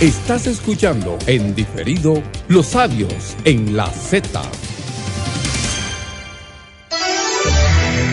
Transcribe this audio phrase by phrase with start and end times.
[0.00, 4.40] Estás escuchando en diferido Los Sabios en la Z.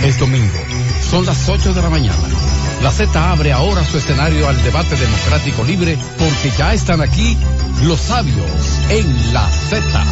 [0.03, 0.57] Es domingo,
[1.11, 2.27] son las 8 de la mañana.
[2.81, 7.37] La Z abre ahora su escenario al debate democrático libre porque ya están aquí
[7.83, 10.05] los sabios en la Z.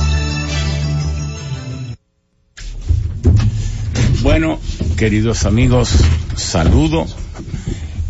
[4.22, 4.60] Bueno,
[4.96, 5.90] queridos amigos,
[6.36, 7.08] saludo.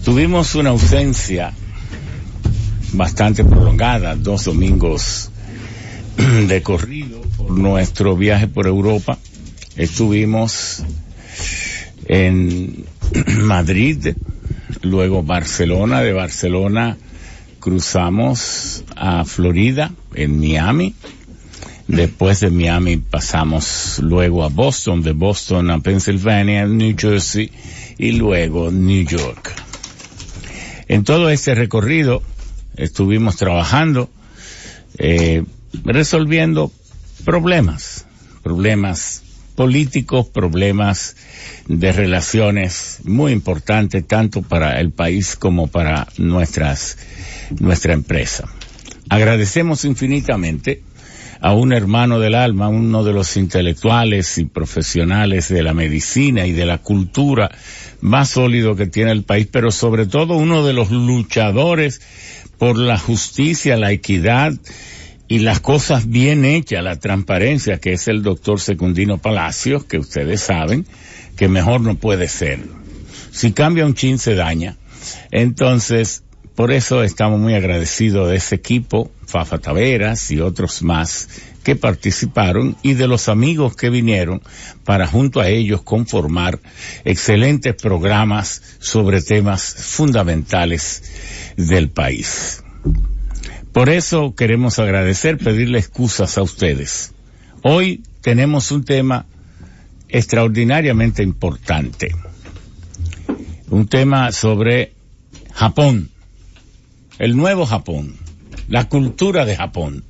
[0.04, 1.54] Tuvimos una ausencia
[2.94, 5.29] bastante prolongada, dos domingos
[6.47, 9.18] de corrido por nuestro viaje por Europa.
[9.75, 10.83] Estuvimos
[12.06, 12.86] en
[13.42, 14.16] Madrid,
[14.82, 16.97] luego Barcelona, de Barcelona
[17.60, 20.94] cruzamos a Florida, en Miami.
[21.88, 27.50] Después de Miami pasamos luego a Boston, de Boston a Pennsylvania, New Jersey
[27.97, 29.54] y luego New York.
[30.89, 32.22] En todo este recorrido
[32.75, 34.09] estuvimos trabajando,
[34.97, 35.44] eh,
[35.83, 36.71] resolviendo
[37.25, 38.05] problemas,
[38.43, 39.23] problemas
[39.55, 41.15] políticos, problemas
[41.67, 46.97] de relaciones muy importantes tanto para el país como para nuestras,
[47.59, 48.49] nuestra empresa.
[49.09, 50.81] Agradecemos infinitamente
[51.39, 56.53] a un hermano del alma, uno de los intelectuales y profesionales de la medicina y
[56.53, 57.52] de la cultura
[57.99, 62.02] más sólido que tiene el país, pero sobre todo uno de los luchadores
[62.64, 64.53] por la justicia, la equidad
[65.28, 70.39] y las cosas bien hechas, la transparencia, que es el doctor Secundino Palacios, que ustedes
[70.39, 70.86] saben
[71.36, 72.61] que mejor no puede ser.
[73.31, 74.78] Si cambia un chin se daña.
[75.30, 76.22] Entonces,
[76.55, 81.27] por eso estamos muy agradecidos de ese equipo, Fafa Taveras y otros más
[81.63, 84.41] que participaron y de los amigos que vinieron
[84.83, 86.59] para junto a ellos conformar
[87.05, 91.03] excelentes programas sobre temas fundamentales
[91.57, 92.63] del país.
[93.71, 97.13] Por eso queremos agradecer, pedirle excusas a ustedes.
[97.63, 99.25] Hoy tenemos un tema
[100.09, 102.13] extraordinariamente importante.
[103.71, 104.93] Un tema sobre
[105.53, 106.11] Japón,
[107.19, 108.15] el nuevo Japón,
[108.67, 110.03] la cultura de Japón,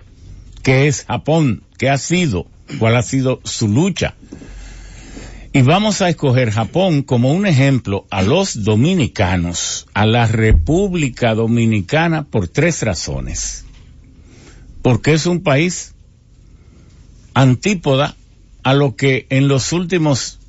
[0.61, 2.47] qué es Japón, qué ha sido,
[2.79, 4.15] cuál ha sido su lucha,
[5.55, 12.23] y vamos a escoger Japón como un ejemplo a los dominicanos, a la República Dominicana,
[12.23, 13.63] por tres razones.
[14.81, 15.93] Porque es un país
[17.35, 18.15] antípoda
[18.63, 20.39] a lo que en los últimos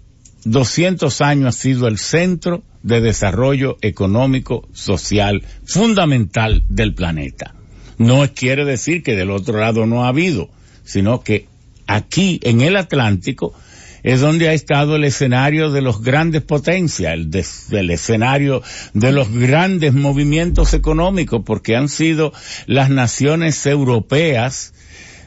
[0.45, 7.55] 200 años ha sido el centro de desarrollo económico, social, fundamental del planeta.
[7.99, 10.51] No quiere decir que del otro lado no ha habido,
[10.85, 11.47] sino que
[11.87, 13.55] aquí en el Atlántico
[14.03, 17.31] es donde ha estado el escenario de los grandes potencias, el,
[17.71, 18.63] el escenario
[18.93, 22.33] de los grandes movimientos económicos, porque han sido
[22.67, 24.75] las naciones europeas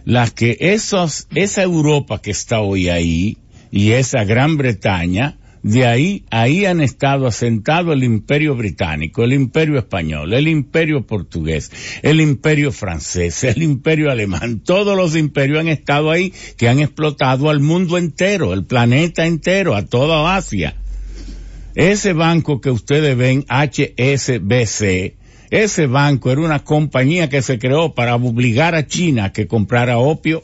[0.05, 3.37] las que esos, esa Europa que está hoy ahí
[3.77, 9.77] y esa Gran Bretaña, de ahí, ahí han estado asentado el imperio británico, el imperio
[9.77, 11.71] español, el imperio portugués,
[12.01, 17.51] el imperio francés, el imperio alemán, todos los imperios han estado ahí que han explotado
[17.51, 20.75] al mundo entero, el planeta entero, a toda Asia.
[21.75, 25.13] Ese banco que ustedes ven, HSBC,
[25.51, 29.99] ese banco era una compañía que se creó para obligar a China a que comprara
[29.99, 30.41] opio,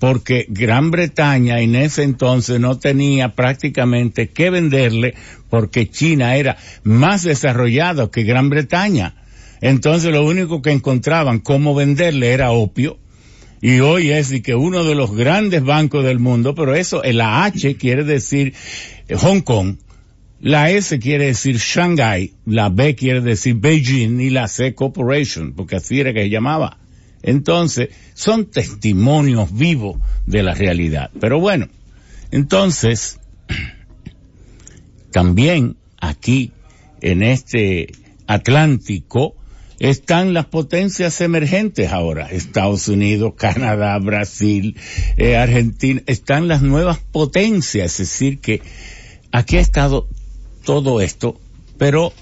[0.00, 5.14] porque Gran Bretaña en ese entonces no tenía prácticamente que venderle
[5.50, 9.14] porque China era más desarrollado que Gran Bretaña.
[9.60, 12.98] Entonces lo único que encontraban cómo venderle era opio.
[13.60, 17.76] Y hoy es que uno de los grandes bancos del mundo, pero eso, la H
[17.76, 18.54] quiere decir
[19.06, 19.76] eh, Hong Kong,
[20.40, 25.76] la S quiere decir Shanghai, la B quiere decir Beijing y la C Corporation, porque
[25.76, 26.78] así era que se llamaba.
[27.22, 31.10] Entonces, son testimonios vivos de la realidad.
[31.20, 31.68] Pero bueno,
[32.30, 33.20] entonces,
[35.12, 36.52] también aquí,
[37.00, 37.92] en este
[38.26, 39.34] Atlántico,
[39.80, 42.30] están las potencias emergentes ahora.
[42.30, 44.76] Estados Unidos, Canadá, Brasil,
[45.16, 47.98] eh, Argentina, están las nuevas potencias.
[47.98, 48.60] Es decir, que
[49.32, 50.06] aquí ha estado
[50.64, 51.40] todo esto,
[51.78, 52.12] pero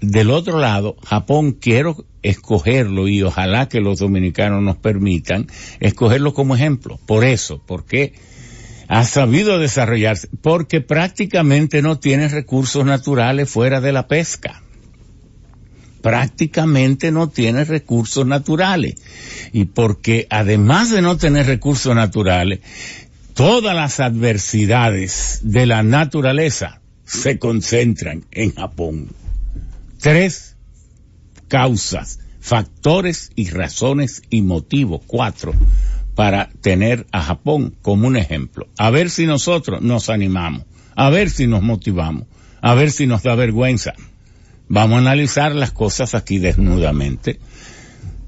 [0.00, 5.46] del otro lado, Japón quiero escogerlo y ojalá que los dominicanos nos permitan
[5.80, 6.98] escogerlo como ejemplo.
[7.06, 8.14] Por eso, porque
[8.88, 14.62] ha sabido desarrollarse, porque prácticamente no tiene recursos naturales fuera de la pesca.
[16.02, 18.94] Prácticamente no tiene recursos naturales.
[19.52, 22.60] Y porque además de no tener recursos naturales,
[23.34, 29.08] todas las adversidades de la naturaleza se concentran en Japón
[29.98, 30.56] tres
[31.48, 35.52] causas factores y razones y motivos, cuatro,
[36.14, 38.68] para tener a Japón como un ejemplo.
[38.78, 40.64] A ver si nosotros nos animamos,
[40.94, 42.28] a ver si nos motivamos,
[42.60, 43.94] a ver si nos da vergüenza.
[44.68, 47.40] Vamos a analizar las cosas aquí desnudamente.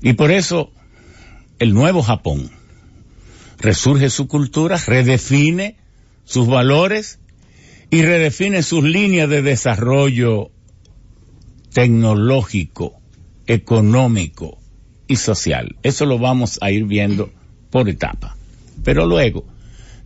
[0.02, 0.72] Y por eso
[1.60, 2.50] el nuevo Japón
[3.58, 5.76] resurge su cultura, redefine
[6.24, 7.20] sus valores
[7.88, 10.50] y redefine sus líneas de desarrollo
[11.72, 13.00] tecnológico,
[13.46, 14.58] económico
[15.06, 15.76] y social.
[15.82, 17.30] Eso lo vamos a ir viendo
[17.70, 18.36] por etapa.
[18.84, 19.44] Pero luego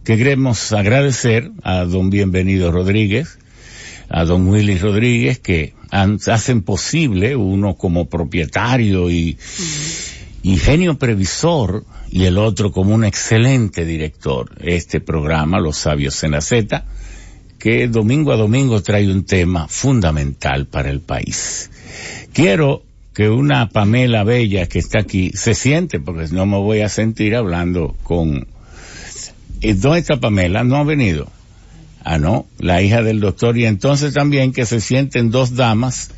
[0.04, 3.38] queremos agradecer a don Bienvenido Rodríguez,
[4.08, 9.38] a don Willy Rodríguez, que hacen posible uno como propietario y,
[10.42, 16.32] y genio previsor y el otro como un excelente director este programa, Los Sabios en
[16.32, 16.84] la Z,
[17.62, 21.70] que domingo a domingo trae un tema fundamental para el país.
[22.32, 22.82] Quiero
[23.14, 27.36] que una Pamela Bella que está aquí se siente, porque no me voy a sentir
[27.36, 28.48] hablando con...
[29.60, 30.64] ¿Dónde está Pamela?
[30.64, 31.28] No ha venido.
[32.02, 33.56] Ah, no, la hija del doctor.
[33.56, 36.10] Y entonces también que se sienten dos damas,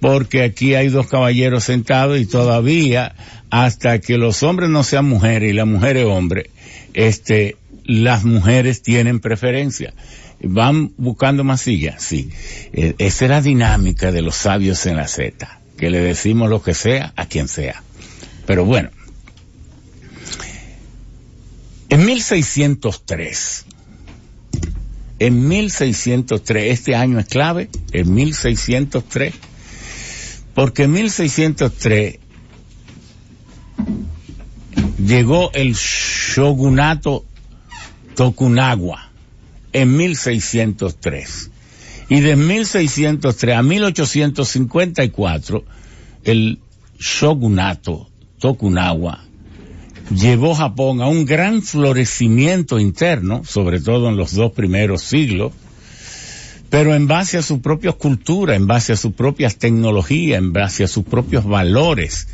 [0.00, 3.16] porque aquí hay dos caballeros sentados y todavía,
[3.50, 6.50] hasta que los hombres no sean mujeres y la mujer es hombre,
[6.94, 9.92] este, las mujeres tienen preferencia.
[10.42, 12.30] Van buscando más sillas, sí.
[12.72, 16.62] Eh, esa es la dinámica de los sabios en la Z que le decimos lo
[16.62, 17.82] que sea a quien sea.
[18.46, 18.90] Pero bueno,
[21.88, 23.64] en 1603,
[25.18, 29.34] en 1603, este año es clave, en 1603,
[30.54, 32.18] porque en 1603
[34.98, 37.24] llegó el shogunato
[38.16, 39.09] Tokunawa
[39.72, 41.50] en 1603.
[42.08, 45.64] Y de 1603 a 1854,
[46.24, 46.58] el
[46.98, 48.08] shogunato
[48.38, 49.24] Tokunawa
[50.14, 55.52] llevó Japón a un gran florecimiento interno, sobre todo en los dos primeros siglos,
[56.68, 60.84] pero en base a su propia cultura, en base a sus propias tecnologías, en base
[60.84, 62.28] a sus propios valores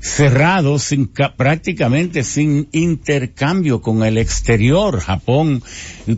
[0.00, 5.00] cerrado, sin, prácticamente sin intercambio con el exterior.
[5.00, 5.62] Japón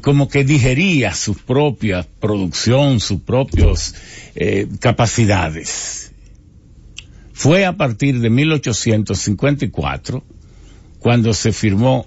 [0.01, 3.95] como que digería su propia producción, sus propias
[4.35, 6.13] eh, capacidades.
[7.33, 10.23] Fue a partir de 1854
[11.01, 12.07] cuando se firmó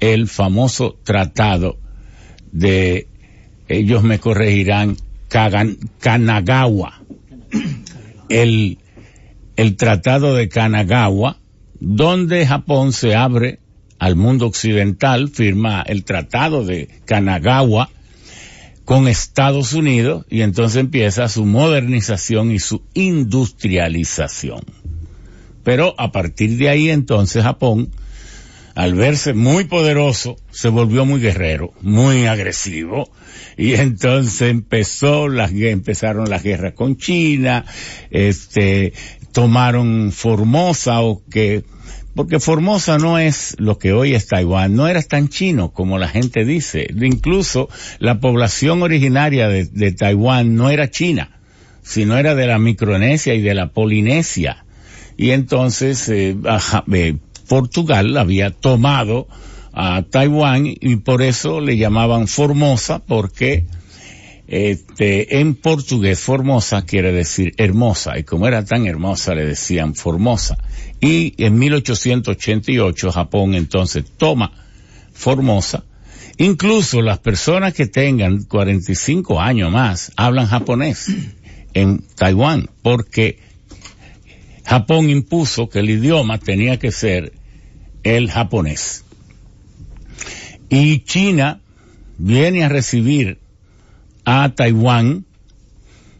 [0.00, 1.78] el famoso tratado
[2.52, 3.08] de,
[3.68, 4.96] ellos me corregirán,
[5.28, 7.02] Kanagawa,
[8.28, 8.78] el
[9.56, 11.38] el Tratado de Kanagawa,
[11.80, 13.58] donde Japón se abre
[13.98, 17.90] al mundo occidental, firma el Tratado de Kanagawa
[18.84, 24.64] con Estados Unidos y entonces empieza su modernización y su industrialización.
[25.64, 27.90] Pero a partir de ahí entonces Japón,
[28.76, 33.10] al verse muy poderoso, se volvió muy guerrero, muy agresivo,
[33.56, 37.64] y entonces empezó las empezaron las guerras con China,
[38.10, 38.92] este
[39.36, 41.62] tomaron Formosa o que
[42.14, 46.08] porque Formosa no es lo que hoy es Taiwán, no era tan chino como la
[46.08, 46.86] gente dice.
[46.98, 47.68] Incluso
[47.98, 51.38] la población originaria de, Taiwán no era china,
[51.82, 54.64] sino era de la Micronesia y de la Polinesia.
[55.18, 56.34] Y entonces eh,
[56.94, 59.28] eh, Portugal había tomado
[59.74, 63.66] a Taiwán y por eso le llamaban Formosa porque
[64.48, 70.56] este, en portugués, Formosa quiere decir hermosa, y como era tan hermosa le decían Formosa.
[71.00, 74.52] Y en 1888 Japón entonces toma
[75.12, 75.84] Formosa.
[76.38, 81.08] Incluso las personas que tengan 45 años más hablan japonés
[81.72, 83.38] en Taiwán, porque
[84.64, 87.32] Japón impuso que el idioma tenía que ser
[88.02, 89.04] el japonés.
[90.68, 91.60] Y China
[92.18, 93.38] viene a recibir
[94.26, 95.24] a Taiwán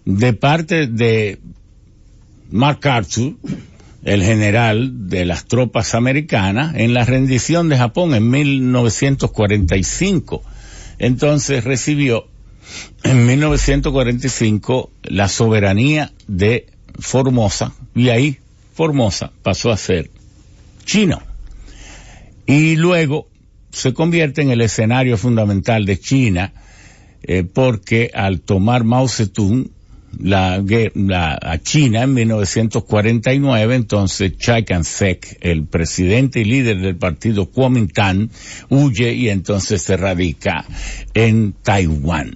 [0.06, 1.38] de parte de
[2.50, 3.34] MacArthur,
[4.04, 10.42] el general de las tropas americanas, en la rendición de Japón en 1945.
[10.98, 12.28] Entonces recibió
[13.02, 18.38] en 1945 la soberanía de Formosa y ahí
[18.72, 20.10] Formosa pasó a ser
[20.84, 21.20] chino.
[22.46, 23.26] Y luego
[23.72, 26.52] se convierte en el escenario fundamental de China
[27.26, 29.68] eh, porque al tomar Mao Zedong
[30.18, 30.62] la,
[30.94, 38.30] la, a China en 1949, entonces Chiang Kai-shek, el presidente y líder del partido Kuomintang,
[38.70, 40.64] huye y entonces se radica
[41.14, 42.34] en Taiwán.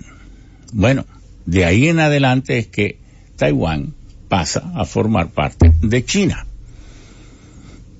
[0.72, 1.06] Bueno,
[1.46, 2.98] de ahí en adelante es que
[3.36, 3.94] Taiwán
[4.28, 6.46] pasa a formar parte de China.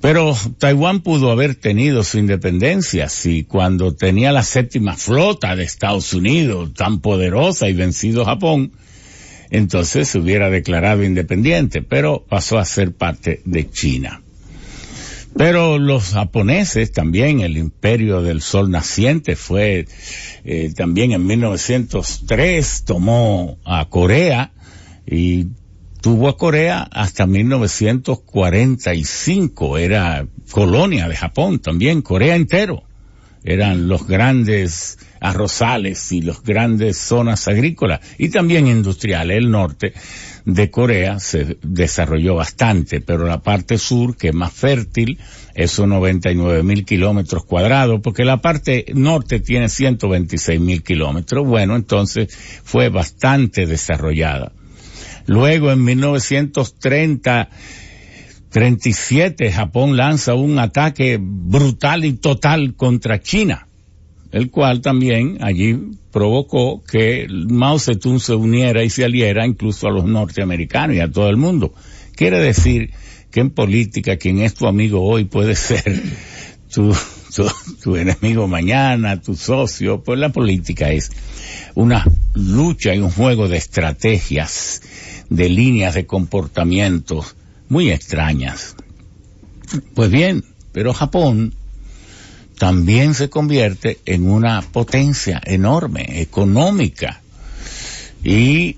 [0.01, 6.15] Pero Taiwán pudo haber tenido su independencia si cuando tenía la séptima flota de Estados
[6.15, 8.73] Unidos tan poderosa y vencido Japón,
[9.51, 14.23] entonces se hubiera declarado independiente, pero pasó a ser parte de China.
[15.37, 19.87] Pero los japoneses también, el imperio del sol naciente fue
[20.45, 24.53] eh, también en 1903 tomó a Corea
[25.07, 25.47] y
[26.01, 32.83] tuvo a Corea hasta 1945, era colonia de Japón también, Corea entero.
[33.43, 39.39] Eran los grandes arrozales y las grandes zonas agrícolas y también industriales.
[39.39, 39.95] El norte
[40.45, 45.19] de Corea se desarrolló bastante, pero la parte sur, que es más fértil,
[45.55, 51.47] esos 99 mil kilómetros cuadrados, porque la parte norte tiene 126 mil kilómetros.
[51.47, 52.29] Bueno, entonces
[52.63, 54.53] fue bastante desarrollada.
[55.31, 57.51] Luego, en 1930,
[58.49, 63.69] 37, Japón lanza un ataque brutal y total contra China,
[64.33, 65.79] el cual también allí
[66.11, 71.09] provocó que Mao Zedong se uniera y se aliera incluso a los norteamericanos y a
[71.09, 71.73] todo el mundo.
[72.17, 72.91] Quiere decir
[73.31, 76.03] que en política quien es tu amigo hoy puede ser
[76.75, 76.93] tu,
[77.81, 81.13] tu, enemigo mañana, tu socio, pues la política es
[81.77, 84.83] una lucha y un juego de estrategias,
[85.31, 87.25] de líneas de comportamiento
[87.69, 88.77] muy extrañas.
[89.95, 91.55] Pues bien, pero Japón
[92.59, 97.23] también se convierte en una potencia enorme, económica.
[98.23, 98.77] Y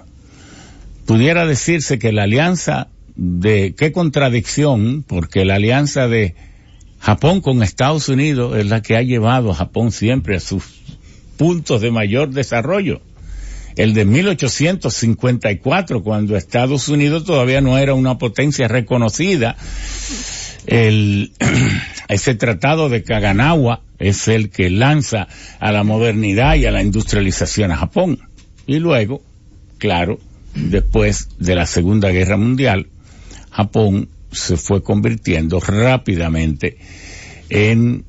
[1.07, 6.35] Pudiera decirse que la alianza de, qué contradicción, porque la alianza de
[7.01, 10.65] Japón con Estados Unidos es la que ha llevado a Japón siempre a sus
[11.37, 13.01] puntos de mayor desarrollo.
[13.75, 19.57] El de 1854, cuando Estados Unidos todavía no era una potencia reconocida,
[20.67, 21.33] el,
[22.09, 25.29] ese tratado de Kaganawa es el que lanza
[25.61, 28.19] a la modernidad y a la industrialización a Japón.
[28.67, 29.23] Y luego,
[29.79, 30.19] claro,
[30.55, 32.89] después de la Segunda Guerra Mundial,
[33.51, 36.79] Japón se fue convirtiendo rápidamente
[37.49, 38.05] en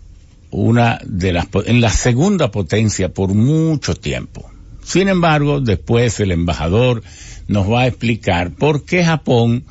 [0.51, 4.49] una de las, en la segunda potencia por mucho tiempo.
[4.83, 7.03] Sin embargo, después el embajador
[7.47, 9.65] nos va a explicar por qué Japón,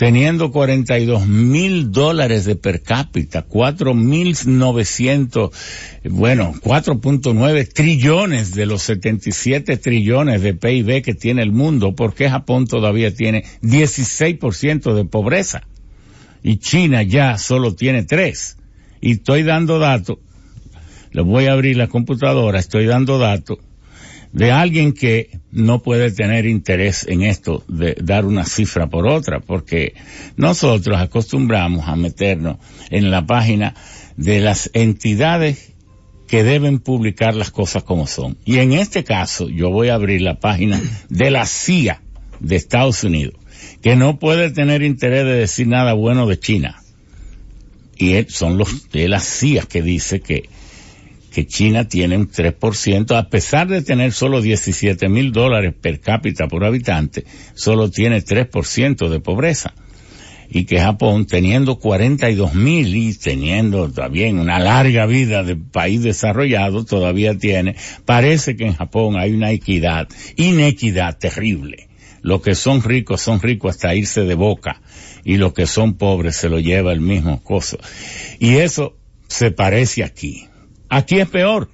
[0.00, 5.50] teniendo 42 mil dólares de per cápita, 4 mil 900,
[6.04, 12.30] bueno, 4.9 trillones de los 77 trillones de PIB que tiene el mundo, por qué
[12.30, 15.64] Japón todavía tiene 16% de pobreza
[16.42, 18.56] y China ya solo tiene 3
[19.02, 20.16] y estoy dando datos,
[21.12, 23.58] les voy a abrir la computadora, estoy dando datos
[24.32, 29.40] de alguien que no puede tener interés en esto de dar una cifra por otra,
[29.40, 29.94] porque
[30.36, 32.58] nosotros acostumbramos a meternos
[32.90, 33.74] en la página
[34.16, 35.72] de las entidades
[36.28, 38.36] que deben publicar las cosas como son.
[38.44, 42.00] Y en este caso yo voy a abrir la página de la CIA
[42.38, 43.34] de Estados Unidos,
[43.82, 46.80] que no puede tener interés de decir nada bueno de China
[48.00, 50.48] y son los de las CIA que dice que,
[51.30, 56.48] que China tiene un 3%, a pesar de tener solo 17 mil dólares per cápita
[56.48, 59.72] por habitante, solo tiene 3% de pobreza.
[60.52, 66.84] Y que Japón, teniendo 42 mil y teniendo también una larga vida de país desarrollado,
[66.84, 71.88] todavía tiene, parece que en Japón hay una equidad, inequidad terrible.
[72.22, 74.82] Los que son ricos son ricos hasta irse de boca
[75.24, 77.78] y los que son pobres se lo lleva el mismo coso.
[78.40, 78.96] Y eso
[79.28, 80.49] se parece aquí.
[80.90, 81.70] Aquí es peor,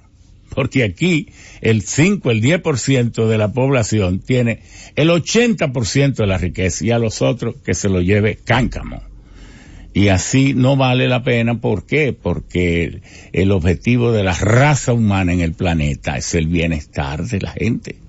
[0.49, 1.27] porque aquí
[1.61, 4.61] el 5, el 10% de la población tiene
[4.95, 9.03] el 80% de la riqueza y a los otros que se lo lleve cáncamo.
[9.93, 12.13] Y así no vale la pena, ¿por qué?
[12.13, 13.01] Porque
[13.33, 18.06] el objetivo de la raza humana en el planeta es el bienestar de la gente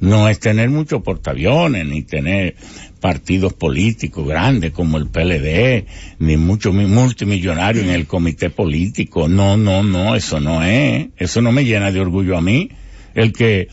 [0.00, 2.56] no es tener muchos portaaviones, ni tener
[3.00, 5.86] partidos políticos grandes como el PLD,
[6.18, 9.28] ni muchos multimillonarios en el comité político.
[9.28, 11.08] No, no, no, eso no es.
[11.16, 12.70] Eso no me llena de orgullo a mí.
[13.14, 13.68] El que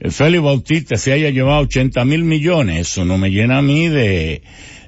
[0.00, 4.42] Félix Bautista se haya llevado 80 mil millones, eso no me llena a mí de,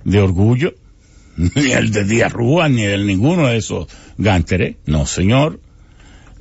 [0.04, 0.74] de orgullo.
[1.36, 4.74] Ni el de Díaz Rúa, ni el ninguno de esos gánteres.
[4.86, 5.60] No, señor.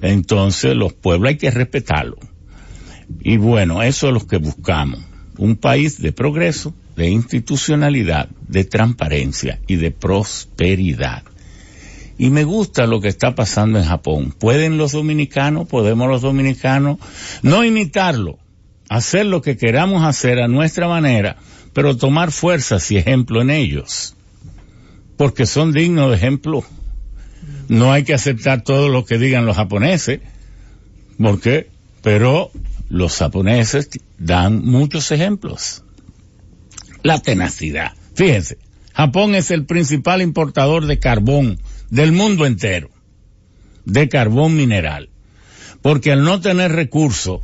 [0.01, 2.17] Entonces los pueblos hay que respetarlos
[3.19, 4.99] Y bueno, eso es lo que buscamos.
[5.37, 11.23] Un país de progreso, de institucionalidad, de transparencia y de prosperidad.
[12.17, 14.33] Y me gusta lo que está pasando en Japón.
[14.37, 16.97] ¿Pueden los dominicanos, podemos los dominicanos,
[17.43, 18.39] no imitarlo,
[18.89, 21.37] hacer lo que queramos hacer a nuestra manera,
[21.73, 24.15] pero tomar fuerzas y ejemplo en ellos?
[25.15, 26.63] Porque son dignos de ejemplo.
[27.69, 30.21] No hay que aceptar todo lo que digan los japoneses,
[31.19, 31.69] porque,
[32.01, 32.51] pero
[32.89, 35.83] los japoneses dan muchos ejemplos.
[37.03, 37.93] La tenacidad.
[38.15, 38.57] Fíjense,
[38.93, 42.89] Japón es el principal importador de carbón del mundo entero,
[43.85, 45.09] de carbón mineral.
[45.81, 47.41] Porque al no tener recursos,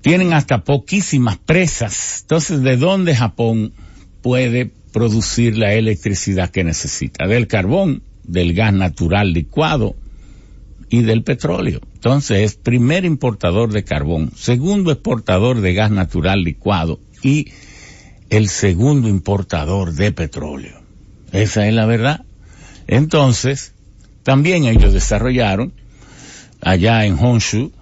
[0.00, 2.20] tienen hasta poquísimas presas.
[2.22, 3.72] Entonces, ¿de dónde Japón
[4.22, 7.26] puede producir la electricidad que necesita?
[7.26, 9.96] Del carbón, del gas natural licuado
[10.90, 11.80] y del petróleo.
[11.94, 17.52] Entonces, es primer importador de carbón, segundo exportador de gas natural licuado y
[18.30, 20.80] el segundo importador de petróleo.
[21.32, 22.24] Esa es la verdad.
[22.86, 23.72] Entonces,
[24.22, 25.72] también ellos desarrollaron
[26.60, 27.72] allá en Honshu,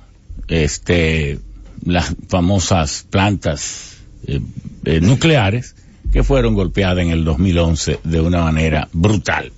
[0.48, 1.38] este,
[1.84, 4.40] las famosas plantas eh,
[4.84, 5.76] eh, nucleares
[6.12, 9.52] que fueron golpeadas en el 2011 de una manera brutal.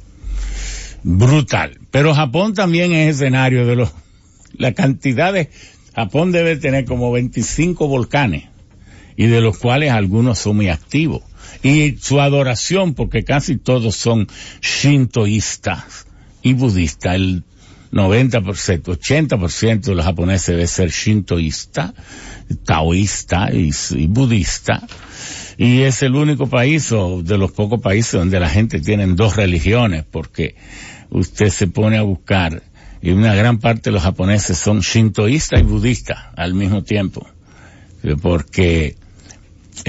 [1.02, 1.77] Brutal.
[1.90, 3.92] Pero Japón también es escenario de los,
[4.54, 5.50] la cantidad de,
[5.95, 8.45] Japón debe tener como 25 volcanes
[9.16, 11.23] y de los cuales algunos son muy activos
[11.62, 14.28] y su adoración, porque casi todos son
[14.61, 16.07] shintoístas
[16.42, 17.14] y budistas.
[17.14, 17.45] El
[17.92, 21.95] 90%, 80% de los japoneses debe ser shintoísta,
[22.64, 24.87] taoísta y, y, budista.
[25.57, 29.37] Y es el único país o de los pocos países donde la gente tiene dos
[29.37, 30.54] religiones, porque
[31.11, 32.62] usted se pone a buscar
[33.00, 37.27] y una gran parte de los japoneses son shintoístas y budistas al mismo tiempo.
[38.23, 38.97] Porque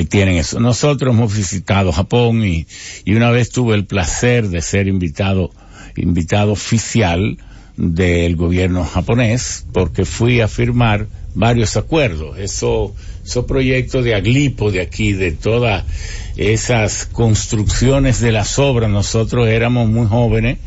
[0.10, 0.60] tienen eso.
[0.60, 2.68] Nosotros hemos visitado Japón y,
[3.06, 5.52] y una vez tuve el placer de ser invitado,
[5.96, 7.38] invitado oficial
[7.78, 12.38] del gobierno japonés porque fui a firmar varios acuerdos.
[12.38, 12.94] Eso,
[13.26, 15.86] esos proyectos de Aglipo de aquí, de todas
[16.36, 20.60] esas construcciones de las obras, nosotros éramos muy jóvenes.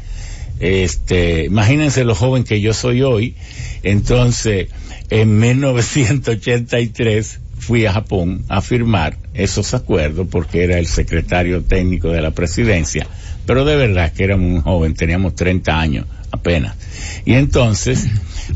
[0.60, 3.34] Este, imagínense lo joven que yo soy hoy.
[3.82, 4.68] Entonces,
[5.10, 12.20] en 1983 fui a Japón a firmar esos acuerdos porque era el secretario técnico de
[12.20, 13.06] la presidencia,
[13.46, 16.74] pero de verdad que era muy joven, teníamos 30 años apenas.
[17.24, 18.08] Y entonces,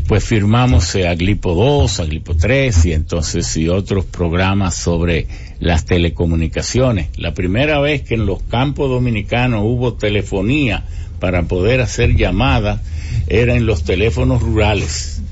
[0.09, 5.29] pues firmamos eh, Aglipo 2, Aglipo 3 y entonces y otros programas sobre
[5.61, 7.09] las telecomunicaciones.
[7.17, 10.85] La primera vez que en los campos dominicanos hubo telefonía
[11.19, 12.81] para poder hacer llamadas
[13.27, 15.23] era en los teléfonos rurales.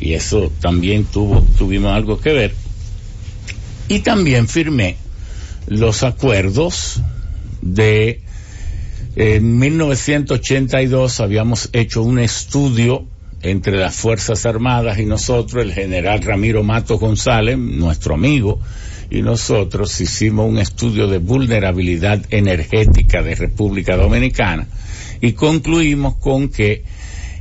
[0.00, 2.54] Y eso también tuvo, tuvimos algo que ver
[3.88, 4.96] y también firmé
[5.66, 7.00] los acuerdos
[7.62, 8.20] de
[9.16, 13.06] en 1982 habíamos hecho un estudio
[13.42, 18.60] entre las Fuerzas Armadas y nosotros, el general Ramiro Mato González, nuestro amigo,
[19.10, 24.66] y nosotros hicimos un estudio de vulnerabilidad energética de República Dominicana
[25.20, 26.84] y concluimos con que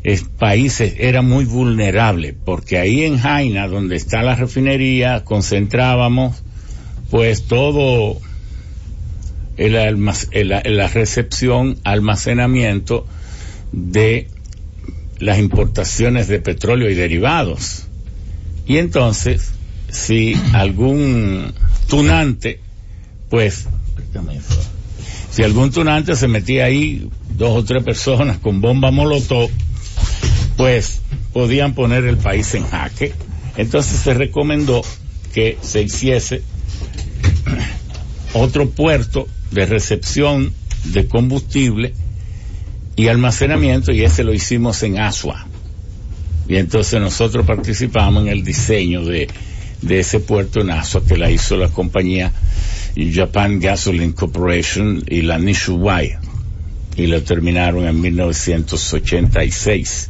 [0.04, 6.44] el país era muy vulnerable, porque ahí en Jaina, donde está la refinería, concentrábamos
[7.10, 8.18] pues todo
[9.58, 13.06] el, la recepción, almacenamiento
[13.72, 14.28] de
[15.20, 17.88] las importaciones de petróleo y derivados.
[18.66, 19.52] Y entonces,
[19.90, 21.54] si algún
[21.88, 22.60] tunante,
[23.30, 23.68] pues,
[25.32, 29.50] si algún tunante se metía ahí, dos o tres personas con bomba molotov,
[30.58, 31.02] pues
[31.34, 33.14] podían poner el país en jaque.
[33.58, 34.82] Entonces se recomendó
[35.34, 36.42] que se hiciese
[38.34, 40.52] otro puerto de recepción
[40.86, 41.94] de combustible
[42.96, 45.46] y almacenamiento y ese lo hicimos en Asua.
[46.50, 49.28] Y entonces nosotros participamos en el diseño de,
[49.88, 52.32] ese puerto en Asua que la hizo la compañía
[52.96, 56.18] Japan Gasoline Corporation y la Nishuwai
[56.98, 60.10] y lo terminaron en 1986.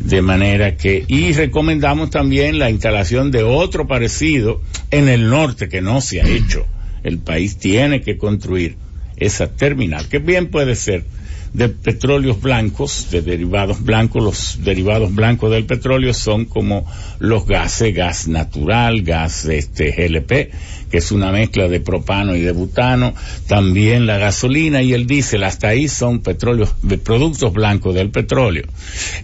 [0.00, 5.82] De manera que, y recomendamos también la instalación de otro parecido en el norte que
[5.82, 6.64] no se ha hecho.
[7.02, 8.76] El país tiene que construir
[9.16, 11.04] esa terminal, que bien puede ser
[11.52, 14.22] de petróleos blancos, de derivados blancos.
[14.22, 16.86] Los derivados blancos del petróleo son como
[17.18, 20.50] los gases, gas natural, gas este GLP,
[20.90, 23.14] que es una mezcla de propano y de butano,
[23.46, 28.64] también la gasolina y el diésel, hasta ahí son petróleos, de productos blancos del petróleo,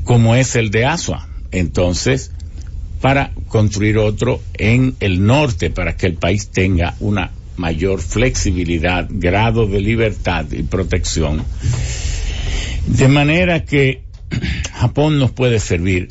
[0.05, 1.29] como es el de Asua.
[1.51, 2.33] Entonces,
[3.03, 7.33] para construir otro en el norte para que el país tenga una
[7.63, 11.45] mayor flexibilidad, grado de libertad y protección.
[12.89, 14.03] De manera que
[14.73, 16.09] Japón nos puede servir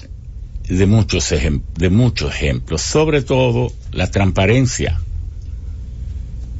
[0.70, 1.30] de muchos,
[1.78, 5.02] de muchos ejemplos, sobre todo la transparencia,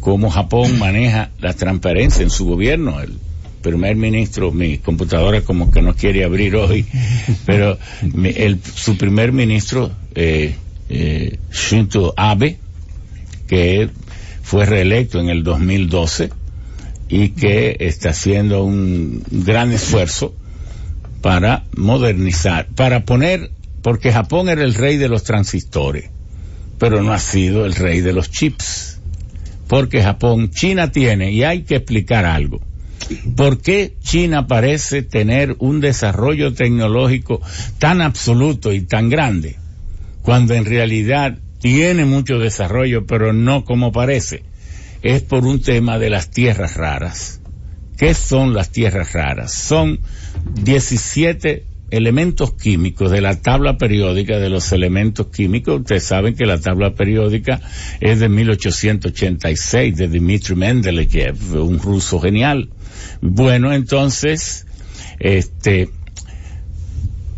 [0.02, 3.00] cómo Japón maneja la transparencia en su gobierno.
[3.00, 3.18] El
[3.62, 6.86] primer ministro, mi computadora como que no quiere abrir hoy,
[7.46, 10.54] pero el, su primer ministro, eh,
[10.90, 12.58] eh, Shinzo Abe,
[13.48, 13.90] que
[14.52, 16.30] fue reelecto en el 2012
[17.08, 20.36] y que está haciendo un gran esfuerzo
[21.22, 23.50] para modernizar, para poner,
[23.82, 26.10] porque Japón era el rey de los transistores,
[26.78, 29.00] pero no ha sido el rey de los chips.
[29.70, 32.60] Porque Japón, China tiene, y hay que explicar algo.
[33.38, 37.40] ¿Por qué China parece tener un desarrollo tecnológico
[37.80, 39.56] tan absoluto y tan grande?
[40.24, 44.44] Cuando en realidad tiene mucho desarrollo, pero no como parece.
[45.02, 47.42] Es por un tema de las tierras raras.
[47.98, 49.54] ¿Qué son las tierras raras?
[49.54, 50.00] Son
[50.56, 55.82] 17 elementos químicos de la tabla periódica de los elementos químicos.
[55.82, 57.62] Ustedes saben que la tabla periódica
[58.00, 62.70] es de 1886 de Dmitry Mendeleev, un ruso genial.
[63.22, 64.66] Bueno, entonces,
[65.20, 65.90] este,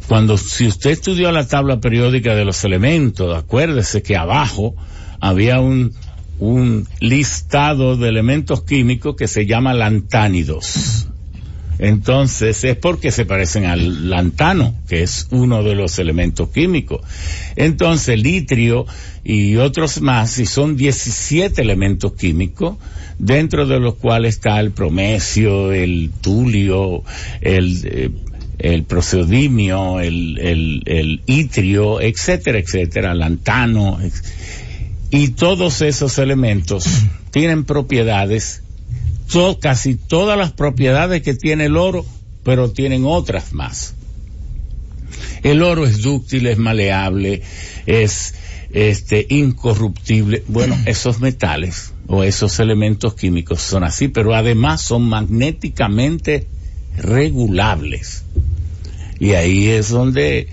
[0.08, 4.76] cuando, si usted estudió la tabla periódica de los elementos, acuérdese que abajo
[5.20, 5.94] había un,
[6.40, 11.08] un listado de elementos químicos que se llama lantánidos.
[11.80, 17.02] Entonces es porque se parecen al lantano, que es uno de los elementos químicos.
[17.56, 18.86] Entonces litrio
[19.24, 22.78] y otros más, y son 17 elementos químicos,
[23.18, 27.04] dentro de los cuales está el promecio, el tulio,
[27.42, 28.12] el, eh,
[28.64, 34.00] el prosodimio, el, el, el itrio, etcétera, etcétera, lantano,
[35.12, 36.86] y todos esos elementos
[37.32, 38.64] tienen propiedades
[39.60, 42.06] casi todas las propiedades que tiene el oro,
[42.44, 43.96] pero tienen otras más.
[45.42, 47.42] El oro es dúctil, es maleable,
[47.86, 48.36] es
[48.72, 50.44] este incorruptible.
[50.48, 56.48] Bueno, esos metales o esos elementos químicos son así, pero además son magnéticamente
[56.96, 58.24] regulables.
[59.20, 60.48] Y ahí es donde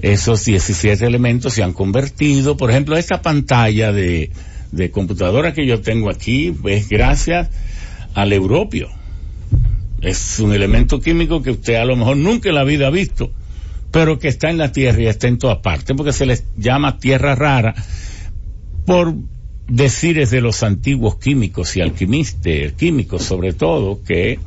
[0.00, 4.30] esos 17 elementos se han convertido, por ejemplo, esta pantalla de,
[4.92, 7.48] computadora que yo tengo aquí es gracias
[8.14, 8.88] al europio.
[10.02, 13.30] Es un elemento químico que usted a lo mejor nunca en la vida ha visto,
[13.90, 16.98] pero que está en la Tierra y está en todas partes, porque se les llama
[16.98, 17.74] tierra rara
[18.84, 19.14] por
[19.68, 24.38] decires de los antiguos químicos y alquimistas, químicos sobre todo, que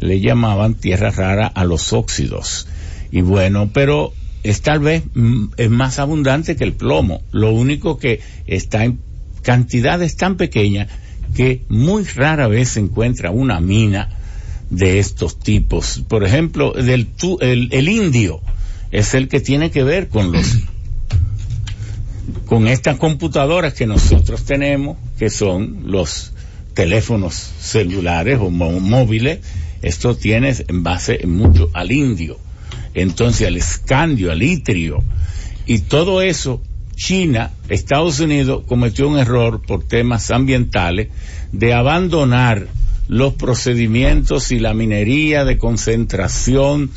[0.00, 2.68] le llamaban tierra rara a los óxidos.
[3.10, 7.22] Y bueno, pero es tal vez mm, es más abundante que el plomo.
[7.32, 8.98] Lo único que está en
[9.42, 10.88] cantidades tan pequeñas
[11.34, 14.10] que muy rara vez se encuentra una mina
[14.70, 16.04] de estos tipos.
[16.08, 17.08] Por ejemplo, del,
[17.40, 18.40] el, el indio
[18.90, 20.58] es el que tiene que ver con los
[22.44, 26.32] con estas computadoras que nosotros tenemos, que son los
[26.74, 29.40] teléfonos celulares o móviles,
[29.82, 32.38] esto tiene en base mucho al indio,
[32.94, 35.02] entonces al escandio, al itrio,
[35.66, 36.62] y todo eso
[36.98, 41.08] China, Estados Unidos cometió un error por temas ambientales
[41.52, 42.66] de abandonar
[43.06, 46.90] los procedimientos y la minería de concentración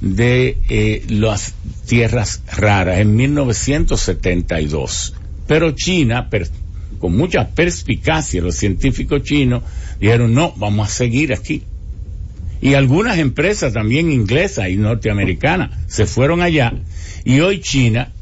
[0.00, 1.54] de eh, las
[1.86, 5.14] tierras raras en 1972.
[5.48, 6.30] Pero China,
[7.00, 9.64] con mucha perspicacia, los científicos chinos
[9.98, 11.64] dijeron, no, vamos a seguir aquí.
[12.60, 16.72] Y algunas empresas también inglesas y norteamericanas se fueron allá
[17.24, 18.12] y hoy China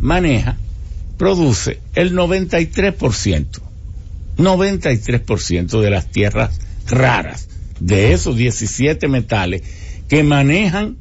[0.00, 0.56] maneja
[1.16, 3.46] produce el 93%,
[4.36, 7.48] 93% de las tierras raras,
[7.80, 9.62] de esos 17 metales
[10.08, 10.96] que manejan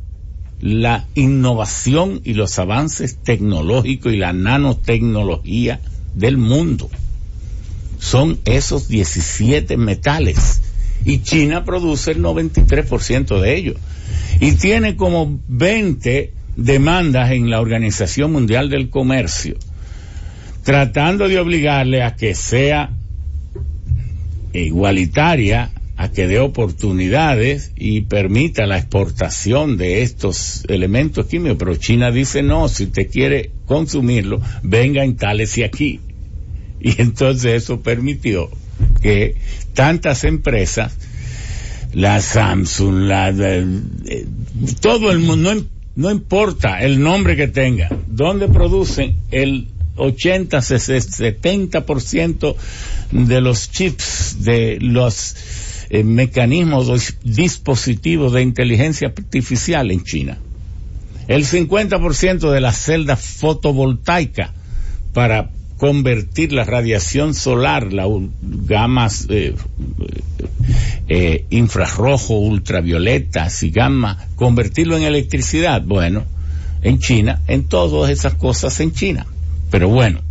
[0.62, 5.80] la innovación y los avances tecnológicos y la nanotecnología
[6.16, 6.90] del mundo.
[8.00, 10.62] Son esos 17 metales.
[11.06, 13.76] Y China produce el 93% de ellos.
[14.40, 19.58] Y tiene como 20 demandas en la Organización Mundial del Comercio
[20.66, 22.90] tratando de obligarle a que sea
[24.52, 31.58] igualitaria, a que dé oportunidades y permita la exportación de estos elementos químicos.
[31.60, 36.02] Pero China dice no, si usted quiere consumirlo, venga, y aquí.
[36.82, 38.50] Y entonces eso permitió
[39.02, 39.36] que
[39.74, 40.98] tantas empresas,
[41.94, 43.34] la Samsung, la,
[44.82, 52.56] todo el mundo, no importa el nombre que tenga, donde producen el 80, 70%
[53.12, 55.36] de los chips, de los
[55.90, 60.38] eh, mecanismos o dispositivos de inteligencia artificial en China.
[61.28, 64.52] El 50% de las celdas fotovoltaicas
[65.14, 68.08] para convertir la radiación solar, las
[68.42, 69.56] gamas eh,
[71.08, 75.82] eh, infrarrojo, ultravioletas y gamma, convertirlo en electricidad.
[75.82, 76.24] Bueno,
[76.82, 79.26] en China, en todas esas cosas en China.
[79.70, 80.22] Pero bueno,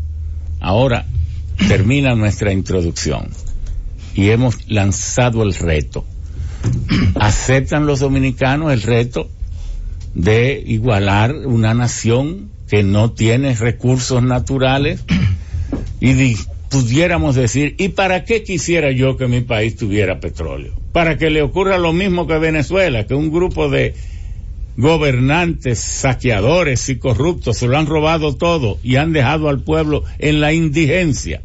[0.61, 1.07] ahora
[1.69, 3.29] termina nuestra introducción
[4.15, 6.05] y hemos lanzado el reto.
[7.17, 9.29] ¿Aceptan los dominicanos el reto
[10.15, 15.05] de igualar una nación que no tiene recursos naturales
[16.01, 16.37] y
[16.71, 20.73] pudiéramos decir, ¿y para qué quisiera yo que mi país tuviera petróleo?
[20.93, 23.95] Para que le ocurra lo mismo que Venezuela, que un grupo de
[24.77, 30.41] gobernantes, saqueadores y corruptos se lo han robado todo y han dejado al pueblo en
[30.41, 31.43] la indigencia.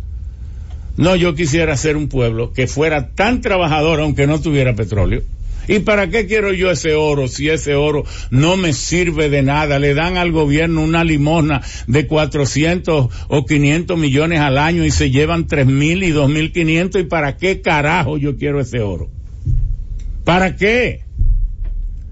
[0.97, 5.21] No, yo quisiera ser un pueblo que fuera tan trabajador aunque no tuviera petróleo.
[5.69, 9.77] ¿Y para qué quiero yo ese oro si ese oro no me sirve de nada?
[9.77, 15.12] Le dan al gobierno una limosna de 400 o 500 millones al año y se
[15.12, 19.12] llevan 3 mil y 2 mil 500 y para qué carajo yo quiero ese oro?
[20.23, 21.01] ¿Para qué?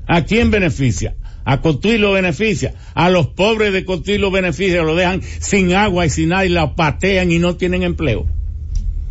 [0.06, 1.16] ¿A quién beneficia?
[1.44, 2.76] A Cotuí lo beneficia.
[2.94, 4.84] A los pobres de Cotuí lo beneficia.
[4.84, 8.28] Lo dejan sin agua y sin nada y la patean y no tienen empleo.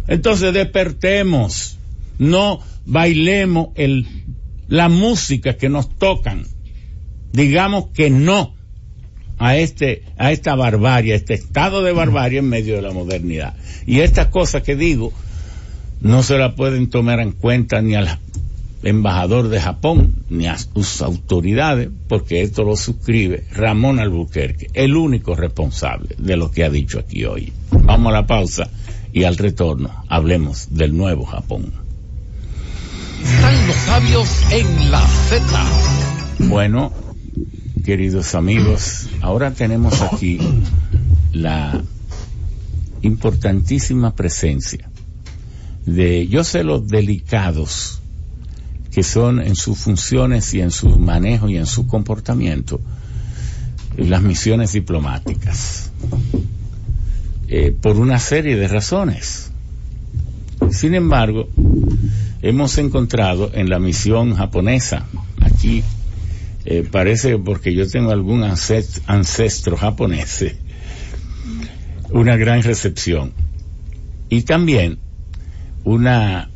[0.07, 1.81] Entonces despertemos.
[2.21, 4.07] No bailemos el,
[4.69, 6.47] la música que nos tocan.
[7.33, 8.55] Digamos que no
[9.39, 13.55] a este, a esta barbarie, a este estado de barbarie en medio de la modernidad.
[13.87, 15.13] Y estas cosas que digo,
[16.01, 18.19] no se la pueden tomar en cuenta ni a las
[18.83, 25.35] embajador de Japón ni a sus autoridades, porque esto lo suscribe Ramón Albuquerque, el único
[25.35, 27.53] responsable de lo que ha dicho aquí hoy.
[27.71, 28.71] Vamos a la pausa
[29.13, 31.86] y al retorno hablemos del nuevo Japón.
[33.27, 35.43] Están los sabios en la Z.
[36.49, 36.93] Bueno,
[37.85, 40.39] queridos amigos, ahora tenemos aquí
[41.33, 41.83] la
[43.03, 44.89] importantísima presencia
[45.87, 48.01] de, yo sé los delicados
[48.93, 52.81] que son en sus funciones y en su manejo y en su comportamiento
[53.97, 55.91] las misiones diplomáticas,
[57.49, 59.51] eh, por una serie de razones.
[60.71, 61.49] Sin embargo,
[62.49, 65.07] hemos encontrado en la misión japonesa,
[65.41, 65.83] aquí
[66.65, 70.47] eh, parece porque yo tengo algún ancestro japonés,
[72.11, 73.33] una gran recepción
[74.29, 74.99] y también
[75.83, 76.51] una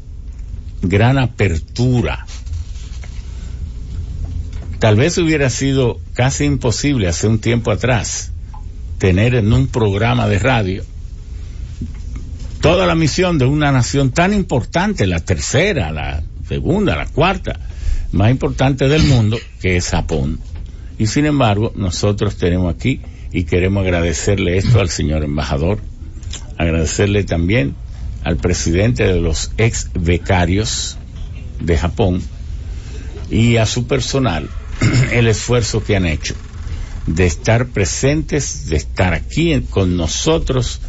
[0.83, 2.25] gran apertura.
[4.79, 8.31] Tal vez hubiera sido casi imposible hace un tiempo atrás
[8.99, 10.85] tener en un programa de radio
[12.61, 17.59] toda la misión de una nación tan importante, la tercera, la segunda, la cuarta,
[18.13, 20.41] más importante del mundo, que es Japón.
[20.99, 23.01] Y sin embargo, nosotros tenemos aquí
[23.33, 25.81] y queremos agradecerle esto al señor embajador,
[26.59, 27.75] agradecerle también
[28.25, 30.99] al presidente de los ex becarios
[31.61, 32.23] de Japón
[33.31, 34.49] y a su personal
[35.13, 36.35] el esfuerzo que han hecho
[37.07, 40.81] de estar presentes, de estar aquí con nosotros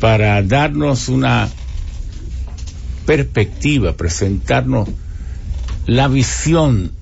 [0.00, 1.48] para darnos una
[3.06, 4.88] perspectiva, presentarnos
[5.86, 6.92] la visión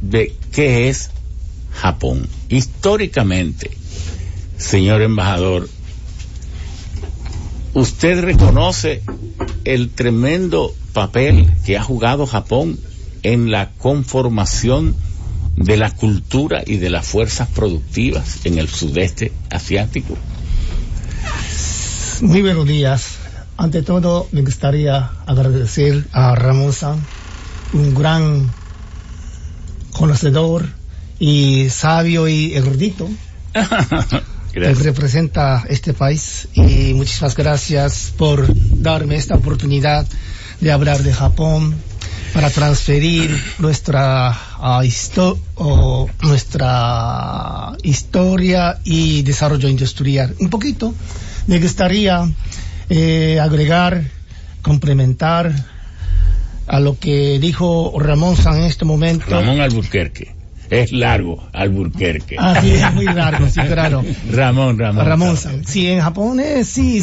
[0.00, 1.10] de qué es
[1.72, 2.28] Japón.
[2.48, 3.70] Históricamente,
[4.56, 5.68] señor embajador,
[7.72, 9.02] ¿Usted reconoce
[9.64, 12.80] el tremendo papel que ha jugado Japón
[13.22, 14.96] en la conformación
[15.56, 20.16] de la cultura y de las fuerzas productivas en el sudeste asiático?
[22.20, 23.16] Muy buenos días.
[23.56, 27.00] Ante todo, me gustaría agradecer a Ramón San,
[27.72, 28.50] un gran
[29.92, 30.66] conocedor
[31.18, 33.08] y sabio y erudito
[34.52, 38.46] que representa este país y muchísimas gracias por
[38.82, 40.06] darme esta oportunidad
[40.60, 41.74] de hablar de Japón
[42.34, 50.34] para transferir nuestra uh, nuestra historia y desarrollo industrial.
[50.38, 50.94] Un poquito
[51.46, 52.28] me gustaría
[52.88, 54.02] eh, agregar,
[54.62, 55.52] complementar
[56.66, 59.26] a lo que dijo Ramón San en este momento.
[59.28, 60.34] Ramón Alburquerque
[60.70, 62.36] es largo, Alburquerque.
[62.38, 64.04] Ah, sí, es muy largo, sí, claro.
[64.30, 65.04] Ramón, Ramón.
[65.04, 65.66] Ramón San.
[65.66, 67.02] Sí, en Japón es, sí,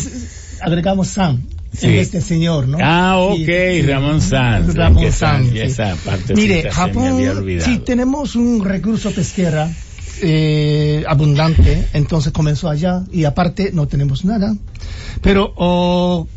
[0.62, 1.43] agregamos San.
[1.73, 1.88] Sí.
[1.88, 2.78] En este señor, ¿no?
[2.82, 4.73] Ah, ok, sí, Ramón San.
[4.73, 5.56] Ramón San.
[5.56, 9.69] Esa parte Mire, Japón, sí, tenemos un recurso pesquera
[10.22, 14.56] eh, abundante, entonces comenzó allá y aparte no tenemos nada.
[15.22, 16.28] Pero oh,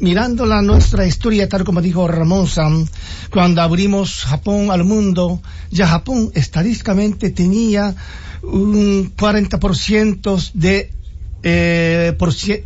[0.00, 2.86] mirando la nuestra historia, tal como dijo Ramón Sam,
[3.30, 5.40] cuando abrimos Japón al mundo,
[5.70, 7.94] ya Japón estadísticamente tenía
[8.42, 10.90] un 40% de
[11.42, 12.16] eh,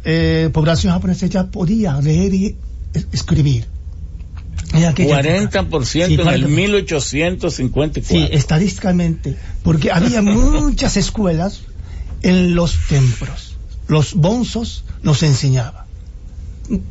[0.05, 2.57] eh, población japonesa ya podía leer y
[3.13, 3.78] escribir.
[4.73, 8.03] 40% en el 1854.
[8.03, 11.63] Sí, estadísticamente, porque había muchas escuelas
[12.23, 13.57] en los templos.
[13.87, 15.87] Los bonzos nos enseñaban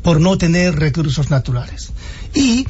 [0.02, 1.90] por no tener recursos naturales.
[2.34, 2.66] Y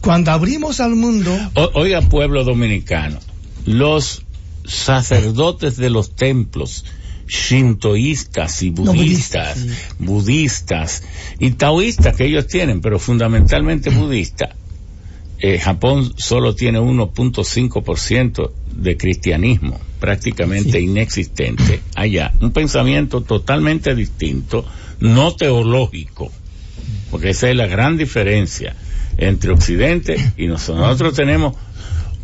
[0.00, 1.36] cuando abrimos al mundo...
[1.74, 3.18] oiga, pueblo dominicano,
[3.64, 4.22] los
[4.64, 6.84] sacerdotes de los templos
[7.26, 9.66] shintoístas y budistas,
[9.98, 11.02] budistas,
[11.38, 14.50] y taoístas que ellos tienen, pero fundamentalmente budistas.
[15.38, 22.32] Eh, Japón solo tiene 1.5% de cristianismo, prácticamente inexistente allá.
[22.40, 24.64] Un pensamiento totalmente distinto,
[25.00, 26.32] no teológico,
[27.10, 28.76] porque esa es la gran diferencia
[29.18, 30.86] entre Occidente y nosotros.
[30.86, 31.56] Nosotros tenemos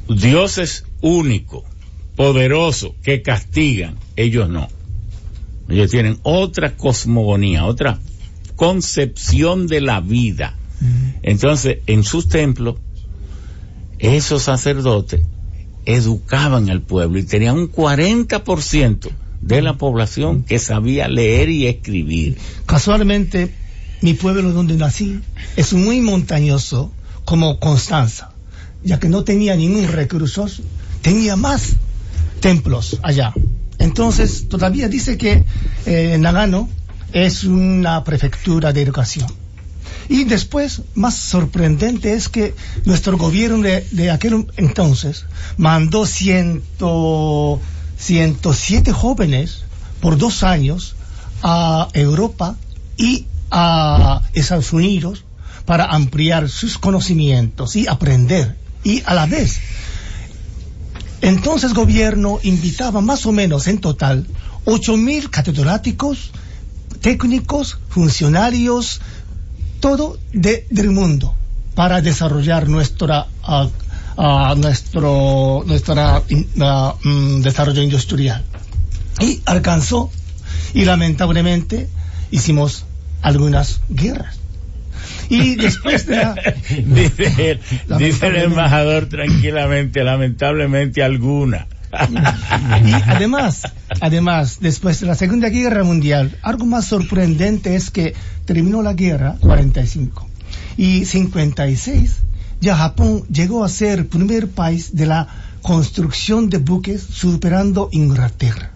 [0.09, 1.65] dioses únicos,
[2.17, 4.69] poderosos, que castigan, ellos no.
[5.73, 7.99] Ellos tienen otra cosmogonía, otra
[8.57, 10.55] concepción de la vida.
[11.23, 12.77] Entonces, en sus templos,
[13.99, 15.23] esos sacerdotes
[15.87, 22.37] educaban al pueblo y tenían un 40% de la población que sabía leer y escribir.
[22.67, 23.55] Casualmente,
[24.03, 25.21] mi pueblo donde nací
[25.57, 26.93] es muy montañoso
[27.25, 28.33] como Constanza,
[28.85, 30.47] ya que no tenía ningún recurso,
[31.01, 31.77] tenía más
[32.41, 33.33] templos allá.
[33.83, 35.45] Entonces, todavía dice que
[35.87, 36.69] eh, Nagano
[37.13, 39.27] es una prefectura de educación.
[40.09, 47.61] Y después, más sorprendente es que nuestro gobierno de, aquel entonces mandó ciento,
[47.99, 49.65] 107 jóvenes
[50.01, 50.95] por dos años
[51.43, 52.57] a Europa
[52.97, 55.25] y a Estados Unidos
[55.65, 58.57] para ampliar sus conocimientos y aprender.
[58.85, 59.61] Y a la vez
[61.23, 64.27] entonces gobierno invitaba más o menos en total
[64.65, 66.33] ocho mil catedráticos,
[67.01, 69.01] técnicos, funcionarios,
[69.81, 71.35] todo del mundo
[71.75, 73.27] para desarrollar nuestra
[74.57, 78.45] nuestro mm, desarrollo industrial.
[79.21, 80.11] Y alcanzó
[80.75, 81.89] y lamentablemente
[82.31, 82.85] hicimos
[83.23, 84.42] algunas guerras
[85.33, 86.35] y después de la...
[87.99, 91.67] dice, el, embajador tranquilamente, lamentablemente alguna.
[92.85, 93.63] y además,
[94.01, 98.15] además, después de la Segunda Guerra Mundial, algo más sorprendente es que
[98.45, 100.29] terminó la guerra 45
[100.77, 102.23] y 56
[102.61, 105.29] ya Japón llegó a ser el primer país de la
[105.63, 108.73] construcción de buques superando Inglaterra.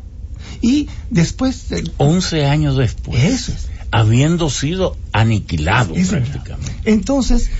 [0.60, 1.68] Y después...
[1.68, 3.22] De, 11 años después.
[3.22, 6.74] Eso es habiendo sido aniquilado prácticamente.
[6.84, 7.50] Entonces,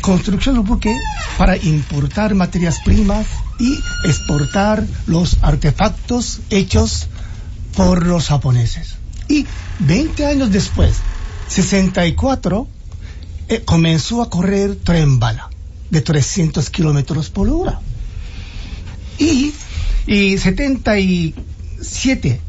[0.00, 0.96] construcción de buque
[1.38, 3.26] para importar materias primas
[3.58, 7.08] y exportar los artefactos hechos
[7.76, 8.96] por los japoneses.
[9.28, 9.46] Y
[9.80, 10.96] 20 años después,
[11.48, 12.66] 64,
[13.48, 15.50] eh, comenzó a correr tren bala
[15.90, 17.80] de 300 kilómetros por hora.
[19.18, 19.52] Y,
[20.06, 22.40] y 77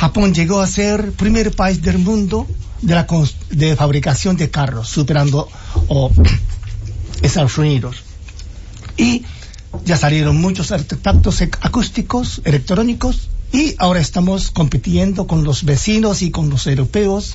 [0.00, 2.46] Japón llegó a ser primer país del mundo
[2.80, 3.06] de, la
[3.50, 5.46] de fabricación de carros, superando
[5.88, 6.10] oh,
[7.22, 7.96] Estados Unidos.
[8.96, 9.26] Y
[9.84, 16.48] ya salieron muchos artefactos acústicos, electrónicos, y ahora estamos compitiendo con los vecinos y con
[16.48, 17.34] los europeos,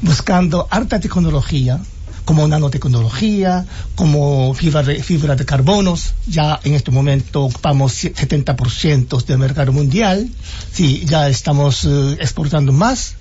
[0.00, 1.80] buscando alta tecnología,
[2.24, 6.14] como nanotecnología, como fibra de, fibra de carbonos.
[6.26, 10.28] Ya en este momento ocupamos 70% del mercado mundial.
[10.72, 13.14] Sí, ya estamos eh, exportando más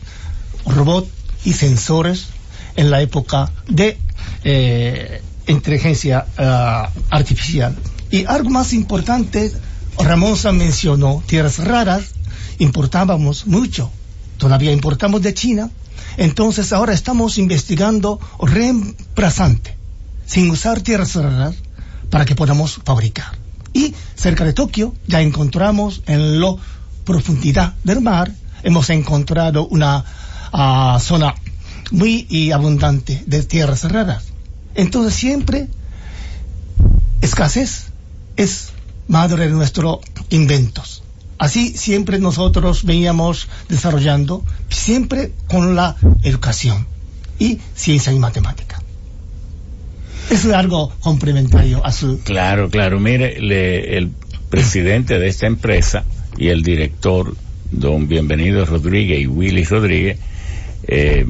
[0.65, 1.09] robots
[1.45, 2.27] y sensores
[2.75, 3.97] en la época de
[4.43, 7.75] eh, inteligencia eh, artificial.
[8.12, 9.51] Y algo más importante,
[9.97, 12.13] Ramón mencionó tierras raras,
[12.57, 13.91] importábamos mucho.
[14.38, 15.69] Todavía importamos de China,
[16.18, 19.76] entonces ahora estamos investigando reemplazante,
[20.26, 21.55] sin usar tierras raras,
[22.10, 23.38] para que podamos fabricar.
[23.74, 26.55] Y cerca de Tokio ya encontramos en la
[27.05, 28.32] profundidad del mar,
[28.64, 30.03] hemos encontrado una
[30.51, 31.36] ah, zona
[31.91, 34.26] muy abundante de tierras raras.
[34.76, 35.68] Entonces siempre
[37.22, 37.88] escasez
[38.38, 38.70] es
[39.07, 39.99] madre de nuestros
[40.30, 41.03] inventos.
[41.39, 46.85] Así siempre nosotros veníamos desarrollando, siempre con la educación
[47.39, 48.81] y ciencia y matemática.
[50.29, 52.19] Es algo complementario a su...
[52.19, 52.99] Claro, claro.
[52.99, 53.37] Mire,
[53.97, 54.11] el
[54.49, 56.03] presidente de esta empresa
[56.37, 57.33] y el director,
[57.71, 60.19] don Bienvenido Rodríguez y Willy Rodríguez,
[60.87, 61.25] eh,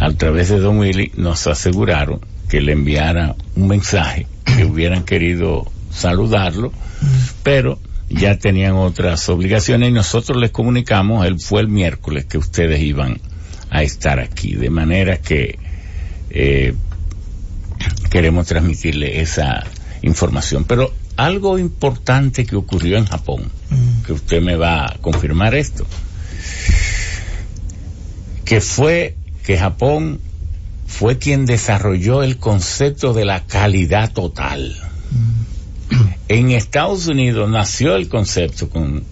[0.00, 5.70] a través de don Willy, nos aseguraron que le enviara un mensaje, que hubieran querido
[5.92, 6.72] saludarlo,
[7.44, 7.78] pero
[8.10, 13.20] ya tenían otras obligaciones y nosotros les comunicamos, él fue el miércoles que ustedes iban
[13.70, 15.58] a estar aquí, de manera que
[16.30, 16.74] eh,
[18.10, 19.64] queremos transmitirle esa
[20.02, 20.64] información.
[20.64, 24.02] Pero algo importante que ocurrió en Japón, mm.
[24.04, 25.86] que usted me va a confirmar esto,
[28.44, 30.20] que fue que Japón
[30.86, 34.76] fue quien desarrolló el concepto de la calidad total.
[35.12, 35.39] Mm.
[36.28, 39.02] En Estados Unidos nació el concepto con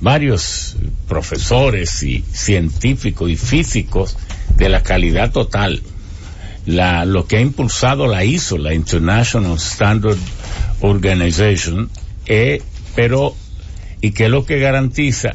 [0.00, 0.76] varios
[1.08, 4.16] profesores y científicos y físicos
[4.56, 5.82] de la calidad total.
[6.66, 10.18] La, lo que ha impulsado la ISO, la International Standard
[10.80, 11.90] Organization,
[12.26, 12.62] eh,
[12.94, 13.34] pero,
[14.00, 15.32] y que es lo que garantiza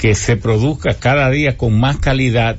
[0.00, 2.56] que se produzca cada día con más calidad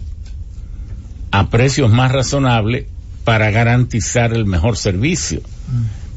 [1.31, 2.85] a precios más razonables
[3.25, 5.41] para garantizar el mejor servicio.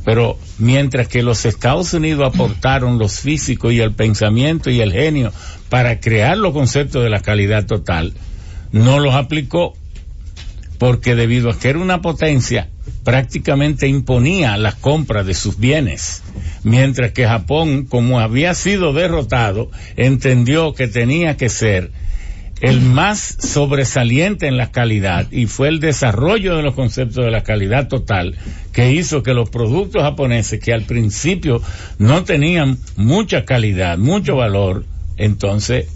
[0.06, 5.32] Pero mientras que los Estados Unidos aportaron los físicos y el pensamiento y el genio
[5.68, 8.14] para crear los conceptos de la calidad total,
[8.70, 9.74] no los aplicó
[10.78, 12.68] porque debido a que era una potencia,
[13.02, 16.22] prácticamente imponía las compras de sus bienes,
[16.62, 21.90] mientras que Japón, como había sido derrotado, entendió que tenía que ser
[22.60, 27.42] el más sobresaliente en la calidad y fue el desarrollo de los conceptos de la
[27.42, 28.34] calidad total
[28.72, 31.60] que hizo que los productos japoneses que al principio
[31.98, 34.86] no tenían mucha calidad, mucho valor,
[35.18, 35.86] entonces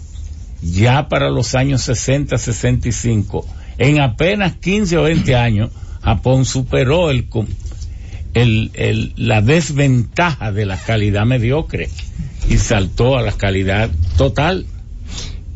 [0.61, 3.47] ya para los años 60, 65,
[3.77, 5.71] en apenas 15 o 20 años,
[6.03, 7.27] Japón superó el,
[8.33, 11.89] el, la desventaja de la calidad mediocre
[12.49, 14.67] y saltó a la calidad total.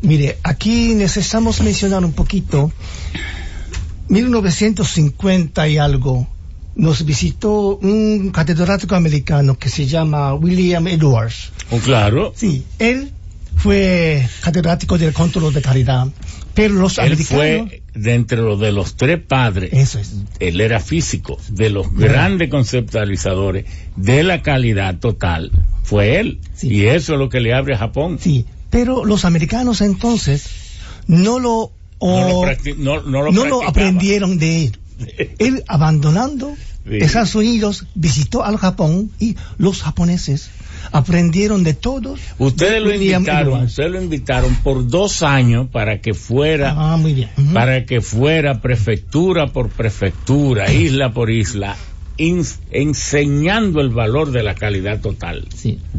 [0.02, 2.72] Mire, aquí necesitamos mencionar un poquito.
[4.08, 6.28] 1950 y algo
[6.76, 11.50] nos visitó un catedrático americano que se llama William Edwards.
[11.70, 12.32] Oh, claro.
[12.36, 13.10] Sí, él
[13.56, 16.06] fue catedrático del control de calidad,
[16.54, 19.70] pero los él fue dentro de los tres padres.
[19.72, 20.14] Eso es.
[20.38, 23.64] Él era físico, de los grandes conceptualizadores
[23.96, 25.50] de la calidad total,
[25.82, 26.40] fue él.
[26.62, 28.18] Y eso es lo que le abre a Japón.
[28.20, 28.44] Sí,
[28.76, 30.44] pero los americanos entonces
[31.06, 32.44] no lo, no
[33.46, 34.78] lo, aprendieron de él.
[35.38, 36.54] él abandonando
[36.84, 40.50] Estados Unidos visitó al Japón y los japoneses
[40.92, 42.20] aprendieron de todos.
[42.36, 47.30] Ustedes lo invitaron, ustedes lo invitaron por dos años para que fuera, ah, muy bien.
[47.54, 51.78] para que fuera prefectura por prefectura, isla por isla,
[52.18, 55.46] enseñando el valor de la calidad total.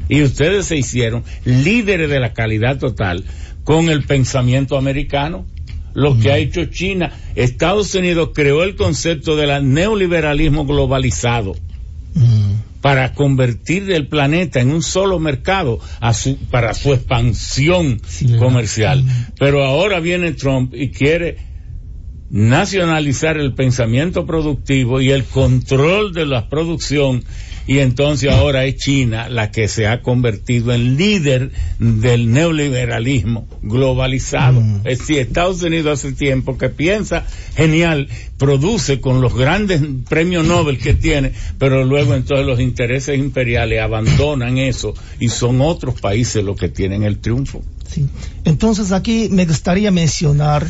[0.10, 3.24] Y ustedes se hicieron líderes de la calidad total
[3.64, 5.46] con el pensamiento americano.
[5.94, 11.56] Lo que ha hecho China, Estados Unidos creó el concepto del neoliberalismo globalizado
[12.82, 15.80] para convertir el planeta en un solo mercado
[16.52, 18.00] para su expansión
[18.38, 19.04] comercial.
[19.40, 21.47] Pero ahora viene Trump y quiere
[22.30, 27.24] nacionalizar el pensamiento productivo y el control de la producción
[27.68, 34.62] y entonces ahora es China la que se ha convertido en líder del neoliberalismo globalizado.
[34.62, 34.82] Mm.
[34.86, 37.26] Es decir, Estados Unidos hace tiempo que piensa
[37.56, 38.08] genial,
[38.38, 44.58] produce con los grandes premios Nobel que tiene, pero luego entonces los intereses imperiales abandonan
[44.58, 47.62] eso y son otros países los que tienen el triunfo.
[47.90, 48.06] Sí.
[48.46, 50.66] Entonces aquí me gustaría mencionar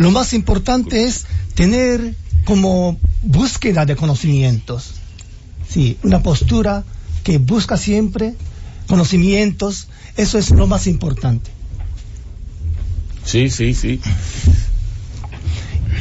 [0.00, 2.14] lo más importante es tener
[2.46, 4.92] como búsqueda de conocimientos.
[5.68, 6.84] Sí, una postura
[7.22, 8.34] que busca siempre
[8.86, 11.50] conocimientos, eso es lo más importante.
[13.26, 14.00] Sí, sí, sí.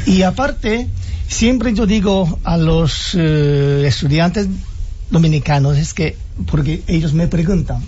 [0.06, 0.88] Y aparte,
[1.28, 4.48] siempre yo digo a los eh, estudiantes
[5.12, 6.16] dominicanos, es que,
[6.50, 7.84] porque ellos me preguntan,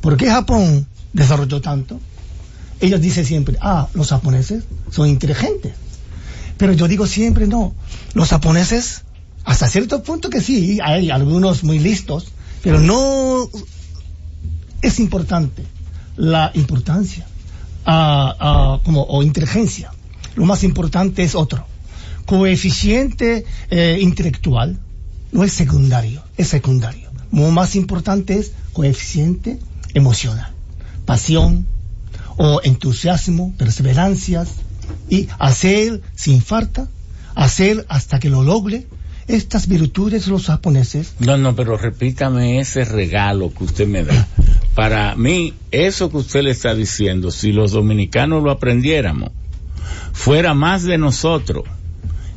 [0.00, 2.00] ¿por qué Japón desarrolló tanto?
[2.82, 5.72] Ellos dicen siempre, ah, los japoneses son inteligentes.
[6.58, 7.74] Pero yo digo siempre, no,
[8.12, 9.02] los japoneses,
[9.44, 12.26] hasta cierto punto que sí, hay algunos muy listos,
[12.62, 13.48] pero no
[14.82, 15.64] es importante
[16.16, 17.26] la importancia
[17.84, 19.92] como, o inteligencia.
[20.34, 21.64] Lo más importante es otro.
[22.26, 24.78] Coeficiente eh, intelectual
[25.30, 27.10] no es secundario, es secundario.
[27.32, 29.58] Lo más importante es coeficiente
[29.94, 30.52] emocional,
[31.04, 31.66] pasión,
[32.36, 34.48] o entusiasmo, perseverancias
[35.08, 36.88] y hacer sin falta,
[37.34, 38.86] hacer hasta que lo logre.
[39.28, 41.14] Estas virtudes los japoneses.
[41.20, 44.26] No, no, pero repítame ese regalo que usted me da.
[44.74, 49.30] para mí, eso que usted le está diciendo, si los dominicanos lo aprendiéramos,
[50.12, 51.64] fuera más de nosotros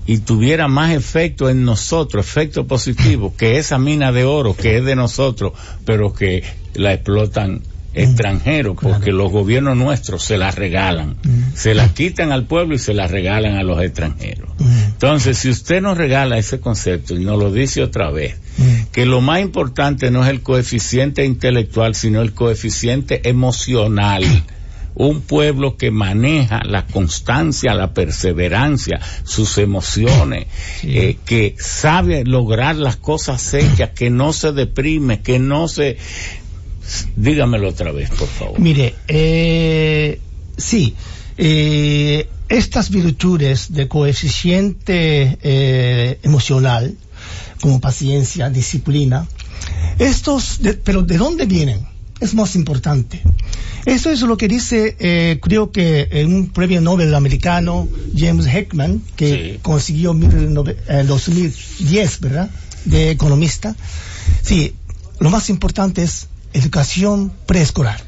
[0.06, 4.86] y tuviera más efecto en nosotros, efecto positivo, que esa mina de oro que es
[4.86, 5.54] de nosotros,
[5.86, 6.43] pero que
[6.76, 7.62] la explotan
[7.96, 11.16] extranjeros, porque los gobiernos nuestros se la regalan,
[11.56, 14.52] se la quitan al pueblo y se la regalan a los extranjeros.
[14.88, 18.36] Entonces, si usted nos regala ese concepto y nos lo dice otra vez,
[18.91, 24.24] que lo más importante no es el coeficiente intelectual, sino el coeficiente emocional.
[24.98, 30.48] Un pueblo que maneja la constancia, la perseverancia, sus emociones,
[30.84, 35.98] eh, que sabe lograr las cosas hechas, que no se deprime, que no se...
[37.15, 38.59] Dígamelo otra vez, por favor.
[38.59, 40.19] Mire, eh,
[40.57, 40.95] sí,
[41.38, 46.95] eh, estas virtudes de coeficiente eh, emocional,
[47.61, 49.27] como paciencia, disciplina,
[49.97, 51.86] estos, pero ¿de dónde vienen?
[52.19, 53.21] Es más importante.
[53.86, 59.01] Eso es lo que dice, eh, creo que en un premio Nobel americano, James Heckman,
[59.15, 62.49] que consiguió en 2010, ¿verdad?
[62.86, 63.75] De economista.
[64.41, 64.73] Sí,
[65.19, 68.01] lo más importante es educación preescolar.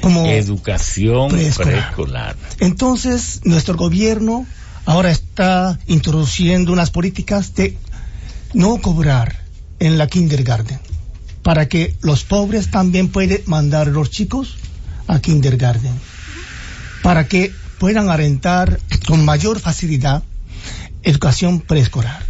[0.00, 2.36] Como educación preescolar.
[2.60, 4.46] Entonces, nuestro gobierno
[4.84, 7.78] ahora está introduciendo unas políticas de
[8.52, 9.44] no cobrar
[9.80, 10.78] en la kindergarten
[11.42, 14.56] para que los pobres también puedan mandar a los chicos
[15.06, 15.92] a kindergarten,
[17.02, 20.22] para que puedan alentar con mayor facilidad
[21.02, 22.24] educación preescolar.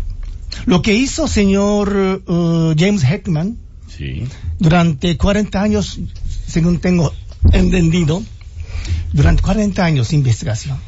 [0.66, 3.63] Lo que hizo señor uh, James Heckman
[4.58, 6.00] durante 40 años,
[6.46, 7.12] según tengo
[7.52, 8.22] entendido,
[9.12, 10.78] durante 40 años de investigación,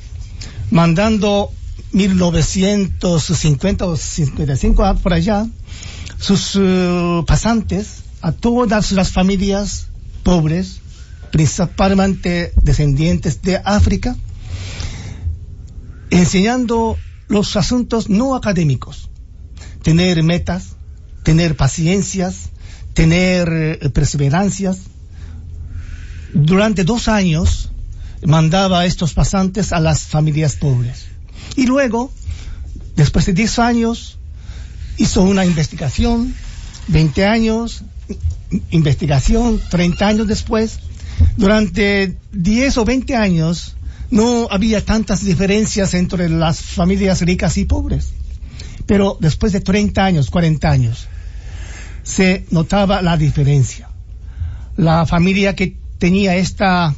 [0.71, 1.51] mandando
[1.93, 5.47] 1950 o 55 por allá,
[6.19, 9.89] sus uh, pasantes a todas las familias
[10.23, 10.81] pobres,
[11.31, 14.17] principalmente descendientes de África,
[16.11, 16.97] enseñando
[17.29, 19.11] los asuntos no académicos,
[19.83, 20.77] tener metas,
[21.23, 22.51] tener paciencias,
[22.97, 24.79] tener eh, perseverancias.
[26.33, 27.71] Durante dos años
[28.25, 31.05] mandaba a estos pasantes a las familias pobres.
[31.57, 32.11] Y luego,
[32.97, 34.19] después de diez años,
[34.97, 36.35] hizo una investigación,
[36.89, 37.83] 20 años,
[38.71, 40.79] investigación 30 años después,
[41.37, 43.77] durante 10 o 20 años
[44.11, 48.09] no había tantas diferencias entre las familias ricas y pobres.
[48.87, 51.09] Pero después de 30 años, 40 años,
[52.07, 53.91] se notaba la diferencia.
[54.77, 56.95] La familia que tenía esta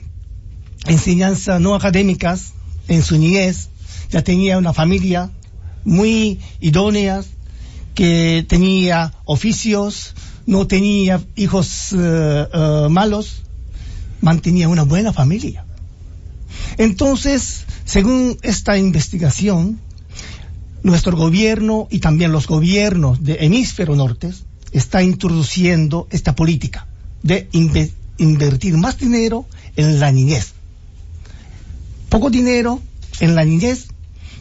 [0.86, 2.52] enseñanza no académicas
[2.88, 3.70] en su niñez,
[4.10, 5.30] ya tenía una familia
[5.84, 7.22] muy idónea,
[7.94, 10.14] que tenía oficios,
[10.46, 13.42] no tenía hijos eh, malos,
[14.20, 15.64] mantenía una buena familia.
[16.76, 19.80] Entonces, según esta investigación,
[20.82, 24.32] nuestro gobierno y también los gobiernos de hemisferio norte
[24.72, 26.86] está introduciendo esta política
[27.22, 27.48] de
[28.18, 29.46] invertir más dinero
[29.76, 30.52] en la niñez.
[32.08, 32.80] Poco dinero
[33.20, 33.88] en la niñez,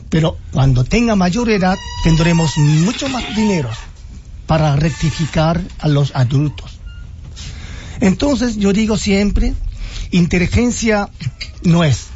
[0.09, 3.69] pero cuando tenga mayor edad tendremos mucho más dinero
[4.45, 6.79] para rectificar a los adultos.
[7.99, 9.53] Entonces yo digo siempre,
[10.11, 11.09] inteligencia
[11.63, 12.07] no es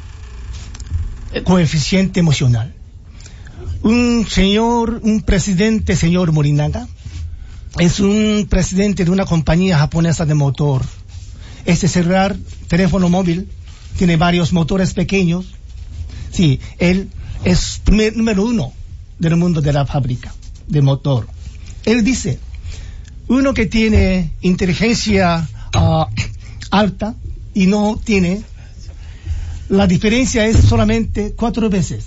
[1.44, 2.74] coeficiente emocional.
[3.84, 6.88] Un señor, un presidente, señor Morinaga,
[7.80, 10.84] es un presidente de una compañía japonesa de motor.
[11.66, 12.36] Este celular,
[12.68, 13.48] teléfono móvil,
[13.98, 15.46] tiene varios motores pequeños.
[16.32, 17.10] Sí, él
[17.44, 17.82] es
[18.16, 18.74] número uno
[19.20, 20.34] del mundo de la fábrica
[20.68, 21.28] de motor.
[21.86, 22.40] Él dice,
[23.28, 26.08] uno que tiene inteligencia ah,
[26.72, 27.16] alta
[27.54, 28.42] y no tiene,
[29.70, 32.06] la diferencia es solamente cuatro veces.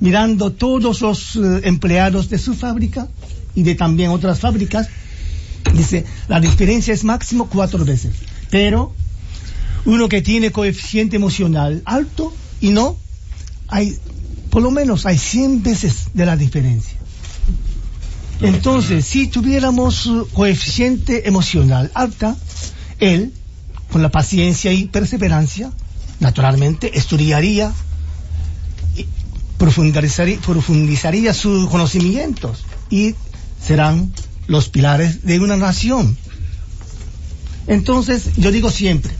[0.00, 3.08] Mirando todos los eh, empleados de su fábrica
[3.54, 4.88] y de también otras fábricas,
[5.74, 8.14] dice, la diferencia es máximo cuatro veces.
[8.50, 8.92] Pero
[9.84, 12.96] uno que tiene coeficiente emocional alto y no,
[13.68, 13.96] hay,
[14.50, 16.98] por lo menos hay 100 veces de la diferencia.
[18.42, 22.36] Entonces, si tuviéramos coeficiente emocional alta,
[22.98, 23.32] él,
[23.90, 25.70] con la paciencia y perseverancia,
[26.20, 27.72] naturalmente estudiaría
[28.96, 29.06] y
[29.58, 33.14] profundizaría, profundizaría sus conocimientos y
[33.62, 34.12] serán
[34.46, 36.16] los pilares de una nación.
[37.66, 39.12] Entonces, yo digo siempre,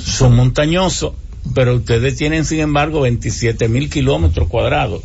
[0.00, 1.14] Son montañosos,
[1.54, 5.02] pero ustedes tienen, sin embargo, 27 mil kilómetros cuadrados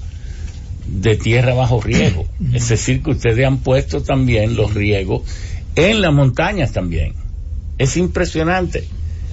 [0.88, 2.28] de tierra bajo riego.
[2.54, 5.24] Es decir, que ustedes han puesto también los riegos
[5.76, 7.14] en las montañas también.
[7.78, 8.88] Es impresionante.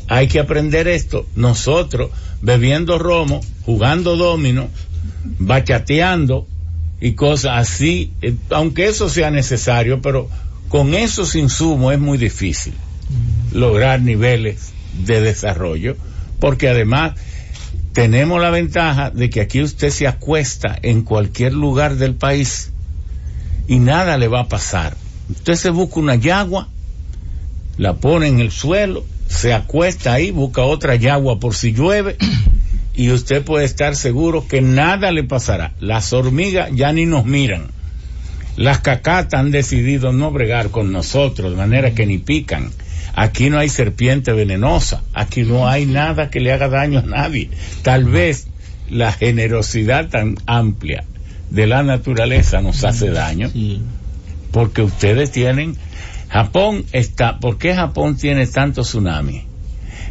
[0.09, 1.27] Hay que aprender esto.
[1.37, 4.69] Nosotros, bebiendo romo, jugando domino,
[5.39, 6.47] bachateando
[7.01, 10.29] y cosas así, eh, aunque eso sea necesario, pero
[10.69, 12.75] con esos insumos es muy difícil
[13.53, 14.73] lograr niveles
[15.07, 15.97] de desarrollo,
[16.41, 17.15] porque además
[17.93, 22.71] tenemos la ventaja de que aquí usted se acuesta en cualquier lugar del país
[23.67, 24.97] y nada le va a pasar.
[25.31, 26.69] Usted se busca una yagua,
[27.77, 32.17] la pone en el suelo, se acuesta ahí, busca otra yagua por si llueve
[32.95, 35.75] y usted puede estar seguro que nada le pasará.
[35.79, 37.69] Las hormigas ya ni nos miran.
[38.57, 42.73] Las cacatas han decidido no bregar con nosotros, de manera que ni pican
[43.19, 47.51] Aquí no hay serpiente venenosa, aquí no hay nada que le haga daño a nadie.
[47.83, 48.47] Tal vez
[48.91, 51.03] la generosidad tan amplia
[51.51, 53.51] de la naturaleza nos hace daño,
[54.53, 55.77] porque ustedes tienen,
[56.29, 59.45] Japón está, ¿por qué Japón tiene tanto tsunami?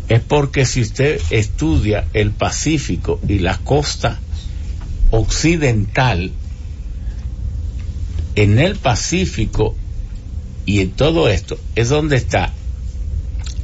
[0.10, 4.20] Es porque si usted estudia el Pacífico y la costa
[5.12, 6.32] occidental,
[8.36, 9.76] en el Pacífico
[10.66, 12.52] y en todo esto es donde está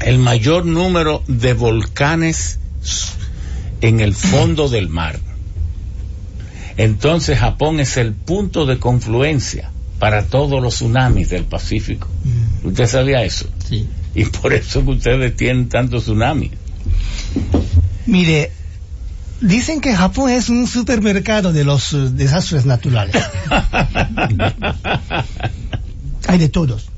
[0.01, 2.59] el mayor número de volcanes
[3.81, 5.19] en el fondo del mar.
[6.77, 9.72] Entonces Japón es el punto de confluencia
[10.03, 12.09] para todos los tsunamis del Pacífico.
[12.25, 12.67] Mm.
[12.67, 13.45] ¿Usted sabía eso?
[13.69, 13.87] Sí.
[14.15, 16.51] Y por eso que ustedes tienen tantos tsunamis.
[18.05, 18.51] Mire,
[19.39, 23.15] dicen que Japón es un supermercado de los eh, desastres naturales.
[26.27, 26.89] Hay de todos.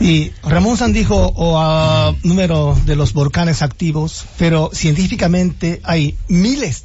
[0.00, 6.84] Y Ramón San dijo o a número de los volcanes activos, pero científicamente hay miles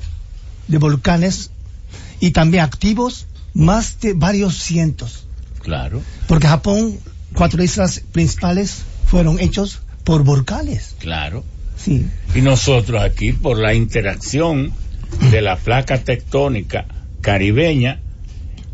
[0.67, 1.51] de volcanes
[2.19, 3.25] y también activos,
[3.55, 5.25] más de varios cientos.
[5.59, 6.03] Claro.
[6.27, 6.99] Porque Japón,
[7.33, 10.95] cuatro islas principales fueron hechos por volcanes.
[10.99, 11.43] Claro.
[11.75, 12.05] Sí.
[12.35, 14.71] Y nosotros aquí, por la interacción
[15.31, 16.85] de la placa tectónica
[17.21, 18.01] caribeña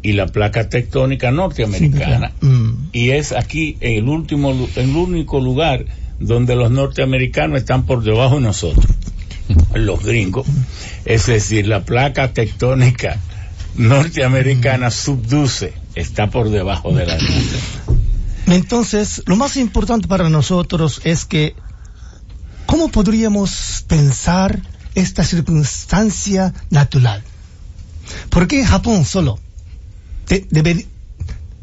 [0.01, 2.33] y la placa tectónica norteamericana.
[2.41, 2.71] Mm.
[2.91, 5.85] Y es aquí el último, el único lugar
[6.19, 8.85] donde los norteamericanos están por debajo de nosotros,
[9.73, 10.47] los gringos.
[11.05, 13.19] Es decir, la placa tectónica
[13.75, 17.17] norteamericana subduce, está por debajo de la
[18.47, 21.55] Entonces, lo más importante para nosotros es que,
[22.65, 24.61] ¿cómo podríamos pensar
[24.95, 27.23] esta circunstancia natural?
[28.29, 29.39] ¿Por qué Japón solo?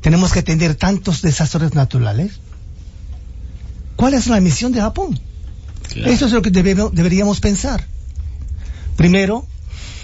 [0.00, 2.40] tenemos que tener tantos desastres naturales?
[3.96, 5.18] ¿Cuál es la misión de Japón?
[5.94, 7.86] Eso es lo que deberíamos pensar.
[8.96, 9.46] Primero,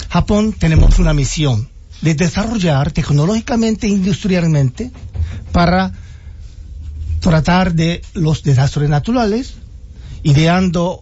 [0.09, 1.69] Japón tenemos una misión
[2.03, 4.90] de desarrollar tecnológicamente e industrialmente
[5.53, 5.92] para
[7.20, 9.55] tratar de los desastres naturales,
[10.22, 11.01] ideando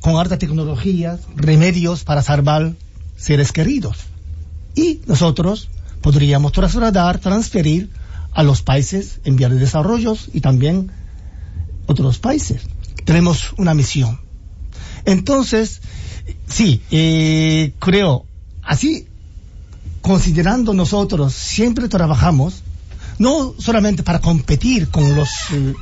[0.00, 2.74] con alta tecnología remedios para salvar
[3.16, 3.98] seres queridos.
[4.76, 5.70] y nosotros
[6.00, 7.90] podríamos trasladar, transferir
[8.32, 10.90] a los países en vías de desarrollo y también
[11.86, 12.62] otros países.
[13.04, 14.20] Tenemos una misión.
[15.04, 15.80] Entonces,
[16.48, 18.26] sí, eh, creo,
[18.62, 19.06] así,
[20.04, 22.62] considerando nosotros, siempre trabajamos,
[23.18, 25.72] no solamente para competir con los eh,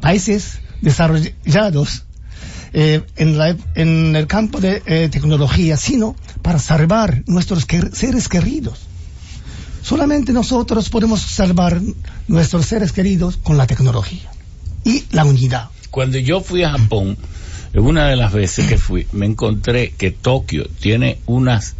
[0.00, 2.04] países desarrollados
[2.72, 3.36] eh, en,
[3.74, 8.78] en, el campo de tecnología, sino para salvar nuestros seres queridos.
[9.82, 11.80] Solamente nosotros podemos salvar
[12.28, 14.30] nuestros seres queridos con la tecnología
[14.84, 15.68] y la unidad.
[15.90, 17.18] Cuando yo fui a Japón,
[17.74, 21.74] una de las veces que fui, me encontré que Tokio tiene unas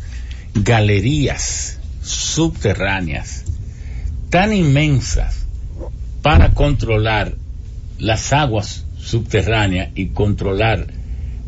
[0.55, 3.45] galerías subterráneas
[4.31, 5.47] tan inmensas
[6.23, 7.35] para controlar
[7.99, 10.87] las aguas subterráneas y controlar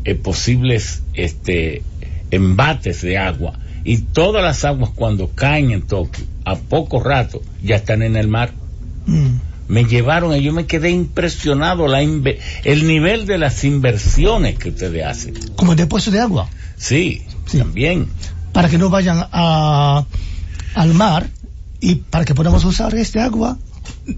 [0.03, 1.83] eh, posibles este,
[2.31, 3.59] embates de agua.
[3.83, 8.27] Y todas las aguas cuando caen en Tokio, a poco rato, ya están en el
[8.27, 8.51] mar.
[9.05, 14.67] Mm me llevaron y yo me quedé impresionado la el nivel de las inversiones que
[14.67, 15.33] ustedes hacen.
[15.55, 16.49] Como el depósito de agua.
[16.75, 17.21] Sí,
[17.57, 18.07] también.
[18.53, 20.05] Para que no vayan a,
[20.75, 21.29] al mar
[21.79, 23.57] y para que podamos usar este agua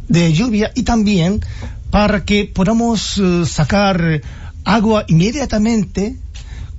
[0.08, 1.42] de lluvia y también
[1.90, 4.22] para que podamos eh, sacar
[4.66, 6.18] agua inmediatamente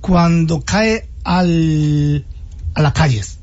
[0.01, 2.25] cuando cae al,
[2.73, 3.37] a las calles,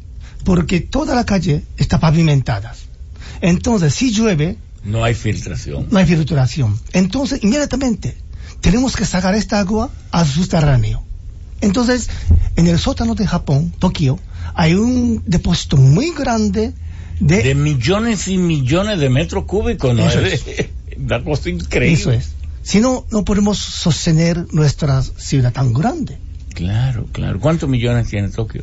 [0.44, 2.74] porque toda la calle está pavimentada.
[3.40, 5.88] Entonces, si llueve, no hay filtración.
[5.90, 6.78] No hay filtración.
[6.92, 8.16] Entonces, inmediatamente,
[8.60, 11.02] tenemos que sacar esta agua al subterráneo.
[11.62, 12.10] Entonces,
[12.56, 14.18] en el sótano de Japón, Tokio,
[14.54, 16.72] hay un depósito muy grande
[17.20, 17.42] de...
[17.42, 20.08] De millones y millones de metros cúbicos, ¿no?
[20.08, 20.44] es.
[20.98, 21.94] Una cosa increíble.
[21.94, 22.32] Eso es.
[22.62, 26.18] Si no, no podemos sostener nuestra ciudad tan grande.
[26.54, 27.40] Claro, claro.
[27.40, 28.62] ¿Cuántos millones tiene Tokio?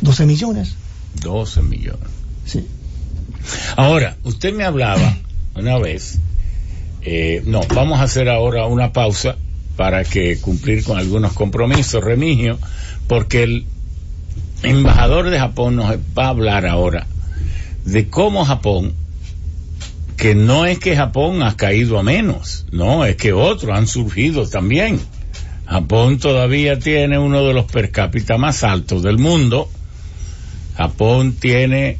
[0.00, 0.74] 12 millones.
[1.22, 2.08] 12 millones.
[2.46, 2.66] Sí.
[3.76, 5.18] Ahora, usted me hablaba
[5.54, 6.18] una vez,
[7.02, 9.36] eh, no, vamos a hacer ahora una pausa
[9.76, 12.58] para que cumplir con algunos compromisos, Remigio,
[13.08, 13.66] porque el
[14.62, 17.06] embajador de Japón nos va a hablar ahora
[17.84, 18.94] de cómo Japón,
[20.16, 24.48] que no es que Japón ha caído a menos, no, es que otros han surgido
[24.48, 25.00] también.
[25.66, 29.68] Japón todavía tiene uno de los per cápita más altos del mundo.
[30.76, 31.98] Japón tiene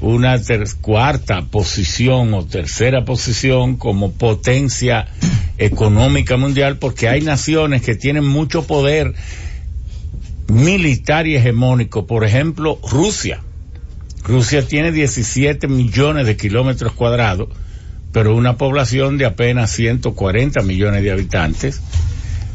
[0.00, 0.40] una
[0.80, 5.06] cuarta posición o tercera posición como potencia
[5.56, 9.14] económica mundial porque hay naciones que tienen mucho poder
[10.48, 12.06] militar y hegemónico.
[12.06, 13.40] Por ejemplo, Rusia.
[14.24, 17.48] Rusia tiene 17 millones de kilómetros cuadrados,
[18.12, 21.80] pero una población de apenas 140 millones de habitantes.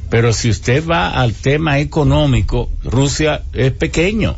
[0.10, 4.36] Pero si usted va al tema económico, Rusia es pequeño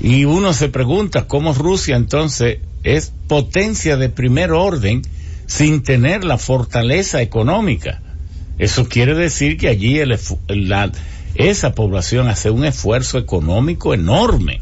[0.00, 5.02] y uno se pregunta cómo Rusia entonces es potencia de primer orden
[5.46, 8.00] sin tener la fortaleza económica.
[8.58, 10.00] Eso quiere decir que allí
[11.34, 14.60] esa población hace un esfuerzo económico enorme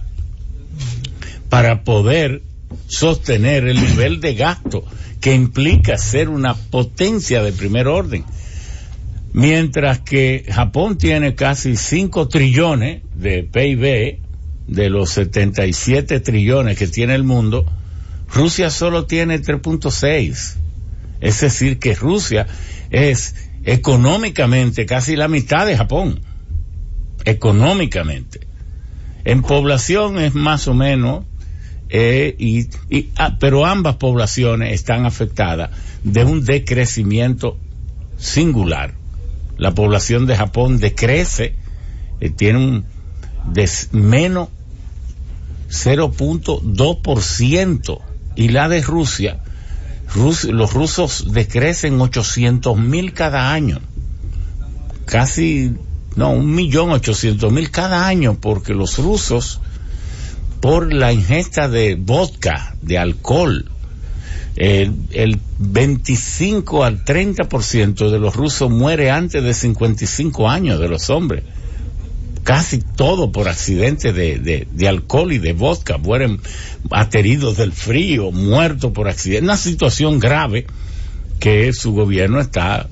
[1.49, 2.43] para poder
[2.87, 4.84] sostener el nivel de gasto
[5.20, 8.24] que implica ser una potencia de primer orden.
[9.32, 14.25] Mientras que Japón tiene casi 5 trillones de PIB,
[14.66, 17.66] de los 77 trillones que tiene el mundo,
[18.32, 20.56] Rusia solo tiene 3.6.
[21.20, 22.46] Es decir, que Rusia
[22.90, 26.20] es económicamente casi la mitad de Japón.
[27.24, 28.40] Económicamente.
[29.24, 31.24] En población es más o menos,
[31.88, 32.68] eh, y,
[33.16, 35.70] ah, pero ambas poblaciones están afectadas
[36.04, 37.58] de un decrecimiento
[38.18, 38.94] singular.
[39.56, 41.54] La población de Japón decrece,
[42.20, 42.96] eh, tiene un
[43.92, 44.48] menos
[45.70, 48.00] 0.2%
[48.36, 49.38] y la de Rusia,
[50.14, 53.80] los rusos decrecen 800 mil cada año,
[55.04, 55.74] casi,
[56.14, 59.60] no, un millón ochocientos mil cada año, porque los rusos,
[60.60, 63.70] por la ingesta de vodka, de alcohol,
[64.56, 71.10] el, el 25 al 30% de los rusos muere antes de 55 años de los
[71.10, 71.44] hombres
[72.47, 76.40] casi todo por accidente de, de, alcohol y de vodka, mueren
[76.92, 80.64] ateridos del frío, muertos por accidente, una situación grave
[81.40, 82.86] que su gobierno está,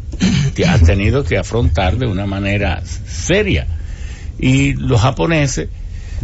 [0.69, 3.69] ha tenido que afrontar de una manera seria.
[4.41, 5.69] Y los japoneses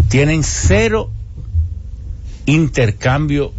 [0.09, 1.13] tienen cero
[2.47, 3.53] intercambio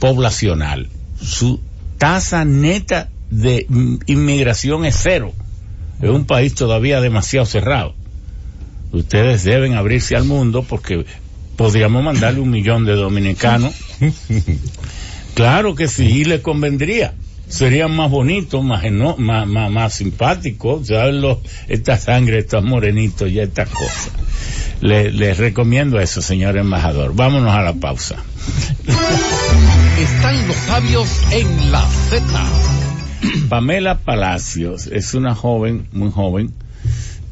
[0.00, 0.88] poblacional.
[1.20, 1.60] Su
[1.96, 3.68] tasa neta de
[4.06, 5.32] inmigración es cero.
[6.02, 7.94] Es un país todavía demasiado cerrado
[8.92, 11.04] ustedes deben abrirse al mundo porque
[11.56, 13.74] podríamos mandarle un millón de dominicanos.
[15.34, 17.14] claro que sí, y le convendría.
[17.48, 21.22] Sería más bonito, más, más, más, más simpático, ¿saben?
[21.22, 24.10] Los, esta sangre, estos morenitos y estas cosas.
[24.80, 27.14] Les recomiendo eso, señor embajador.
[27.14, 28.16] Vámonos a la pausa.
[29.98, 32.24] Están los sabios en la Z.
[33.48, 36.52] Pamela Palacios es una joven, muy joven,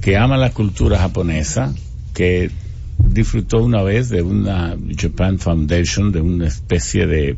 [0.05, 1.74] que ama la cultura japonesa,
[2.14, 2.49] que
[2.97, 7.38] disfrutó una vez de una Japan Foundation, de una especie de,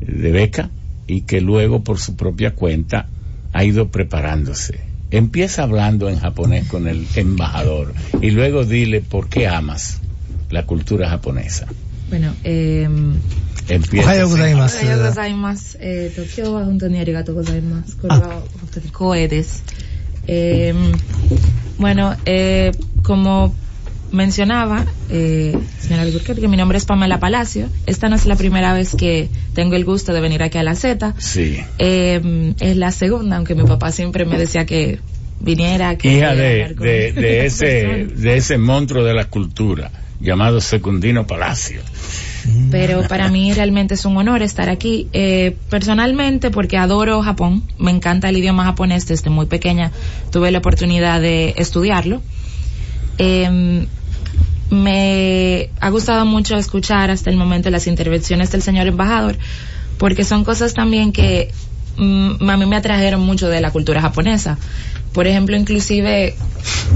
[0.00, 0.70] de beca,
[1.06, 3.08] y que luego por su propia cuenta
[3.52, 4.80] ha ido preparándose.
[5.10, 10.00] Empieza hablando en japonés con el embajador y luego dile por qué amas
[10.50, 11.66] la cultura japonesa.
[12.10, 12.88] Bueno, eh,
[13.66, 14.04] Empieza.
[14.04, 14.84] おはようございます。
[14.84, 15.78] おはようございます。
[15.80, 17.96] えっ、と、今日は本当にありがとうございます。
[17.96, 18.42] これは本
[18.74, 19.64] 当に光栄です。
[20.31, 20.75] Eh,
[21.79, 22.71] bueno, eh,
[23.01, 23.55] como
[24.11, 27.67] mencionaba, eh, señora Alburquerque, mi nombre es Pamela Palacio.
[27.87, 30.75] Esta no es la primera vez que tengo el gusto de venir aquí a la
[30.75, 31.15] Z.
[31.17, 31.59] Sí.
[31.79, 34.99] Eh, es la segunda, aunque mi papá siempre me decía que
[35.39, 35.97] viniera.
[35.97, 41.81] Que Hija de, de, de ese, de ese monstruo de la cultura llamado Secundino Palacio.
[42.71, 45.07] Pero para mí realmente es un honor estar aquí.
[45.13, 49.91] Eh, personalmente, porque adoro Japón, me encanta el idioma japonés desde muy pequeña,
[50.31, 52.21] tuve la oportunidad de estudiarlo.
[53.17, 53.87] Eh,
[54.69, 59.37] me ha gustado mucho escuchar hasta el momento las intervenciones del señor embajador,
[59.97, 61.51] porque son cosas también que
[61.97, 64.57] mm, a mí me atrajeron mucho de la cultura japonesa.
[65.19, 66.33] Por ejemplo, inclusive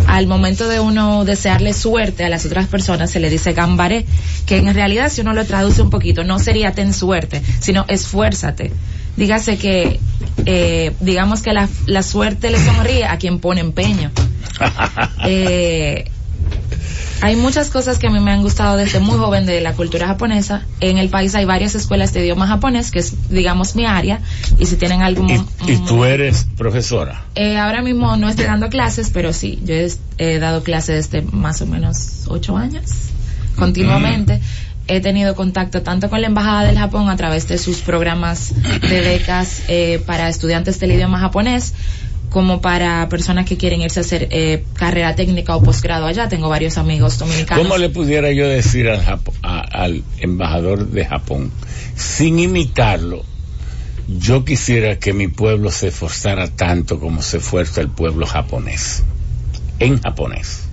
[0.08, 4.06] al momento de uno desearle suerte a las otras personas se le dice gambare,
[4.46, 8.72] que en realidad si uno lo traduce un poquito no sería ten suerte, sino esfuérzate.
[9.18, 10.00] Dígase que,
[10.46, 14.10] eh, digamos que la, la suerte le sonríe a quien pone empeño.
[15.26, 16.06] Eh,
[17.24, 20.08] hay muchas cosas que a mí me han gustado desde muy joven de la cultura
[20.08, 20.66] japonesa.
[20.82, 24.20] En el país hay varias escuelas de idioma japonés, que es, digamos, mi área.
[24.60, 25.30] Y si tienen algún...
[25.30, 27.24] Y, y tú eres profesora.
[27.36, 31.26] Eh, ahora mismo no estoy dando clases, pero sí, yo he, he dado clases desde
[31.32, 32.92] más o menos ocho años,
[33.56, 34.42] continuamente.
[34.90, 39.00] He tenido contacto tanto con la Embajada del Japón a través de sus programas de
[39.00, 41.74] becas eh, para estudiantes del idioma japonés,
[42.34, 46.28] como para personas que quieren irse a hacer eh, carrera técnica o posgrado allá.
[46.28, 47.64] Tengo varios amigos dominicanos.
[47.64, 51.52] ¿Cómo le pudiera yo decir al, Japo- a- al embajador de Japón,
[51.96, 53.24] sin imitarlo,
[54.08, 59.04] yo quisiera que mi pueblo se esforzara tanto como se esfuerza el pueblo japonés,
[59.80, 60.64] en japonés?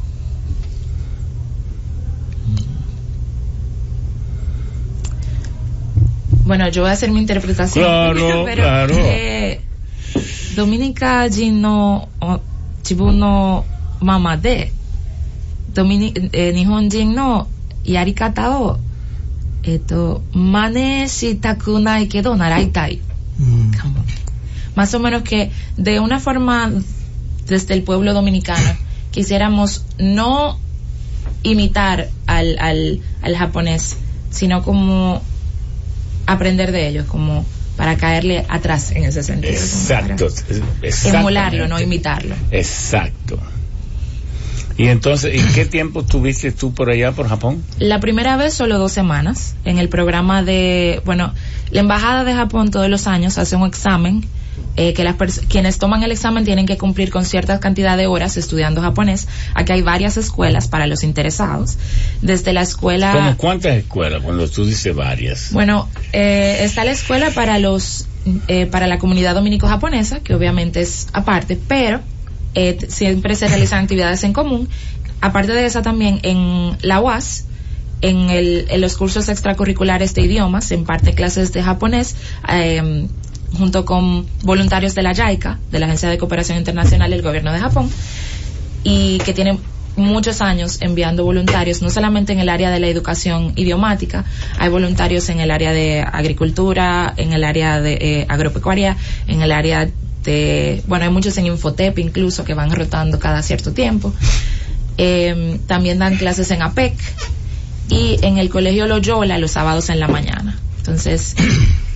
[6.44, 7.84] Bueno, yo voy a hacer mi interpretación.
[7.84, 8.94] Claro, pero, claro.
[8.98, 9.60] eh,
[10.55, 12.39] ドミニカ人のお
[12.79, 13.65] 自分の
[14.01, 14.71] ままで、
[15.73, 17.47] ドミニ、えー日本人の
[17.83, 18.77] やり方を、
[19.63, 20.69] えっ、と、真
[21.03, 23.01] 似したくないけど習いたい。
[23.39, 23.71] Mm.
[23.81, 24.03] Como,
[24.75, 26.71] Más o menos que de una forma
[27.47, 28.63] desde el pueblo dominicano
[29.11, 30.59] quisiéramos no
[31.43, 33.97] imitar al, al, al japonés,
[34.31, 35.21] sino como
[36.25, 37.45] aprender de ellos, como
[37.80, 39.54] para caerle atrás en ese sentido.
[39.54, 40.28] Exacto.
[41.06, 42.34] Emularlo, no imitarlo.
[42.50, 43.38] Exacto.
[44.76, 47.64] Y entonces, ¿y qué tiempo estuviste tú por allá, por Japón?
[47.78, 51.32] La primera vez solo dos semanas en el programa de, bueno,
[51.70, 54.26] la embajada de Japón todos los años hace un examen
[54.76, 58.06] eh, que las pers- quienes toman el examen tienen que cumplir con cierta cantidad de
[58.06, 59.26] horas estudiando japonés.
[59.54, 61.76] Aquí hay varias escuelas para los interesados.
[62.22, 64.22] Desde la escuela, ¿Cómo cuántas escuelas?
[64.22, 65.52] Cuando tú dices varias.
[65.52, 68.06] bueno, eh, está la escuela para los,
[68.48, 72.00] eh, para la comunidad dominico-japonesa, que obviamente es aparte, pero
[72.54, 74.68] eh, siempre se realizan actividades en común.
[75.20, 77.44] Aparte de esa también en la UAS,
[78.02, 82.16] en, el, en los cursos extracurriculares de idiomas, se imparte clases de japonés,
[82.48, 83.06] eh,
[83.56, 87.58] junto con voluntarios de la JICA, de la Agencia de Cooperación Internacional del Gobierno de
[87.58, 87.90] Japón,
[88.84, 89.58] y que tienen
[89.96, 94.24] muchos años enviando voluntarios, no solamente en el área de la educación idiomática,
[94.58, 98.96] hay voluntarios en el área de agricultura, en el área de eh, agropecuaria,
[99.26, 99.90] en el área
[100.24, 104.12] de, bueno, hay muchos en Infotep incluso que van rotando cada cierto tiempo.
[104.98, 106.94] Eh, también dan clases en APEC
[107.88, 110.58] y en el colegio Loyola los sábados en la mañana.
[110.78, 111.36] Entonces,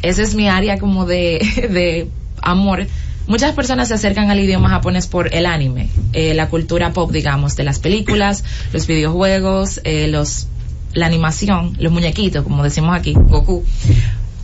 [0.05, 1.39] esa es mi área como de,
[1.71, 2.09] de
[2.43, 2.87] amor.
[3.27, 7.57] Muchas personas se acercan al idioma japonés por el anime, eh, la cultura pop, digamos,
[7.57, 10.47] de las películas, los videojuegos, eh, los,
[10.93, 13.65] la animación, los muñequitos, como decimos aquí, Goku.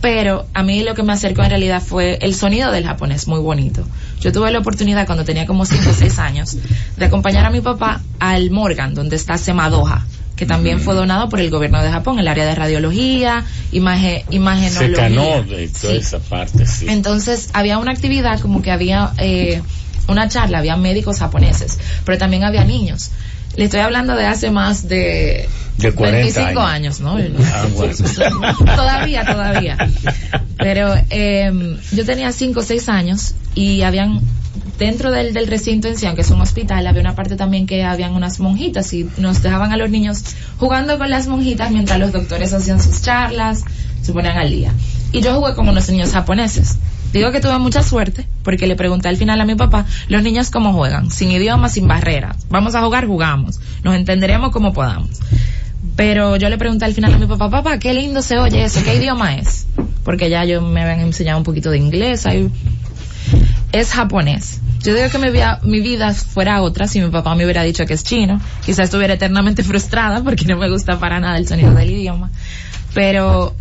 [0.01, 3.39] Pero a mí lo que me acercó en realidad fue el sonido del japonés, muy
[3.39, 3.83] bonito.
[4.19, 6.57] Yo tuve la oportunidad cuando tenía como 5 o 6 años
[6.97, 10.07] de acompañar a mi papá al Morgan, donde está Semadoja,
[10.41, 15.43] que también fue donado por el gobierno de Japón, el área de radiología, imagen, imagenología.
[15.43, 16.87] de toda esa parte, sí.
[16.89, 19.61] Entonces, había una actividad como que había eh,
[20.07, 23.11] una charla, había médicos japoneses, pero también había niños.
[23.55, 27.19] Le estoy hablando de hace más de, de 25 años, ¿no?
[27.19, 27.67] Ah,
[28.75, 29.77] todavía, todavía.
[30.57, 34.21] Pero eh, yo tenía 5 o 6 años y habían
[34.77, 38.39] dentro del, recinto en que es un hospital, había una parte también que habían unas
[38.39, 40.23] monjitas y nos dejaban a los niños
[40.57, 43.63] jugando con las monjitas mientras los doctores hacían sus charlas,
[44.01, 44.73] se ponían al día.
[45.11, 46.77] Y yo jugué con unos niños japoneses.
[47.13, 50.49] Digo que tuve mucha suerte porque le pregunté al final a mi papá, los niños
[50.49, 52.37] cómo juegan, sin idioma, sin barreras.
[52.49, 53.59] Vamos a jugar, jugamos.
[53.83, 55.19] Nos entenderemos como podamos.
[55.95, 58.81] Pero yo le pregunté al final a mi papá, papá, qué lindo se oye eso,
[58.83, 59.67] ¿qué idioma es?
[60.03, 62.49] Porque ya yo me habían enseñado un poquito de inglés, ahí
[63.71, 64.59] es japonés.
[64.83, 67.85] Yo digo que mi vida, mi vida fuera otra si mi papá me hubiera dicho
[67.85, 68.41] que es chino.
[68.65, 72.31] Quizás estuviera eternamente frustrada porque no me gusta para nada el sonido del idioma.
[72.93, 73.55] Pero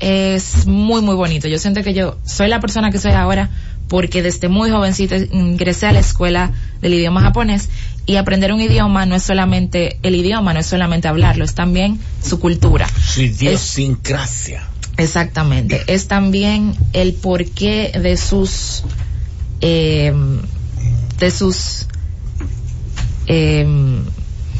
[0.00, 1.48] es muy, muy bonito.
[1.48, 3.50] Yo siento que yo soy la persona que soy ahora
[3.88, 7.68] porque desde muy jovencita ingresé a la escuela del idioma japonés
[8.06, 11.98] y aprender un idioma no es solamente el idioma, no es solamente hablarlo, es también
[12.22, 12.88] su cultura.
[12.88, 14.62] Su idiosincrasia.
[14.96, 15.82] Exactamente.
[15.86, 18.84] Es también el porqué de sus
[19.60, 20.12] eh,
[21.18, 21.86] de sus
[23.26, 23.66] eh,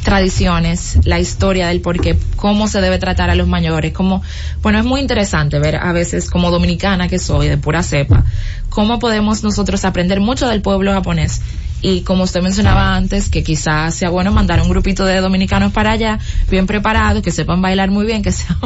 [0.05, 4.23] tradiciones, la historia del porqué, cómo se debe tratar a los mayores, como,
[4.63, 8.25] bueno, es muy interesante ver a veces como dominicana que soy, de pura cepa,
[8.69, 11.43] cómo podemos nosotros aprender mucho del pueblo japonés
[11.83, 15.93] y como usted mencionaba antes, que quizás sea bueno mandar un grupito de dominicanos para
[15.93, 16.19] allá,
[16.51, 18.59] bien preparados, que sepan bailar muy bien, que sean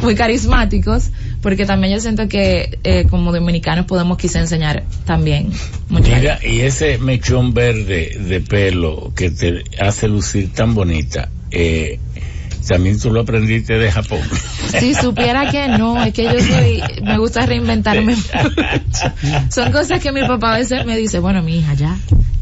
[0.00, 1.10] muy, carismáticos,
[1.42, 5.50] porque también yo siento que eh, como dominicanos podemos quizá enseñar también.
[5.88, 11.98] Mira, y ese mechón verde de pelo que te hace lucir tan bonita, eh,
[12.66, 14.20] también tú lo aprendiste de Japón.
[14.78, 18.16] Si supiera que no, es que yo soy, me gusta reinventarme.
[19.50, 21.96] Son cosas que mi papá a veces me dice, bueno, mi hija, ya,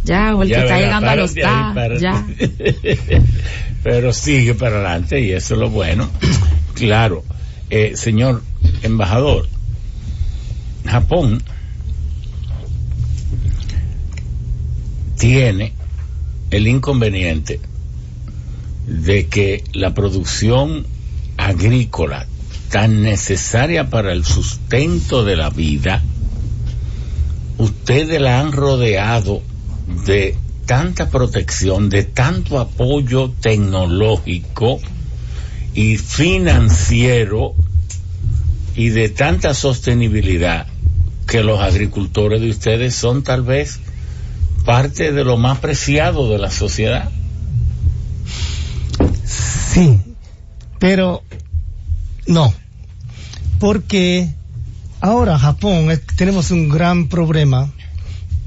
[0.04, 2.26] ya, o el que está llegando a los ya.
[3.82, 6.08] Pero sigue para adelante y eso es lo bueno.
[6.74, 7.24] Claro,
[7.70, 8.42] eh, señor
[8.82, 9.48] embajador,
[10.86, 11.42] Japón
[15.18, 15.72] tiene
[16.50, 17.60] el inconveniente
[18.86, 20.86] de que la producción
[21.36, 22.26] agrícola
[22.70, 26.02] tan necesaria para el sustento de la vida,
[27.58, 29.42] ustedes la han rodeado
[30.06, 34.80] de tanta protección, de tanto apoyo tecnológico
[35.74, 37.54] y financiero
[38.74, 40.66] y de tanta sostenibilidad
[41.26, 43.80] que los agricultores de ustedes son tal vez
[44.64, 47.10] parte de lo más preciado de la sociedad.
[49.72, 50.00] Sí,
[50.78, 51.22] pero
[52.26, 52.52] no,
[53.58, 54.34] porque
[55.00, 57.72] ahora Japón tenemos un gran problema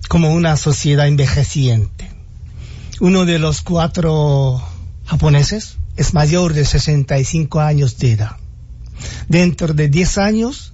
[0.07, 2.09] como una sociedad envejeciente.
[2.99, 4.61] Uno de los cuatro
[5.05, 8.37] japoneses es mayor de 65 años de edad.
[9.27, 10.73] Dentro de 10 años,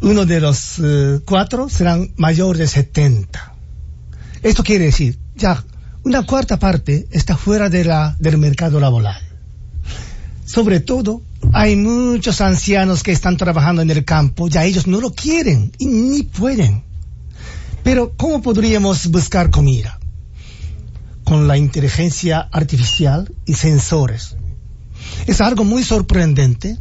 [0.00, 3.54] uno de los eh, cuatro serán mayor de 70.
[4.42, 5.64] Esto quiere decir, ya
[6.04, 9.20] una cuarta parte está fuera de la, del mercado laboral.
[10.44, 11.22] Sobre todo,
[11.52, 15.86] hay muchos ancianos que están trabajando en el campo, ya ellos no lo quieren y
[15.86, 16.82] ni pueden.
[17.82, 19.98] Pero, ¿cómo podríamos buscar comida?
[21.24, 24.36] Con la inteligencia artificial y sensores.
[25.26, 26.76] Es algo muy sorprendente.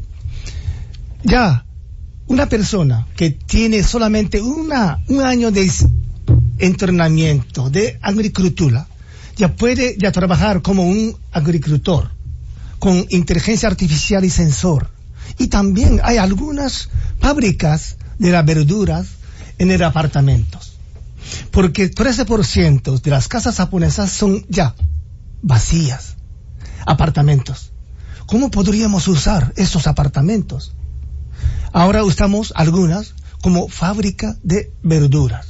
[1.24, 1.66] Ya,
[2.28, 5.72] una persona que tiene solamente una, un año de
[6.60, 8.88] entrenamiento de agricultura
[9.42, 12.12] ya puede ya trabajar como un agricultor
[12.78, 14.92] con inteligencia artificial y sensor.
[15.40, 16.90] Y también hay algunas
[17.20, 19.08] fábricas de las verduras
[19.58, 20.78] en el apartamentos.
[21.50, 24.76] Porque 13% de las casas japonesas son ya
[25.42, 26.18] vacías,
[26.86, 27.72] apartamentos.
[28.28, 30.76] ¿Cómo podríamos usar esos apartamentos?
[31.74, 35.48] Ahora usamos algunas como fábrica de verduras,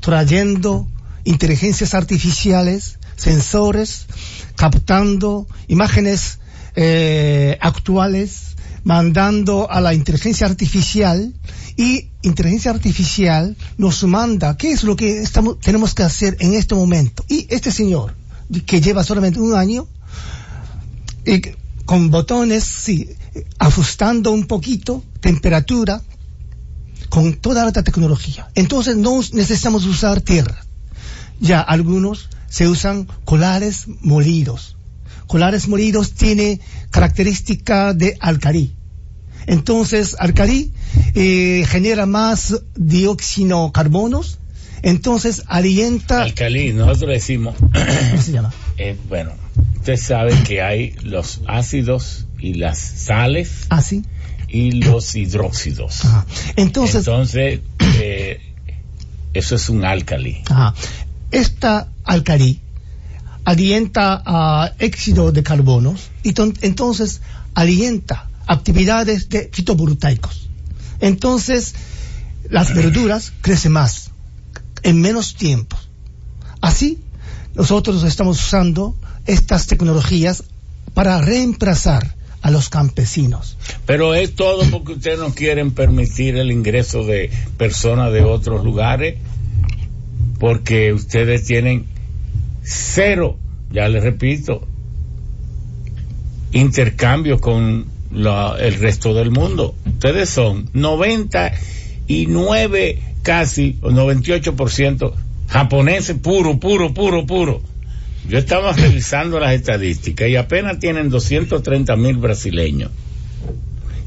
[0.00, 0.88] trayendo
[1.22, 4.06] inteligencias artificiales sensores
[4.56, 6.38] captando imágenes
[6.74, 11.34] eh, actuales, mandando a la inteligencia artificial
[11.76, 16.74] y inteligencia artificial nos manda qué es lo que estamos, tenemos que hacer en este
[16.74, 17.24] momento.
[17.28, 18.14] Y este señor,
[18.66, 19.86] que lleva solamente un año,
[21.24, 21.42] y
[21.84, 23.10] con botones, sí,
[23.58, 26.02] ajustando un poquito, temperatura,
[27.08, 28.48] con toda alta tecnología.
[28.54, 30.64] Entonces no necesitamos usar tierra.
[31.40, 34.74] Ya algunos se usan colares molidos
[35.26, 36.58] colares molidos tiene
[36.90, 38.72] característica de alcalí.
[39.46, 40.72] Entonces, alcalí
[41.14, 44.38] eh, genera más dióxido de carbonos,
[44.82, 46.22] entonces alienta...
[46.22, 47.56] Alcalí, nosotros decimos...
[48.10, 48.52] ¿Cómo se llama?
[48.78, 49.32] Eh, bueno,
[49.76, 54.04] usted sabe que hay los ácidos y las sales Ah, sí.
[54.48, 56.04] y los hidróxidos.
[56.04, 56.24] Ajá.
[56.56, 57.60] Entonces, Entonces,
[58.00, 58.40] eh,
[59.34, 60.42] eso es un álcali.
[60.48, 60.74] ajá,
[61.30, 62.60] esta alcalí
[63.44, 67.20] alienta a éxito de carbonos y ton- entonces
[67.54, 70.48] alienta actividades de fitovoltaicos.
[71.00, 71.74] Entonces,
[72.50, 74.10] las verduras crecen más
[74.82, 75.76] en menos tiempo.
[76.60, 76.98] Así,
[77.54, 78.94] nosotros estamos usando
[79.26, 80.44] estas tecnologías
[80.94, 83.56] para reemplazar a los campesinos.
[83.86, 89.16] Pero es todo porque ustedes no quieren permitir el ingreso de personas de otros lugares,
[90.38, 91.86] porque ustedes tienen
[92.62, 93.38] cero,
[93.70, 94.66] ya les repito,
[96.52, 99.74] intercambio con el resto del mundo.
[99.86, 105.12] Ustedes son 99 casi, o 98%
[105.48, 107.60] japoneses puro, puro, puro, puro.
[108.28, 112.92] Yo estaba revisando las estadísticas y apenas tienen 230 mil brasileños.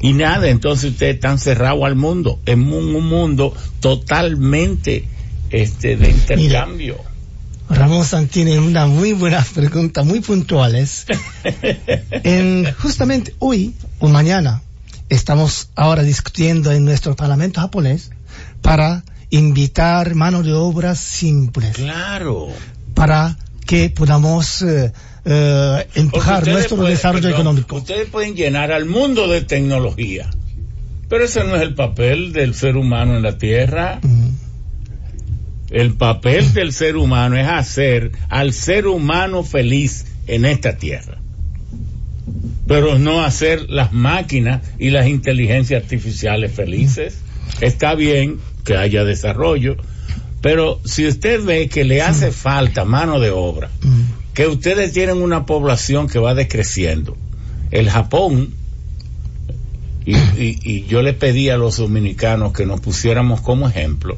[0.00, 5.04] Y nada, entonces ustedes están cerrados al mundo, en un, un mundo totalmente
[5.52, 6.96] este de intercambio.
[7.68, 11.06] Ramón Santini, una muy buena pregunta, muy puntuales.
[12.24, 14.62] En, justamente hoy o mañana
[15.08, 18.10] estamos ahora discutiendo en nuestro parlamento japonés
[18.60, 22.48] para invitar mano de obras simples Claro.
[22.94, 23.36] para
[23.66, 24.92] que podamos eh,
[25.24, 27.76] eh, empujar nuestro pueden- desarrollo perdón, económico.
[27.76, 30.28] Ustedes pueden llenar al mundo de tecnología.
[31.08, 33.98] Pero ese no es el papel del ser humano en la Tierra.
[34.02, 34.28] Mm,
[35.72, 41.18] El papel del ser humano es hacer al ser humano feliz en esta tierra.
[42.66, 47.18] Pero no hacer las máquinas y las inteligencias artificiales felices.
[47.60, 49.76] Está bien que haya desarrollo,
[50.40, 55.18] pero si usted ve que le hace falta mano de obra, mm, que ustedes tienen
[55.22, 57.16] una población que va decreciendo.
[57.70, 58.50] El Japón,
[60.04, 64.16] y, y- y yo le pedí a los dominicanos que nos pusiéramos como ejemplo,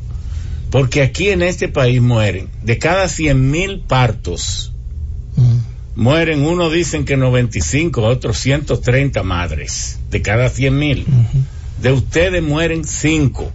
[0.75, 4.73] porque aquí en este país mueren, de cada 100 mil partos,
[5.37, 5.59] mm,
[5.95, 11.07] mueren, unos dicen que 95, otros 130 madres, de cada 100 mil.
[11.81, 13.53] De ustedes mueren 5.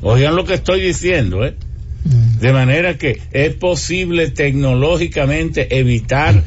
[0.00, 1.56] Oigan lo que estoy diciendo, ¿eh?
[2.04, 2.38] Mm.
[2.38, 6.42] De manera que es posible tecnológicamente evitar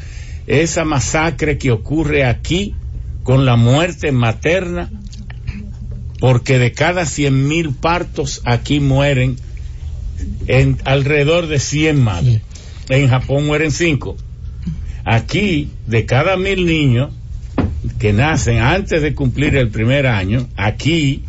[0.48, 2.74] esa masacre que ocurre aquí
[3.22, 4.90] con la muerte materna,
[6.18, 9.36] porque de cada 100 mil partos aquí mueren
[10.46, 12.40] en alrededor de 100 madres.
[12.88, 14.16] En Japón mueren 5.
[15.04, 17.10] Aquí, de cada mil niños
[17.98, 21.24] que nacen antes de cumplir el primer año, aquí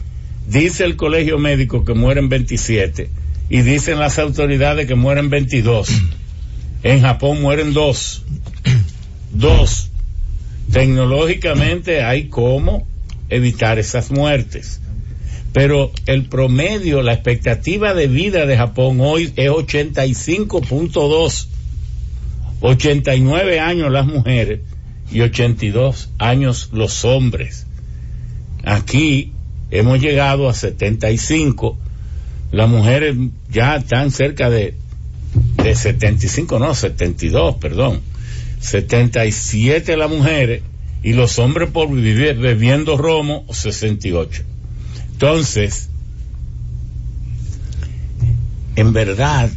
[0.47, 3.09] dice el colegio médico que mueren 27
[3.49, 5.89] y dicen las autoridades que mueren 22.
[6.83, 8.23] En Japón mueren dos.
[9.31, 9.89] Dos.
[10.71, 12.87] Tecnológicamente hay cómo
[13.29, 14.81] evitar esas muertes.
[15.53, 21.47] Pero el promedio, la expectativa de vida de Japón hoy es 85.2.
[22.61, 24.59] 89 años las mujeres
[25.11, 27.65] y 82 años los hombres.
[28.63, 29.33] Aquí
[29.71, 31.77] hemos llegado a 75.
[32.51, 33.15] Las mujeres
[33.49, 34.75] ya están cerca de,
[35.63, 38.01] de 75, no, 72, perdón.
[38.59, 40.63] 77 las mujeres
[41.01, 44.43] y los hombres por vivir bebiendo romo, 68.
[45.21, 45.89] Entonces,
[48.77, 49.49] en verdad,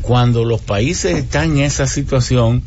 [0.00, 2.62] cuando los países están en esa situación,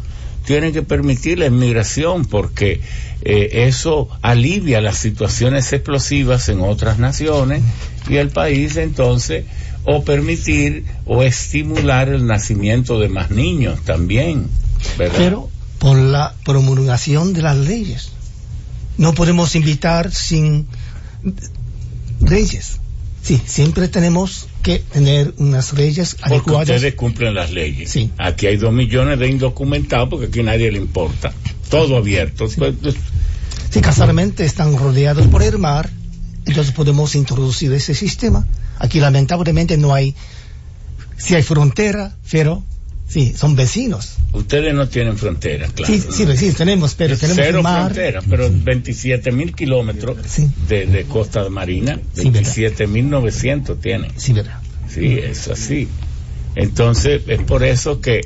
[0.45, 2.79] tienen que permitir la inmigración porque
[3.23, 7.63] eh, eso alivia las situaciones explosivas en otras naciones
[8.07, 9.45] y el país entonces
[9.85, 14.47] o permitir o estimular el nacimiento de más niños también.
[14.95, 15.49] Pero
[15.79, 18.11] por la promulgación de las leyes.
[18.99, 20.67] No podemos invitar sin
[22.29, 22.79] leyes.
[23.21, 26.69] Sí, siempre tenemos que tener unas leyes porque adecuadas.
[26.69, 27.89] ustedes cumplen las leyes.
[27.89, 28.11] Sí.
[28.17, 31.31] Aquí hay dos millones de indocumentados porque aquí nadie le importa.
[31.69, 32.47] Todo abierto.
[32.57, 32.75] Pues,
[33.69, 35.89] Si casualmente están rodeados por el mar,
[36.45, 38.45] entonces podemos introducir ese sistema.
[38.77, 40.13] Aquí lamentablemente no hay,
[41.17, 42.61] sí hay frontera, pero
[43.13, 44.15] sí, son vecinos.
[44.33, 45.93] Ustedes no tienen fronteras, claro.
[45.93, 47.85] Sí, sí, sí, tenemos, pero tenemos Cero mar.
[47.93, 50.47] fronteras, pero 27 mil kilómetros Sí.
[50.67, 52.33] de, de costa marina, Sí, ¿verdad?
[52.33, 54.11] 27 mil 900 tienen.
[54.17, 54.59] Sí, ¿verdad?
[54.89, 55.87] Sí, es así.
[56.55, 58.21] Entonces, es por eso que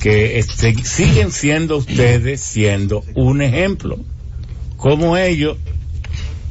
[0.00, 3.98] que este, siguen siendo ustedes siendo un ejemplo.
[4.78, 5.58] Como ellos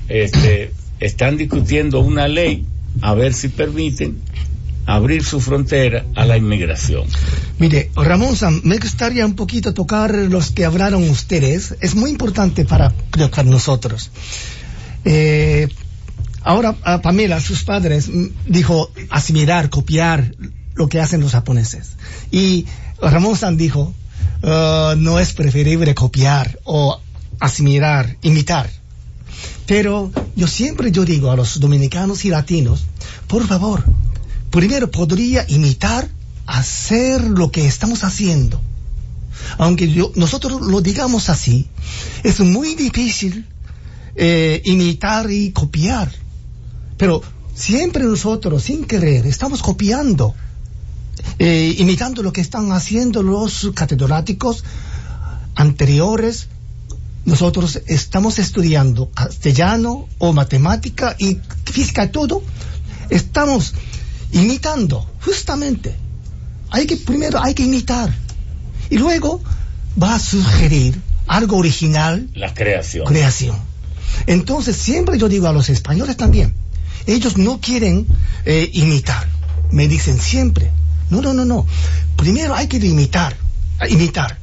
[0.07, 2.65] este, están discutiendo una ley
[3.01, 4.19] a ver si permiten
[4.95, 7.05] abrir su frontera a la inmigración.
[7.59, 11.75] Mire, Ramón me gustaría un poquito tocar los que hablaron ustedes.
[11.79, 14.11] Es muy importante para, para nosotros.
[15.05, 15.67] Eh,
[16.43, 20.35] ahora, Pamela, sus padres, mm, dijo asimilar, copiar
[20.75, 21.91] lo que hacen los japoneses.
[22.31, 22.65] Y
[23.01, 23.93] Ramón San dijo,
[24.41, 26.99] uh, no es preferible copiar o
[27.39, 28.69] asimilar, imitar.
[29.65, 32.85] Pero yo siempre yo digo a los dominicanos y latinos,
[33.27, 33.83] por favor,
[34.49, 36.09] primero podría imitar,
[36.45, 38.61] hacer lo que estamos haciendo.
[39.57, 41.67] Aunque yo, nosotros lo digamos así,
[42.23, 43.45] es muy difícil
[44.15, 46.11] eh, imitar y copiar.
[46.97, 47.21] Pero
[47.53, 50.35] siempre nosotros, sin querer, estamos copiando,
[51.37, 54.63] eh, imitando lo que están haciendo los catedráticos
[55.55, 56.47] anteriores.
[57.25, 62.41] Nosotros estamos estudiando castellano o matemática y física y todo.
[63.09, 63.73] Estamos
[64.31, 65.95] imitando, justamente.
[66.69, 68.13] Hay que, primero hay que imitar.
[68.89, 69.41] Y luego
[70.01, 72.29] va a sugerir algo original.
[72.33, 73.05] La creación.
[73.05, 73.57] Creación.
[74.27, 76.53] Entonces, siempre yo digo a los españoles también,
[77.05, 78.05] ellos no quieren
[78.45, 79.27] eh, imitar.
[79.71, 80.71] Me dicen siempre,
[81.09, 81.65] no, no, no, no.
[82.15, 83.35] Primero hay que imitar,
[83.87, 84.37] imitar.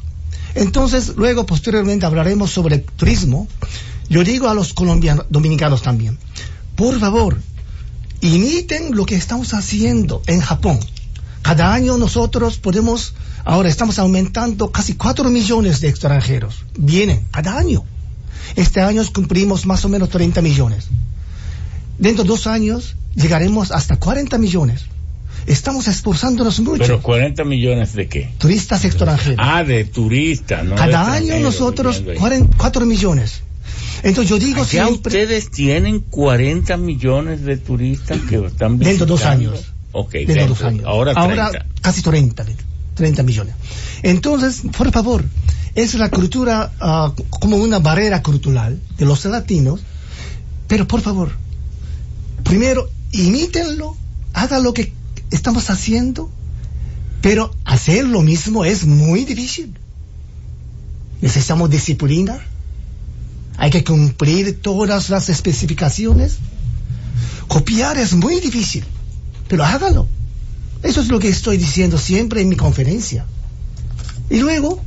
[0.54, 3.48] Entonces, luego, posteriormente, hablaremos sobre turismo.
[4.08, 6.16] Yo digo a los colombianos, dominicanos también,
[6.76, 7.40] por favor,
[8.26, 10.78] imiten lo que estamos haciendo en Japón.
[11.42, 16.64] Cada año nosotros podemos, ahora estamos aumentando casi 4 millones de extranjeros.
[16.76, 17.84] Vienen cada año.
[18.56, 20.88] Este año cumplimos más o menos 30 millones.
[21.98, 24.86] Dentro de dos años llegaremos hasta 40 millones.
[25.46, 26.82] Estamos esforzándonos mucho.
[26.82, 28.30] ¿Pero 40 millones de qué?
[28.38, 29.38] Turistas extranjeros.
[29.40, 30.74] Ah, de turistas, ¿no?
[30.74, 32.02] Cada año nosotros
[32.56, 33.42] 4 millones.
[34.02, 35.24] Entonces yo digo siempre...
[35.24, 38.84] ustedes tienen 40 millones de turistas que están visitando.
[38.84, 39.72] Dentro de dos años.
[39.92, 40.84] Ok, dentro, de dos años.
[40.86, 41.44] Ahora, 30.
[41.44, 42.44] ahora casi 30,
[42.94, 43.54] 30 millones.
[44.02, 45.24] Entonces, por favor,
[45.74, 49.80] es la cultura uh, como una barrera cultural de los latinos,
[50.68, 51.32] pero por favor,
[52.42, 53.96] primero imítenlo,
[54.32, 54.92] hagan lo que
[55.30, 56.30] estamos haciendo,
[57.20, 59.74] pero hacer lo mismo es muy difícil.
[61.20, 62.38] Necesitamos disciplina,
[63.56, 66.36] hay que cumplir todas las especificaciones.
[67.48, 68.84] Copiar es muy difícil,
[69.48, 70.08] pero hágalo.
[70.82, 73.26] Eso es lo que estoy diciendo siempre en mi conferencia.
[74.28, 74.82] Y luego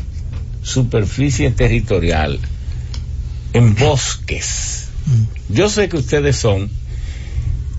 [0.62, 2.38] superficie territorial
[3.52, 4.90] en bosques.
[5.06, 5.24] Mm.
[5.52, 6.70] Yo sé que ustedes son,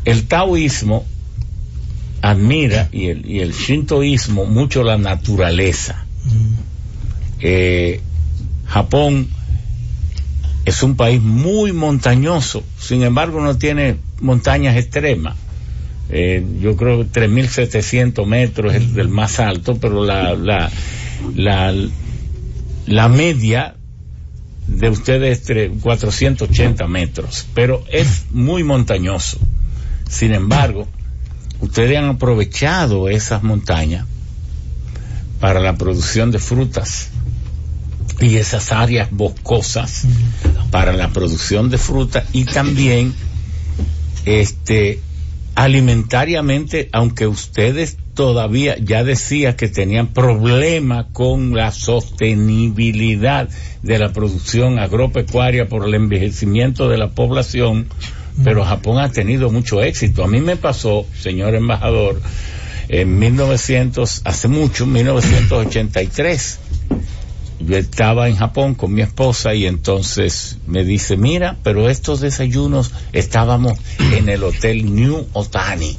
[0.04, 1.06] el taoísmo
[2.22, 6.06] admira y el, y el shintoísmo mucho la naturaleza.
[6.26, 6.56] Mm.
[7.40, 8.02] Eh,
[8.68, 9.30] Japón
[10.66, 15.36] es un país muy montañoso, sin embargo no tiene montañas extremas.
[16.10, 20.70] Eh, yo creo que 3.700 metros es el más alto, pero la, la,
[21.36, 21.74] la,
[22.86, 23.76] la media
[24.68, 29.40] de ustedes es 480 metros, pero es muy montañoso.
[30.10, 30.88] Sin embargo,
[31.62, 34.06] ustedes han aprovechado esas montañas
[35.40, 37.10] para la producción de frutas
[38.22, 40.06] y esas áreas boscosas
[40.70, 43.14] para la producción de fruta y también
[44.26, 45.00] este
[45.56, 53.50] alimentariamente aunque ustedes todavía ya decía que tenían problemas con la sostenibilidad
[53.82, 57.88] de la producción agropecuaria por el envejecimiento de la población
[58.44, 60.24] pero Japón ha tenido mucho éxito.
[60.24, 62.22] A mí me pasó señor embajador
[62.88, 66.60] en 1900 hace mucho 1983
[67.66, 72.92] yo estaba en Japón con mi esposa y entonces me dice, mira, pero estos desayunos
[73.14, 73.78] estábamos
[74.14, 75.98] en el hotel New Otani,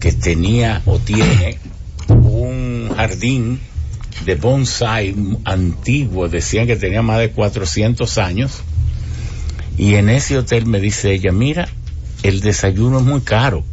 [0.00, 1.58] que tenía o tiene
[2.08, 3.60] un jardín
[4.24, 5.14] de bonsai
[5.44, 8.62] antiguo, decían que tenía más de 400 años,
[9.76, 11.68] y en ese hotel me dice ella, mira,
[12.22, 13.64] el desayuno es muy caro,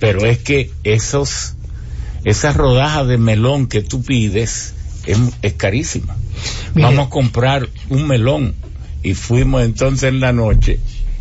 [0.00, 1.54] pero es que esos,
[2.24, 4.74] esas rodajas de melón que tú pides,
[5.06, 6.16] es, es carísima.
[6.74, 8.54] vamos a comprar un melón.
[9.02, 10.78] Y fuimos entonces en la noche,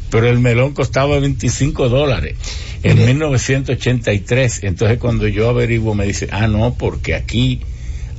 [0.09, 2.37] pero el melón costaba 25 dólares
[2.81, 4.63] en 1983.
[4.63, 7.59] Entonces cuando yo averiguo me dice, ah, no, porque aquí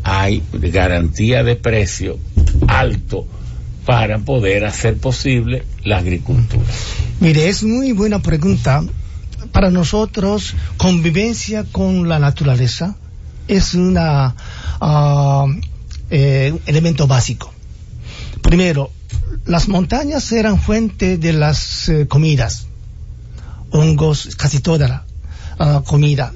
[0.03, 2.19] hay garantía de precio
[2.69, 3.27] alto
[3.87, 6.65] para poder hacer posible la agricultura.
[7.21, 8.85] Mire, es muy buena pregunta.
[9.53, 12.97] Para nosotros, convivencia con la naturaleza
[13.49, 15.61] es un uh,
[16.11, 17.53] eh, elemento básico.
[18.43, 18.91] Primero,
[19.47, 22.67] las montañas eran fuente de las eh, comidas,
[23.71, 24.89] hongos, casi toda
[25.59, 26.33] la uh, comida,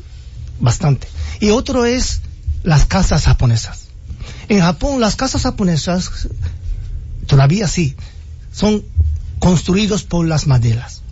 [0.61, 1.09] bastante.
[1.41, 2.21] Y otro es
[2.63, 3.89] las casas japonesas.
[4.49, 6.29] En Japón las casas japonesas,
[7.27, 7.95] todavía sí,
[8.53, 8.85] son
[9.39, 11.03] construidos por las maderas.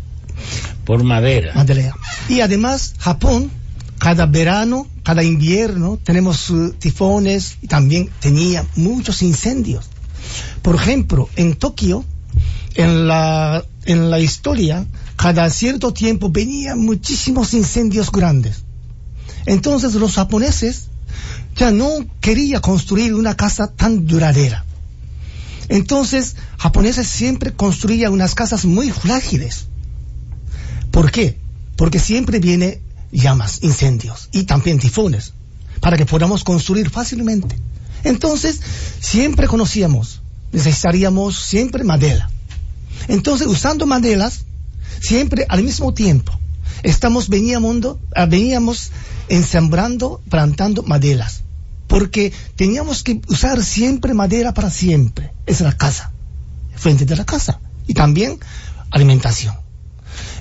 [0.85, 1.52] Por madera.
[1.55, 1.94] Madera.
[2.28, 3.51] Y además Japón,
[3.98, 9.88] cada verano, cada invierno, tenemos uh, tifones y también tenía muchos incendios.
[10.62, 12.04] Por ejemplo, en Tokio,
[12.74, 14.84] en la, en la historia,
[15.14, 18.64] cada cierto tiempo venían muchísimos incendios grandes.
[19.44, 20.88] Entonces los japoneses
[21.54, 21.88] ya no
[22.20, 24.64] quería construir una casa tan duradera.
[25.68, 29.66] Entonces, japoneses siempre construían unas casas muy frágiles.
[30.90, 31.38] ¿Por qué?
[31.76, 32.80] Porque siempre viene
[33.12, 35.32] llamas, incendios y también tifones
[35.80, 37.58] para que podamos construir fácilmente.
[38.04, 38.60] Entonces,
[39.00, 40.22] siempre conocíamos,
[40.52, 42.30] necesitaríamos siempre madera.
[43.08, 44.44] Entonces, usando maderas,
[45.00, 46.32] siempre al mismo tiempo,
[46.82, 48.90] estamos veníamos, ah, veníamos
[49.28, 51.42] ensambrando, plantando maderas
[51.86, 55.32] porque teníamos que usar siempre madera para siempre.
[55.46, 56.12] Es la casa,
[56.74, 57.60] frente de la casa.
[57.86, 58.38] Y también
[58.90, 59.54] alimentación.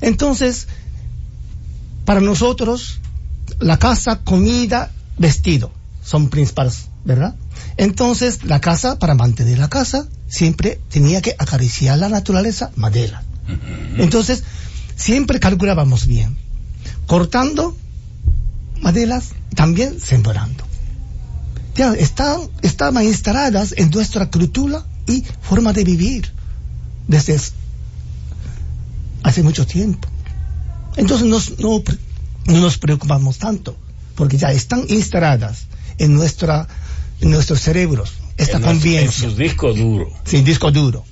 [0.01, 0.67] Entonces,
[2.05, 2.99] para nosotros,
[3.59, 5.71] la casa, comida, vestido
[6.03, 7.35] son principales, ¿verdad?
[7.77, 13.23] Entonces, la casa, para mantener la casa, siempre tenía que acariciar la naturaleza, madera.
[13.97, 14.43] Entonces,
[14.95, 16.37] siempre calculábamos bien.
[17.07, 17.75] Cortando
[18.81, 20.65] maderas, también sembrando
[21.75, 26.31] ya están, estaban instaladas en nuestra cultura y forma de vivir
[27.07, 27.37] desde
[29.23, 30.07] hace mucho tiempo.
[30.95, 31.39] Entonces no,
[32.45, 33.75] no nos preocupamos tanto,
[34.15, 35.67] porque ya están instaladas
[35.97, 36.67] en, nuestra,
[37.21, 39.25] en nuestros cerebros esta convivencia.
[39.25, 40.09] En su disco duro.
[40.25, 41.03] Sí, disco duro.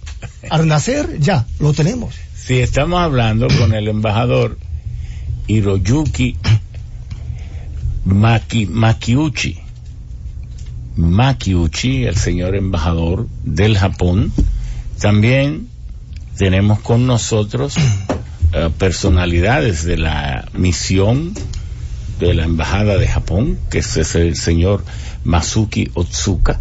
[0.49, 2.15] Al nacer ya lo tenemos.
[2.35, 4.57] Si estamos hablando con el embajador
[5.47, 6.38] Hiroyuki
[8.05, 9.64] Maki, Makiuchi
[10.95, 14.31] Makiuchi, el señor embajador del Japón.
[14.99, 15.68] También
[16.38, 17.76] tenemos con nosotros
[18.53, 21.34] eh, personalidades de la misión
[22.19, 24.84] de la Embajada de Japón, que es el señor
[25.23, 26.59] Masuki Otsuka,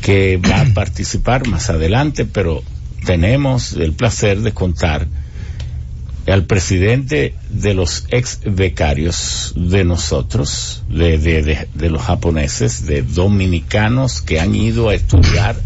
[0.00, 2.62] que va a participar más adelante, pero
[3.04, 5.06] tenemos el placer de contar
[6.26, 11.18] al presidente de los ex becarios de nosotros, de,
[11.74, 15.56] de, los japoneses, de dominicanos que han ido a estudiar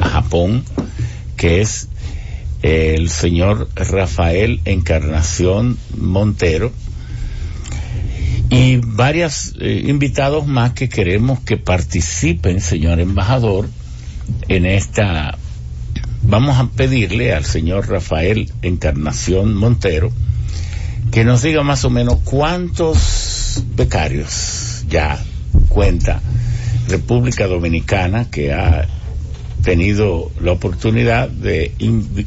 [0.00, 0.64] a Japón,
[1.36, 1.88] que es
[2.62, 6.72] el señor Rafael Encarnación Montero,
[8.50, 13.68] y varios eh, invitados más que queremos que participen, señor embajador,
[14.48, 15.36] en esta
[16.22, 20.10] vamos a pedirle al señor Rafael Encarnación Montero
[21.10, 25.18] que nos diga más o menos cuántos becarios ya
[25.68, 26.20] cuenta
[26.88, 28.86] República Dominicana que ha
[29.62, 31.72] tenido la oportunidad de,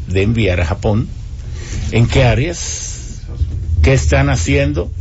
[0.08, 1.08] de enviar a Japón,
[1.92, 3.22] en qué áreas,
[3.82, 4.92] qué están haciendo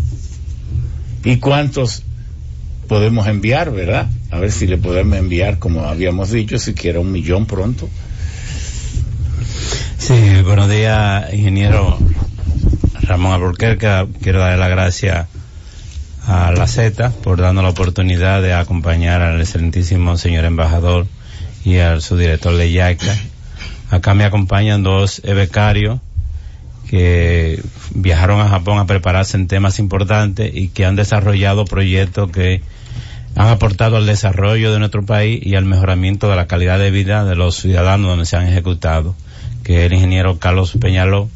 [1.25, 2.03] y cuántos
[2.89, 4.09] podemos enviar, ¿verdad?
[4.31, 7.89] A ver si le podemos enviar, como habíamos dicho, siquiera un millón pronto.
[9.99, 11.99] Sí, buenos días, ingeniero
[13.03, 14.07] Ramón Alburquerque.
[14.23, 15.27] Quiero darle las gracias
[16.27, 21.07] a la Z por darnos la oportunidad de acompañar al excelentísimo señor embajador
[21.65, 23.17] y al subdirector de YACA.
[23.91, 26.01] Acá me acompañan dos becarios
[26.89, 27.63] que
[27.95, 32.63] viajaron a Japón a prepararse en temas importantes y que han desarrollado proyectos que
[33.37, 37.25] han aportado al desarrollo de nuestro país y al mejoramiento de la calidad de vida
[37.25, 39.15] de los ciudadanos donde se han ejecutado
[39.63, 41.29] que el ingeniero Carlos Peñaló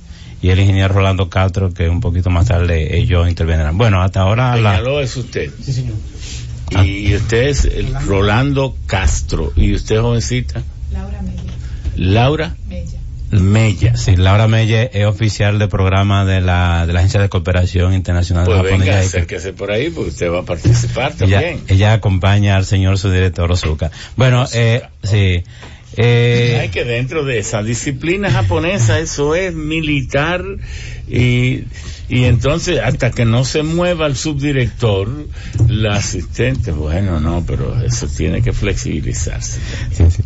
[0.43, 3.79] y el ingeniero Rolando Castro, que un poquito más tarde ellos intervendrán.
[3.79, 4.55] Bueno, hasta ahora...
[4.55, 5.51] Peñaló es usted.
[5.63, 5.95] Sí, señor.
[6.71, 8.77] Y usted es Rolando.
[8.87, 9.53] Castro.
[9.57, 10.63] ¿Y usted, jovencita?
[10.93, 11.43] Laura Mella.
[11.97, 13.97] Laura Mella.
[13.97, 18.45] Sí, Laura Mella es oficial de programa de la, de la Agencia de Cooperación Internacional
[18.45, 18.81] pues de Japón.
[18.81, 21.63] Venga, acérquese por ahí, porque usted va a participar también.
[21.67, 23.91] Ella, acompaña al señor su director Ozuka.
[24.17, 25.43] Bueno, eh, sí.
[25.97, 30.45] Eh, Hay que dentro de esa disciplina japonesa, eso es militar
[31.09, 31.65] y,
[32.09, 35.09] y entonces hasta que no se mueva el subdirector,
[35.69, 39.61] la asistente, bueno, no, pero eso tiene que flexibilizarse.
[39.93, 40.23] Sí, sí.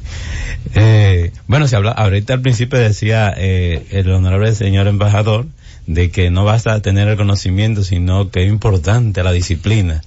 [0.74, 5.47] Eh, bueno, se habla, ahorita al principio decía eh, el honorable señor embajador
[5.86, 10.03] de que no basta tener el conocimiento, sino que es importante la disciplina,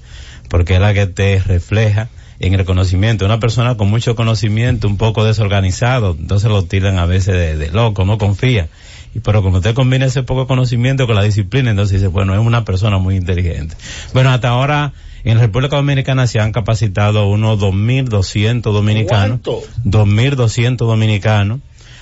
[0.50, 2.10] porque es la que te refleja
[2.42, 3.26] en el conocimiento.
[3.26, 8.04] Una persona con mucho conocimiento, un poco desorganizado, entonces lo tiran a veces de, loco,
[8.04, 8.68] no confía.
[9.14, 12.40] Y pero como usted combina ese poco conocimiento con la disciplina, entonces dice, bueno, es
[12.40, 13.76] una persona muy inteligente.
[14.14, 14.94] Bueno, hasta ahora
[15.24, 19.40] en la República Dominicana se han capacitado unos 2.200 dominicanos.
[19.44, 19.62] ¿Cuánto?
[19.86, 21.60] 2.200 dominicanos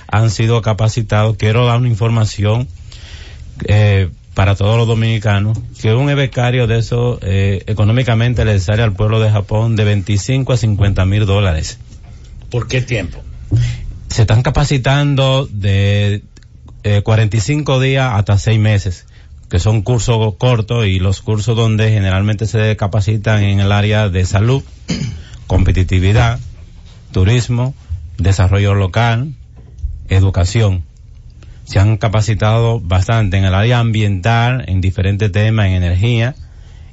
[0.08, 1.36] han sido capacitados.
[1.36, 2.66] Quiero dar una información
[3.66, 4.08] eh,
[4.40, 9.20] para todos los dominicanos, que un becario de eso eh, económicamente le sale al pueblo
[9.20, 11.78] de Japón de 25 a 50 mil dólares.
[12.50, 13.22] ¿Por qué tiempo?
[14.08, 16.22] Se están capacitando de
[16.84, 19.04] eh, 45 días hasta 6 meses,
[19.50, 24.24] que son cursos cortos y los cursos donde generalmente se capacitan en el área de
[24.24, 24.62] salud,
[25.48, 26.40] competitividad,
[27.12, 27.74] turismo,
[28.16, 29.34] desarrollo local,
[30.08, 30.84] educación
[31.70, 36.34] se han capacitado bastante en el área ambiental, en diferentes temas, en energía,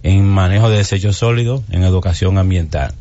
[0.03, 2.93] en manejo de desechos sólidos, en educación ambiental.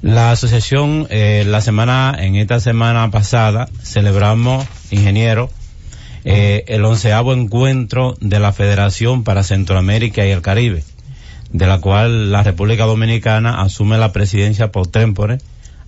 [0.00, 5.50] La asociación, eh, la semana, en esta semana pasada, celebramos, ingeniero,
[6.24, 10.84] eh, el onceavo encuentro de la Federación para Centroamérica y el Caribe,
[11.52, 15.36] de la cual la República Dominicana asume la presidencia por tempore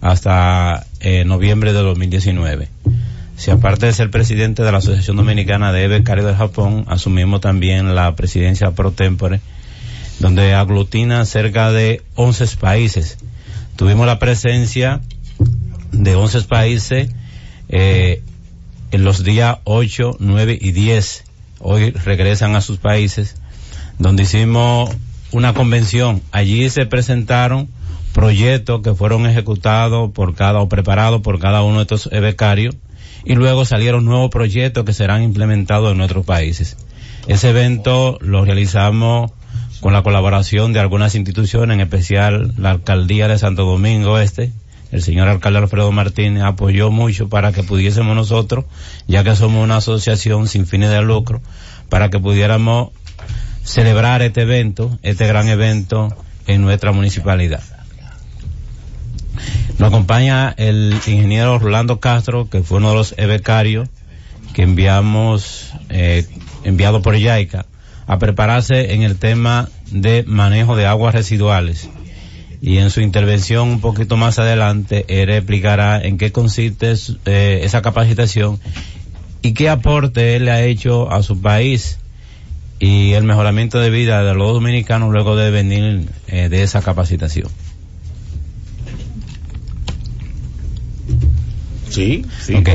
[0.02, 2.68] hasta eh, noviembre de 2019
[3.40, 7.94] si aparte de ser presidente de la Asociación Dominicana de Becarios del Japón, asumimos también
[7.94, 9.40] la presidencia pro tempore,
[10.18, 13.16] donde aglutina cerca de 11 países.
[13.76, 15.00] Tuvimos la presencia
[15.90, 17.08] de 11 países
[17.70, 18.22] eh,
[18.90, 21.24] en los días 8, 9 y 10.
[21.60, 23.36] Hoy regresan a sus países,
[23.98, 24.90] donde hicimos
[25.32, 26.20] una convención.
[26.30, 27.70] Allí se presentaron
[28.12, 32.76] proyectos que fueron ejecutados por cada o preparados por cada uno de estos becarios
[33.24, 36.76] y luego salieron nuevos proyectos que serán implementados en nuestros países.
[37.26, 39.32] Ese evento lo realizamos
[39.80, 44.52] con la colaboración de algunas instituciones, en especial la Alcaldía de Santo Domingo Este.
[44.92, 48.64] El señor alcalde Alfredo Martínez apoyó mucho para que pudiésemos nosotros,
[49.06, 51.40] ya que somos una asociación sin fines de lucro,
[51.88, 52.90] para que pudiéramos
[53.62, 56.16] celebrar este evento, este gran evento
[56.46, 57.62] en nuestra municipalidad.
[59.78, 63.88] Nos acompaña el ingeniero Rolando Castro, que fue uno de los becarios
[64.52, 66.26] que enviamos, eh,
[66.64, 67.66] enviado por YAICA,
[68.06, 71.88] a prepararse en el tema de manejo de aguas residuales.
[72.62, 76.94] Y en su intervención un poquito más adelante, él explicará en qué consiste
[77.24, 78.60] eh, esa capacitación
[79.42, 81.98] y qué aporte él le ha hecho a su país
[82.78, 87.48] y el mejoramiento de vida de los dominicanos luego de venir eh, de esa capacitación.
[91.90, 92.54] Sí, sí.
[92.54, 92.68] Ok.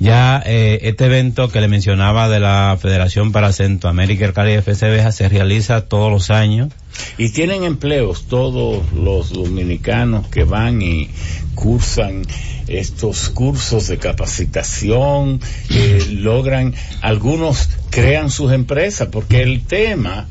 [0.00, 4.62] Ya eh, este evento que le mencionaba de la Federación para Centroamérica y el Caribe
[4.62, 6.72] FCBJ se realiza todos los años.
[7.18, 11.10] Y tienen empleos todos los dominicanos que van y
[11.54, 12.22] cursan
[12.66, 15.40] estos cursos de capacitación,
[15.70, 20.28] eh, logran, algunos crean sus empresas, porque el tema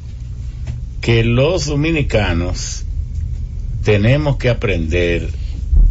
[1.02, 2.86] que los dominicanos
[3.84, 5.30] tenemos que aprender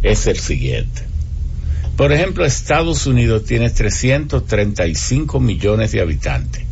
[0.03, 1.10] es el siguiente
[2.01, 6.63] por ejemplo, Estados Unidos tiene 335 millones de habitantes.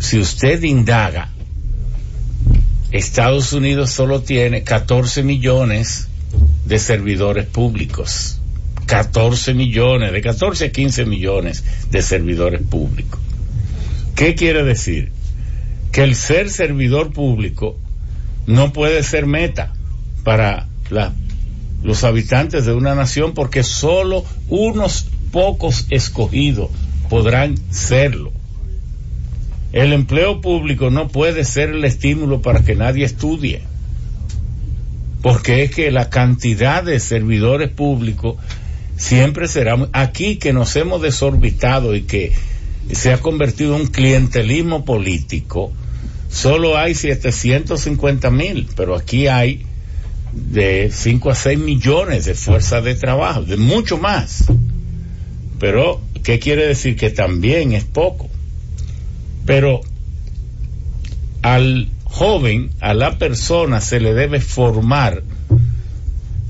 [0.00, 1.30] Si usted indaga,
[2.90, 6.08] Estados Unidos solo tiene 14 millones
[6.64, 8.40] de servidores públicos.
[8.86, 11.62] 14 millones, de 14 a 15 millones
[11.92, 13.20] de servidores públicos.
[14.16, 15.12] ¿Qué quiere decir?
[15.92, 17.78] Que el ser servidor público
[18.48, 19.72] no puede ser meta
[20.24, 21.14] para la
[21.82, 26.70] los habitantes de una nación porque solo unos pocos escogidos
[27.08, 28.32] podrán serlo.
[29.72, 33.62] El empleo público no puede ser el estímulo para que nadie estudie,
[35.22, 38.36] porque es que la cantidad de servidores públicos
[38.96, 42.32] siempre será aquí que nos hemos desorbitado y que
[42.92, 45.72] se ha convertido en un clientelismo político.
[46.30, 49.66] Solo hay 750 mil, pero aquí hay
[50.36, 54.44] de 5 a 6 millones de fuerza de trabajo, de mucho más.
[55.58, 56.96] Pero ¿Qué quiere decir?
[56.96, 58.28] Que también es poco.
[59.46, 59.80] Pero
[61.40, 65.22] al joven, a la persona se le debe formar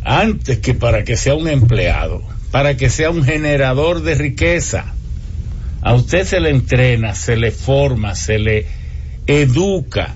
[0.03, 4.95] antes que para que sea un empleado, para que sea un generador de riqueza.
[5.83, 8.67] A usted se le entrena, se le forma, se le
[9.27, 10.15] educa,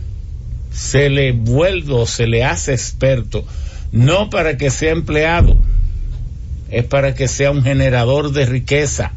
[0.72, 3.44] se le vuelve o se le hace experto,
[3.92, 5.60] no para que sea empleado,
[6.70, 9.12] es para que sea un generador de riqueza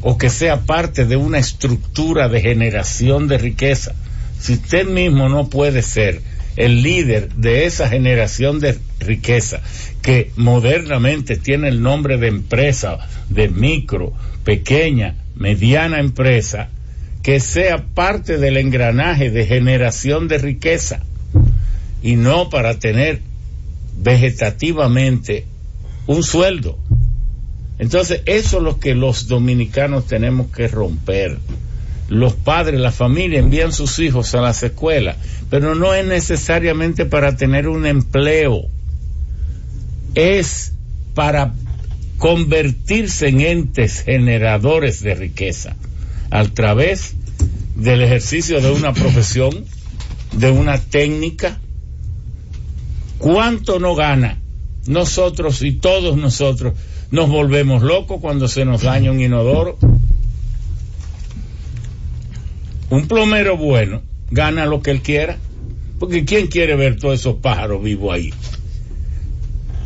[0.00, 3.94] o que sea parte de una estructura de generación de riqueza.
[4.38, 6.20] Si usted mismo no puede ser
[6.56, 9.60] el líder de esa generación de riqueza
[10.02, 12.98] que modernamente tiene el nombre de empresa,
[13.28, 14.12] de micro,
[14.44, 16.68] pequeña, mediana empresa,
[17.24, 21.00] que sea parte del engranaje de generación de riqueza
[22.02, 23.22] y no para tener
[23.96, 25.46] vegetativamente
[26.06, 26.78] un sueldo.
[27.78, 31.38] Entonces, eso es lo que los dominicanos tenemos que romper.
[32.10, 35.16] Los padres, la familia envían sus hijos a las escuelas,
[35.48, 38.66] pero no es necesariamente para tener un empleo.
[40.14, 40.74] Es
[41.14, 41.54] para
[42.18, 45.74] convertirse en entes generadores de riqueza
[46.34, 47.14] a través
[47.76, 49.66] del ejercicio de una profesión,
[50.32, 51.60] de una técnica.
[53.18, 54.40] ¿Cuánto no gana?
[54.88, 56.74] Nosotros y todos nosotros
[57.12, 59.78] nos volvemos locos cuando se nos daña un inodoro.
[62.90, 65.38] Un plomero bueno gana lo que él quiera,
[66.00, 68.34] porque ¿quién quiere ver todos esos pájaros vivos ahí?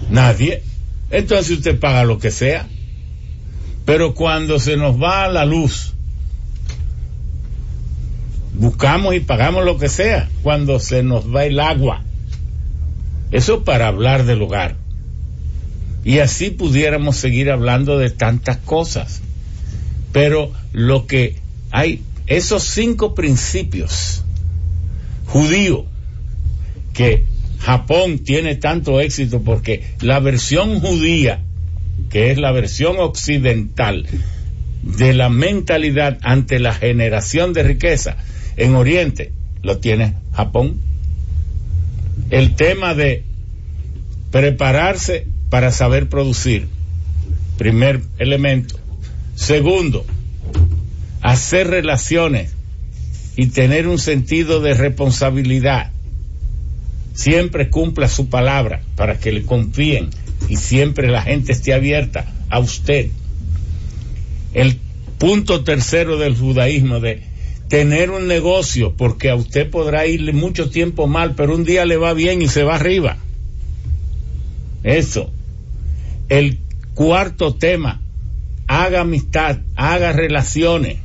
[0.08, 0.62] Nadie.
[1.10, 2.66] Entonces usted paga lo que sea.
[3.84, 5.94] Pero cuando se nos va la luz,
[8.58, 10.28] buscamos y pagamos lo que sea.
[10.42, 12.02] Cuando se nos va el agua,
[13.30, 14.76] eso para hablar del hogar.
[16.04, 19.20] Y así pudiéramos seguir hablando de tantas cosas.
[20.12, 21.36] Pero lo que
[21.70, 24.24] hay, esos cinco principios
[25.26, 25.84] judíos
[26.94, 27.26] que
[27.60, 31.40] Japón tiene tanto éxito porque la versión judía,
[32.10, 34.06] que es la versión occidental
[34.82, 38.16] de la mentalidad ante la generación de riqueza
[38.58, 39.32] en Oriente,
[39.62, 40.80] lo tiene Japón.
[42.30, 43.22] El tema de
[44.30, 46.68] prepararse para saber producir.
[47.56, 48.78] Primer elemento.
[49.34, 50.04] Segundo,
[51.22, 52.52] hacer relaciones
[53.36, 55.92] y tener un sentido de responsabilidad.
[57.14, 60.10] Siempre cumpla su palabra para que le confíen
[60.48, 63.10] y siempre la gente esté abierta a usted.
[64.52, 64.78] El
[65.18, 67.27] punto tercero del judaísmo de
[67.68, 71.96] tener un negocio, porque a usted podrá irle mucho tiempo mal, pero un día le
[71.96, 73.18] va bien y se va arriba.
[74.82, 75.30] Eso.
[76.28, 76.58] El
[76.94, 78.00] cuarto tema,
[78.66, 80.98] haga amistad, haga relaciones,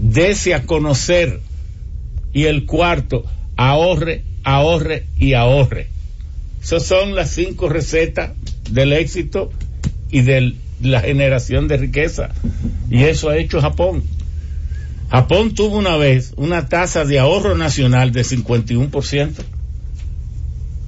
[0.00, 1.40] dese a conocer.
[2.32, 3.24] Y el cuarto,
[3.56, 5.88] ahorre, ahorre y ahorre.
[6.60, 8.32] Esas son las cinco recetas
[8.70, 9.52] del éxito
[10.10, 12.30] y de la generación de riqueza.
[12.90, 14.02] Y eso ha hecho Japón.
[15.14, 19.44] Japón tuvo una vez una tasa de ahorro nacional de 51%.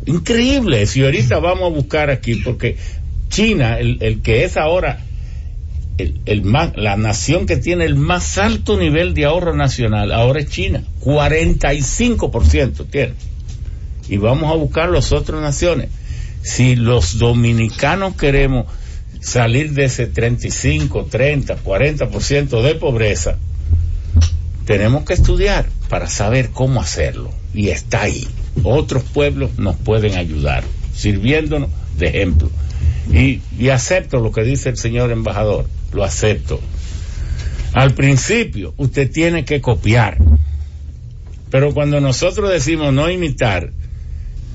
[0.07, 0.85] Increíble.
[0.89, 2.77] Si ahorita vamos a buscar aquí, porque
[3.29, 5.05] China, el, que es ahora
[6.75, 12.85] la nación que tiene el más alto nivel de ahorro nacional, ahora es China, 45%
[12.91, 13.15] tiene.
[14.09, 15.91] Y vamos a buscar las otras naciones.
[16.43, 18.67] Si los dominicanos queremos
[19.21, 23.39] salir de ese 35, 30, 40% de pobreza,
[24.67, 27.31] tenemos que estudiar para saber cómo hacerlo.
[27.55, 28.27] Y está ahí.
[28.63, 32.51] Otros pueblos nos pueden ayudar, sirviéndonos de ejemplo.
[33.11, 36.61] Y, acepto lo que dice el señor embajador, lo acepto.
[37.73, 40.19] Al principio usted tiene que copiar,
[41.51, 43.71] pero cuando nosotros decimos no imitar,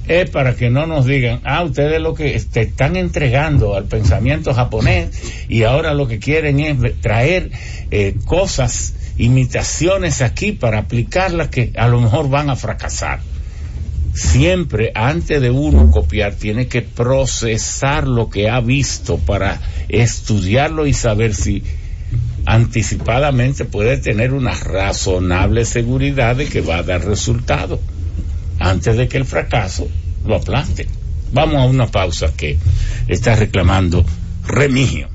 [0.07, 4.53] es para que no nos digan, ah, ustedes lo que te están entregando al pensamiento
[4.53, 5.09] japonés
[5.47, 7.51] y ahora lo que quieren es traer
[7.91, 13.21] eh, cosas, imitaciones aquí para aplicarlas que a lo mejor van a fracasar
[14.13, 19.59] siempre antes de uno copiar tiene que procesar lo que ha visto para
[19.89, 21.63] estudiarlo y saber si
[22.45, 27.79] anticipadamente puede tener una razonable seguridad de que va a dar resultado
[28.59, 29.88] antes de que el fracaso
[30.25, 30.88] lo aplaste.
[31.31, 32.57] Vamos a una pausa que
[33.07, 34.05] está reclamando
[34.45, 35.07] Remigio.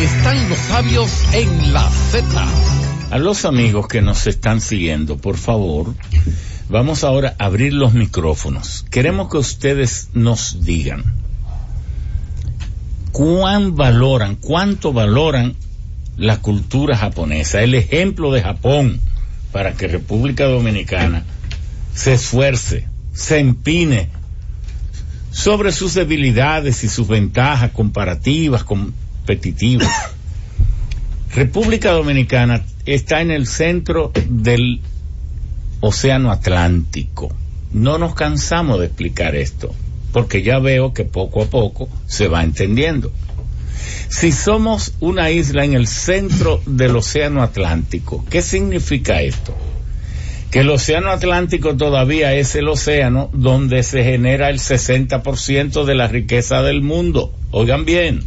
[0.00, 2.24] Están los sabios en la Z.
[3.10, 5.94] A los amigos que nos están siguiendo, por favor,
[6.70, 8.84] Vamos ahora a abrir los micrófonos.
[8.90, 11.02] Queremos que ustedes nos digan
[13.10, 15.56] cuán valoran, cuánto valoran
[16.18, 19.00] la cultura japonesa, el ejemplo de Japón
[19.50, 21.24] para que República Dominicana
[21.94, 24.10] se esfuerce, se empine
[25.30, 28.62] sobre sus debilidades y sus ventajas comparativas,
[31.34, 34.80] República Dominicana está en el centro del
[35.80, 37.28] Océano Atlántico.
[37.72, 39.74] No nos cansamos de explicar esto,
[40.12, 43.12] porque ya veo que poco a poco se va entendiendo.
[44.08, 49.54] Si somos una isla en el centro del Océano Atlántico, ¿qué significa esto?
[50.50, 56.08] Que el Océano Atlántico todavía es el océano donde se genera el 60% de la
[56.08, 57.34] riqueza del mundo.
[57.50, 58.24] Oigan bien,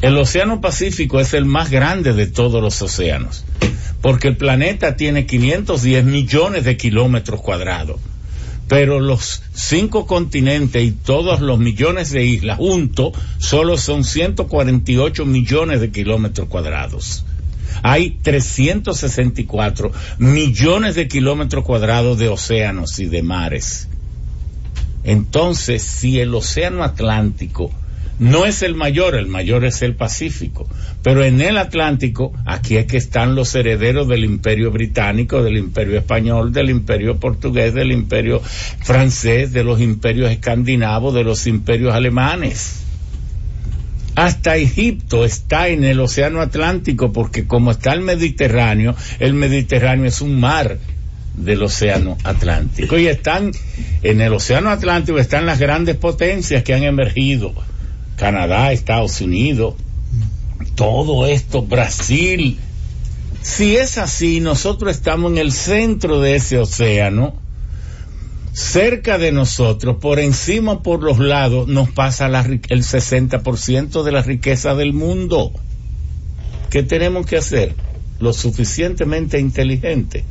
[0.00, 3.44] el Océano Pacífico es el más grande de todos los océanos,
[4.00, 8.00] porque el planeta tiene 510 millones de kilómetros cuadrados
[8.68, 15.80] pero los cinco continentes y todos los millones de islas juntos solo son 148 millones
[15.80, 17.24] de kilómetros cuadrados.
[17.82, 23.88] Hay 364 millones de kilómetros cuadrados de océanos y de mares.
[25.02, 27.70] Entonces, si el océano Atlántico
[28.18, 30.68] no es el mayor, el mayor es el Pacífico.
[31.02, 35.98] Pero en el Atlántico, aquí es que están los herederos del imperio británico, del imperio
[35.98, 42.82] español, del imperio portugués, del imperio francés, de los imperios escandinavos, de los imperios alemanes.
[44.16, 50.20] Hasta Egipto está en el Océano Atlántico porque como está el Mediterráneo, el Mediterráneo es
[50.20, 50.78] un mar
[51.34, 52.98] del Océano Atlántico.
[52.98, 53.52] Y están
[54.02, 57.54] en el Océano Atlántico, están las grandes potencias que han emergido
[58.18, 59.74] Canadá, Estados Unidos,
[60.74, 62.58] todo esto, Brasil.
[63.42, 67.34] Si es así, nosotros estamos en el centro de ese océano,
[68.52, 74.74] cerca de nosotros, por encima, por los lados, nos pasa el 60% de la riqueza
[74.74, 75.52] del mundo.
[76.70, 77.76] ¿Qué tenemos que hacer?
[78.18, 80.24] Lo suficientemente inteligente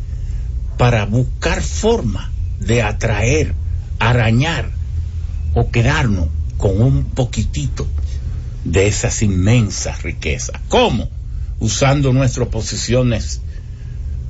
[0.77, 3.53] para buscar forma de atraer,
[3.97, 4.71] arañar
[5.55, 6.27] o quedarnos
[6.57, 7.87] con un poquitito
[8.63, 10.59] de esas inmensas riquezas.
[10.67, 11.09] ¿Cómo?
[11.59, 13.41] Usando nuestras posiciones,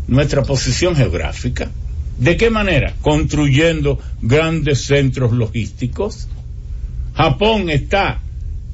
[0.08, 1.72] nuestra posición geográfica.
[2.20, 2.94] ¿De qué manera?
[3.02, 6.28] Construyendo grandes centros logísticos.
[7.16, 8.20] Japón está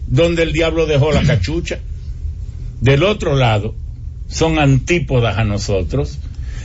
[0.07, 1.79] donde el diablo dejó la cachucha.
[2.81, 3.75] Del otro lado,
[4.27, 6.19] son antípodas a nosotros.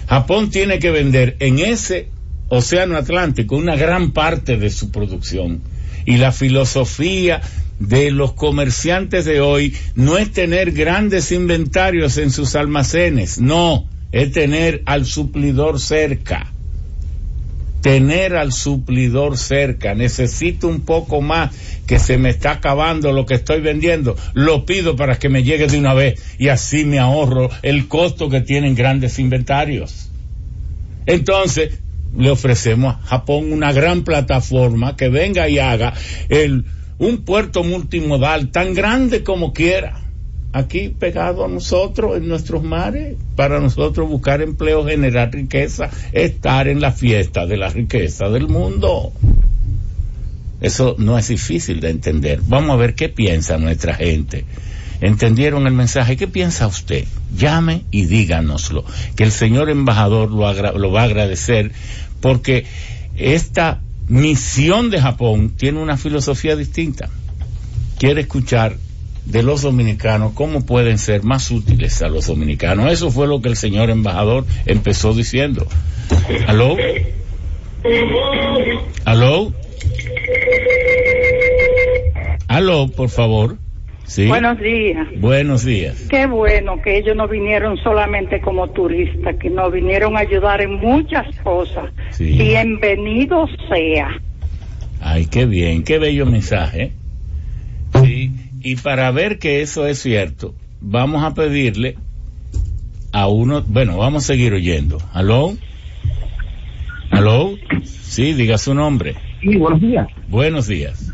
[0.09, 2.09] Japón tiene que vender en ese
[2.48, 5.60] océano Atlántico una gran parte de su producción
[6.09, 7.43] y la filosofía
[7.79, 14.33] de los comerciantes de hoy no es tener grandes inventarios en sus almacenes, no, es
[14.33, 16.51] tener al suplidor cerca.
[17.83, 19.95] Tener al suplidor cerca.
[19.95, 21.55] Necesito un poco más
[21.87, 24.17] que se me está acabando lo que estoy vendiendo.
[24.33, 28.31] Lo pido para que me llegue de una vez y así me ahorro el costo
[28.31, 30.11] que tienen grandes inventarios.
[31.05, 31.79] Entonces,
[32.17, 35.95] le ofrecemos a Japón una gran plataforma que venga y haga
[36.29, 36.65] el,
[36.99, 40.01] un puerto multimodal tan grande como quiera,
[40.53, 46.81] aquí pegado a nosotros, en nuestros mares, para nosotros buscar empleo, generar riqueza, estar en
[46.81, 49.13] la fiesta de la riqueza del mundo.
[50.61, 52.41] Eso no es difícil de entender.
[52.47, 54.45] Vamos a ver qué piensa nuestra gente
[55.01, 56.16] ¿Entendieron el mensaje?
[56.16, 57.05] ¿Qué piensa usted?
[57.37, 58.85] Llame y díganoslo,
[59.16, 61.73] que el señor embajador lo, va a agradecer
[62.20, 62.66] porque
[63.16, 67.09] esta misión de Japón tiene una filosofía distinta.
[67.99, 68.77] Quiere escuchar
[69.25, 72.91] de los dominicanos cómo pueden ser más útiles a los dominicanos.
[72.91, 75.66] Eso fue lo que el señor embajador empezó diciendo.
[76.47, 76.77] ¿Aló?
[79.05, 79.53] ¿Aló?
[82.49, 83.59] ¿Aló, por favor?
[84.17, 85.07] Buenos días.
[85.19, 86.07] Buenos días.
[86.09, 90.75] Qué bueno que ellos no vinieron solamente como turistas, que nos vinieron a ayudar en
[90.75, 91.93] muchas cosas.
[92.19, 94.09] Bienvenido sea.
[95.01, 96.93] Ay, qué bien, qué bello mensaje.
[98.03, 98.33] Sí,
[98.63, 101.97] y para ver que eso es cierto, vamos a pedirle
[103.13, 104.99] a uno, bueno, vamos a seguir oyendo.
[105.13, 105.55] ¿Aló?
[107.11, 107.57] ¿Aló?
[107.85, 109.15] Sí, diga su nombre.
[109.41, 110.09] Sí, buenos días.
[110.29, 111.13] Buenos días.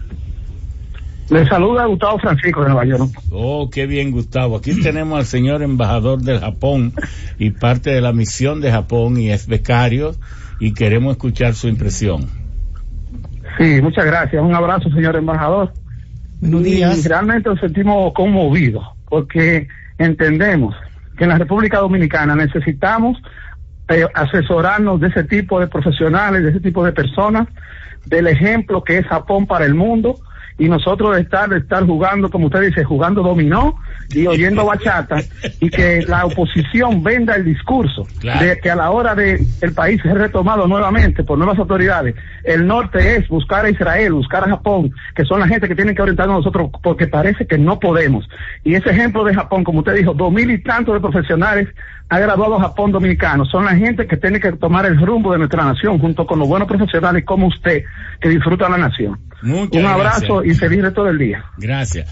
[1.31, 3.11] Le saluda Gustavo Francisco de Nueva York.
[3.31, 4.57] Oh, qué bien, Gustavo.
[4.57, 6.93] Aquí tenemos al señor embajador del Japón
[7.39, 10.13] y parte de la misión de Japón y es becario
[10.61, 12.27] y queremos escuchar su impresión.
[13.59, 14.43] Sí, muchas gracias.
[14.43, 15.73] Un abrazo, señor embajador.
[16.41, 17.05] Buenos días.
[17.05, 19.67] Y realmente nos sentimos conmovidos porque
[19.99, 20.75] entendemos
[21.17, 23.17] que en la República Dominicana necesitamos
[23.89, 27.49] eh, asesorarnos de ese tipo de profesionales, de ese tipo de personas,
[28.05, 30.19] del ejemplo que es Japón para el mundo
[30.59, 33.77] y nosotros estar, estar jugando, como usted dice, jugando dominó
[34.11, 35.17] y oyendo bachata
[35.61, 40.01] y que la oposición venda el discurso de que a la hora de el país
[40.03, 42.15] ser retomado nuevamente por nuevas autoridades,
[42.45, 45.95] el norte es buscar a Israel, buscar a Japón, que son la gente que tienen
[45.95, 48.29] que orientarnos a nosotros porque parece que no podemos.
[48.63, 51.69] Y ese ejemplo de Japón, como usted dijo, dos mil y tantos de profesionales
[52.11, 55.65] ha graduado Japón dominicano, son la gente que tiene que tomar el rumbo de nuestra
[55.65, 57.83] nación junto con los buenos profesionales como usted
[58.21, 59.19] que disfruta la nación.
[59.45, 61.45] Un abrazo y feliz todo el día.
[61.59, 62.09] Gracias.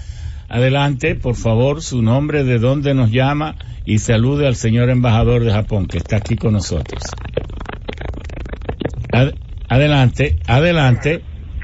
[0.48, 3.56] Adelante, por favor, su nombre, de dónde nos llama
[3.86, 7.02] y salude al señor embajador de Japón que está aquí con nosotros.
[9.68, 11.22] adelante, adelante.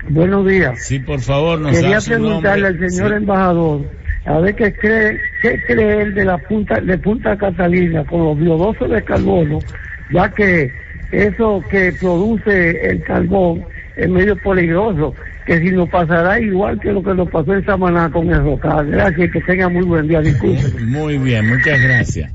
[0.08, 0.82] Buenos días.
[0.82, 3.90] Sí, por favor, nos Quería preguntarle al señor embajador
[4.24, 8.38] a ver qué cree, qué cree él de la punta de Punta Catalina con los
[8.38, 9.58] biodosos de carbono,
[10.10, 10.72] ya que
[11.12, 13.64] eso que produce el carbón
[13.96, 15.14] es medio peligroso
[15.48, 18.86] que si nos pasará igual que lo que nos pasó en Samaná con el rocal.
[18.90, 20.20] Gracias y que tenga muy buen día.
[20.20, 20.90] Disculpen.
[20.90, 22.30] Muy bien, muchas gracias.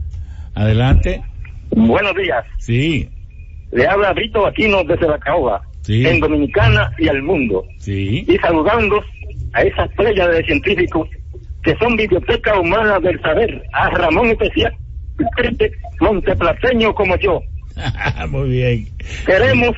[0.56, 1.22] Adelante.
[1.70, 2.44] Buenos días.
[2.58, 3.08] Sí.
[3.72, 6.08] Le habla Brito Aquino desde la Caoba, sí.
[6.08, 7.64] en Dominicana y al mundo.
[7.78, 8.26] Sí.
[8.28, 9.00] Y saludando
[9.54, 11.08] a esa estrella de científicos
[11.62, 14.76] que son biblioteca humana del saber, a Ramón Especial,
[16.00, 17.44] monteplaceño como yo.
[18.30, 18.88] muy bien.
[19.24, 19.76] Queremos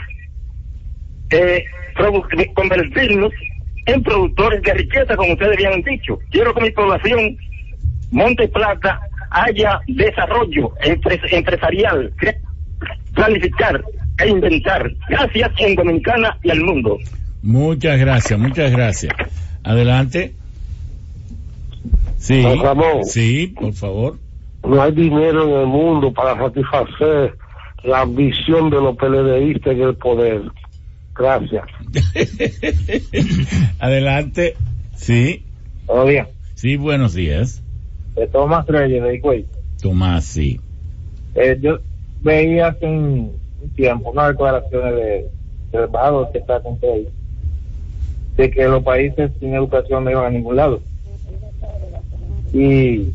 [1.31, 1.65] eh,
[2.53, 3.31] convertirnos
[3.85, 6.19] en productores de riqueza, como ustedes habían dicho.
[6.31, 7.37] Quiero que mi población,
[8.11, 8.99] Monte Plata,
[9.29, 10.71] haya desarrollo
[11.31, 12.11] empresarial,
[13.13, 13.83] planificar
[14.19, 14.91] e inventar.
[15.09, 16.97] Gracias en Dominicana y al mundo.
[17.41, 19.13] Muchas gracias, muchas gracias.
[19.63, 20.33] Adelante.
[22.17, 22.43] Sí,
[23.03, 24.17] sí, por favor.
[24.67, 27.37] No hay dinero en el mundo para satisfacer
[27.83, 30.41] la ambición de los PLDistas en el poder.
[31.15, 31.63] Gracias.
[33.79, 34.55] Adelante.
[34.95, 35.45] Sí.
[36.07, 36.27] Días.
[36.55, 37.61] Sí, buenos días.
[38.15, 39.45] De Tomás Reyes, de Higüey.
[39.81, 40.59] Tomás, sí.
[41.35, 41.79] Eh, yo
[42.21, 43.31] veía hace un
[43.75, 45.29] tiempo unas declaraciones de,
[45.71, 47.07] del embajador que está con ahí,
[48.37, 50.81] de que los países sin educación no iban a ningún lado.
[52.53, 53.09] Y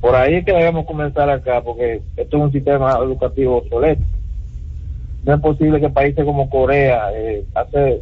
[0.00, 4.02] por ahí es que debemos comenzar acá, porque esto es un sistema educativo obsoleto
[5.26, 8.00] no es posible que países como Corea, eh, hace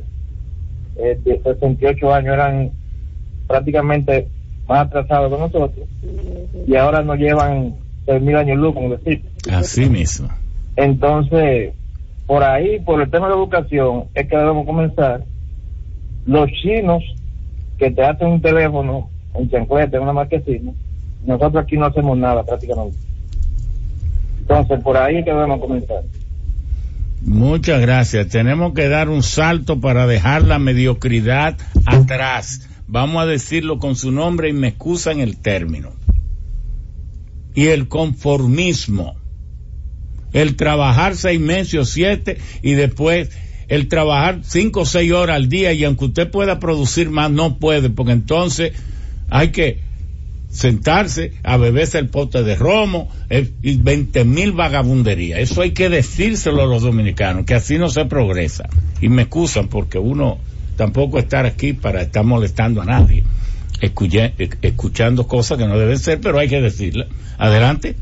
[0.96, 2.70] eh, 68 años eran
[3.48, 4.28] prácticamente
[4.68, 5.88] más atrasados que nosotros
[6.66, 7.76] y ahora nos llevan
[8.06, 9.24] 6.000 años luz, como decir.
[9.50, 10.28] Así mismo.
[10.76, 11.72] Entonces,
[12.26, 15.24] por ahí, por el tema de educación, es que debemos comenzar.
[16.26, 17.02] Los chinos
[17.78, 20.72] que te hacen un teléfono en Chancuete, en una marquesina,
[21.24, 22.96] nosotros aquí no hacemos nada prácticamente.
[24.40, 26.02] Entonces, por ahí es que debemos comenzar.
[27.24, 28.28] Muchas gracias.
[28.28, 31.56] Tenemos que dar un salto para dejar la mediocridad
[31.86, 32.68] atrás.
[32.86, 35.92] Vamos a decirlo con su nombre y me excusan el término.
[37.54, 39.16] Y el conformismo.
[40.32, 43.30] El trabajar seis meses o siete y después
[43.68, 47.58] el trabajar cinco o seis horas al día y aunque usted pueda producir más, no
[47.58, 48.72] puede, porque entonces
[49.30, 49.80] hay que
[50.54, 55.40] sentarse a beberse el pote de romo eh, y veinte mil vagabunderías.
[55.40, 58.68] Eso hay que decírselo a los dominicanos, que así no se progresa.
[59.00, 60.38] Y me excusan porque uno
[60.76, 63.24] tampoco estar aquí para estar molestando a nadie,
[63.80, 67.08] escuchando cosas que no deben ser, pero hay que decirlas.
[67.36, 67.96] Adelante.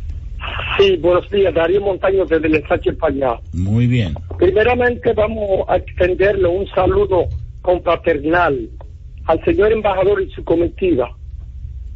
[0.79, 3.29] Sí, buenos días, Darío Montaño desde el Ensache España.
[3.55, 4.15] Muy bien.
[4.39, 7.29] Primeramente vamos a extenderle un saludo
[7.63, 8.69] confraternal
[9.25, 11.17] al señor embajador y su comitiva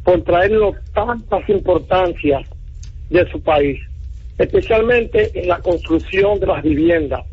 [0.07, 2.47] por traernos tantas importancias
[3.09, 3.77] de su país,
[4.37, 7.25] especialmente en la construcción de las viviendas.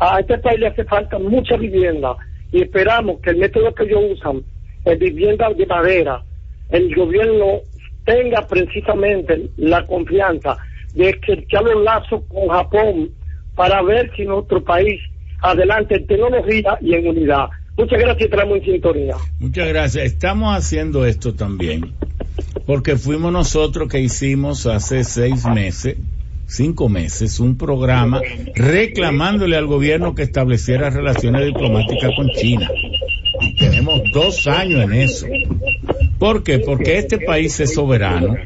[0.00, 2.16] A este país le hace falta mucha vivienda
[2.50, 4.42] y esperamos que el método que ellos usan,
[4.86, 6.22] en viviendas de madera,
[6.70, 7.60] el gobierno
[8.06, 10.56] tenga precisamente la confianza
[10.94, 13.10] de echar los lazos con Japón
[13.54, 14.98] para ver si nuestro país
[15.42, 17.48] adelante en tecnología y en unidad.
[17.76, 19.16] Muchas gracias, estamos en sintonía.
[19.38, 20.04] Muchas gracias.
[20.06, 21.92] Estamos haciendo esto también
[22.66, 25.96] porque fuimos nosotros que hicimos hace seis meses,
[26.46, 28.20] cinco meses, un programa
[28.54, 32.70] reclamándole al gobierno que estableciera relaciones diplomáticas con China.
[33.58, 35.26] Tenemos dos años en eso.
[36.18, 36.60] ¿Por qué?
[36.60, 38.36] Porque este país es soberano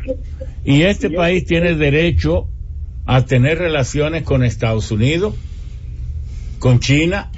[0.65, 2.49] y este país tiene derecho
[3.07, 5.35] a tener relaciones con Estados Unidos,
[6.59, 7.31] con China,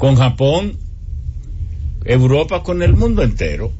[0.00, 0.78] con Japón,
[2.06, 3.70] Europa, con el mundo entero.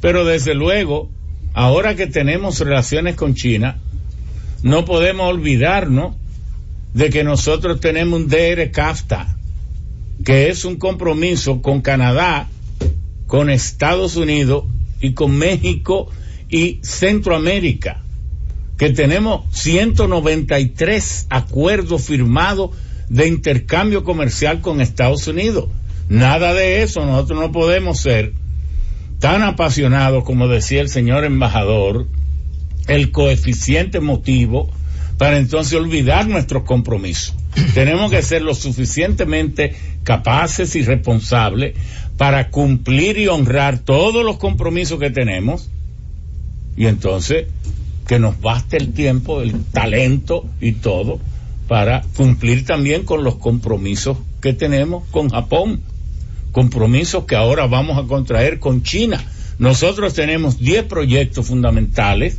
[0.00, 1.10] Pero desde luego,
[1.52, 3.78] ahora que tenemos relaciones con China,
[4.62, 6.14] no podemos olvidarnos
[6.92, 9.36] de que nosotros tenemos un DR CAFTA,
[10.24, 12.48] que es un compromiso con Canadá,
[13.26, 14.66] con Estados Unidos
[15.00, 16.08] y con México
[16.48, 18.00] y Centroamérica,
[18.78, 22.70] que tenemos 193 acuerdos firmados
[23.08, 25.68] de intercambio comercial con Estados Unidos.
[26.08, 28.32] Nada de eso, nosotros no podemos ser
[29.18, 32.06] tan apasionados como decía el señor embajador,
[32.88, 34.70] el coeficiente motivo
[35.16, 37.34] para entonces olvidar nuestros compromisos.
[37.74, 41.74] Tenemos que ser lo suficientemente capaces y responsables
[42.18, 45.70] para cumplir y honrar todos los compromisos que tenemos
[46.76, 47.46] y entonces
[48.06, 51.18] que nos baste el tiempo, el talento y todo
[51.68, 55.80] para cumplir también con los compromisos que tenemos con Japón,
[56.52, 59.24] compromisos que ahora vamos a contraer con China.
[59.58, 62.38] Nosotros tenemos 10 proyectos fundamentales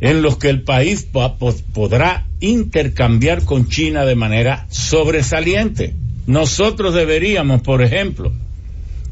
[0.00, 1.06] en los que el país
[1.72, 5.94] podrá intercambiar con China de manera sobresaliente.
[6.26, 8.32] Nosotros deberíamos, por ejemplo,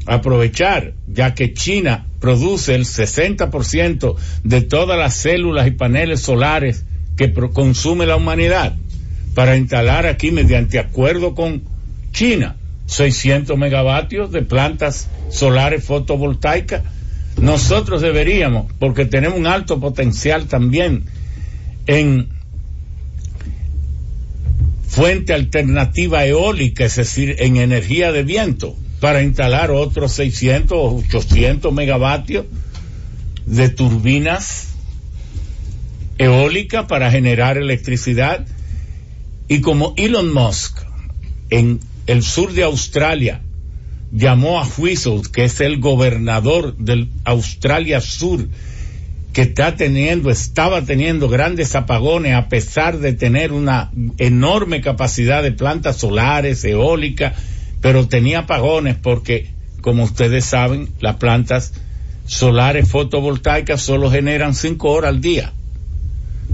[0.05, 6.83] aprovechar, ya que China produce el 60% de todas las células y paneles solares
[7.29, 8.75] que consume la humanidad,
[9.35, 11.61] para instalar aquí mediante acuerdo con
[12.11, 12.55] China
[12.87, 16.81] 600 megavatios de plantas solares fotovoltaicas.
[17.39, 21.05] Nosotros deberíamos, porque tenemos un alto potencial también
[21.85, 22.27] en
[24.87, 31.71] fuente alternativa eólica, es decir, en energía de viento, para instalar otros 600 o 800
[31.71, 32.47] megavatios
[33.45, 34.70] de turbinas
[36.21, 38.45] eólicas para generar electricidad.
[39.47, 40.77] Y como Elon Musk
[41.49, 43.41] en el sur de Australia
[44.11, 48.47] llamó a Whistle, que es el gobernador del Australia Sur,
[49.33, 55.53] que está teniendo, estaba teniendo grandes apagones a pesar de tener una enorme capacidad de
[55.53, 57.33] plantas solares, eólicas,
[57.81, 59.49] pero tenía apagones porque,
[59.81, 61.73] como ustedes saben, las plantas
[62.25, 65.53] solares fotovoltaicas solo generan 5 horas al día.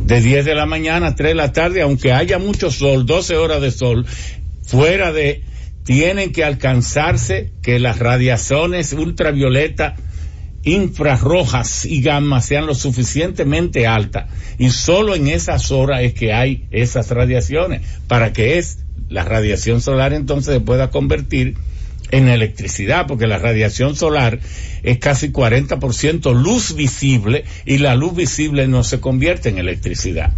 [0.06, 3.36] De 10 de la mañana a 3 de la tarde, aunque haya mucho sol, 12
[3.36, 4.06] horas de sol,
[4.64, 5.44] fuera de
[5.84, 9.95] tienen que alcanzarse que las radiaciones ultravioleta,
[10.64, 14.30] infrarrojas y gamma sean lo suficientemente altas.
[14.60, 19.80] Y solo en esas horas es que hay esas radiaciones para que es la radiación
[19.80, 21.56] solar entonces se pueda convertir
[22.12, 24.40] en electricidad, porque la radiación solar
[24.84, 30.32] es casi 40% luz visible y la luz visible no se convierte en electricidad.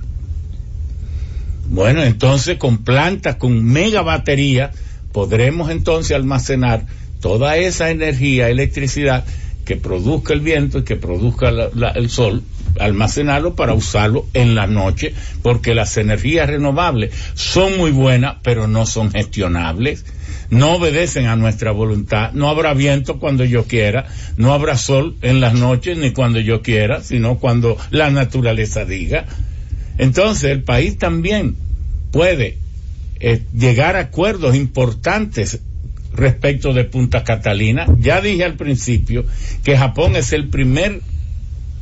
[1.69, 4.71] Bueno, entonces con plantas con mega batería
[5.11, 6.85] podremos entonces almacenar
[7.21, 9.25] toda esa energía, electricidad
[9.65, 12.41] que produzca el viento y que produzca el sol,
[12.79, 15.13] almacenarlo para usarlo en la noche,
[15.43, 20.05] porque las energías renovables son muy buenas, pero no son gestionables,
[20.49, 24.07] no obedecen a nuestra voluntad, no habrá viento cuando yo quiera,
[24.37, 29.25] no habrá sol en las noches ni cuando yo quiera, sino cuando la naturaleza diga.
[29.97, 31.55] Entonces el país también
[32.11, 32.57] puede
[33.19, 35.59] eh, llegar a acuerdos importantes
[36.13, 37.85] respecto de Punta Catalina.
[37.99, 39.25] Ya dije al principio
[39.63, 41.01] que Japón es el primer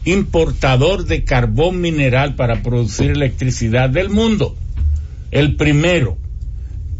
[0.03, 4.55] importador de carbón mineral para producir electricidad del mundo.
[5.31, 6.17] El primero,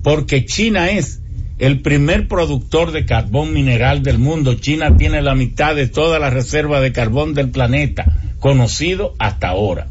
[0.04, 1.22] porque China es
[1.60, 4.56] el primer productor de carbón mineral del mundo.
[4.56, 8.06] China tiene la mitad de toda la reserva de carbón del planeta,
[8.40, 9.88] conocido hasta ahora.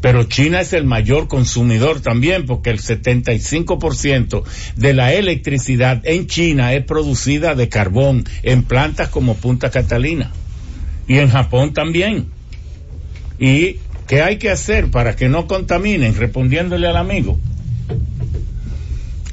[0.00, 4.42] Pero China es el mayor consumidor también porque el 75%
[4.76, 10.30] de la electricidad en China es producida de carbón en plantas como Punta Catalina
[11.08, 12.26] y en Japón también.
[13.38, 16.14] ¿Y qué hay que hacer para que no contaminen?
[16.14, 17.38] Respondiéndole al amigo,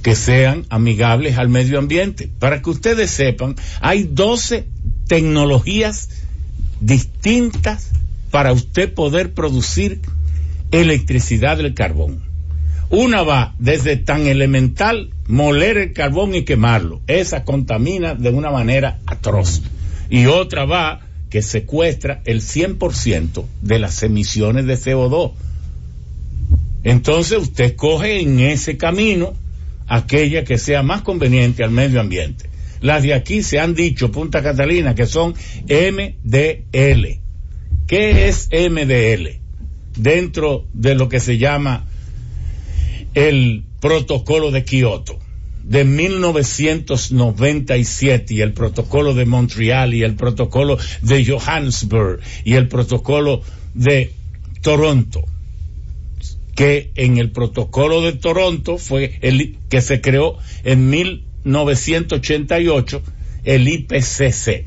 [0.01, 2.29] que sean amigables al medio ambiente.
[2.39, 4.65] Para que ustedes sepan, hay 12
[5.07, 6.09] tecnologías
[6.79, 7.91] distintas
[8.31, 10.01] para usted poder producir
[10.71, 12.21] electricidad del carbón.
[12.89, 17.01] Una va desde tan elemental moler el carbón y quemarlo.
[17.07, 19.61] Esa contamina de una manera atroz.
[20.09, 20.99] Y otra va
[21.29, 25.31] que secuestra el 100% de las emisiones de CO2.
[26.83, 29.35] Entonces usted coge en ese camino
[29.95, 32.49] aquella que sea más conveniente al medio ambiente.
[32.81, 35.35] Las de aquí se han dicho, Punta Catalina, que son
[35.67, 37.19] MDL.
[37.87, 39.41] ¿Qué es MDL?
[39.95, 41.85] dentro de lo que se llama
[43.13, 45.19] el protocolo de Kioto
[45.63, 53.43] de 1997 y el protocolo de Montreal y el protocolo de Johannesburg y el protocolo
[53.73, 54.11] de
[54.61, 55.23] Toronto
[56.55, 63.01] que en el protocolo de Toronto fue el que se creó en 1988
[63.43, 64.65] el IPCC.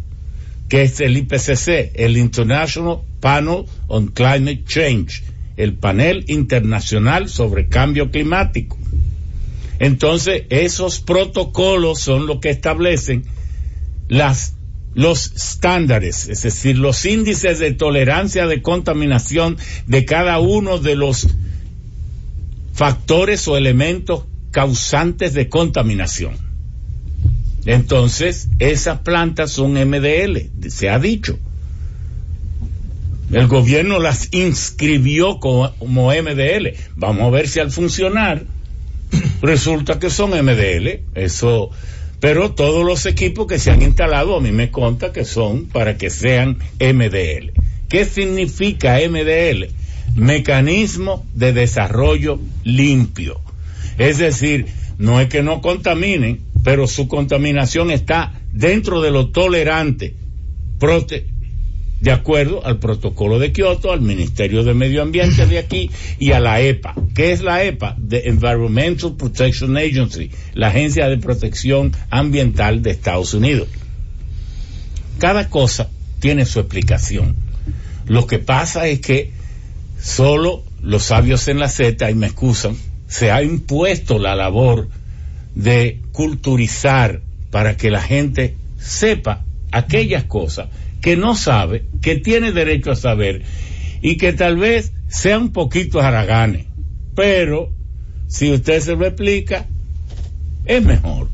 [0.69, 1.93] ¿Qué es el IPCC?
[1.95, 5.23] El International Panel on Climate Change,
[5.57, 8.77] el panel internacional sobre cambio climático.
[9.79, 13.25] Entonces, esos protocolos son los que establecen
[14.09, 14.55] las
[14.95, 19.57] los estándares, es decir, los índices de tolerancia de contaminación
[19.89, 21.27] de cada uno de los
[22.75, 26.37] factores o elementos causantes de contaminación.
[27.65, 31.39] Entonces, esas plantas son MDL, se ha dicho.
[33.33, 36.75] El gobierno las inscribió como, MDL.
[36.95, 38.45] Vamos a ver si al funcionar
[39.41, 41.01] resulta que son MDL.
[41.15, 41.71] Eso
[42.25, 45.99] pero todos los equipos que se han instalado a mí me conta que son para
[45.99, 47.53] que sean MDL.
[47.87, 49.67] ¿Qué significa MDL?
[50.15, 53.41] Mecanismo de desarrollo limpio.
[53.99, 54.67] Es decir,
[54.99, 60.15] no es que no contaminen, pero su contaminación está dentro de lo tolerante,
[62.01, 66.41] de acuerdo al protocolo de Kioto, al Ministerio de Medio Ambiente de aquí y a
[66.41, 66.95] la EPA.
[67.15, 67.97] ¿Qué es la EPA?
[68.07, 73.69] The Environmental Protection Agency, la Agencia de Protección Ambiental de Estados Unidos.
[75.19, 75.89] Cada cosa
[76.21, 77.37] tiene su explicación.
[78.07, 79.33] Lo que pasa es que
[80.05, 82.77] solo los sabios en la Z, y me excusan,
[83.09, 84.89] se ha impuesto la labor
[85.55, 90.69] de culturizar para que la gente sepa aquellas cosas
[91.01, 93.43] que no sabe, que tiene derecho a saber
[94.03, 96.67] y que tal vez sea un poquito haragane.
[97.17, 97.73] Pero
[98.29, 99.65] si usted se lo explica,
[100.67, 101.29] es mejor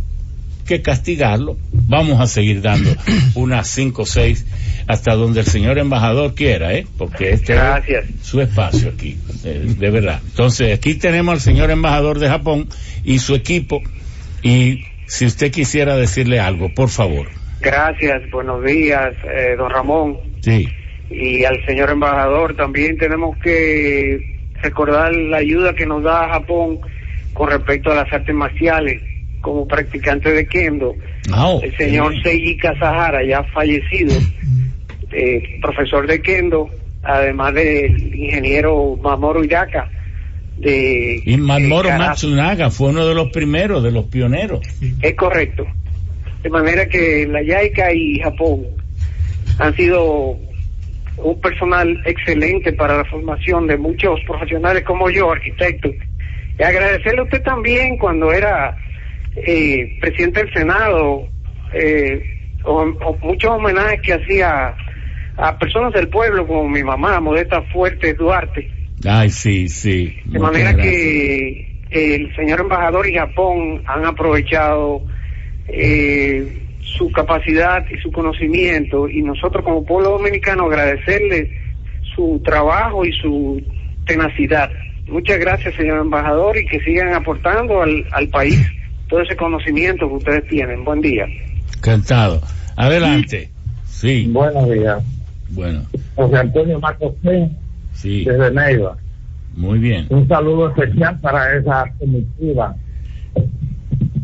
[0.70, 1.56] que castigarlo.
[1.72, 2.94] Vamos a seguir dando
[3.34, 4.46] unas cinco o seis
[4.86, 6.86] hasta donde el señor embajador quiera, ¿eh?
[6.96, 10.20] Porque este es su espacio aquí, eh, de verdad.
[10.24, 12.68] Entonces, aquí tenemos al señor embajador de Japón
[13.02, 13.82] y su equipo.
[14.42, 17.26] Y si usted quisiera decirle algo, por favor.
[17.60, 20.18] Gracias, buenos días, eh, don Ramón.
[20.40, 20.68] Sí.
[21.10, 26.78] Y al señor embajador también tenemos que recordar la ayuda que nos da Japón
[27.34, 29.09] con respecto a las artes marciales
[29.40, 30.94] como practicante de kendo.
[31.32, 34.14] Ah, El señor Seiji Kazahara, ya fallecido,
[35.12, 36.70] eh, profesor de kendo,
[37.02, 39.90] además del ingeniero Mamoru Iraka.
[40.58, 44.60] De, y Mamoru Matsunaga fue uno de los primeros, de los pioneros.
[45.00, 45.66] Es correcto.
[46.42, 48.66] De manera que la YAICA y Japón
[49.58, 50.38] han sido
[51.16, 55.92] un personal excelente para la formación de muchos profesionales como yo, arquitectos.
[56.58, 58.76] Y agradecerle a usted también cuando era
[59.36, 61.28] eh, presidente del Senado,
[61.72, 62.22] eh,
[62.64, 62.84] o,
[63.22, 64.74] muchos homenajes que hacía
[65.36, 68.70] a personas del pueblo como mi mamá, Modesta Fuerte Duarte.
[69.08, 70.18] Ay, sí, sí.
[70.26, 75.02] De manera que el señor embajador y Japón han aprovechado
[75.68, 81.50] eh, su capacidad y su conocimiento y nosotros como pueblo dominicano agradecerle
[82.14, 83.62] su trabajo y su
[84.04, 84.70] tenacidad.
[85.06, 88.60] Muchas gracias, señor embajador, y que sigan aportando al, al país
[89.10, 90.84] todo ese conocimiento que ustedes tienen.
[90.84, 91.26] Buen día.
[91.76, 92.40] Encantado.
[92.76, 93.50] Adelante.
[93.84, 94.26] Sí.
[94.30, 95.02] Buenos días.
[95.50, 95.82] Bueno.
[96.14, 97.14] José Antonio Marcos
[97.92, 98.24] sí.
[98.24, 98.96] desde Neiva.
[99.54, 100.06] Muy bien.
[100.08, 102.74] Un saludo especial para esa comitiva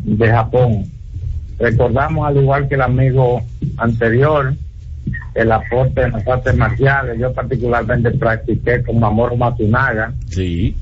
[0.05, 0.85] de Japón
[1.59, 3.43] Recordamos, al igual que el amigo
[3.79, 4.55] anterior,
[5.35, 7.19] el aporte de las artes marciales.
[7.19, 10.13] Yo particularmente practiqué con Mamoru Matsunaga.
[10.29, 10.77] Sí.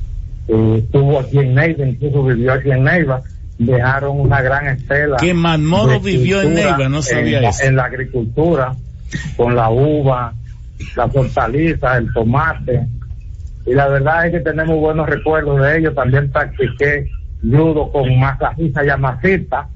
[0.48, 3.22] estuvo aquí en Neiva, incluso vivió aquí en Neiva.
[3.58, 5.16] Dejaron una gran estela.
[5.18, 5.32] Que
[6.00, 7.64] vivió en Neiva, no sabía en, eso.
[7.64, 8.74] En la agricultura,
[9.36, 10.32] con la uva,
[10.96, 12.86] la hortalizas, el tomate.
[13.66, 15.94] Y la verdad es que tenemos buenos recuerdos de ellos.
[15.94, 17.08] También practiqué
[17.42, 19.68] judo con Masahisa Yamashita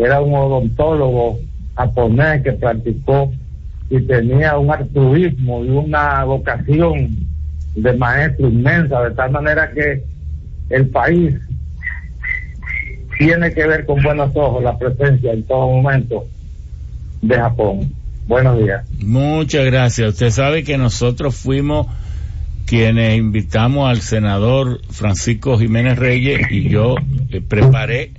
[0.00, 1.38] era un odontólogo
[1.76, 3.30] japonés que practicó
[3.90, 7.10] y tenía un altruismo y una vocación
[7.74, 10.02] de maestro inmensa, de tal manera que
[10.70, 11.34] el país
[13.20, 16.24] tiene que ver con buenos ojos la presencia en todo momento
[17.20, 17.92] de Japón.
[18.26, 18.82] Buenos días.
[18.98, 20.14] Muchas gracias.
[20.14, 21.86] Usted sabe que nosotros fuimos
[22.64, 26.94] quienes invitamos al senador Francisco Jiménez Reyes y yo
[27.28, 28.12] eh, preparé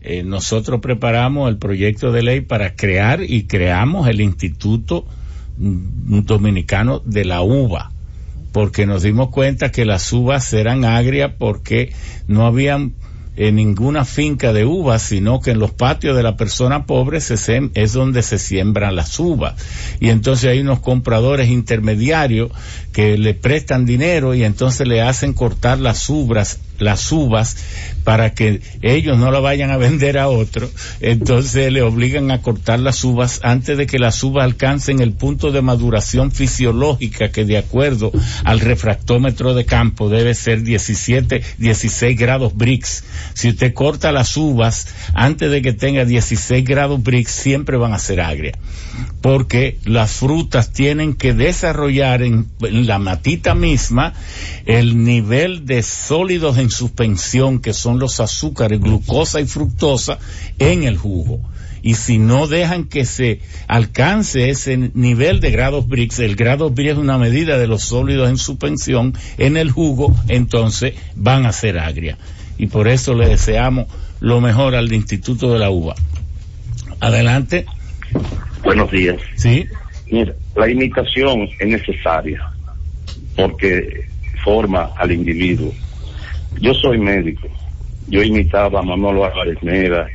[0.00, 5.04] eh, nosotros preparamos el proyecto de ley para crear y creamos el Instituto
[5.58, 7.92] Dominicano de la Uva,
[8.52, 11.92] porque nos dimos cuenta que las uvas eran agrias porque
[12.28, 12.94] no habían
[13.40, 17.70] en ninguna finca de uvas, sino que en los patios de la persona pobre se
[17.72, 19.54] es donde se siembran las uvas.
[19.98, 22.50] Y entonces hay unos compradores intermediarios
[22.92, 27.56] que le prestan dinero y entonces le hacen cortar las uvas, las uvas
[28.04, 30.68] para que ellos no la vayan a vender a otro,
[31.00, 35.52] entonces le obligan a cortar las uvas antes de que las uvas alcancen el punto
[35.52, 38.10] de maduración fisiológica que de acuerdo
[38.44, 43.04] al refractómetro de campo debe ser 17, 16 grados Brix.
[43.34, 47.98] Si usted corta las uvas antes de que tenga 16 grados Brix, siempre van a
[47.98, 48.56] ser agrias.
[49.20, 52.46] Porque las frutas tienen que desarrollar en,
[52.86, 54.14] la matita misma
[54.66, 60.18] el nivel de sólidos en suspensión, que son los azúcares, glucosa y fructosa,
[60.58, 61.40] en el jugo
[61.82, 66.92] y si no dejan que se alcance ese nivel de grados Brix, el grado Brix
[66.92, 71.78] es una medida de los sólidos en suspensión en el jugo, entonces van a ser
[71.78, 72.18] agria.
[72.58, 73.86] Y por eso le deseamos
[74.20, 75.94] lo mejor al Instituto de la Uva.
[77.00, 77.64] Adelante.
[78.62, 79.16] Buenos días.
[79.36, 79.66] Sí.
[80.10, 82.49] Mira, la imitación es necesaria
[83.40, 84.04] porque
[84.44, 85.72] forma al individuo.
[86.60, 87.48] Yo soy médico.
[88.08, 90.06] Yo imitaba a Manolo Álvarez Mera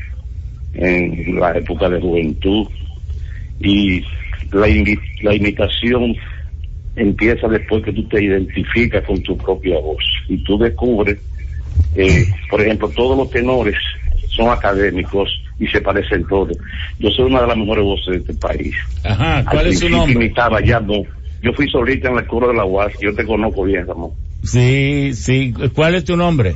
[0.73, 2.67] en la época de juventud
[3.59, 4.01] y
[4.51, 4.67] la,
[5.21, 6.15] la imitación
[6.95, 11.17] empieza después que tú te identificas con tu propia voz y tú descubres,
[11.95, 13.75] eh, por ejemplo, todos los tenores
[14.29, 15.29] son académicos
[15.59, 16.57] y se parecen todos.
[16.99, 18.75] Yo soy una de las mejores voces de este país.
[19.03, 20.13] Ajá, ¿cuál es su nombre?
[20.13, 21.03] Imitaba ya no.
[21.45, 24.13] Yo fui solita en la cura de la UAS, yo te conozco bien, Ramón.
[24.43, 25.53] Sí, sí.
[25.75, 26.55] ¿Cuál es tu nombre?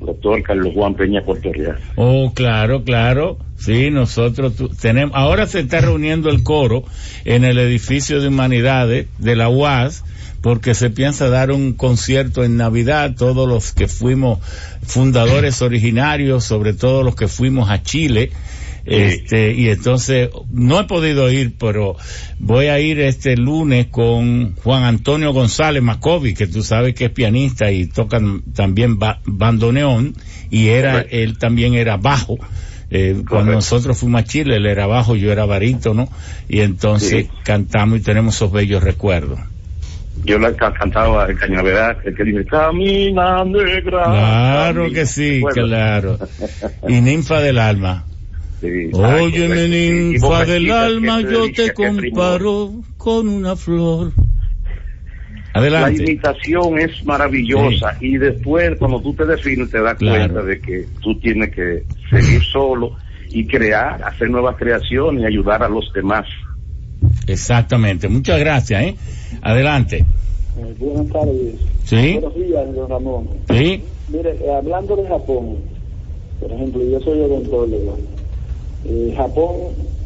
[0.00, 1.50] Doctor Carlos Juan Peña Puerto
[1.96, 3.36] Oh, claro, claro.
[3.56, 5.14] Sí, nosotros tenemos.
[5.14, 6.82] Ahora se está reuniendo el coro
[7.26, 10.02] en el edificio de Humanidades de la UAS
[10.40, 14.40] porque se piensa dar un concierto en Navidad, todos los que fuimos
[14.82, 18.30] fundadores originarios, sobre todo los que fuimos a Chile,
[18.84, 21.96] este, y entonces no he podido ir, pero
[22.38, 27.10] voy a ir este lunes con Juan Antonio González Macovi, que tú sabes que es
[27.10, 28.20] pianista y toca
[28.54, 30.14] también bandoneón,
[30.50, 32.38] y era, él también era bajo.
[32.94, 36.08] Eh, cuando nosotros fuimos a Chile, él era bajo, yo era barítono,
[36.48, 39.38] y entonces cantamos y tenemos esos bellos recuerdos
[40.24, 44.04] yo la cantaba en Cañaveral, el que dice Camina negra.
[44.04, 46.18] Claro que sí, claro.
[46.86, 48.04] Y Ninfa del Alma.
[48.62, 54.12] Oye, mi ninfa del alma, yo te comparo con una flor.
[55.54, 55.98] Adelante.
[55.98, 60.86] La imitación es maravillosa y después cuando tú te defines te das cuenta de que
[61.02, 62.96] tú tienes que seguir solo
[63.28, 66.26] y crear, hacer nuevas creaciones y ayudar a los demás.
[67.26, 68.08] Exactamente.
[68.08, 68.82] Muchas gracias.
[68.82, 68.96] ¿eh?
[69.42, 70.04] Adelante.
[70.56, 71.54] Eh, buenas tardes.
[71.84, 72.12] Sí.
[72.14, 73.28] Buenos días, don Ramón.
[73.50, 73.82] Sí.
[74.08, 75.56] Mire, eh, hablando de Japón,
[76.40, 77.98] por ejemplo, yo soy odontólogo
[78.84, 79.56] eh, Japón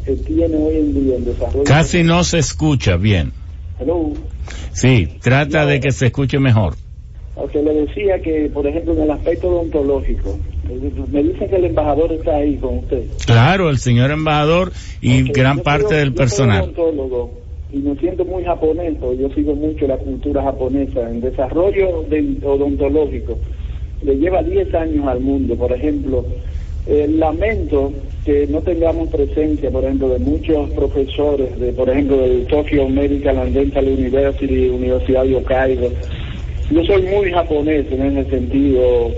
[0.05, 1.63] eh, tiene hoy en día en desarrollo.
[1.63, 3.31] Casi no se escucha bien.
[3.79, 4.13] Hello.
[4.71, 6.75] Sí, trata de que se escuche mejor.
[7.35, 10.39] O sea, le decía que, por ejemplo, en el aspecto odontológico,
[11.11, 13.03] me dicen que el embajador está ahí con usted.
[13.25, 14.71] Claro, el señor embajador
[15.01, 16.63] y gran parte del personal.
[16.63, 21.09] Soy odontólogo y me siento muy japonés, yo sigo mucho la cultura japonesa.
[21.09, 22.05] En desarrollo
[22.43, 23.37] odontológico,
[24.01, 26.25] le lleva 10 años al mundo, por ejemplo,
[26.89, 27.91] eh, lamento
[28.23, 33.37] que no tengamos presencia, por ejemplo, de muchos profesores, de por ejemplo, del Tokyo Medical
[33.37, 35.89] and Dental University, Universidad de Hokkaido.
[36.71, 39.11] Yo soy muy japonés en ese sentido.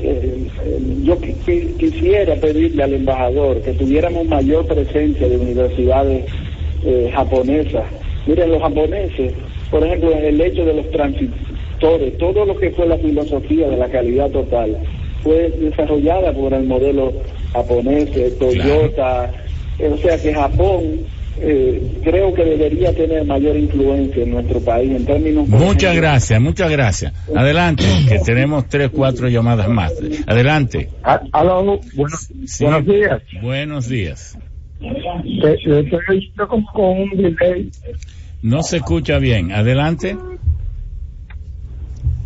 [0.00, 6.24] Eh, eh, yo quisiera pedirle al embajador que tuviéramos mayor presencia de universidades
[7.12, 7.84] japonesas.
[8.26, 9.34] Miren, los japoneses,
[9.70, 13.90] por ejemplo, el hecho de los transitores, todo lo que fue la filosofía de la
[13.90, 14.78] calidad total,
[15.22, 17.12] fue desarrollada por el modelo
[17.52, 19.30] japonés, eh, Toyota,
[19.78, 20.82] eh, o sea que Japón
[21.42, 25.48] eh, creo que debería tener mayor influencia en nuestro país en términos...
[25.48, 27.14] Muchas gracias, muchas gracias.
[27.34, 29.92] Adelante, que tenemos tres, cuatro llamadas más.
[30.26, 30.90] Adelante.
[31.02, 32.30] Ah, aló, buenos,
[32.60, 33.22] buenos días.
[33.42, 34.38] Buenos días.
[34.80, 37.70] Estoy con un delay.
[38.42, 39.52] No se escucha bien.
[39.52, 40.16] Adelante.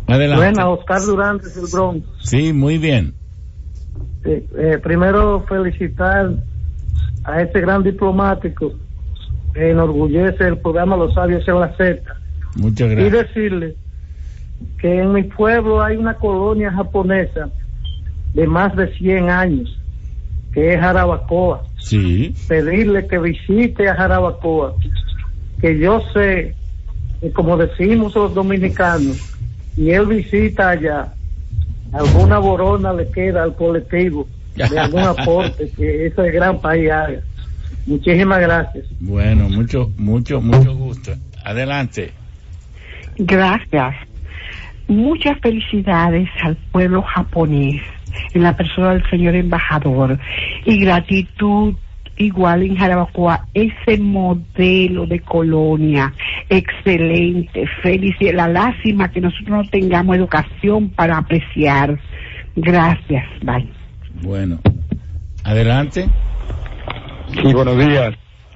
[0.07, 2.07] Buena, Oscar Durán desde el Bronx.
[2.21, 3.13] Sí, muy bien.
[4.23, 6.31] Eh, primero felicitar
[7.23, 8.73] a este gran diplomático
[9.53, 12.01] que enorgullece el programa Los Sabios en la Z.
[12.55, 13.07] Muchas gracias.
[13.07, 13.75] Y decirle
[14.79, 17.49] que en mi pueblo hay una colonia japonesa
[18.33, 19.79] de más de 100 años,
[20.53, 21.63] que es Jarabacoa.
[21.77, 22.33] Sí.
[22.47, 24.75] Pedirle que visite a Jarabacoa,
[25.61, 26.55] que yo sé,
[27.21, 29.34] que como decimos los dominicanos,
[29.77, 31.13] y él visita allá,
[31.91, 37.19] alguna borona le queda al colectivo de algún aporte que ese gran país haga.
[37.85, 38.85] Muchísimas gracias.
[38.99, 41.11] Bueno, mucho, mucho, mucho gusto.
[41.43, 42.11] Adelante.
[43.17, 43.95] Gracias.
[44.87, 47.81] Muchas felicidades al pueblo japonés
[48.33, 50.17] en la persona del señor embajador.
[50.65, 51.75] Y gratitud
[52.17, 56.13] igual en Jarabacoa, ese modelo de colonia
[56.49, 61.99] excelente, feliz y la lástima que nosotros no tengamos educación para apreciar.
[62.55, 63.67] Gracias, bye.
[64.21, 64.59] Bueno,
[65.43, 66.07] adelante.
[67.33, 68.13] Sí, buenos días.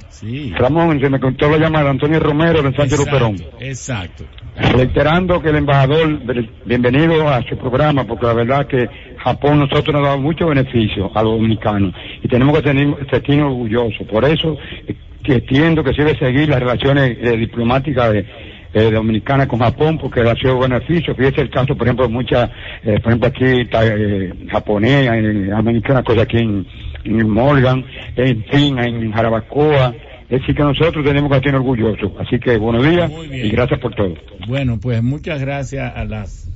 [0.09, 0.53] Sí.
[0.57, 3.37] Ramón, se me contó la llamada Antonio Romero de Sánchez Luperón.
[3.59, 4.25] Exacto.
[4.57, 6.19] Reiterando que el embajador,
[6.65, 11.09] bienvenido a su programa, porque la verdad que Japón nosotros nos ha dado mucho beneficio
[11.15, 14.05] a los dominicanos y tenemos que tener, sentirnos orgullosos.
[14.07, 14.57] Por eso
[14.87, 18.25] eh, que entiendo que se debe seguir las relaciones eh, diplomáticas de,
[18.73, 21.15] eh, dominicana con Japón porque ha sido beneficio.
[21.15, 22.49] Fíjese el caso, por ejemplo, de muchas,
[22.83, 25.09] por ejemplo, aquí está eh, japonés,
[25.53, 26.65] americana, cosa aquí en,
[27.03, 27.83] en Morgan,
[28.15, 29.93] en fin, en Jarabacoa.
[30.29, 32.11] Es decir, que nosotros tenemos que estar orgullosos.
[32.19, 34.13] Así que buenos días y gracias por todo.
[34.47, 36.47] Bueno, pues muchas gracias a, las,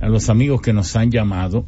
[0.00, 1.66] a los amigos que nos han llamado.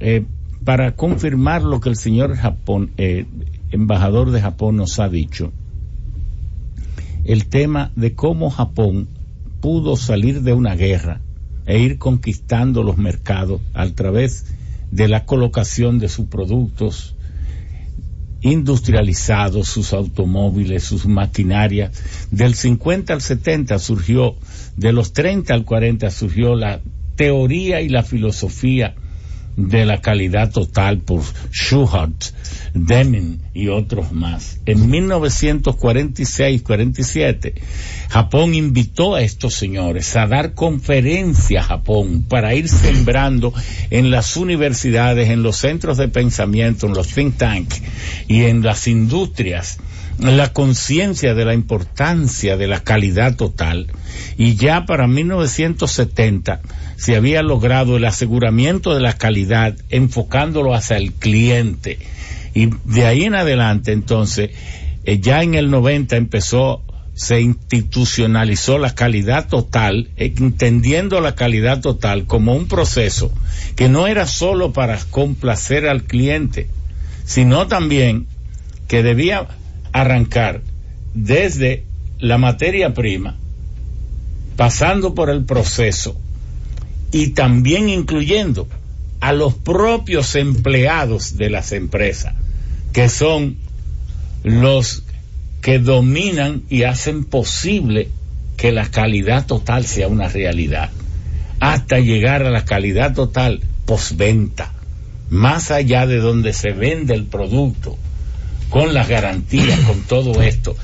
[0.00, 0.24] Eh,
[0.64, 3.24] para confirmar lo que el señor Japón, eh,
[3.70, 5.52] embajador de Japón nos ha dicho,
[7.24, 9.08] el tema de cómo Japón
[9.60, 11.20] pudo salir de una guerra
[11.66, 14.46] e ir conquistando los mercados a través
[14.90, 17.14] de la colocación de sus productos
[18.40, 21.90] industrializados, sus automóviles, sus maquinarias.
[22.30, 24.36] Del 50 al 70 surgió,
[24.76, 26.80] de los 30 al 40 surgió la
[27.16, 28.94] teoría y la filosofía
[29.58, 31.22] de la calidad total por
[31.52, 32.24] Schuhart,
[32.74, 34.60] Deming y otros más.
[34.66, 37.54] En 1946-47,
[38.08, 43.52] Japón invitó a estos señores a dar conferencias a Japón para ir sembrando
[43.90, 47.82] en las universidades, en los centros de pensamiento, en los think tanks
[48.28, 49.80] y en las industrias
[50.18, 53.86] la conciencia de la importancia de la calidad total.
[54.36, 56.60] Y ya para 1970
[56.96, 61.98] se había logrado el aseguramiento de la calidad enfocándolo hacia el cliente.
[62.54, 64.50] Y de ahí en adelante entonces
[65.04, 66.82] eh, ya en el 90 empezó
[67.14, 73.32] se institucionalizó la calidad total, entendiendo la calidad total como un proceso
[73.74, 76.68] que no era solo para complacer al cliente,
[77.24, 78.28] sino también
[78.86, 79.48] que debía
[79.92, 80.62] arrancar
[81.14, 81.84] desde
[82.18, 83.36] la materia prima,
[84.56, 86.18] pasando por el proceso
[87.12, 88.68] y también incluyendo
[89.20, 92.34] a los propios empleados de las empresas,
[92.92, 93.56] que son
[94.42, 95.04] los
[95.60, 98.08] que dominan y hacen posible
[98.56, 100.90] que la calidad total sea una realidad,
[101.60, 104.72] hasta llegar a la calidad total postventa,
[105.30, 107.98] más allá de donde se vende el producto,
[108.70, 110.76] con las garantías, con todo esto.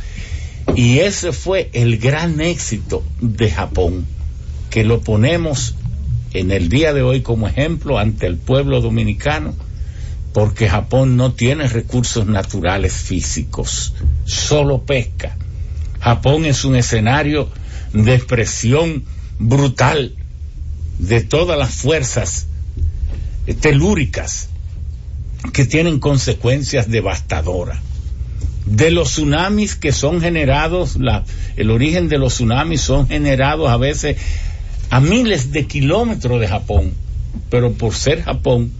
[0.74, 4.06] Y ese fue el gran éxito de Japón,
[4.70, 5.74] que lo ponemos
[6.32, 9.55] en el día de hoy como ejemplo ante el pueblo dominicano,
[10.32, 13.94] porque Japón no tiene recursos naturales físicos,
[14.24, 15.36] solo pesca.
[16.01, 17.51] Japón es un escenario
[17.93, 19.05] de expresión
[19.39, 20.16] brutal
[20.98, 22.47] de todas las fuerzas
[23.61, 24.48] telúricas
[25.53, 27.79] que tienen consecuencias devastadoras.
[28.66, 30.97] De los tsunamis que son generados,
[31.57, 34.16] el origen de los tsunamis son generados a veces
[34.91, 36.95] a miles de kilómetros de Japón,
[37.51, 38.73] pero por ser Japón,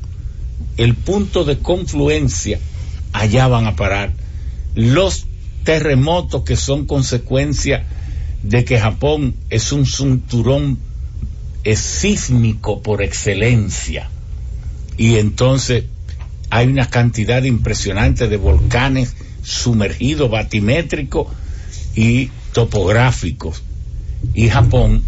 [0.77, 2.59] el punto de confluencia,
[3.13, 4.13] allá van a parar.
[4.75, 5.27] Los
[5.65, 7.85] terremotos que son consecuencia
[8.43, 10.79] de que Japón es un cinturón
[11.75, 14.11] sísmico por excelencia.
[14.97, 15.85] Y entonces
[16.55, 21.27] hay una cantidad impresionante de volcanes sumergidos, batimétricos
[21.97, 23.65] y topográficos.
[24.35, 25.03] Y Japón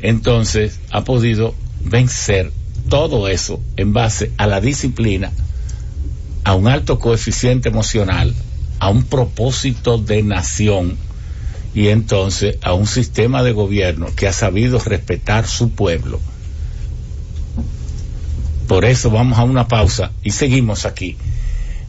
[0.00, 1.54] entonces ha podido
[1.84, 2.50] vencer
[2.88, 5.32] todo eso en base a la disciplina,
[6.44, 8.34] a un alto coeficiente emocional,
[8.78, 10.96] a un propósito de nación
[11.74, 16.20] y entonces a un sistema de gobierno que ha sabido respetar su pueblo
[18.66, 21.16] por eso vamos a una pausa y seguimos aquí.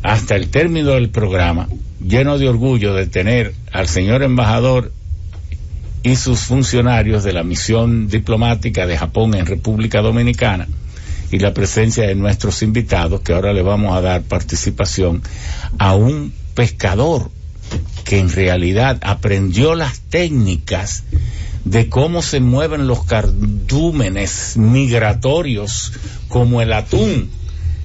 [0.03, 1.67] Hasta el término del programa,
[1.99, 4.91] lleno de orgullo de tener al señor embajador
[6.03, 10.67] y sus funcionarios de la misión diplomática de Japón en República Dominicana
[11.31, 15.21] y la presencia de nuestros invitados, que ahora le vamos a dar participación
[15.77, 17.29] a un pescador
[18.05, 21.03] que en realidad aprendió las técnicas
[21.69, 25.91] de cómo se mueven los cardúmenes migratorios
[26.29, 27.29] como el atún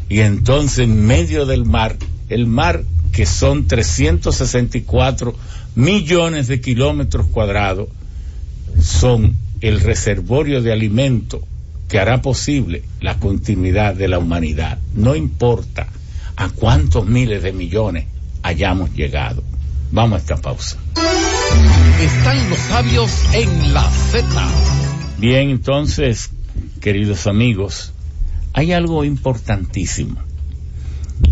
[0.09, 1.97] y entonces en medio del mar,
[2.29, 5.35] el mar que son 364
[5.75, 7.89] millones de kilómetros cuadrados,
[8.81, 11.43] son el reservorio de alimento
[11.89, 14.79] que hará posible la continuidad de la humanidad.
[14.95, 15.89] No importa
[16.37, 18.07] a cuántos miles de millones
[18.43, 19.43] hayamos llegado.
[19.93, 20.79] Vamos a esta pausa.
[22.01, 24.27] Están los sabios en la Z.
[25.19, 26.31] Bien, entonces,
[26.81, 27.93] queridos amigos,
[28.55, 30.17] hay algo importantísimo.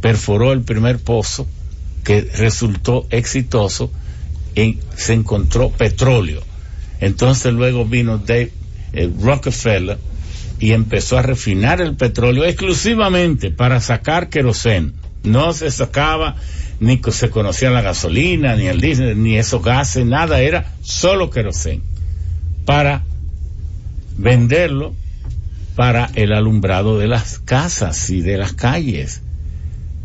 [0.00, 1.46] perforó el primer pozo
[2.04, 3.90] que resultó exitoso
[4.54, 6.42] y se encontró petróleo.
[7.00, 8.52] Entonces luego vino Dave
[8.92, 9.98] eh, Rockefeller
[10.58, 14.92] y empezó a refinar el petróleo exclusivamente para sacar queroseno.
[15.22, 16.36] No se sacaba
[16.78, 21.82] ni se conocía la gasolina, ni el diésel, ni esos gases, nada, era solo queroseno
[22.64, 23.04] para
[24.18, 24.94] venderlo
[25.74, 29.22] para el alumbrado de las casas y de las calles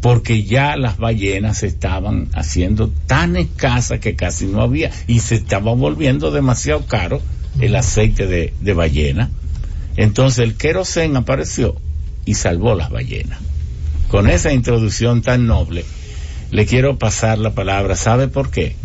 [0.02, 5.74] porque ya las ballenas estaban haciendo tan escasas que casi no había y se estaba
[5.74, 7.22] volviendo demasiado caro
[7.60, 9.30] el aceite de, ballena.
[9.98, 11.76] Entonces el querosén apareció
[12.26, 13.40] y salvó las ballenas.
[14.08, 15.86] Con esa introducción tan noble,
[16.52, 17.96] le quiero pasar la palabra.
[17.96, 18.76] ¿Sabe por qué?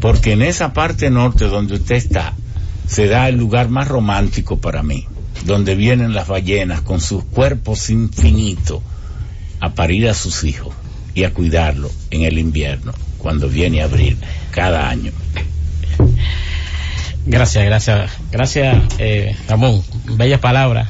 [0.00, 2.34] Porque en esa parte norte donde usted está,
[2.86, 5.06] se da el lugar más romántico para mí,
[5.44, 8.80] donde vienen las ballenas con sus cuerpos infinitos
[9.60, 10.74] a parir a sus hijos
[11.14, 14.16] y a cuidarlo en el invierno, cuando viene a abrir
[14.50, 15.12] cada año.
[17.24, 19.82] Gracias, gracias, gracias, eh, Ramón.
[20.16, 20.88] Bellas palabras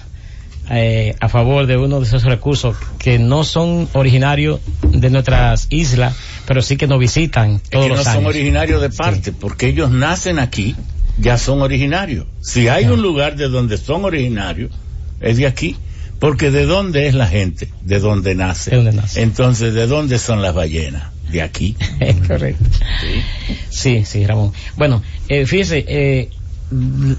[0.70, 6.14] eh, a favor de uno de esos recursos que no son originarios de nuestras islas,
[6.46, 10.38] pero sí que nos visitan todos que no son originarios de parte, porque ellos nacen
[10.38, 10.74] aquí,
[11.18, 12.26] ya son originarios.
[12.40, 14.70] Si hay un lugar de donde son originarios,
[15.20, 15.76] es de aquí.
[16.18, 17.68] Porque ¿de dónde es la gente?
[17.82, 18.70] ¿De dónde nace?
[18.70, 19.22] ¿De dónde nace?
[19.22, 21.10] Entonces, ¿de dónde son las ballenas?
[21.32, 21.76] De aquí.
[22.28, 22.64] Correcto.
[23.70, 24.52] Sí, sí, Ramón.
[24.76, 26.28] Bueno, eh, fíjese, eh,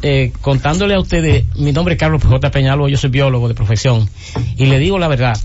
[0.01, 2.51] eh, contándole a ustedes, mi nombre es Carlos J.
[2.51, 4.09] Peñalo, yo soy biólogo de profesión,
[4.57, 5.37] y le digo la verdad,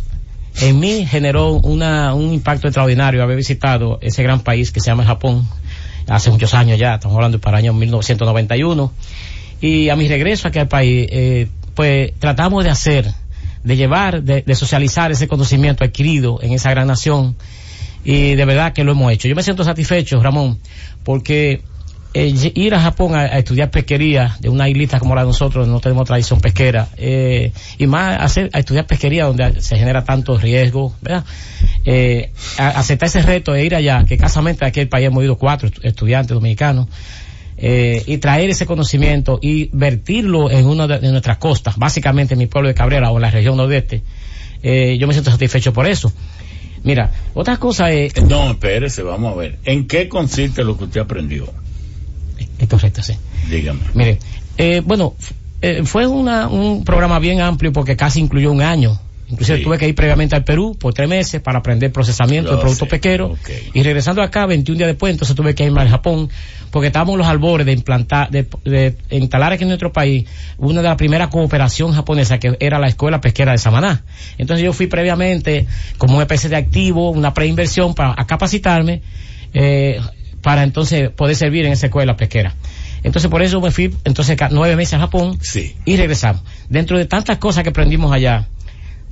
[0.60, 5.04] en mí generó una, un impacto extraordinario haber visitado ese gran país que se llama
[5.04, 5.48] Japón,
[6.06, 8.92] hace muchos años ya, estamos hablando para el año 1991,
[9.60, 13.14] y a mi regreso aquí al país, eh, pues tratamos de hacer
[13.62, 17.36] de llevar, de, socializar ese conocimiento adquirido en esa gran nación
[18.08, 19.28] y de verdad que lo hemos hecho.
[19.28, 20.58] Yo me siento satisfecho, Ramón,
[21.04, 21.60] porque
[22.14, 25.78] eh, ir a Japón a, estudiar pesquería de una islita como la de nosotros, no
[25.80, 30.94] tenemos tradición pesquera, eh, y más hacer, a estudiar pesquería donde se genera tanto riesgo,
[31.02, 31.22] ¿verdad?
[31.84, 35.68] Eh, aceptar ese reto de ir allá, que casamente aquí el país hemos ido cuatro
[35.82, 36.88] estudiantes dominicanos,
[37.58, 42.46] eh, y traer ese conocimiento y vertirlo en una de, nuestras costas, básicamente en mi
[42.46, 44.02] pueblo de Cabrera o en la región nordeste,
[44.62, 46.10] eh, yo me siento satisfecho por eso.
[46.84, 48.20] Mira, otra cosa es...
[48.22, 49.58] No, espérese, vamos a ver.
[49.64, 51.52] ¿En qué consiste lo que usted aprendió?
[52.58, 53.14] Es correcto, sí.
[53.50, 53.80] Dígame.
[53.94, 54.18] Mire,
[54.56, 55.14] eh, bueno,
[55.60, 58.98] eh, fue una, un programa bien amplio porque casi incluyó un año
[59.30, 62.88] Inclusive tuve que ir previamente al Perú por tres meses para aprender procesamiento de productos
[62.88, 63.38] pesqueros.
[63.74, 66.30] Y regresando acá, 21 días después, entonces tuve que irme al Japón,
[66.70, 70.26] porque estábamos en los albores de implantar, de, instalar aquí en nuestro país
[70.56, 74.04] una de las primeras cooperación japonesa que era la Escuela Pesquera de Samaná.
[74.38, 75.66] Entonces yo fui previamente
[75.98, 79.02] como una especie de activo, una preinversión para capacitarme,
[79.54, 80.00] eh,
[80.42, 82.54] para entonces poder servir en esa escuela pesquera.
[83.02, 85.38] Entonces por eso me fui entonces nueve meses a Japón
[85.84, 86.42] y regresamos.
[86.68, 88.48] Dentro de tantas cosas que aprendimos allá,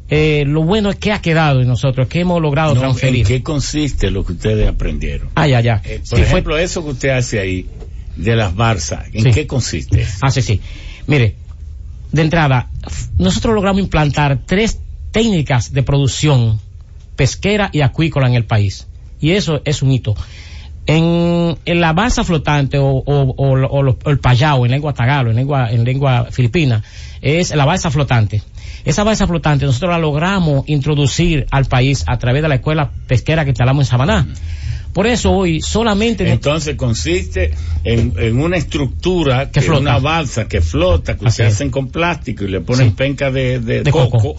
[0.09, 3.21] eh, lo bueno es que ha quedado en nosotros, que hemos logrado transferir.
[3.23, 5.31] ¿En qué consiste lo que ustedes aprendieron?
[5.35, 5.83] Ah, ya, ya.
[5.85, 7.67] Eh, por ejemplo, eso que usted hace ahí,
[8.17, 10.07] de las barzas, ¿en qué consiste?
[10.23, 10.61] Ah, sí, sí.
[11.07, 11.35] Mire,
[12.13, 12.71] de entrada,
[13.19, 14.79] nosotros logramos implantar tres
[15.11, 16.61] técnicas de producción
[17.17, 18.87] pesquera y acuícola en el país.
[19.21, 20.15] Y eso es un hito.
[20.87, 26.83] En, la balsa flotante o, el payao en lengua tagalo, en lengua, en lengua filipina,
[27.21, 28.43] es la balsa flotante.
[28.87, 33.45] Esa balsa flotante nosotros la logramos introducir al país a través de la escuela pesquera
[33.45, 34.27] que instalamos en Samaná.
[34.97, 36.27] Por eso hoy solamente...
[36.31, 37.53] Entonces consiste
[37.85, 39.81] en, una estructura que, flota.
[39.81, 44.39] una balsa que flota, que se hacen con plástico y le ponen penca de, coco,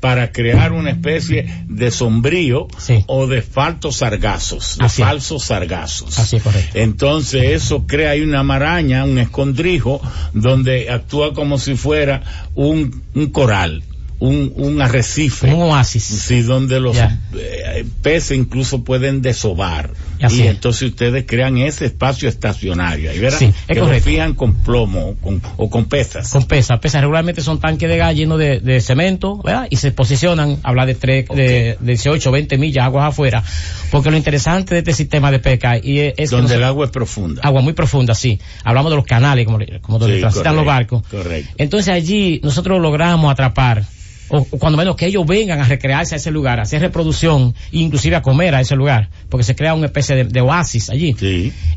[0.00, 2.68] para crear una especie de sombrío
[3.04, 6.18] o de faltos sargazos, de falsos sargazos.
[6.18, 6.78] Así correcto.
[6.78, 10.00] Entonces eso crea ahí una maraña, un escondrijo,
[10.32, 12.22] donde actúa como si fuera
[12.54, 13.82] un, un coral
[14.20, 15.52] un, un arrecife.
[15.52, 16.02] Un oasis.
[16.02, 19.90] Sí, donde los eh, peces incluso pueden desovar.
[20.18, 23.14] y entonces ustedes crean ese espacio estacionario.
[23.14, 25.16] Y verán que lo fijan con plomo
[25.56, 26.30] o con pesas.
[26.30, 26.80] Con pesas.
[26.80, 29.66] Pesas regularmente son tanques de gas llenos de, cemento, ¿verdad?
[29.70, 33.42] Y se posicionan, habla de, tres, de, 18, 20 millas aguas afuera.
[33.90, 37.42] Porque lo interesante de este sistema de pesca y es, donde el agua es profunda.
[37.44, 38.40] Agua muy profunda, sí.
[38.64, 41.02] Hablamos de los canales, como, como donde transitan los barcos.
[41.08, 41.54] Correcto.
[41.56, 43.84] Entonces allí nosotros logramos atrapar
[44.28, 48.16] o, cuando menos que ellos vengan a recrearse a ese lugar, a hacer reproducción, inclusive
[48.16, 51.14] a comer a ese lugar, porque se crea una especie de, oasis allí.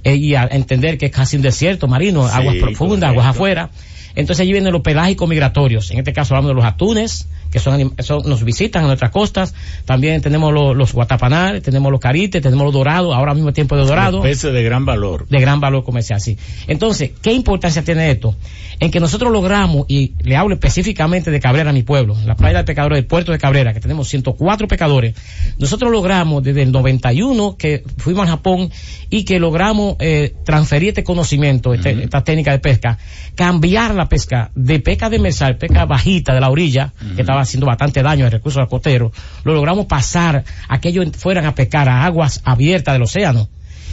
[0.04, 3.70] Eh, y a entender que es casi un desierto marino, aguas profundas, aguas afuera.
[4.16, 5.92] Entonces allí vienen los pelágicos migratorios.
[5.92, 7.94] En este caso hablamos de los atunes, que son,
[8.26, 9.54] nos visitan en nuestras costas.
[9.86, 14.22] También tenemos los, guatapanales, tenemos los carites, tenemos los dorados, ahora mismo tiempo de dorado.
[14.22, 15.28] Peces de gran valor.
[15.28, 16.38] De gran valor comercial, sí.
[16.68, 18.36] Entonces, ¿qué importancia tiene esto?
[18.80, 22.60] En que nosotros logramos, y le hablo específicamente de Cabrera, mi pueblo, en la playa
[22.60, 25.16] de pescadores del puerto de Cabrera, que tenemos 104 pescadores,
[25.60, 28.72] nosotros logramos desde el 91 que fuimos a Japón
[29.10, 32.98] y que logramos eh, transferir este conocimiento, este, esta técnica de pesca,
[33.36, 38.02] cambiar la pesca de pesca demersal, pesca bajita de la orilla, que estaba haciendo bastante
[38.04, 39.12] daño al recurso costero,
[39.44, 43.50] lo logramos pasar a que ellos fueran a pescar a aguas abiertas del océano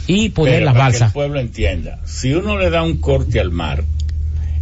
[0.07, 0.99] y poner las balsas.
[0.99, 3.83] Que el pueblo entienda, si uno le da un corte al mar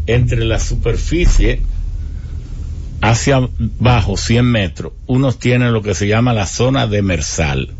[0.05, 1.61] entre la superficie
[3.01, 3.47] hacia
[3.79, 7.71] abajo 100 metros, uno tiene lo que se llama la zona demersal,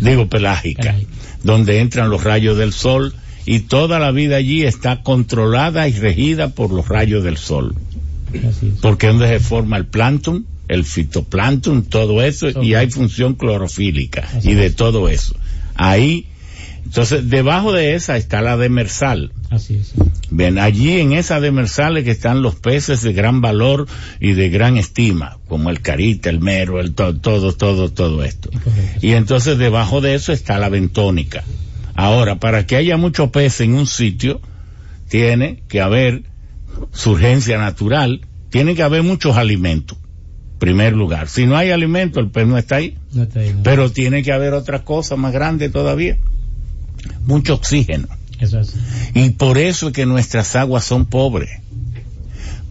[0.00, 0.96] digo pelágica,
[1.42, 3.14] donde entran los rayos del sol
[3.44, 7.74] y toda la vida allí está controlada y regida por los rayos del sol.
[8.80, 14.28] Porque es donde se forma el plancton, el fitoplancton, todo eso, y hay función clorofílica
[14.42, 15.34] y de todo eso.
[15.74, 16.26] Ahí,
[16.84, 19.32] entonces, debajo de esa está la demersal.
[19.50, 19.92] Así es.
[20.30, 23.86] Bien, allí en esa demersal es que están los peces de gran valor
[24.18, 28.50] y de gran estima, como el carita, el mero, el todo, todo, todo, todo esto.
[29.02, 31.44] Y entonces debajo de eso está la bentónica.
[31.94, 34.40] Ahora, para que haya mucho pez en un sitio,
[35.08, 36.22] tiene que haber
[36.92, 38.20] surgencia natural,
[38.50, 39.98] tiene que haber muchos alimentos
[40.62, 41.28] primer lugar.
[41.28, 42.96] Si no hay alimento, el pez no está ahí.
[43.64, 46.18] Pero tiene que haber otra cosa más grande todavía.
[47.26, 48.06] Mucho oxígeno.
[49.12, 51.50] Y por eso es que nuestras aguas son pobres.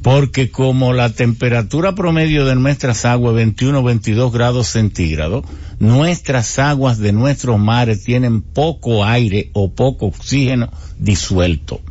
[0.02, 5.44] Porque como la temperatura promedio de nuestras aguas es 21 22 grados centígrados,
[5.80, 11.82] nuestras aguas de nuestros mares tienen poco aire o poco oxígeno disuelto.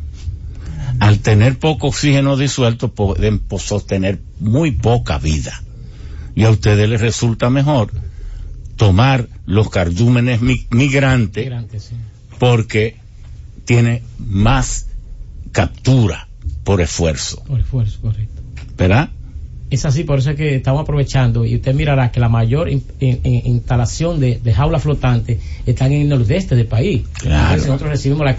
[1.01, 5.59] Al tener poco oxígeno disuelto pueden sostener muy poca vida
[6.35, 7.91] y a ustedes les resulta mejor
[8.75, 11.51] tomar los cardúmenes migrantes
[12.37, 12.97] porque
[13.65, 14.89] tiene más
[15.51, 16.27] captura
[16.63, 17.43] por esfuerzo.
[17.45, 18.43] Por esfuerzo, correcto.
[18.77, 19.09] ¿Verdad?
[19.71, 24.19] Es así, por eso es que estamos aprovechando y usted mirará que la mayor instalación
[24.19, 27.03] de, jaula flotante está en el nordeste del país.
[27.13, 27.55] Claro.
[27.55, 28.35] nosotros recibimos la,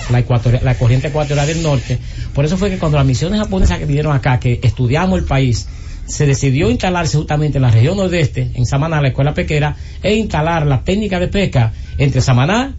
[0.63, 1.99] la corriente ecuatorial del norte.
[2.35, 5.67] Por eso fue que cuando las misiones japonesas que vinieron acá, que estudiamos el país,
[6.05, 10.67] se decidió instalarse justamente en la región nordeste, en Samaná, la escuela pequera, e instalar
[10.67, 12.75] la técnica de pesca entre Samaná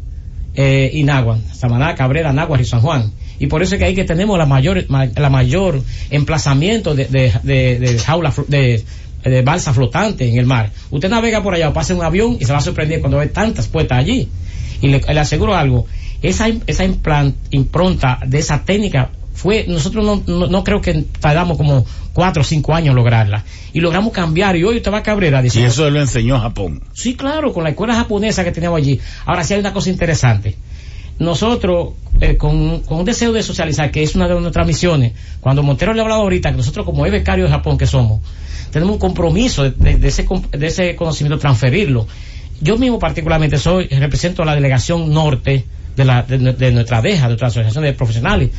[0.54, 3.12] eh, y Nagua, Samaná, Cabrera, Nagua y San Juan.
[3.44, 7.78] Y por eso es que ahí que tenemos la mayor, la mayor emplazamiento de, de,
[7.78, 8.82] de, jaula, de,
[9.22, 10.72] de balsa flotante en el mar.
[10.92, 13.28] Usted navega por allá o pasa un avión y se va a sorprender cuando ve
[13.28, 14.30] tantas puertas allí.
[14.80, 15.88] Y le, aseguro algo,
[16.22, 16.86] esa, esa
[17.50, 22.74] impronta de esa técnica fue, nosotros no, no, creo que tardamos como cuatro o cinco
[22.74, 23.44] años lograrla.
[23.74, 24.56] Y logramos cambiar.
[24.56, 26.82] Y hoy usted va a Cabrera Y eso lo enseñó Japón.
[26.94, 29.02] Sí, claro, con la escuela japonesa que teníamos allí.
[29.26, 30.56] Ahora sí hay una cosa interesante.
[31.20, 35.64] Nosotros, eh, con, con, un deseo de socializar, que es una de nuestras misiones, cuando
[35.64, 38.22] Montero le ha hablado ahorita, que nosotros como becario de Japón que somos,
[38.72, 42.08] tenemos un compromiso de, de, ese, de ese conocimiento, transferirlo.
[42.62, 45.66] Yo mismo particularmente soy, represento a la delegación norte
[45.96, 48.50] de, la, de, nuestra DEJA, de nuestra asociación de profesionales.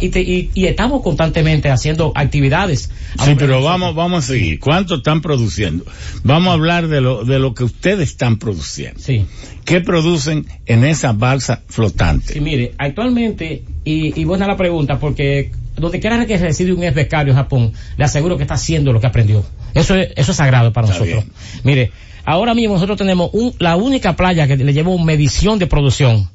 [0.00, 2.90] y, y, estamos constantemente haciendo actividades.
[3.24, 4.60] Sí, pero vamos, vamos a seguir.
[4.60, 5.84] ¿Cuánto están produciendo?
[6.22, 9.00] Vamos a hablar de lo, de lo que ustedes están produciendo.
[9.00, 9.26] Sí.
[9.64, 12.34] ¿Qué producen en esa balsa flotante?
[12.34, 16.94] Sí, mire, actualmente, y, y buena la pregunta, porque donde quiera que reside un ex
[16.94, 19.44] becario en Japón, le aseguro que está haciendo lo que aprendió.
[19.74, 21.24] Eso es, eso es sagrado para nosotros.
[21.64, 21.90] Mire,
[22.24, 26.28] ahora mismo nosotros tenemos un, la única playa que le lleva medición de producción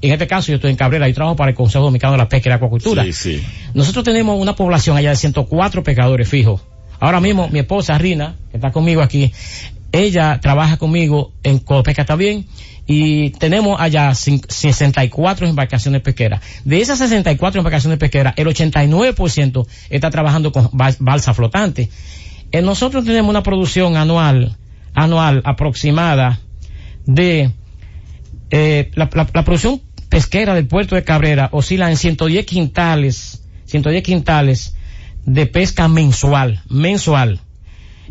[0.00, 2.28] en este caso yo estoy en Cabrera y trabajo para el Consejo Dominicano de la
[2.28, 3.04] Pesca y la Acuacultura.
[3.74, 6.62] Nosotros tenemos una población allá de 104 pescadores fijos.
[7.00, 9.32] Ahora mismo mi esposa Rina, que está conmigo aquí,
[9.92, 12.46] ella trabaja conmigo en Pesca también
[12.86, 16.40] y tenemos allá 64 embarcaciones pesqueras.
[16.64, 21.90] De esas 64 embarcaciones pesqueras, el 89% está trabajando con balsa flotante.
[22.50, 24.56] Eh, nosotros tenemos una producción anual,
[24.94, 26.40] anual aproximada
[27.04, 27.52] de
[28.50, 34.74] eh, la, producción pesquera del puerto de Cabrera oscila en 110 quintales, 110 quintales
[35.24, 37.40] de pesca mensual, mensual.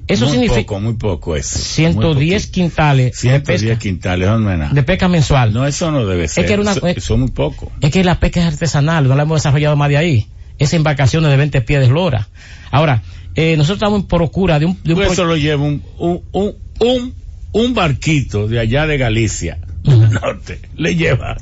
[0.07, 1.57] Eso muy significa poco, muy poco eso.
[1.57, 5.53] 110 quintales 110 de pesca, quintales, no De pesca mensual.
[5.53, 6.45] No, eso no debe ser.
[6.45, 7.72] Es que una, eso, es muy poco.
[7.81, 10.27] Es que la pesca es artesanal, no la hemos desarrollado más de ahí.
[10.59, 12.30] Esa embarcación de 20 pies de eslora.
[12.72, 13.01] Ahora,
[13.35, 14.77] eh, nosotros estamos en procura de un...
[14.84, 17.14] De un eso lo lleva un, un, un,
[17.51, 19.59] un barquito de allá de Galicia
[20.08, 21.38] norte le lleva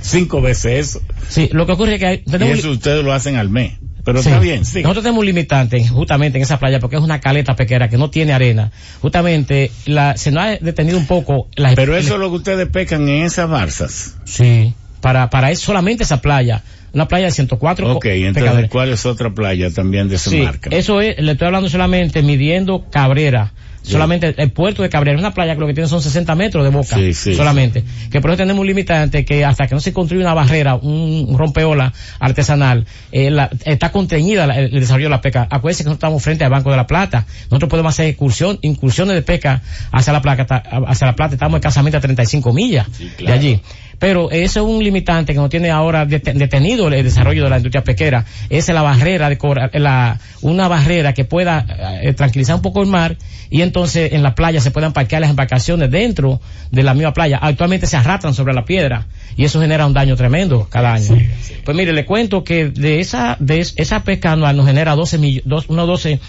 [0.00, 1.02] cinco veces eso.
[1.28, 2.56] Sí, lo que ocurre es que tenemos...
[2.56, 3.72] Y eso ustedes lo hacen al mes.
[4.04, 4.82] Pero está bien, sí.
[4.82, 8.10] Nosotros tenemos un limitante justamente en esa playa porque es una caleta pequeña que no
[8.10, 8.72] tiene arena.
[9.02, 12.68] Justamente la, se nos ha detenido un poco la Pero eso es lo que ustedes
[12.68, 14.16] pescan en esas barzas.
[14.24, 14.72] Sí,
[15.02, 16.62] para, para eso solamente esa playa.
[16.92, 20.70] Una playa de 104 Ok, entonces ¿cuál es otra playa también de esa sí, marca?
[20.72, 25.54] Eso es, le estoy hablando solamente midiendo Cabrera solamente el puerto de Cabrera, una playa
[25.54, 27.84] que lo que tiene son 60 metros de boca, solamente.
[28.10, 31.34] Que por eso tenemos un limitante que hasta que no se construye una barrera, un
[31.36, 33.34] rompeola artesanal, eh,
[33.64, 35.46] está contenida el, desarrollo de la pesca.
[35.50, 37.26] Acuérdense que nosotros estamos frente al Banco de la Plata.
[37.50, 39.62] Nosotros podemos hacer incursión, incursiones de pesca
[39.92, 42.86] hacia la plata, hacia la plata, estamos escasamente a 35 millas
[43.18, 43.60] de allí
[44.00, 47.84] pero eso es un limitante que no tiene ahora detenido el desarrollo de la industria
[47.84, 48.24] pesquera.
[48.48, 52.88] Esa es la barrera de la, una barrera que pueda eh, tranquilizar un poco el
[52.88, 53.18] mar
[53.50, 56.40] y entonces en la playa se puedan parquear las embarcaciones dentro
[56.70, 57.38] de la misma playa.
[57.42, 59.06] Actualmente se arrastran sobre la piedra
[59.36, 61.18] y eso genera un daño tremendo cada año.
[61.62, 65.66] Pues mire, le cuento que de esa, de esa pesca anual nos genera 12, millones,
[65.68, 66.20] unos 12,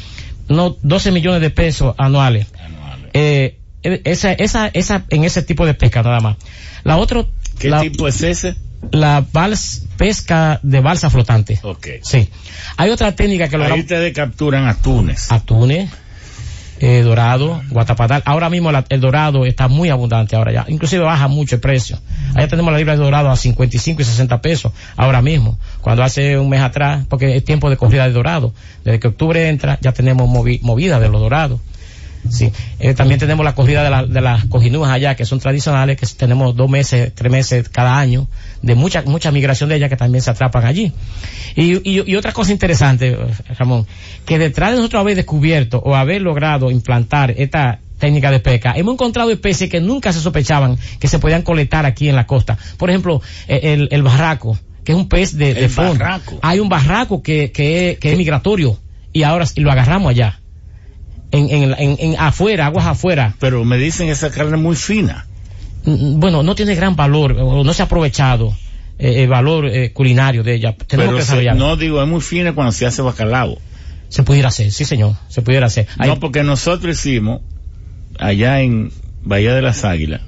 [0.49, 2.47] unos 12 millones de pesos anuales.
[3.13, 6.35] Eh, esa, esa, esa, en ese tipo de pesca nada más.
[6.83, 7.25] La otra
[7.61, 8.55] ¿Qué tipo es ese?
[8.91, 9.23] La
[9.97, 11.59] pesca de balsa flotante.
[11.63, 11.87] Ok.
[12.01, 12.27] Sí.
[12.77, 15.31] Hay otra técnica que lo Ahí ustedes capturan atunes.
[15.31, 15.89] Atunes,
[16.79, 18.23] eh, dorado, guatapatal.
[18.25, 20.65] Ahora mismo el dorado está muy abundante ahora ya.
[20.67, 21.99] Inclusive baja mucho el precio.
[22.33, 25.59] Allá tenemos la libra de dorado a 55 y 60 pesos ahora mismo.
[25.81, 28.51] Cuando hace un mes atrás, porque es tiempo de corrida de dorado.
[28.83, 31.59] Desde que octubre entra, ya tenemos movida de los dorados.
[32.29, 32.51] Sí.
[32.79, 36.05] Eh, también tenemos la corrida de, la, de las cojinúas allá, que son tradicionales, que
[36.05, 38.27] tenemos dos meses, tres meses cada año,
[38.61, 40.93] de mucha, mucha migración de ellas que también se atrapan allí.
[41.55, 43.17] Y, y, otra cosa interesante,
[43.57, 43.87] Ramón,
[44.25, 48.93] que detrás de nosotros haber descubierto o haber logrado implantar esta técnica de pesca, hemos
[48.93, 52.57] encontrado especies que nunca se sospechaban que se podían colectar aquí en la costa.
[52.77, 56.03] Por ejemplo, eh, el, el barraco, que es un pez de, de fondo.
[56.41, 58.79] Hay un barraco que, que, que es migratorio
[59.13, 60.40] y ahora lo agarramos allá
[61.31, 63.35] en, en, en, afuera, aguas afuera.
[63.39, 65.25] Pero me dicen esa carne muy fina.
[65.85, 68.55] Mm, mm, bueno, no tiene gran valor, no se ha aprovechado
[68.99, 70.75] eh, el valor eh, culinario de ella.
[70.75, 73.57] Tenemos Pero no digo, es muy fina cuando se hace bacalao.
[74.09, 75.87] Se pudiera hacer, sí señor, se pudiera hacer.
[75.97, 77.41] No, porque nosotros hicimos
[78.19, 78.91] allá en
[79.23, 80.21] Bahía de las Águilas,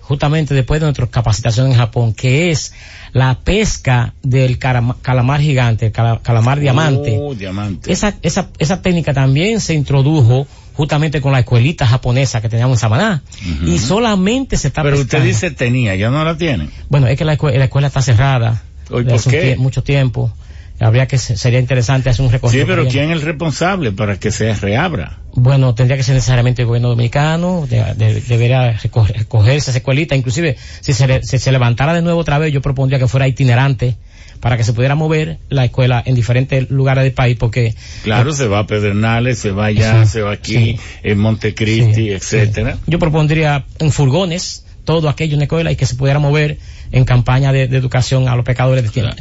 [0.10, 2.74] justamente después de nuestra capacitación en Japón, que es
[3.14, 7.16] la pesca del calamar gigante, el calamar diamante.
[7.22, 7.92] Oh, diamante.
[7.92, 12.80] Esa, esa, esa técnica también se introdujo justamente con la escuelita japonesa que teníamos en
[12.80, 13.22] Samaná.
[13.68, 16.70] Y solamente se está Pero usted dice tenía, ya no la tiene.
[16.90, 18.64] Bueno, es que la, escuela, está cerrada.
[18.90, 19.58] ¿Por qué?
[19.60, 20.34] mucho tiempo
[20.80, 22.66] habría que sería interesante hacer un recorrido.
[22.66, 25.20] Sí, pero ¿quién es el responsable para que se reabra?
[25.34, 31.22] Bueno, tendría que ser necesariamente el gobierno dominicano, debería recogerse esa escuelita, inclusive si se,
[31.22, 33.98] se levantara de nuevo otra vez, yo propondría que fuera itinerante
[34.40, 38.48] para que se pudiera mover la escuela en diferentes lugares del país porque claro se
[38.48, 43.92] va a Pedernales se va allá se va aquí en Montecristi etcétera yo propondría en
[43.92, 46.58] furgones todo aquello en la escuela y que se pudiera mover
[46.92, 49.16] en campaña de, educación a los pecadores de tierra.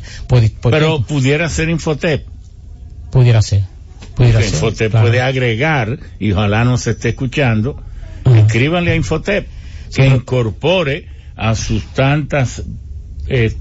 [0.63, 2.27] Pero pudiera ser Infotep.
[3.11, 3.65] Pudiera ser.
[4.15, 7.83] Pudiera ser, Infotep puede agregar, y ojalá no se esté escuchando,
[8.25, 9.47] escríbanle a Infotep
[9.95, 12.63] que incorpore a sus tantas
[13.29, 13.55] eh,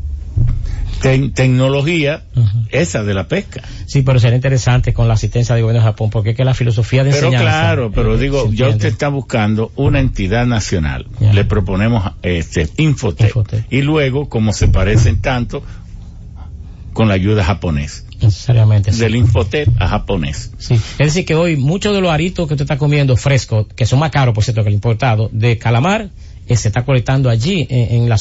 [1.00, 2.24] tecnología
[2.70, 3.62] esa de la pesca.
[3.86, 6.54] Sí, pero sería interesante con la asistencia del gobierno de Japón, porque es que la
[6.54, 11.08] filosofía de pero claro, pero digo, ya usted está buscando una entidad nacional.
[11.20, 13.34] Le proponemos este Infotec,
[13.70, 15.64] Y luego, como se parecen tanto,
[16.94, 18.04] con la ayuda japonesa.
[18.22, 18.92] Necesariamente.
[18.92, 20.52] Del Infotep a japonés.
[20.58, 20.74] Sí.
[20.74, 24.00] Es decir, que hoy muchos de los aritos que usted está comiendo frescos, que son
[24.00, 26.10] más caros, por cierto, que el importado, de calamar,
[26.48, 28.20] eh, se está colectando allí, en, la,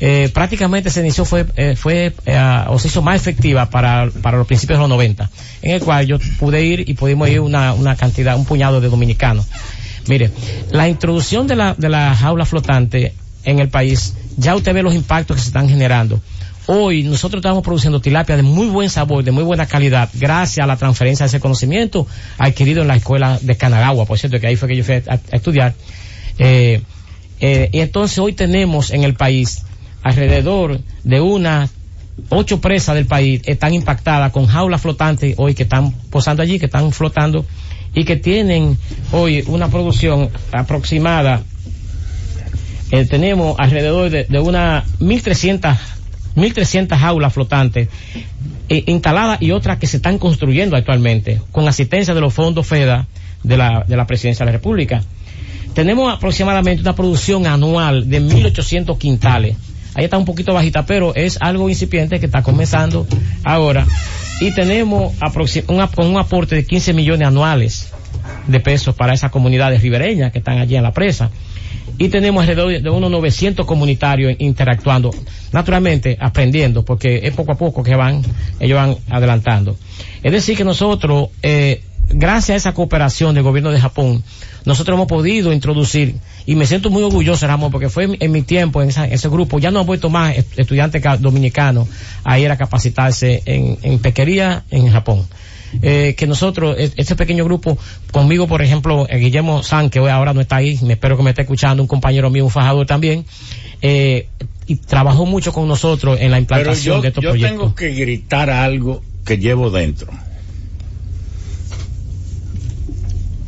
[0.00, 4.38] eh, prácticamente se inició fue eh, fue eh, o se hizo más efectiva para, para
[4.38, 5.30] los principios de los 90
[5.62, 8.88] en el cual yo pude ir y pudimos ir una, una cantidad un puñado de
[8.88, 9.46] dominicanos.
[10.08, 10.32] Mire
[10.72, 13.14] la introducción de la de la jaula flotante
[13.44, 16.20] en el país ya usted ve los impactos que se están generando.
[16.66, 20.66] Hoy nosotros estamos produciendo tilapia de muy buen sabor, de muy buena calidad, gracias a
[20.66, 22.06] la transferencia de ese conocimiento
[22.38, 25.20] adquirido en la escuela de Canagua, por cierto, que ahí fue que yo fui a,
[25.30, 25.74] estudiar.
[26.38, 26.80] y
[27.78, 29.62] entonces hoy tenemos en el país
[30.04, 31.70] alrededor de unas
[32.28, 36.66] ocho presas del país están impactadas con jaulas flotantes hoy que están posando allí, que
[36.66, 37.44] están flotando
[37.92, 38.78] y que tienen
[39.10, 41.42] hoy una producción aproximada.
[42.92, 45.76] Eh, tenemos alrededor de, de unas 1300
[46.36, 47.88] 1.300 jaulas flotantes
[48.68, 53.06] eh, instaladas y otras que se están construyendo actualmente con asistencia de los fondos FEDA
[53.42, 55.02] de la, de la Presidencia de la República.
[55.74, 59.56] tenemos aproximadamente una producción anual de 1.800 quintales.
[59.94, 63.06] Ahí está un poquito bajita, pero es algo incipiente que está comenzando
[63.44, 63.86] ahora.
[64.40, 65.14] Y tenemos
[65.68, 67.92] un, un aporte de 15 millones anuales
[68.46, 71.30] de pesos para esas comunidades ribereñas que están allí en la presa
[71.98, 75.10] y tenemos alrededor de unos 900 comunitarios interactuando,
[75.52, 78.22] naturalmente aprendiendo, porque es poco a poco que van,
[78.58, 79.76] ellos van adelantando.
[80.22, 84.22] Es decir, que nosotros, eh, gracias a esa cooperación del gobierno de Japón,
[84.64, 86.16] nosotros hemos podido introducir,
[86.46, 89.70] y me siento muy orgulloso, Ramón, porque fue en, mi tiempo, en, ese grupo, ya
[89.70, 91.88] no han vuelto más estudiantes dominicanos
[92.22, 95.26] a ir a capacitarse en, en pequería en Japón
[95.82, 97.78] eh, que nosotros, este pequeño grupo,
[98.12, 101.22] conmigo, por ejemplo, eh, Guillermo San, que hoy ahora no está ahí, me espero que
[101.22, 103.24] me esté escuchando, un compañero mío, un fajador también,
[103.82, 104.28] eh,
[104.66, 107.52] y trabajó mucho con nosotros en la implantación de estos yo proyectos.
[107.52, 110.08] Yo tengo que gritar algo que llevo dentro.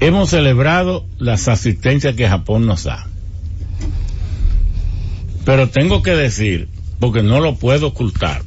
[0.00, 3.06] Hemos celebrado las asistencias que Japón nos da.
[5.44, 6.68] Pero tengo que decir,
[6.98, 8.42] porque no lo puedo ocultar,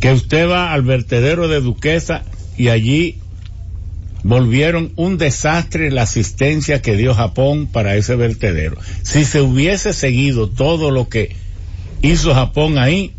[0.00, 2.22] que usted va al vertedero de Duquesa
[2.56, 3.18] y allí
[4.22, 8.78] volvieron un desastre la asistencia que dio Japón para ese vertedero.
[9.02, 11.34] Si se hubiese seguido todo lo que
[12.02, 13.12] hizo Japón ahí,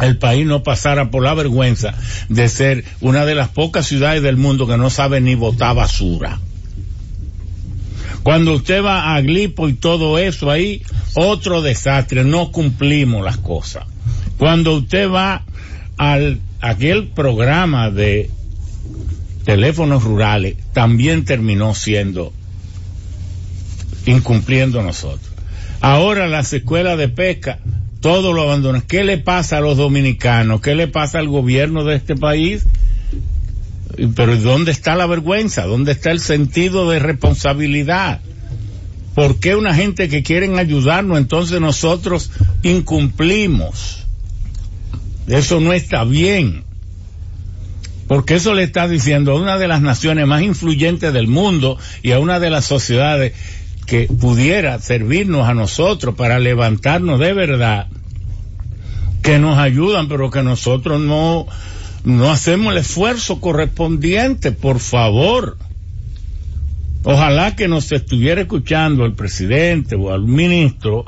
[0.00, 1.94] el país no pasara por la vergüenza
[2.28, 6.38] de ser una de las pocas ciudades del mundo que no sabe ni botar basura.
[8.22, 10.82] Cuando usted va a Glipo y todo eso ahí,
[11.14, 13.84] otro desastre, no cumplimos las cosas.
[14.36, 15.44] Cuando usted va
[15.96, 18.30] al aquel programa de
[19.44, 22.32] teléfonos rurales también terminó siendo
[24.06, 25.30] incumpliendo nosotros.
[25.80, 27.58] Ahora las escuelas de pesca,
[28.00, 28.82] todo lo abandonan.
[28.82, 30.60] ¿Qué le pasa a los dominicanos?
[30.60, 32.66] ¿Qué le pasa al gobierno de este país?
[34.14, 35.64] Pero ¿dónde está la vergüenza?
[35.64, 38.20] ¿Dónde está el sentido de responsabilidad?
[39.14, 42.30] ¿Por qué una gente que quieren ayudarnos entonces nosotros
[42.62, 44.04] incumplimos?
[45.26, 46.64] Eso no está bien.
[48.08, 52.12] Porque eso le está diciendo a una de las naciones más influyentes del mundo y
[52.12, 53.32] a una de las sociedades
[53.86, 57.86] que pudiera servirnos a nosotros para levantarnos de verdad,
[59.22, 61.46] que nos ayudan, pero que nosotros no,
[62.04, 65.56] no hacemos el esfuerzo correspondiente, por favor.
[67.04, 71.04] Ojalá que nos estuviera escuchando el presidente o al ministro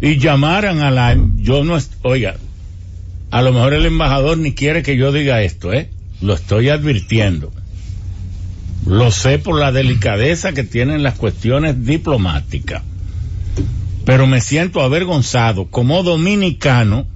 [0.00, 2.34] y llamaran a la, yo no, oiga,
[3.30, 5.90] a lo mejor el embajador ni quiere que yo diga esto, ¿eh?
[6.20, 7.52] Lo estoy advirtiendo.
[8.86, 12.82] Lo sé por la delicadeza que tienen las cuestiones diplomáticas.
[14.04, 17.06] Pero me siento avergonzado como dominicano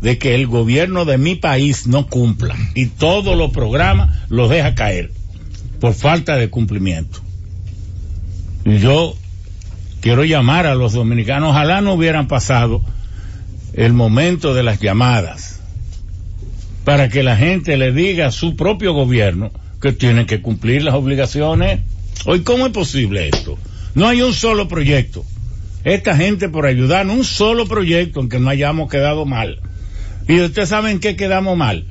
[0.00, 4.74] de que el gobierno de mi país no cumpla y todos los programas los deja
[4.74, 5.10] caer
[5.80, 7.20] por falta de cumplimiento.
[8.64, 9.14] Yo
[10.00, 12.82] quiero llamar a los dominicanos, ojalá no hubieran pasado
[13.74, 15.60] el momento de las llamadas
[16.84, 19.50] para que la gente le diga a su propio gobierno
[19.80, 21.80] que tiene que cumplir las obligaciones.
[22.24, 23.58] Hoy, ¿cómo es posible esto?
[23.94, 25.24] No hay un solo proyecto.
[25.84, 29.60] Esta gente por ayudarnos, un solo proyecto en que no hayamos quedado mal.
[30.26, 31.86] Y ustedes saben que quedamos mal.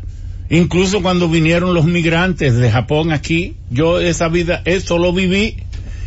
[0.50, 5.58] Incluso cuando vinieron los migrantes de Japón aquí, yo esa vida, eso lo viví.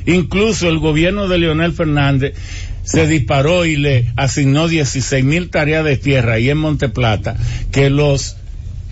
[0.07, 2.35] Incluso el gobierno de Leonel Fernández
[2.85, 7.37] se disparó y le asignó 16 mil tareas de tierra ahí en Monteplata,
[7.71, 8.37] que los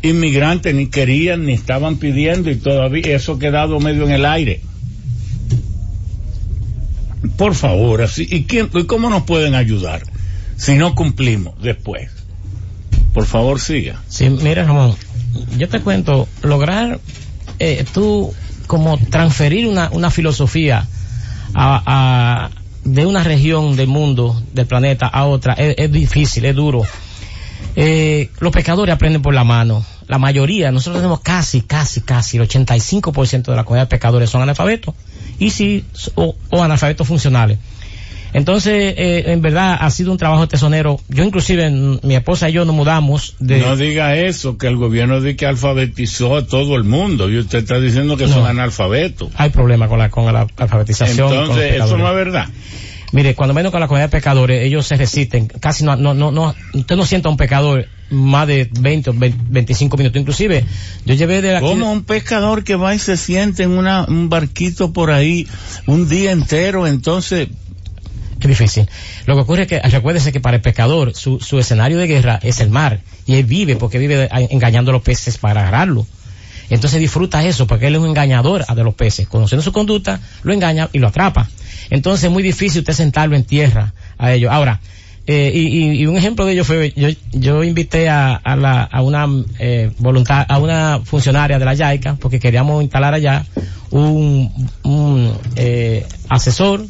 [0.03, 4.63] inmigrantes ni querían ni estaban pidiendo y todavía eso ha quedado medio en el aire.
[7.37, 10.03] Por favor, así, ¿y, quién, ¿y cómo nos pueden ayudar
[10.57, 12.11] si no cumplimos después?
[13.13, 14.03] Por favor, siga.
[14.09, 14.95] Sí, mira, Ramón,
[15.57, 17.01] yo te cuento, lograr
[17.59, 18.33] eh, tú
[18.67, 20.87] como transferir una, una filosofía
[21.55, 22.51] a, a,
[22.85, 26.85] de una región del mundo, del planeta, a otra, es, es difícil, es duro
[27.77, 29.85] eh, los pescadores aprenden por la mano.
[30.09, 34.43] La mayoría, nosotros tenemos casi, casi, casi el 85% de la comunidad de pescadores son
[34.43, 34.95] analfabetos.
[35.39, 37.59] Y sí, o, analfabetos funcionales.
[38.33, 41.01] Entonces, eh, en verdad, ha sido un trabajo tesonero.
[41.09, 43.61] Yo inclusive, mi esposa y yo nos mudamos de...
[43.61, 47.61] No diga eso, que el gobierno dice que alfabetizó a todo el mundo y usted
[47.61, 49.31] está diciendo que son analfabetos.
[49.37, 51.33] Hay problema con la, con la alfabetización.
[51.33, 52.49] Entonces, eso no es verdad.
[53.13, 55.47] Mire, cuando menos con la comunidad de pecadores, ellos se resisten.
[55.47, 59.15] Casi no, no, no, no, usted no sienta a un pecador más de 20 o
[59.17, 60.21] 25 minutos.
[60.21, 60.65] Inclusive,
[61.05, 61.61] yo llevé de la...
[61.61, 65.47] Como un pescador que va y se siente en una, un barquito por ahí
[65.87, 67.49] un día entero, entonces...
[68.41, 68.89] Es difícil.
[69.27, 72.39] Lo que ocurre es que, recuérdese que para el pescador, su, su escenario de guerra
[72.43, 73.01] es el mar.
[73.27, 76.07] Y él vive porque vive engañando a los peces para agarrarlo.
[76.71, 79.27] Entonces disfruta eso, porque él es un engañador de los peces.
[79.29, 81.49] Conociendo su conducta, lo engaña y lo atrapa.
[81.91, 84.53] Entonces es muy difícil usted sentarlo en tierra a ellos.
[84.53, 84.81] Ahora,
[85.27, 89.27] eh, y, un ejemplo de ello fue, yo, yo invité a, a, la, a una
[89.59, 89.91] eh,
[90.27, 93.45] a una funcionaria de la YAICA, porque queríamos instalar allá
[93.91, 94.51] un,
[94.85, 96.87] un eh, asesor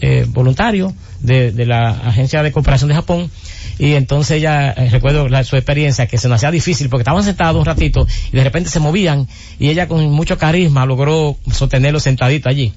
[0.00, 3.30] eh, voluntario de la Agencia de Cooperación de Japón,
[3.78, 7.58] y entonces ella, eh, recuerdo su experiencia, que se nos hacía difícil porque estaban sentados
[7.58, 12.48] un ratito y de repente se movían y ella con mucho carisma logró sostenerlo sentadito
[12.48, 12.72] allí.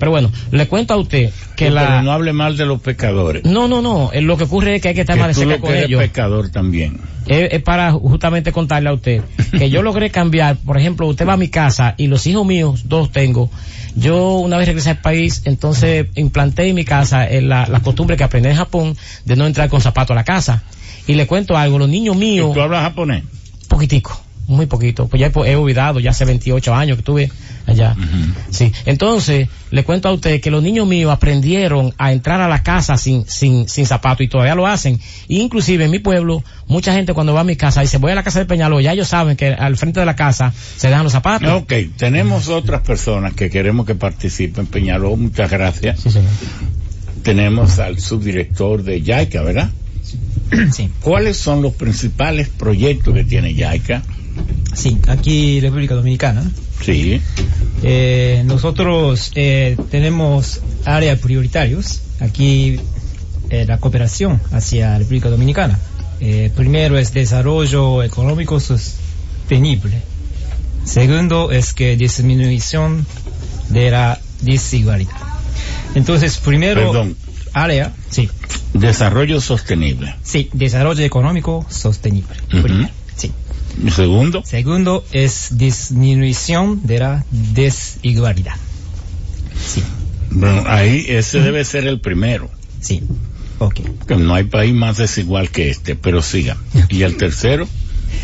[0.00, 1.86] Pero bueno, le cuento a usted que la...
[1.86, 3.44] Pero no hable mal de los pecadores.
[3.44, 4.10] No, no, no.
[4.14, 6.00] Eh, lo que ocurre es que hay que estar más de cerca con ellos.
[6.00, 6.98] pecador también.
[7.26, 9.22] Es, para justamente contarle a usted
[9.52, 12.84] que yo logré cambiar, por ejemplo, usted va a mi casa y los hijos míos,
[12.88, 13.50] dos tengo,
[13.94, 18.16] yo una vez regresé al país, entonces implanté en mi casa eh, la, la costumbre
[18.16, 18.96] que aprendí en Japón
[19.26, 20.62] de no entrar con zapatos a la casa.
[21.06, 22.54] Y le cuento algo, los niños míos...
[22.54, 23.22] ¿Tú hablas japonés?
[23.68, 27.30] Poquitico muy poquito, pues ya he, olvidado, ya hace 28 años que estuve
[27.66, 27.96] allá.
[28.50, 32.62] Sí, entonces le cuento a usted que los niños míos aprendieron a entrar a la
[32.62, 34.98] casa sin sin sin zapatos y todavía lo hacen.
[35.28, 38.24] inclusive en mi pueblo, mucha gente cuando va a mi casa dice, "Voy a la
[38.24, 41.12] casa de Peñaló", ya ellos saben que al frente de la casa se dejan los
[41.12, 41.48] zapatos.
[41.62, 46.00] Ok, tenemos otras personas que queremos que participen en Peñaló, muchas gracias.
[46.00, 46.30] Sí, señor.
[47.22, 49.70] Tenemos al subdirector de YAICA, ¿verdad?
[50.72, 50.90] Sí.
[51.00, 54.02] ¿Cuáles son los principales proyectos que tiene YAICA?
[54.74, 56.50] Sí, aquí República Dominicana.
[56.82, 57.20] Sí.
[57.82, 62.00] Eh, nosotros eh, tenemos áreas prioritarios.
[62.20, 62.80] Aquí
[63.50, 65.78] eh, la cooperación hacia República Dominicana.
[66.54, 70.02] primero es desarrollo económico sostenible.
[70.84, 73.06] Segundo es que disminución
[73.70, 75.14] de la desigualdad.
[75.94, 77.16] Entonces, primero, Perdón.
[77.52, 78.28] área, sí.
[78.74, 80.14] Desarrollo sostenible.
[80.22, 82.36] Sí, desarrollo económico sostenible.
[82.50, 82.88] Sí.
[83.88, 84.42] Segundo.
[84.44, 88.56] Segundo es disminución de la desigualdad.
[89.66, 89.82] Sí.
[90.30, 92.50] Bueno, ahí ese debe ser el primero.
[92.80, 93.02] Sí.
[93.58, 93.80] Ok.
[94.06, 96.56] Que no hay país más desigual que este, pero siga.
[96.88, 97.66] ¿Y el tercero?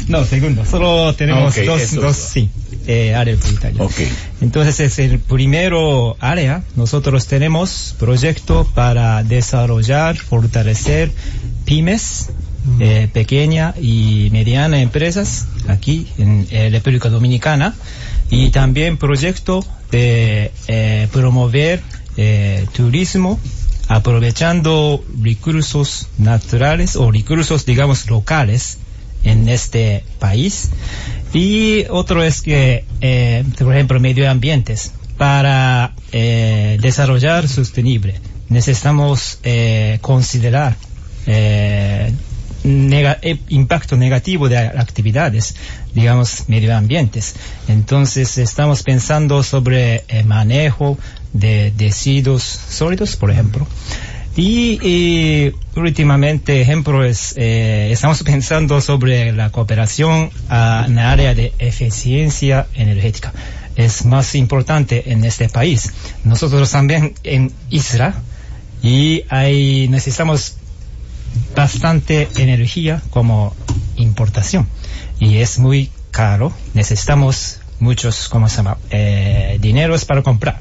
[0.08, 0.64] No, segundo.
[0.64, 2.48] Solo tenemos dos, dos, sí,
[2.86, 3.40] eh, áreas.
[3.78, 4.08] Okay.
[4.40, 6.62] Entonces es el primero área.
[6.76, 11.12] Nosotros tenemos proyecto para desarrollar, fortalecer
[11.64, 12.30] pymes
[12.80, 17.74] eh, pequeña y mediana empresas aquí en eh, República Dominicana
[18.28, 21.80] y también proyecto de eh, promover
[22.72, 23.38] turismo
[23.88, 28.78] aprovechando recursos naturales o recursos digamos locales
[29.22, 30.70] en este país.
[31.32, 32.84] Y otro es que
[33.58, 38.14] por ejemplo medio ambientes para desarrollar sostenible.
[38.48, 39.38] Necesitamos
[40.00, 40.76] considerar
[43.48, 45.54] impacto negativo de actividades,
[45.94, 47.34] digamos, medioambientes.
[47.68, 50.98] Entonces, estamos pensando sobre el manejo
[51.32, 53.66] de residuos sólidos, por ejemplo.
[54.36, 62.66] Y, últimamente, ejemplo, es, eh, estamos pensando sobre la cooperación en el área de eficiencia
[62.74, 63.32] energética.
[63.76, 65.92] Es más importante en este país.
[66.24, 68.14] Nosotros también en Isla
[68.82, 70.56] y hay, necesitamos
[71.54, 73.54] bastante energía como
[73.96, 74.66] importación
[75.18, 76.52] y es muy caro.
[76.74, 78.78] Necesitamos muchos, ¿cómo se llama?
[78.90, 80.60] Eh, dineros para comprar.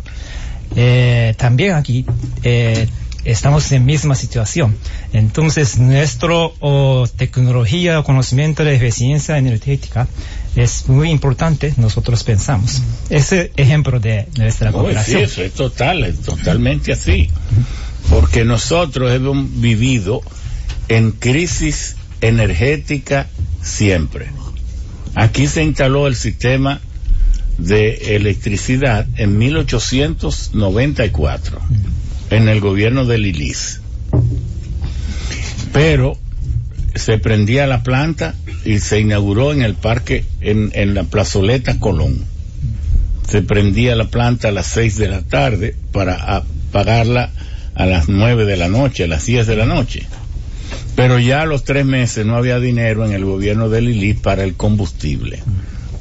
[0.75, 2.05] Eh, también aquí
[2.43, 2.87] eh,
[3.23, 4.77] estamos en misma situación.
[5.13, 6.49] Entonces, nuestra
[7.15, 10.07] tecnología o conocimiento de eficiencia energética
[10.55, 12.81] es muy importante, nosotros pensamos.
[13.09, 15.19] Ese ejemplo de nuestra cooperación.
[15.19, 17.29] Sí, eso es total, es totalmente así.
[18.09, 20.21] Porque nosotros hemos vivido
[20.87, 23.27] en crisis energética
[23.61, 24.27] siempre.
[25.15, 26.79] Aquí se instaló el sistema
[27.57, 31.59] de electricidad en 1894
[32.29, 33.79] en el gobierno de Lilis.
[35.71, 36.17] Pero
[36.95, 42.25] se prendía la planta y se inauguró en el parque, en, en la plazoleta Colón.
[43.29, 47.31] Se prendía la planta a las 6 de la tarde para apagarla
[47.75, 50.07] a las 9 de la noche, a las 10 de la noche.
[50.95, 54.43] Pero ya a los tres meses no había dinero en el gobierno de Lili para
[54.43, 55.43] el combustible.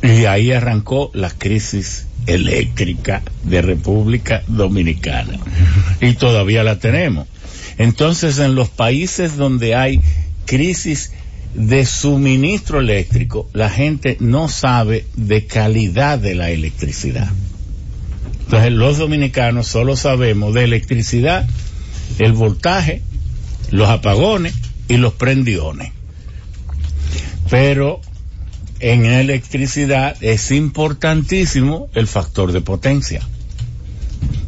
[0.03, 5.39] Y ahí arrancó la crisis eléctrica de República Dominicana.
[6.01, 7.27] Y todavía la tenemos.
[7.77, 10.01] Entonces, en los países donde hay
[10.47, 11.11] crisis
[11.55, 17.31] de suministro eléctrico, la gente no sabe de calidad de la electricidad.
[18.45, 21.49] Entonces, los dominicanos solo sabemos de electricidad,
[22.19, 23.03] el voltaje,
[23.71, 24.55] los apagones
[24.89, 25.93] y los prendiones.
[27.51, 28.01] Pero
[28.81, 33.23] en electricidad es importantísimo el factor de potencia.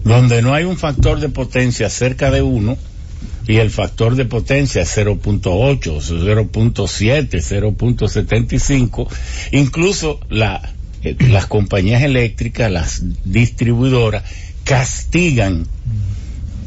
[0.05, 2.77] Donde no hay un factor de potencia cerca de uno
[3.49, 5.41] y el factor de potencia es 0.8,
[5.81, 9.09] 0.7, 0.75,
[9.53, 14.25] incluso eh, las compañías eléctricas, las distribuidoras,
[14.65, 15.67] castigan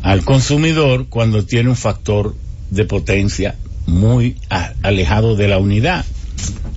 [0.02, 2.36] al consumidor cuando tiene un factor
[2.70, 4.36] de potencia muy
[4.82, 6.06] alejado de la unidad.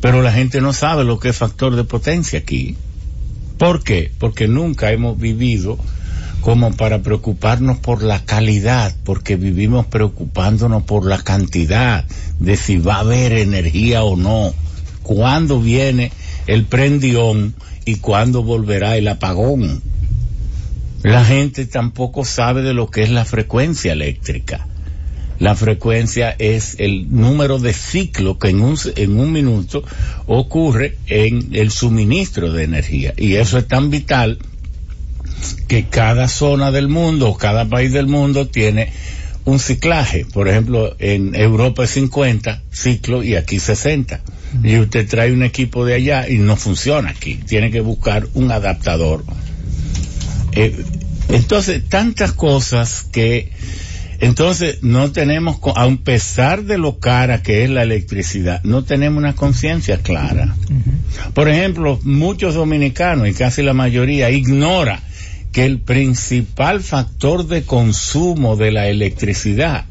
[0.01, 2.77] Pero la gente no sabe lo que es factor de potencia aquí.
[3.59, 4.11] ¿Por qué?
[4.19, 5.79] Porque nunca hemos vivido
[6.41, 12.05] como para preocuparnos por la calidad, porque vivimos preocupándonos por la cantidad
[12.41, 14.53] de si va a haber energía o no,
[15.05, 16.11] cuándo viene
[16.49, 17.55] el prendión
[17.85, 19.83] y cuándo volverá el apagón.
[21.03, 24.67] La gente tampoco sabe de lo que es la frecuencia eléctrica.
[25.43, 29.83] La frecuencia es el número de ciclo que en un, en un minuto
[30.29, 33.13] ocurre en el suministro de energía.
[33.17, 34.39] Y eso es tan vital
[35.67, 38.93] que cada zona del mundo o cada país del mundo tiene
[39.45, 40.27] un ciclaje.
[40.33, 44.21] Por ejemplo, en Europa es 50 ciclos y aquí 60.
[44.63, 47.41] Y usted trae un equipo de allá y no funciona aquí.
[47.49, 49.25] Tiene que buscar un adaptador.
[50.53, 50.85] Eh,
[51.31, 53.51] entonces, tantas cosas que
[54.23, 59.35] entonces, no tenemos, a pesar de lo cara que es la electricidad, no tenemos una
[59.35, 60.55] conciencia clara.
[61.35, 65.03] Por ejemplo, muchos dominicanos, y casi la mayoría, ignora
[65.51, 69.87] que el principal factor de consumo de la electricidad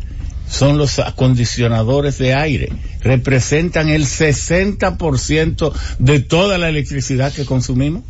[0.49, 2.69] son los acondicionadores de aire.
[3.01, 8.03] Representan el 60% de toda la electricidad que consumimos.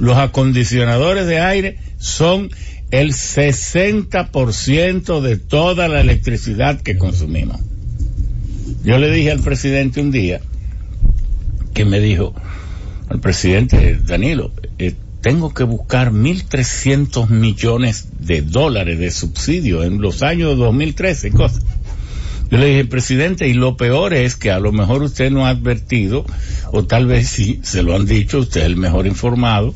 [0.00, 2.50] Los acondicionadores de aire son
[2.90, 7.60] el 60% de toda la electricidad que consumimos.
[8.84, 10.40] Yo le dije al presidente un día
[11.72, 12.34] que me dijo,
[13.08, 20.22] al presidente Danilo, eh, tengo que buscar 1.300 millones de dólares de subsidio en los
[20.22, 21.64] años 2013 cosas.
[22.50, 25.48] Yo le dije, presidente, y lo peor es que a lo mejor usted no ha
[25.48, 26.24] advertido,
[26.72, 29.74] o tal vez sí, se lo han dicho, usted es el mejor informado,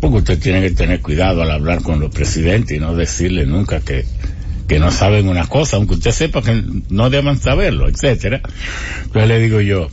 [0.00, 3.80] porque usted tiene que tener cuidado al hablar con los presidentes y no decirle nunca
[3.80, 4.04] que,
[4.68, 8.40] que no saben una cosa, aunque usted sepa que no deben saberlo, etcétera.
[9.04, 9.88] Entonces le digo yo,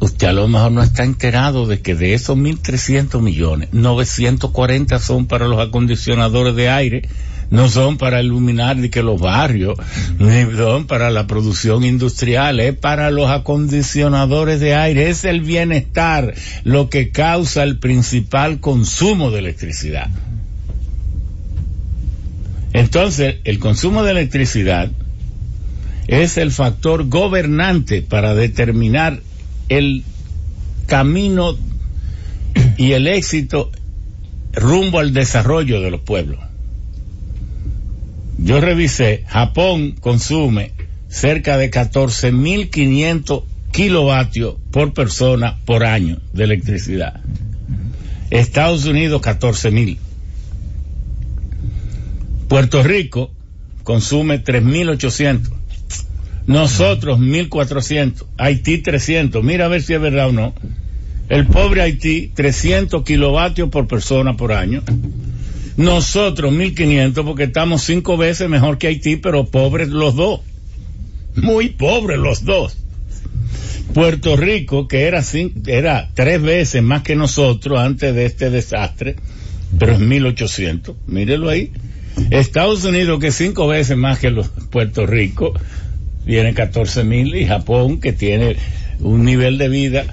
[0.00, 5.26] usted a lo mejor no está enterado de que de esos 1.300 millones, 940 son
[5.26, 7.08] para los acondicionadores de aire,
[7.50, 9.78] no son para iluminar ni que los barrios,
[10.18, 16.34] ni son para la producción industrial, es para los acondicionadores de aire, es el bienestar
[16.64, 20.08] lo que causa el principal consumo de electricidad.
[22.74, 24.90] Entonces, el consumo de electricidad
[26.06, 29.20] es el factor gobernante para determinar
[29.68, 30.04] el
[30.86, 31.56] camino
[32.76, 33.70] y el éxito
[34.52, 36.47] rumbo al desarrollo de los pueblos
[38.38, 40.72] yo revisé, Japón consume
[41.08, 47.20] cerca de 14.500 kilovatios por persona por año de electricidad.
[48.30, 49.98] Estados Unidos 14.000.
[52.48, 53.30] Puerto Rico
[53.82, 55.50] consume 3.800.
[56.46, 58.24] Nosotros 1.400.
[58.38, 59.42] Haití 300.
[59.44, 60.54] Mira a ver si es verdad o no.
[61.28, 64.82] El pobre Haití 300 kilovatios por persona por año.
[65.78, 70.40] Nosotros 1500 porque estamos cinco veces mejor que Haití, pero pobres los dos.
[71.36, 72.76] Muy pobres los dos.
[73.94, 75.22] Puerto Rico, que era,
[75.66, 79.14] era tres veces más que nosotros antes de este desastre,
[79.78, 80.96] pero es 1800.
[81.06, 81.70] Mírelo ahí.
[82.30, 85.54] Estados Unidos, que cinco veces más que los Puerto Rico,
[86.26, 88.56] tiene 14 mil y Japón, que tiene
[88.98, 90.06] un nivel de vida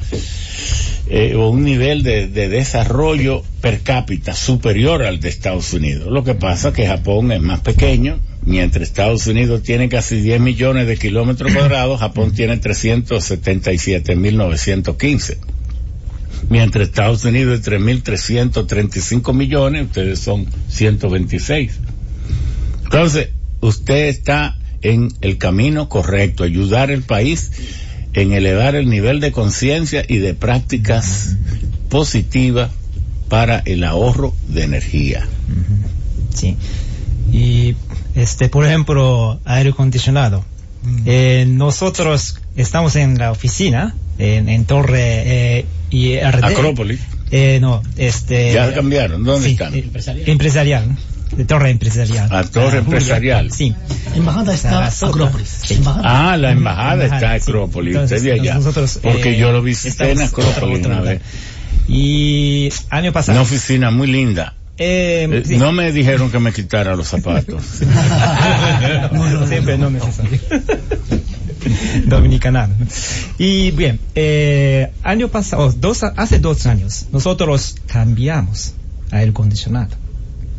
[1.08, 6.12] eh, o un nivel de, desarrollo per cápita superior al de Estados Unidos.
[6.12, 10.42] Lo que pasa es que Japón es más pequeño, mientras Estados Unidos tiene casi 10
[10.42, 15.38] millones de kilómetros cuadrados, Japón tiene 377.915.
[16.50, 21.82] Mientras Estados Unidos es 3.335 millones, ustedes son 126.
[22.84, 23.30] Entonces,
[23.62, 27.52] usted está en el camino correcto, ayudar al país
[28.16, 31.36] en elevar el nivel de conciencia y de prácticas
[31.90, 32.72] positivas
[33.30, 35.28] para el ahorro de energía.
[36.34, 36.56] Sí.
[37.32, 37.76] Y
[38.16, 40.46] este, por ejemplo, aire acondicionado.
[41.06, 47.02] Eh, nosotros estamos en la oficina, en, Torre eh, y Acrópolis.
[47.32, 48.54] Eh, no, este.
[48.54, 49.24] Ya cambiaron.
[49.24, 49.74] ¿Dónde están?
[49.74, 50.30] Empresarial.
[50.30, 50.98] empresarial.
[51.36, 52.30] De torre empresarial.
[52.30, 53.52] La torre empresarial.
[53.52, 53.76] Sí.
[54.16, 55.62] Embajada está Acrópolis.
[56.04, 57.96] Ah, la embajada, está en Acrópolis.
[57.98, 58.56] Usted de allá.
[58.56, 61.22] Nosotros, Porque eh, yo lo visité en Acrópolis una vez.
[61.88, 63.38] Y año pasado.
[63.38, 64.56] Una oficina muy linda.
[64.78, 67.82] Eh, eh, no me dijeron que me quitara los zapatos.
[69.12, 70.40] no, siempre no necesario.
[72.06, 72.70] Dominicana.
[73.38, 78.74] Y bien, eh, año pasado, dos, hace dos años, nosotros cambiamos
[79.12, 80.05] a aire acondicionado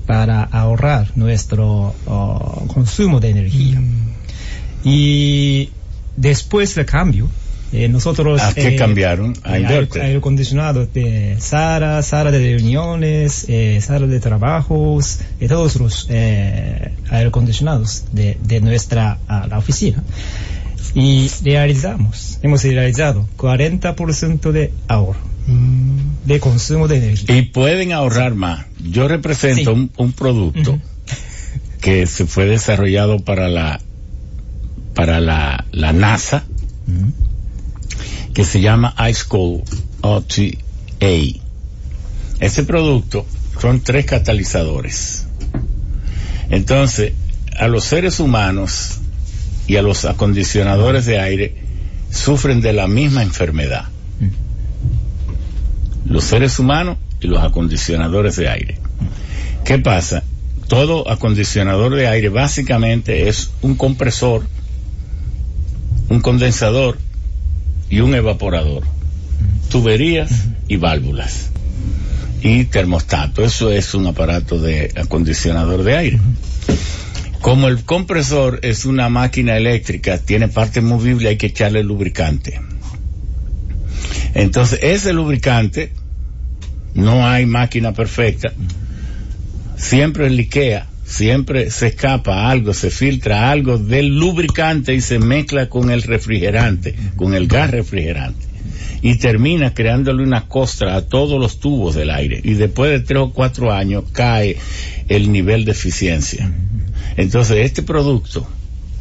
[0.06, 3.80] para ahorrar nuestro oh, consumo de energía.
[3.80, 4.14] Mm.
[4.84, 5.70] Y
[6.16, 7.28] después del cambio,
[7.72, 8.40] eh, nosotros...
[8.40, 9.34] ¿A qué eh, cambiaron?
[9.42, 10.02] A inverter.
[10.02, 16.92] Aire acondicionado de Sara, Sara de reuniones, eh, Sara de trabajos, de todos los eh,
[17.10, 20.02] aire acondicionados de, de nuestra la oficina.
[20.94, 25.35] Y realizamos, hemos realizado 40% de ahorro.
[25.46, 27.36] De consumo de energía.
[27.36, 28.66] Y pueden ahorrar más.
[28.80, 30.78] Yo represento un, producto
[31.80, 33.80] que se fue desarrollado para la
[34.94, 36.44] para la, la NASA
[38.32, 39.62] que se llama Ice Cold
[40.00, 40.42] OTA.
[42.40, 43.26] Ese producto
[43.60, 45.26] son tres catalizadores.
[46.50, 47.12] Entonces,
[47.58, 48.98] a los seres humanos
[49.66, 51.54] y a los acondicionadores de aire
[52.10, 53.88] sufren de la misma enfermedad.
[56.08, 58.78] Los seres humanos y los acondicionadores de aire.
[59.64, 60.22] ¿Qué pasa?
[60.68, 64.46] Todo acondicionador de aire básicamente es un compresor,
[66.08, 66.98] un condensador
[67.90, 68.82] y un evaporador,
[69.70, 70.30] tuberías
[70.68, 71.50] y válvulas
[72.42, 73.44] y termostato.
[73.44, 76.20] Eso es un aparato de acondicionador de aire.
[77.40, 82.60] Como el compresor es una máquina eléctrica, tiene parte movible, hay que echarle lubricante.
[84.34, 85.92] Entonces, ese lubricante,
[86.94, 88.52] no hay máquina perfecta,
[89.76, 95.90] siempre liquea siempre se escapa algo, se filtra algo del lubricante y se mezcla con
[95.90, 98.44] el refrigerante, con el gas refrigerante.
[99.02, 102.40] Y termina creándole una costra a todos los tubos del aire.
[102.42, 104.56] Y después de tres o cuatro años cae
[105.08, 106.50] el nivel de eficiencia.
[107.16, 108.46] Entonces este producto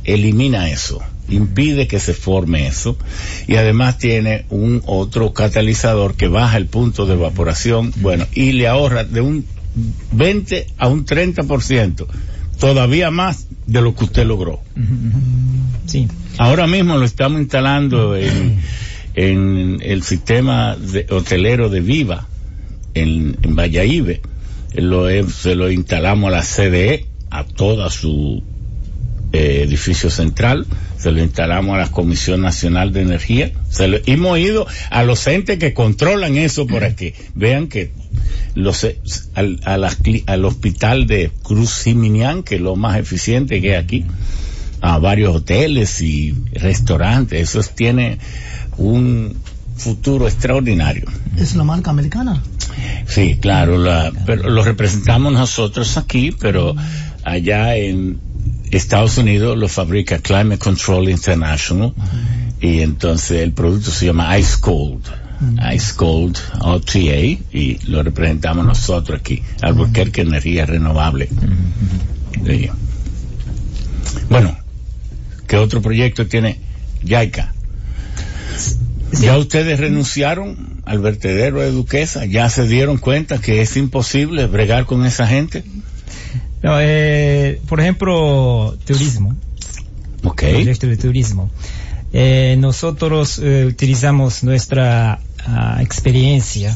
[0.03, 2.97] elimina eso, impide que se forme eso
[3.47, 8.67] y además tiene un otro catalizador que baja el punto de evaporación, bueno, y le
[8.67, 9.45] ahorra de un
[10.11, 12.05] 20 a un 30%,
[12.59, 14.61] todavía más de lo que usted logró.
[15.85, 16.07] Sí.
[16.37, 18.59] Ahora mismo lo estamos instalando en,
[19.15, 20.77] en el sistema
[21.09, 22.27] hotelero de Viva,
[22.93, 24.19] en, en Valladolid.
[24.73, 28.43] Lo, se lo instalamos a la CDE, a toda su
[29.31, 30.65] eh, edificio central,
[30.97, 35.25] se lo instalamos a la Comisión Nacional de Energía, se lo hemos ido a los
[35.27, 37.13] entes que controlan eso por aquí.
[37.35, 37.91] Vean que
[38.53, 38.87] los,
[39.33, 44.05] al, al hospital de Cruz Siminian, que es lo más eficiente que hay aquí,
[44.81, 48.19] a varios hoteles y restaurantes, eso tiene
[48.77, 49.35] un
[49.75, 51.05] futuro extraordinario.
[51.37, 52.41] ¿Es la marca americana?
[53.07, 56.75] Sí, claro, la, pero lo representamos nosotros aquí, pero
[57.23, 58.19] allá en
[58.75, 61.93] Estados Unidos lo fabrica Climate Control International
[62.59, 65.03] y entonces el producto se llama Ice Cold.
[65.73, 71.29] Ice Cold OTA y lo representamos nosotros aquí, Albuquerque Energía Renovable.
[74.29, 74.57] Bueno,
[75.47, 76.59] ¿qué otro proyecto tiene
[77.03, 77.53] Yaica?
[79.21, 82.25] ¿Ya ustedes renunciaron al vertedero de Duquesa?
[82.25, 85.63] ¿Ya se dieron cuenta que es imposible bregar con esa gente?
[86.65, 89.35] No, eh, por ejemplo, turismo.
[90.23, 90.41] Ok.
[90.41, 91.51] Proyecto de turismo.
[92.11, 96.75] Eh, nosotros eh, utilizamos nuestra ah, experiencia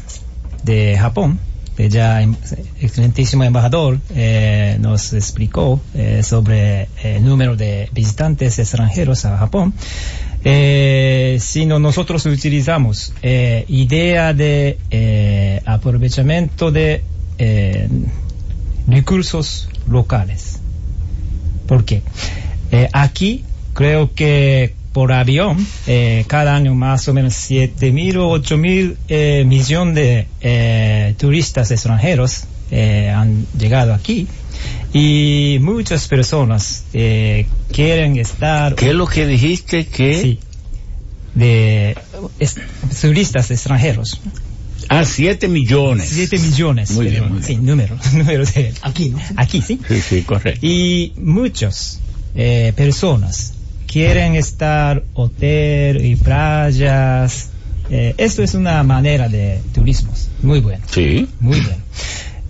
[0.64, 1.40] de Japón.
[1.76, 2.22] Ya
[2.82, 9.74] excelentísimo embajador eh, nos explicó eh, sobre el número de visitantes extranjeros a Japón.
[10.44, 17.02] Eh, sino nosotros utilizamos eh, idea de eh, aprovechamiento de
[17.40, 17.88] eh,
[18.92, 20.60] recursos locales.
[21.68, 22.02] ¿Por qué?
[22.72, 23.44] Eh, aquí
[23.74, 28.98] creo que por avión, eh, cada año más o menos 7 mil o 8 mil
[29.08, 34.28] eh, millones de eh, turistas extranjeros han llegado aquí
[34.94, 38.76] y muchas personas quieren estar.
[38.76, 40.22] ¿Qué es lo que dijiste que?
[40.22, 40.40] Sí,
[41.34, 41.98] de
[43.02, 44.22] turistas extranjeros.
[44.90, 46.10] Ah, 7 millones.
[46.10, 46.92] 7 millones.
[46.92, 49.20] Muy bien, muy Sí, números, números de Aquí, ¿no?
[49.38, 49.80] Aquí, sí.
[49.88, 50.66] Sí, sí, correcto.
[50.66, 52.00] Y muchas
[52.36, 53.54] eh, personas
[53.88, 57.50] quieren estar hotel y playas.
[57.92, 60.84] Eh, esto es una manera de turismo muy bueno.
[60.90, 61.28] Sí.
[61.40, 61.84] Muy bueno.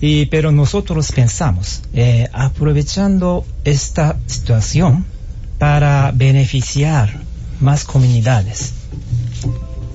[0.02, 5.06] Y, pero nosotros pensamos, eh, aprovechando esta situación
[5.58, 7.20] para beneficiar
[7.60, 8.74] más comunidades.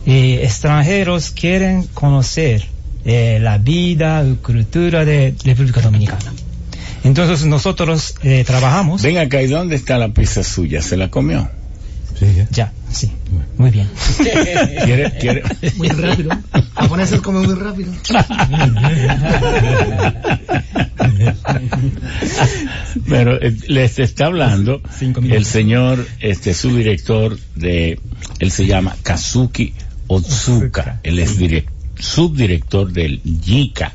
[0.06, 2.66] Y extranjeros quieren conocer
[3.04, 6.32] eh, la vida y cultura de República Dominicana.
[7.04, 9.02] Entonces nosotros eh, trabajamos.
[9.02, 10.80] Ven acá, ¿y dónde está la pizza suya?
[10.80, 11.50] ¿Se la comió?
[12.18, 12.48] Sí, ya.
[12.50, 13.12] ya, sí.
[13.58, 13.86] Muy bien.
[14.84, 15.42] ¿Quiere, quiere?
[15.76, 16.30] Muy rápido.
[16.74, 17.92] Japoneses comen muy rápido.
[23.08, 24.80] Pero eh, les está hablando
[25.30, 28.00] el señor, este, su director de,
[28.38, 29.74] él se llama Kazuki
[30.06, 31.38] Otsuka, es
[31.98, 33.92] subdirector del JICA,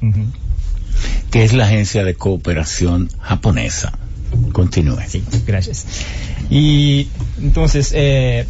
[1.32, 3.98] que es la agencia de cooperación japonesa.
[4.52, 5.00] Continúe.
[5.08, 5.86] Sí, gracias.
[6.50, 7.08] Y
[7.42, 8.46] entonces, eh,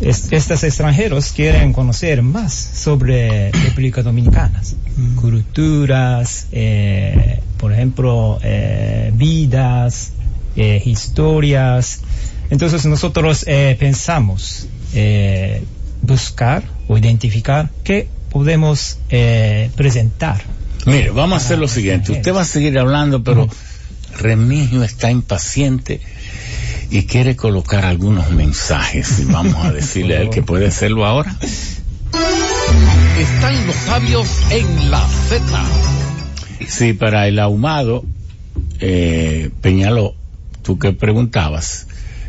[0.00, 4.60] estos extranjeros quieren conocer más sobre República Dominicana,
[4.96, 5.16] mm.
[5.16, 10.12] culturas, eh, por ejemplo, eh, vidas,
[10.56, 12.00] eh, historias.
[12.50, 15.62] Entonces nosotros eh, pensamos eh,
[16.06, 20.42] buscar o identificar qué podemos eh, presentar.
[20.86, 22.12] Mire, vamos a hacer lo siguiente.
[22.12, 23.48] Usted va a seguir hablando, pero
[24.18, 26.00] Remigio está impaciente
[26.90, 29.18] y quiere colocar algunos mensajes.
[29.18, 31.36] Y vamos a decirle a él que puede hacerlo ahora.
[33.18, 35.42] Están los sabios en la Z.
[36.68, 38.04] Sí, para el ahumado,
[38.80, 40.14] eh, Peñaló,
[40.62, 41.86] tú que preguntabas,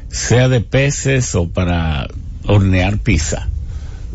[0.09, 2.07] sea de peces o para
[2.45, 3.49] hornear pizza,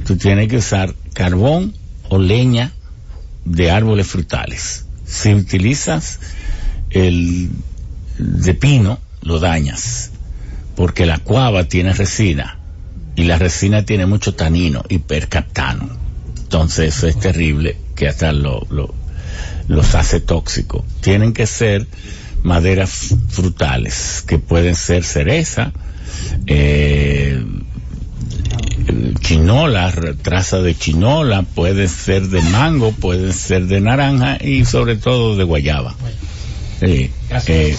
[0.07, 1.75] tú tienes que usar carbón
[2.09, 2.73] o leña
[3.45, 4.87] de árboles frutales.
[5.05, 6.21] Si utilizas
[6.91, 7.51] el
[8.19, 10.11] de pino, lo dañas,
[10.77, 12.59] porque la cuava tiene resina
[13.17, 15.91] y la resina tiene mucho tanino y percaptano.
[16.43, 18.95] Entonces eso es terrible que hasta lo, lo,
[19.69, 20.85] los hace tóxicos.
[21.01, 21.87] Tienen que ser
[22.43, 25.73] maderas frutales, que pueden ser cereza,
[26.47, 27.45] eh,
[29.20, 35.36] chinola, traza de chinola, puede ser de mango, puede ser de naranja y sobre todo
[35.36, 35.94] de guayaba.
[36.81, 37.10] Eh,
[37.47, 37.76] eh,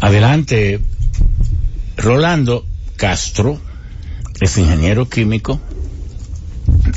[0.00, 0.80] adelante,
[1.96, 3.60] Rolando Castro
[4.40, 5.60] es ingeniero químico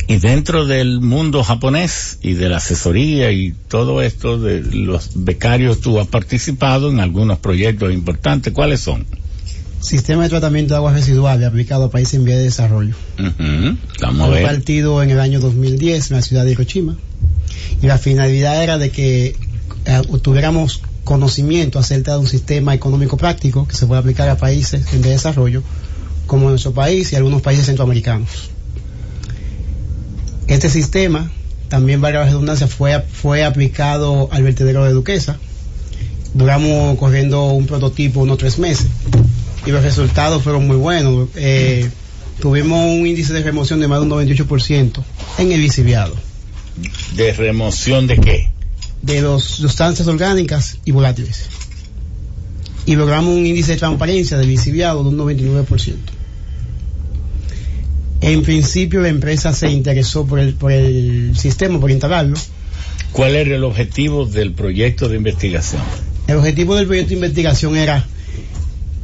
[0.08, 5.82] y dentro del mundo japonés y de la asesoría y todo esto de los becarios,
[5.82, 8.54] tú has participado en algunos proyectos importantes.
[8.54, 9.06] ¿Cuáles son?
[9.82, 12.94] Sistema de tratamiento de aguas residuales aplicado a países en vía de desarrollo.
[13.98, 16.98] Fue partido en el año 2010 en la ciudad de Hiroshima.
[17.82, 19.36] Y la finalidad era de que
[19.86, 24.94] eh, tuviéramos conocimiento acerca de un sistema económico práctico que se puede aplicar a países
[24.94, 25.64] en vía de desarrollo,
[26.28, 28.52] como nuestro país y algunos países centroamericanos.
[30.46, 31.32] Este sistema,
[31.70, 35.38] también varias redundancia, fue, fue aplicado al vertedero de Duquesa.
[36.36, 38.88] Duramos corriendo un prototipo unos tres meses
[39.66, 41.30] y los resultados fueron muy buenos.
[41.36, 41.90] Eh,
[42.40, 45.04] tuvimos un índice de remoción de más de un 98%
[45.38, 46.16] en el visiviado.
[47.16, 48.50] ¿De remoción de qué?
[49.02, 51.50] De dos sustancias orgánicas y volátiles.
[52.86, 55.96] Y logramos un índice de transparencia del visiviado de un 99%.
[58.22, 62.38] En principio la empresa se interesó por el, por el sistema, por instalarlo.
[63.12, 65.82] ¿Cuál era el objetivo del proyecto de investigación?
[66.28, 68.06] El objetivo del proyecto de investigación era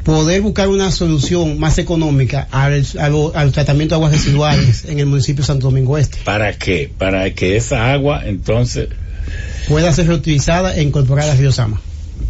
[0.07, 5.05] poder buscar una solución más económica al, al, al, tratamiento de aguas residuales en el
[5.05, 6.19] municipio de Santo Domingo Este.
[6.23, 6.89] ¿Para qué?
[6.97, 8.87] Para que esa agua entonces
[9.67, 11.81] pueda ser reutilizada e incorporada al río Sama.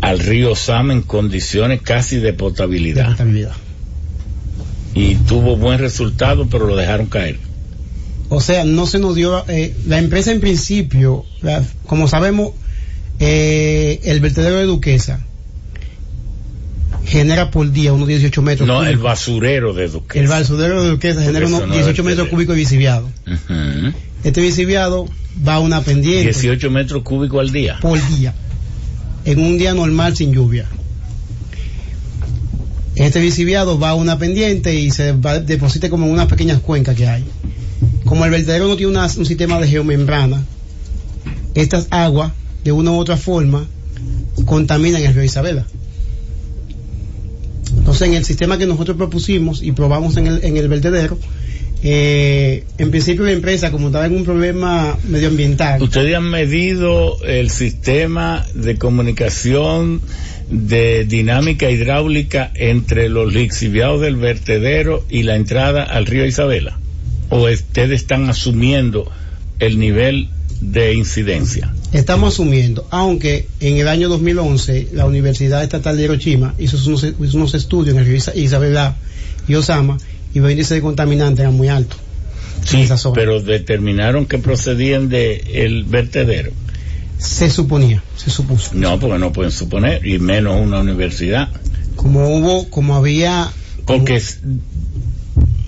[0.02, 3.04] Al río Sama en condiciones casi de potabilidad.
[3.06, 3.52] De potabilidad
[4.96, 7.38] y tuvo buen resultado, pero lo dejaron caer.
[8.30, 12.54] O sea, no se nos dio, eh, la empresa en principio, la, como sabemos,
[13.20, 15.27] eh, el vertedero de Duquesa
[17.08, 18.68] genera por día unos 18 metros.
[18.68, 18.94] No, cúbicos.
[18.94, 20.20] el basurero de Duquesa.
[20.20, 23.10] El basurero de Duquesa genera unos no 18 metros cúbicos de visiviado.
[23.26, 23.94] Uh -huh.
[24.24, 25.08] Este visiviado
[25.48, 26.26] va a una pendiente.
[26.26, 27.78] 18 metros cúbicos al día.
[27.82, 28.34] Por día.
[29.24, 30.66] En un día normal sin lluvia.
[32.96, 36.96] Este visiviado va a una pendiente y se va, deposita como en unas pequeñas cuencas
[36.96, 37.24] que hay.
[38.04, 40.44] Como el vertedero no tiene una, un sistema de geomembrana,
[41.54, 42.32] estas aguas,
[42.64, 43.66] de una u otra forma,
[44.46, 45.66] contaminan el río Isabela.
[47.88, 51.18] Entonces, en el sistema que nosotros propusimos y probamos en el, en el vertedero,
[51.82, 55.82] eh, en principio la empresa, como estaba en un problema medioambiental.
[55.82, 60.02] ¿Ustedes han medido el sistema de comunicación
[60.50, 66.78] de dinámica hidráulica entre los lixiviados del vertedero y la entrada al río Isabela?
[67.30, 69.10] ¿O ustedes están asumiendo
[69.60, 70.28] el nivel
[70.62, 71.74] de incidencia.
[71.92, 77.38] Estamos asumiendo, aunque en el año 2011 la Universidad Estatal de Hiroshima hizo unos, hizo
[77.38, 78.96] unos estudios en el río Isabela
[79.48, 79.98] y Osama
[80.34, 82.00] y los índices de contaminantes eran muy altos.
[82.66, 86.52] Sí, pero determinaron que procedían de el vertedero.
[87.18, 88.72] Se suponía, se supuso.
[88.74, 91.50] No, porque no pueden suponer, y menos una universidad.
[91.96, 93.50] Como hubo, como había...
[93.86, 94.22] Porque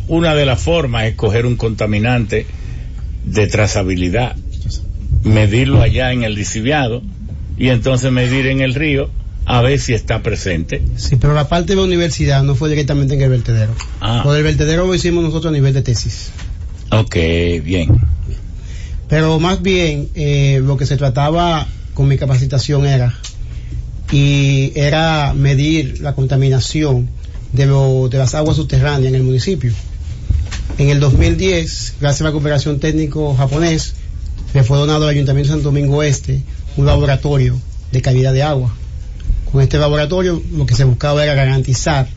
[0.07, 2.45] una de las formas es coger un contaminante
[3.25, 4.35] de trazabilidad,
[5.23, 7.01] medirlo allá en el lisiviado
[7.57, 9.09] y entonces medir en el río
[9.45, 10.81] a ver si está presente.
[10.95, 13.73] Sí, pero la parte de la universidad no fue directamente en el vertedero.
[13.99, 14.21] Ah.
[14.23, 16.31] Lo del vertedero lo hicimos nosotros a nivel de tesis.
[16.91, 17.15] Ok,
[17.63, 17.99] bien.
[19.07, 23.13] Pero más bien eh, lo que se trataba con mi capacitación era
[24.11, 27.09] y era medir la contaminación
[27.51, 29.71] de, lo, de las aguas subterráneas en el municipio.
[30.77, 33.95] En el 2010, gracias a la cooperación técnico japonés,
[34.53, 36.41] le fue donado al Ayuntamiento de Santo Domingo Este
[36.77, 37.59] un laboratorio
[37.91, 38.73] de calidad de agua.
[39.51, 42.07] Con este laboratorio lo que se buscaba era garantizar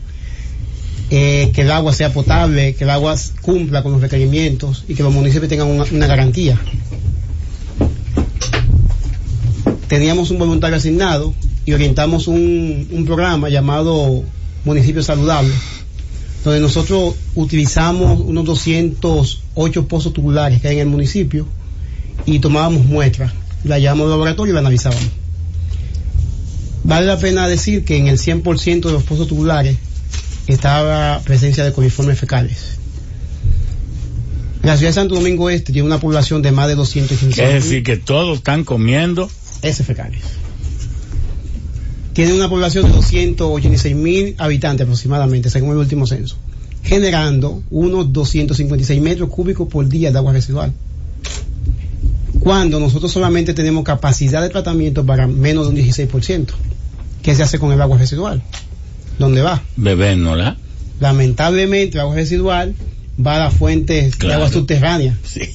[1.09, 5.03] eh, que el agua sea potable, que el agua cumpla con los requerimientos y que
[5.03, 6.59] los municipios tengan una, garantía.
[9.87, 11.33] Teníamos un voluntario asignado
[11.65, 14.23] y orientamos un, un programa llamado
[14.65, 15.53] Municipio Saludable,
[16.43, 21.45] donde nosotros utilizamos unos 208 pozos tubulares que hay en el municipio
[22.25, 23.33] y tomábamos muestras,
[23.63, 25.09] la llevamos al laboratorio y la analizábamos.
[26.83, 29.77] Vale la pena decir que en el 100% de los pozos tubulares
[30.47, 32.77] estaba presencia de coliformes fecales.
[34.63, 37.83] La ciudad de Santo Domingo Este tiene una población de más de 215 Es decir,
[37.83, 39.29] que todos están comiendo
[39.61, 40.21] heces fecales.
[42.13, 46.37] Tiene una población de 286 mil habitantes aproximadamente, según el último censo,
[46.83, 50.71] generando unos 256 metros cúbicos por día de agua residual.
[52.43, 56.47] Cuando nosotros solamente tenemos capacidad de tratamiento para menos de un 16%,
[57.21, 58.43] ¿qué se hace con el agua residual?
[59.17, 59.63] ¿Dónde va?
[59.77, 60.57] Bebiéndola.
[60.99, 62.75] Lamentablemente, el agua residual
[63.25, 65.17] va a las fuentes de agua subterránea.
[65.23, 65.47] Sí.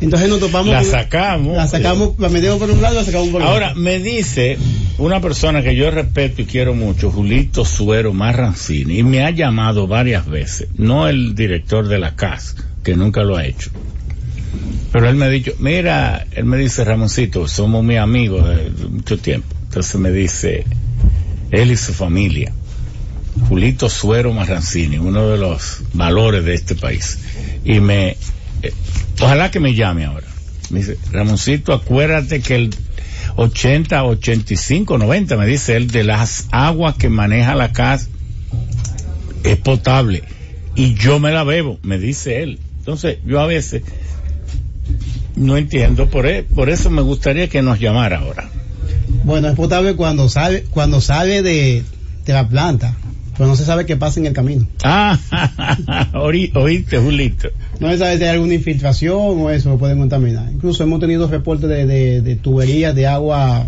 [0.00, 0.72] Entonces nos topamos.
[0.72, 1.56] La sacamos.
[1.56, 3.52] La sacamos, la metemos por un lado y la sacamos por otro.
[3.52, 4.56] Ahora, me dice
[4.98, 9.88] una persona que yo respeto y quiero mucho, Julito Suero Marrancini, y me ha llamado
[9.88, 13.70] varias veces, no el director de la casa, que nunca lo ha hecho.
[14.92, 19.18] Pero él me ha dicho, mira, él me dice, Ramoncito, somos muy amigos de mucho
[19.18, 19.54] tiempo.
[19.64, 20.64] Entonces me dice,
[21.50, 22.52] él y su familia
[23.48, 27.18] Julito Suero Marrancini, uno de los valores de este país.
[27.64, 28.16] Y me,
[28.62, 28.72] eh,
[29.20, 30.26] ojalá que me llame ahora.
[30.70, 32.70] Me dice, Ramoncito, acuérdate que el
[33.36, 38.08] 80, 85, 90, me dice él, de las aguas que maneja la casa
[39.44, 40.22] es potable.
[40.76, 42.60] Y yo me la bebo, me dice él.
[42.78, 43.82] Entonces, yo a veces
[45.36, 48.48] no entiendo, por, e, por eso me gustaría que nos llamara ahora.
[49.24, 51.82] Bueno, es potable cuando sale, cuando sale de,
[52.24, 52.96] de la planta
[53.40, 54.66] pero no se sabe qué pasa en el camino.
[54.84, 55.18] Ah,
[56.12, 57.48] oíste, Julito.
[57.78, 60.52] No se sabe si hay alguna infiltración o eso lo pueden contaminar.
[60.52, 63.66] Incluso hemos tenido reportes de, tuberías de agua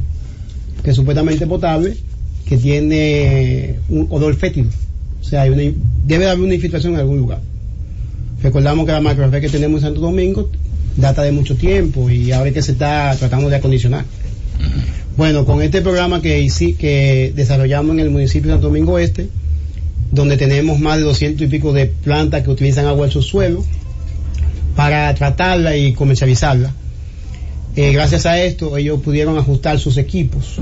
[0.84, 1.96] que supuestamente potable
[2.44, 4.68] que tiene un olor fétido.
[5.22, 7.40] O sea, hay debe haber una infiltración en algún lugar.
[8.42, 10.50] Recordamos que la macrofé que tenemos en Santo Domingo
[10.96, 14.04] data de mucho tiempo y ahora es que se está tratando de acondicionar.
[15.16, 16.48] Bueno, con este programa que,
[16.78, 19.28] que desarrollamos en el municipio de Santo Domingo Este,
[20.10, 23.64] donde tenemos más de 200 y pico de plantas que utilizan agua del subsuelo
[24.76, 26.72] para tratarla y comercializarla.
[27.76, 30.56] Eh, gracias a esto ellos pudieron ajustar sus equipos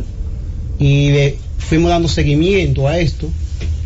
[0.78, 1.10] y
[1.58, 3.28] fuimos dando seguimiento a esto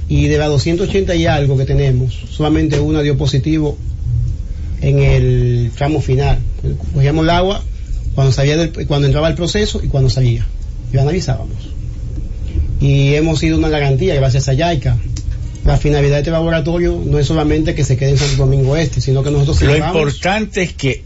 [0.09, 3.79] y de las 280 y algo que tenemos, solamente una dio positivo
[4.89, 6.39] en el tramo final.
[6.93, 7.63] Cogíamos el agua
[8.15, 10.47] cuando, salía del, cuando entraba el proceso y cuando salía.
[10.93, 11.71] Y analizábamos.
[12.81, 14.97] Y hemos sido una garantía gracias a YAICA
[15.65, 19.01] la finalidad de este laboratorio no es solamente que se quede en Santo Domingo Este,
[19.01, 19.63] sino que nosotros...
[19.63, 21.03] Lo importante es que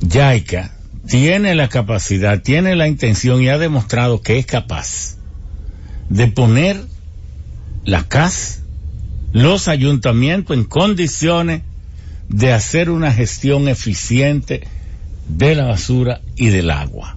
[0.00, 5.16] Yaica tiene la capacidad, tiene la intención y ha demostrado que es capaz
[6.08, 6.80] de poner
[7.84, 8.60] la CAS,
[9.32, 11.62] los ayuntamientos en condiciones
[12.28, 14.62] de hacer una gestión eficiente
[15.28, 17.16] de la basura y del agua.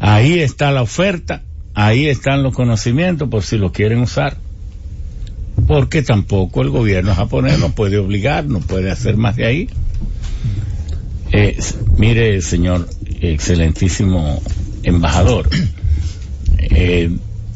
[0.00, 1.42] Ahí está la oferta,
[1.74, 4.36] ahí están los conocimientos por si lo quieren usar
[5.66, 9.68] porque tampoco el gobierno japonés no puede obligar, no puede hacer más de ahí.
[11.30, 11.58] Eh,
[11.96, 12.88] mire, señor
[13.20, 14.42] excelentísimo
[14.82, 15.48] embajador,
[16.58, 17.10] eh,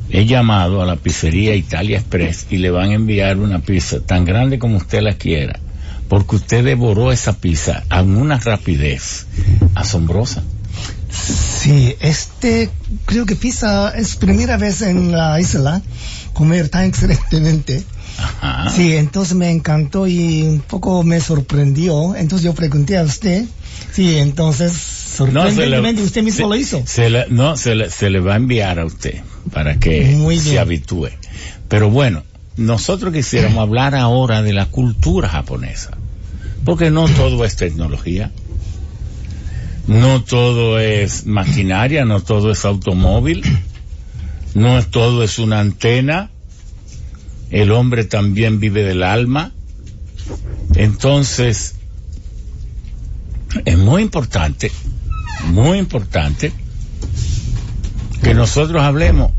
[0.08, 4.24] he llamado a la pizzería Italia Express y le van a enviar una pizza tan
[4.24, 5.58] grande como usted la quiera,
[6.08, 9.26] porque usted devoró esa pizza a una rapidez
[9.74, 10.42] asombrosa.
[11.10, 12.70] Sí, este,
[13.06, 15.82] creo que pizza es primera vez en la isla
[16.32, 17.82] comer tan excelentemente.
[18.18, 18.70] Ajá.
[18.70, 22.14] Sí, entonces me encantó y un poco me sorprendió.
[22.14, 23.44] Entonces yo pregunté a usted.
[23.92, 26.82] Sí, entonces sorprendentemente usted mismo lo hizo.
[27.30, 31.08] no, se le, se le va a enviar a usted para que se habitúe.
[31.68, 32.22] Pero bueno,
[32.56, 35.96] nosotros quisiéramos hablar ahora de la cultura japonesa.
[36.64, 38.32] Porque no todo es tecnología.
[39.86, 43.44] No todo es maquinaria, no todo es automóvil,
[44.54, 46.30] no todo es una antena.
[47.50, 49.52] El hombre también vive del alma.
[50.74, 51.76] Entonces,
[53.64, 54.72] es muy importante,
[55.44, 56.52] muy importante
[58.22, 59.30] que nosotros hablemos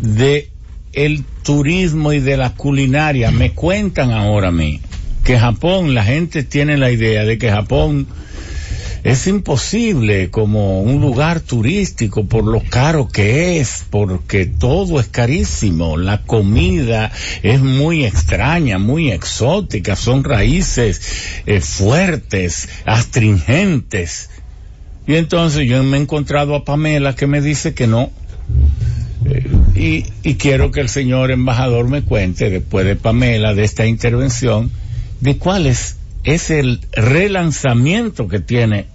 [0.00, 0.50] de
[0.94, 3.30] el turismo y de la culinaria.
[3.30, 4.80] Me cuentan ahora a mí
[5.24, 8.06] que Japón, la gente tiene la idea de que Japón
[9.04, 15.98] es imposible como un lugar turístico por lo caro que es, porque todo es carísimo,
[15.98, 21.02] la comida es muy extraña, muy exótica, son raíces
[21.44, 24.30] eh, fuertes, astringentes.
[25.06, 28.10] Y entonces yo me he encontrado a Pamela que me dice que no.
[29.74, 34.70] Y, y quiero que el señor embajador me cuente, después de Pamela, de esta intervención,
[35.20, 38.86] de cuál es, es el relanzamiento que tiene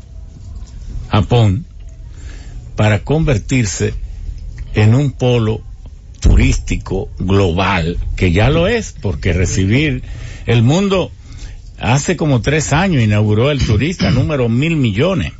[1.09, 1.65] Japón
[2.75, 3.93] para convertirse
[4.73, 5.61] en un polo
[6.19, 10.03] turístico global, que ya lo es, porque recibir
[10.45, 11.11] el mundo
[11.79, 15.33] hace como tres años inauguró el turista número mil millones.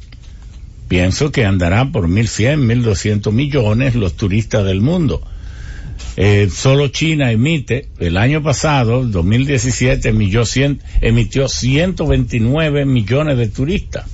[0.90, 5.22] Pienso que andará por mil cien, mil doscientos millones los turistas del mundo.
[6.18, 14.06] Eh, solo China emite, el año pasado, 2017, emitió, cien, emitió 129 millones de turistas.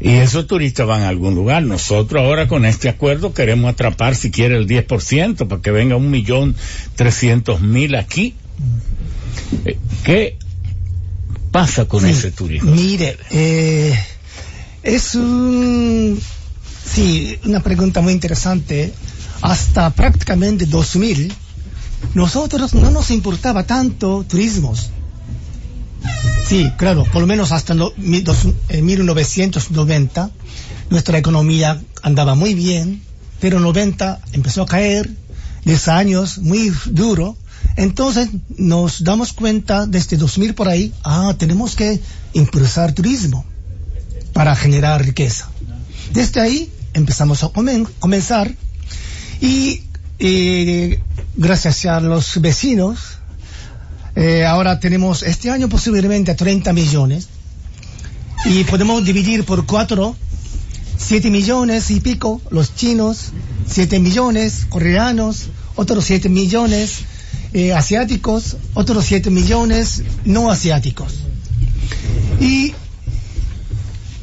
[0.00, 1.62] Y esos turistas van a algún lugar.
[1.62, 6.10] Nosotros ahora con este acuerdo queremos atrapar si quiere el 10% para que venga un
[6.10, 6.56] millón
[6.96, 8.34] trescientos mil aquí.
[9.64, 10.36] Eh, ¿Qué
[11.52, 12.72] pasa con ese turismo?
[12.72, 13.96] Mire, eh,
[14.82, 16.20] es un,
[16.84, 18.92] sí, una pregunta muy interesante.
[19.42, 21.32] Hasta prácticamente 2000,
[22.14, 24.90] nosotros no nos importaba tanto turismos
[26.50, 30.30] Sí, claro, por lo menos hasta no, 1990
[30.90, 33.02] nuestra economía andaba muy bien,
[33.40, 35.08] pero 90 empezó a caer,
[35.64, 37.36] 10 años muy duro.
[37.76, 42.00] Entonces nos damos cuenta desde 2000 por ahí, ah, tenemos que
[42.32, 43.44] impulsar turismo
[44.32, 45.48] para generar riqueza.
[46.12, 47.50] Desde ahí empezamos a
[47.98, 48.52] comenzar
[49.40, 49.82] y
[50.18, 51.00] eh,
[51.36, 53.20] gracias a los vecinos
[54.16, 57.28] eh, ahora tenemos este año posiblemente a 30 millones
[58.44, 60.16] y podemos dividir por cuatro,
[60.98, 63.32] 7 millones y pico los chinos,
[63.66, 67.00] 7 millones coreanos, otros 7 millones
[67.52, 71.14] eh, asiáticos, otros 7 millones no asiáticos.
[72.40, 72.74] Y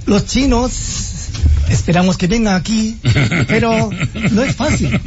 [0.08, 0.74] los chinos
[1.70, 2.98] esperamos que vengan aquí,
[3.48, 3.90] pero
[4.32, 5.00] no es fácil,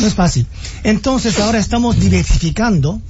[0.00, 0.46] no es fácil.
[0.84, 3.00] Entonces ahora estamos diversificando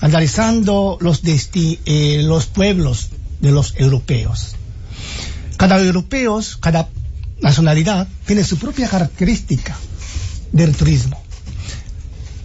[0.00, 3.08] analizando los, eh, los pueblos
[3.40, 4.56] de los europeos.
[5.56, 6.88] Cada europeo, cada
[7.40, 9.76] nacionalidad tiene su propia característica
[10.52, 11.20] del turismo.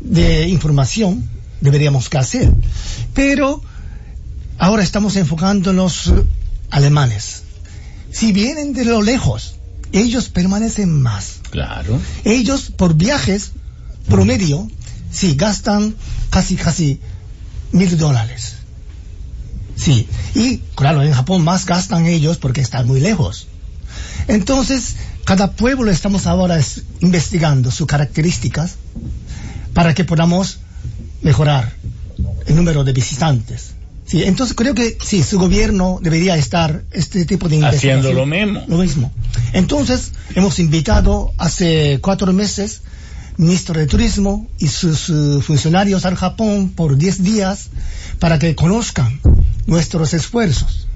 [0.00, 1.28] de información
[1.60, 2.52] deberíamos que hacer.
[3.14, 3.62] Pero
[4.58, 6.12] ahora estamos enfocando en los
[6.70, 7.42] alemanes.
[8.10, 9.56] Si vienen de lo lejos,
[9.92, 11.40] ellos permanecen más.
[11.50, 12.00] Claro.
[12.24, 13.52] Ellos por viajes
[14.08, 14.70] promedio,
[15.10, 15.94] sí, gastan
[16.30, 17.00] casi, casi
[17.72, 18.55] mil dólares.
[19.76, 20.08] Sí.
[20.34, 23.46] Y claro, en Japón más gastan ellos porque están muy lejos.
[24.28, 26.58] Entonces, cada pueblo estamos ahora
[27.00, 28.76] investigando sus características
[29.74, 30.58] para que podamos
[31.22, 31.72] mejorar
[32.46, 33.72] el número de visitantes.
[34.06, 38.62] Sí, entonces creo que sí, su gobierno debería estar este tipo de Haciendo lo mismo.
[38.68, 39.12] Lo mismo.
[39.52, 42.82] Entonces, hemos invitado hace cuatro meses
[43.36, 47.68] ministro de Turismo y sus uh, funcionarios al Japón por 10 días
[48.18, 49.20] para que conozcan
[49.66, 50.86] nuestros esfuerzos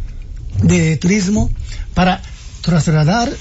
[0.63, 1.51] de turismo
[1.95, 2.23] para
[2.61, 3.33] trasladar,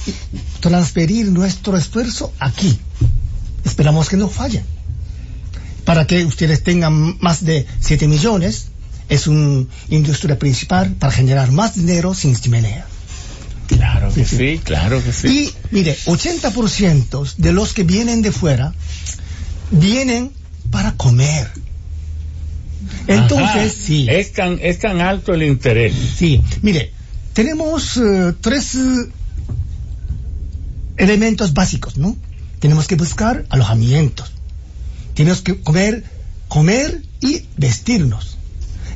[0.59, 2.79] transferir nuestro esfuerzo aquí.
[3.65, 4.63] Esperamos que no fallen.
[5.85, 8.67] Para que ustedes tengan más de 7 millones,
[9.09, 12.85] es una industria principal para generar más dinero sin chimenea.
[13.69, 15.27] Claro que sí, claro que sí.
[15.27, 18.73] Y mire, 80% de los que vienen de fuera
[19.69, 20.31] vienen
[20.72, 21.51] para comer.
[23.06, 24.07] Entonces, sí.
[24.09, 25.93] Es tan, es tan alto el interés.
[26.17, 26.91] Sí, mire,
[27.33, 29.07] tenemos uh, tres uh,
[30.98, 32.17] elementos básicos, ¿no?
[32.59, 34.31] Tenemos que buscar alojamientos.
[35.14, 36.03] Tenemos que comer,
[36.48, 38.38] comer y vestirnos.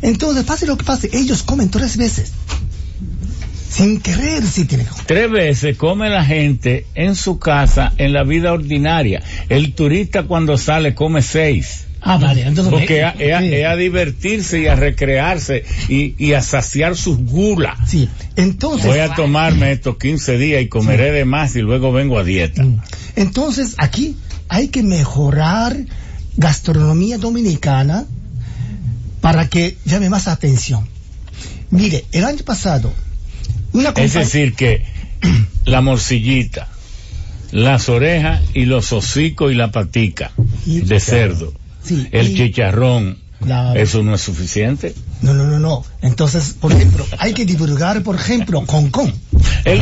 [0.02, 2.32] Entonces, pase lo que pase, ellos comen tres veces
[3.74, 8.54] sin querer si tiene Tres veces come la gente en su casa en la vida
[8.54, 9.24] ordinaria.
[9.50, 11.86] El turista cuando sale come seis.
[12.00, 17.78] Ah, vale, entonces Porque es a, divertirse y a recrearse y, a saciar sus gulas.
[17.88, 18.86] Sí, entonces.
[18.86, 22.62] Voy a tomarme estos 15 días y comeré de más y luego vengo a dieta.
[22.62, 22.82] Mm.
[23.16, 24.18] Entonces, aquí
[24.50, 25.78] hay que mejorar
[26.36, 28.06] gastronomía dominicana
[29.22, 30.86] para que llame más atención.
[31.72, 32.94] Mire, el año pasado
[33.96, 34.86] es decir, que
[35.66, 36.68] la morcillita,
[37.52, 40.32] las orejas y los hocicos y la patica
[40.66, 41.54] de cerdo,
[42.12, 43.18] el chicharrón,
[43.76, 44.94] ¿eso no es suficiente?
[45.22, 45.86] No, no, no, no.
[46.02, 49.14] Entonces, por ejemplo, hay que divulgar, por ejemplo, concón.
[49.66, 49.82] El,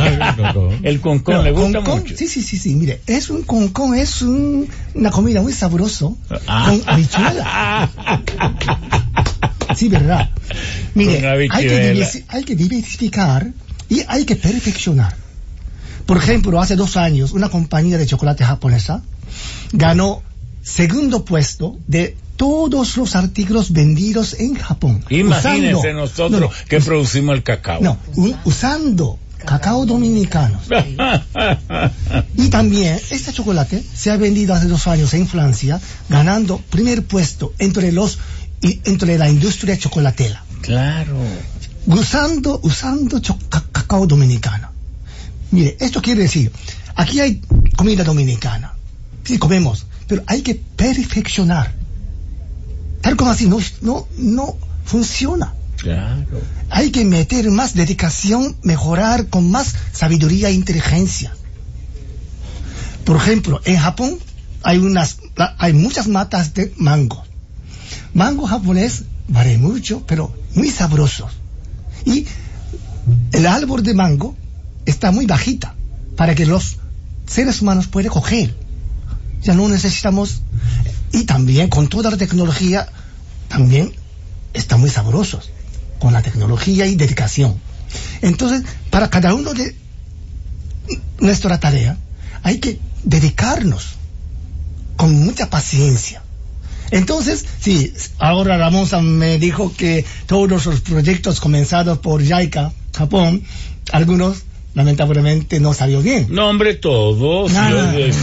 [0.82, 2.16] el concón, ¿le gusta mucho?
[2.16, 2.74] Sí, sí, sí, sí.
[2.74, 6.66] Mire, es un concón, es una comida muy sabroso ah.
[6.68, 7.90] con habichuela.
[9.74, 10.30] Sí, verdad.
[10.94, 13.50] Mire, hay que, hay que diversificar
[13.92, 15.14] y hay que perfeccionar.
[16.06, 19.02] Por ejemplo, hace dos años, una compañía de chocolate japonesa
[19.72, 20.22] ganó
[20.62, 25.04] segundo puesto de todos los artículos vendidos en Japón.
[25.10, 27.82] Imagínense nosotros que producimos el cacao.
[27.82, 27.98] No,
[28.44, 30.58] usando cacao dominicano.
[32.36, 37.52] y también este chocolate se ha vendido hace dos años en Francia, ganando primer puesto
[37.58, 38.18] entre los
[38.62, 40.42] entre la industria chocolatera.
[40.62, 41.18] Claro
[41.86, 43.20] usando, usando
[43.92, 44.68] cacao dominicano.
[45.50, 46.50] Mire, esto quiere decir,
[46.94, 47.42] aquí hay
[47.76, 48.72] comida dominicana.
[49.22, 51.74] Sí, comemos, pero hay que perfeccionar.
[53.02, 55.52] Tal como así no, no, no funciona.
[55.76, 56.40] Claro.
[56.70, 61.34] Hay que meter más dedicación, mejorar con más sabiduría e inteligencia.
[63.04, 64.18] Por ejemplo, en Japón
[64.62, 65.18] hay unas,
[65.58, 67.24] hay muchas matas de mango.
[68.14, 71.32] Mango japonés vale mucho, pero muy sabrosos.
[72.06, 72.26] Y
[73.32, 74.36] el árbol de mango
[74.86, 75.74] está muy bajita
[76.16, 76.78] para que los
[77.26, 78.54] seres humanos puedan coger.
[79.42, 80.42] Ya no necesitamos.
[81.12, 82.88] Y también con toda la tecnología,
[83.48, 83.92] también
[84.54, 85.50] está muy sabrosos.
[85.98, 87.56] Con la tecnología y dedicación.
[88.22, 89.76] Entonces, para cada uno de
[91.20, 91.96] nuestra tarea,
[92.42, 93.96] hay que dedicarnos
[94.96, 96.22] con mucha paciencia
[96.92, 103.42] entonces, sí, ahora Ramón me dijo que todos los proyectos comenzados por JICA, Japón,
[103.92, 106.26] algunos lamentablemente no salió bien.
[106.30, 107.52] No, hombre, todos.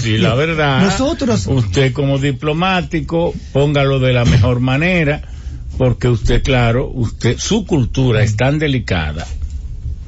[0.01, 0.81] sí, la verdad.
[0.81, 1.47] Nosotros.
[1.47, 5.21] Usted como diplomático, póngalo de la mejor manera,
[5.77, 9.27] porque usted, claro, usted, su cultura es tan delicada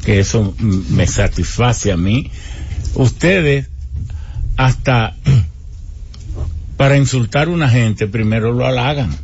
[0.04, 2.32] que eso me satisface a mí.
[2.96, 3.68] Ustedes
[4.58, 5.16] hasta
[6.78, 9.16] para insultar a una gente primero lo halagan.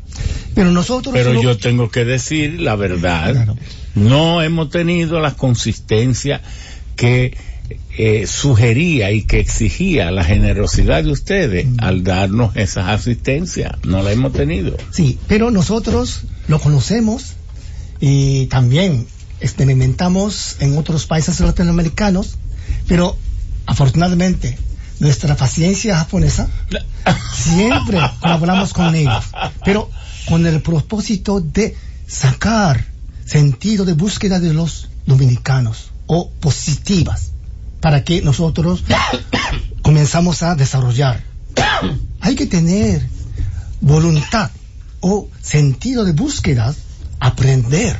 [0.54, 1.14] Pero nosotros.
[1.14, 3.56] Pero yo tengo que decir la verdad.
[3.98, 6.42] No hemos tenido la consistencia
[6.96, 7.36] que
[7.98, 11.78] eh, sugería y que exigía la generosidad de ustedes mm.
[11.80, 13.78] al darnos esa asistencia.
[13.84, 14.78] No la hemos tenido.
[14.92, 17.34] Sí, pero nosotros lo conocemos
[18.00, 19.08] y también
[19.40, 22.38] experimentamos en otros países latinoamericanos,
[22.88, 23.18] pero
[23.66, 24.58] afortunadamente
[25.00, 26.48] nuestra paciencia japonesa,
[27.34, 29.26] siempre colaboramos con ellos,
[29.66, 29.90] pero
[30.28, 32.97] con el propósito de sacar
[33.28, 37.32] sentido de búsqueda de los dominicanos o positivas
[37.82, 38.84] para que nosotros
[39.84, 41.24] comenzamos a desarrollar.
[42.22, 43.08] Hay que tener
[43.82, 44.50] voluntad
[45.02, 46.74] o sentido de búsqueda,
[47.20, 48.00] aprender.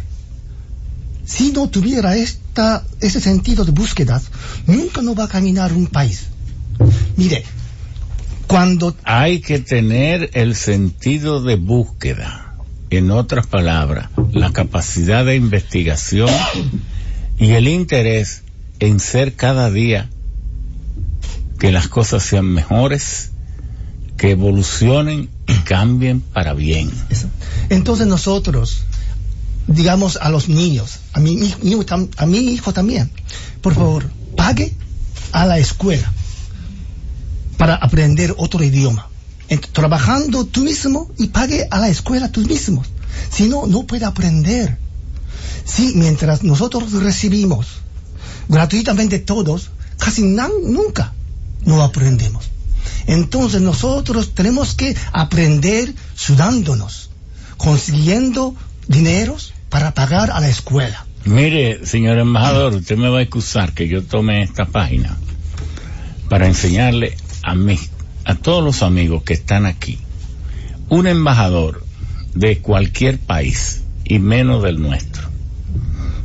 [1.26, 4.22] Si no tuviera esta, ese sentido de búsqueda,
[4.66, 6.28] nunca no va a caminar un país.
[7.18, 7.44] Mire,
[8.48, 8.96] cuando...
[9.04, 12.47] Hay que tener el sentido de búsqueda.
[12.90, 16.30] En otras palabras, la capacidad de investigación
[17.38, 18.44] y el interés
[18.80, 20.10] en ser cada día
[21.60, 23.32] que las cosas sean mejores,
[24.18, 26.92] que evolucionen y cambien para bien.
[27.70, 28.84] Entonces nosotros,
[29.68, 33.12] digamos a los niños, a mi, hijo también,
[33.62, 34.74] por favor, pague
[35.32, 36.12] a la escuela
[37.58, 39.10] para aprender otro idioma.
[39.72, 42.84] Trabajando tú mismo y pague a la escuela tú mismo.
[43.30, 44.78] Si no, no puede aprender.
[45.66, 47.68] Sí, mientras nosotros recibimos
[48.48, 51.14] gratuitamente todos, casi nunca
[51.66, 52.50] no aprendemos.
[53.06, 57.10] Entonces nosotros tenemos que aprender sudándonos,
[57.58, 58.56] consiguiendo
[58.88, 61.06] dineros para pagar a la escuela.
[61.26, 65.18] Mire, señor embajador, usted me va a excusar que yo tome esta página
[66.30, 67.78] para enseñarle a mí,
[68.28, 70.00] a todos los amigos que están aquí,
[70.90, 71.86] un embajador
[72.36, 75.30] de cualquier país y menos del nuestro.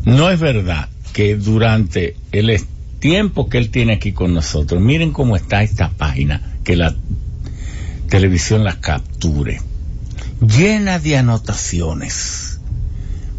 [0.05, 2.61] No es verdad que durante el
[2.99, 6.93] tiempo que él tiene aquí con nosotros, miren cómo está esta página, que la
[8.09, 9.61] televisión la capture,
[10.41, 12.59] llena de anotaciones.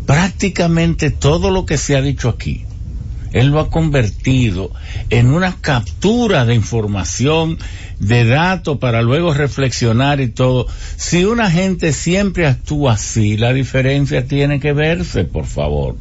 [0.06, 2.66] Prácticamente todo lo que se ha dicho aquí
[3.34, 4.72] él lo ha convertido
[5.10, 7.58] en una captura de información,
[8.00, 10.68] de datos para luego reflexionar y todo.
[10.96, 15.98] Si una gente siempre actúa así, la diferencia tiene que verse, por favor.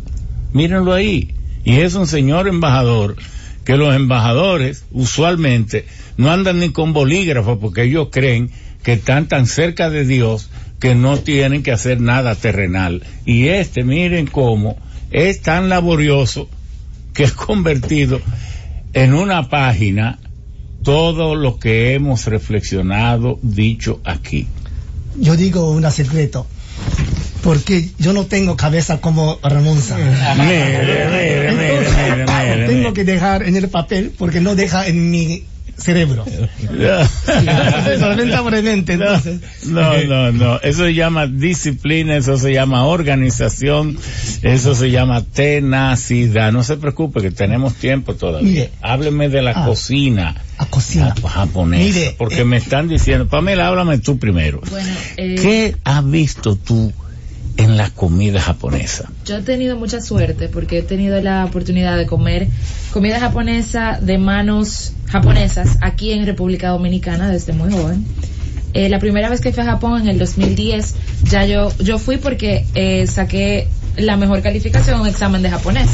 [0.53, 1.35] Mírenlo ahí.
[1.65, 3.17] Y es un señor embajador
[3.65, 5.87] que los embajadores usualmente
[6.17, 8.51] no andan ni con bolígrafo porque ellos creen
[8.83, 13.03] que están tan cerca de Dios que no tienen que hacer nada terrenal.
[13.25, 14.77] Y este, miren cómo
[15.13, 16.49] es tan laborioso
[17.13, 18.21] que es convertido
[18.93, 20.19] en una página
[20.83, 24.47] todo lo que hemos reflexionado, dicho aquí.
[25.17, 26.47] Yo digo un secreto,
[27.43, 29.79] porque yo no tengo cabeza como Ramón
[32.67, 35.45] Tengo que dejar en el papel porque no deja en mi
[35.77, 36.25] cerebro.
[39.67, 40.61] No, no, no.
[40.61, 43.99] Eso se llama disciplina, eso se llama organización,
[44.43, 46.53] eso se llama tenacidad.
[46.53, 48.69] No se preocupe que tenemos tiempo todavía.
[48.81, 50.37] Hábleme de la ah, cocina.
[50.59, 51.15] A cocina.
[51.29, 52.13] japonesa.
[52.19, 54.61] porque eh, me están diciendo, Pamela, háblame tú primero.
[55.17, 56.93] Eh, ¿Qué has visto tú
[57.57, 59.11] en la comida japonesa?
[59.25, 62.49] Yo he tenido mucha suerte porque he tenido la oportunidad de comer
[62.93, 68.05] comida japonesa de manos japonesas aquí en República Dominicana desde muy joven.
[68.75, 72.17] Eh, la primera vez que fui a Japón en el 2010, ya yo, yo fui
[72.17, 75.91] porque eh, saqué la mejor calificación en un examen de japonés.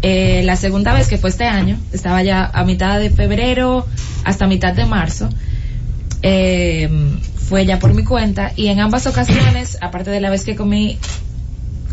[0.00, 3.86] Eh, la segunda vez que fue este año, estaba ya a mitad de febrero
[4.24, 5.28] hasta mitad de marzo,
[7.52, 10.96] fue ya por mi cuenta y en ambas ocasiones, aparte de la vez que comí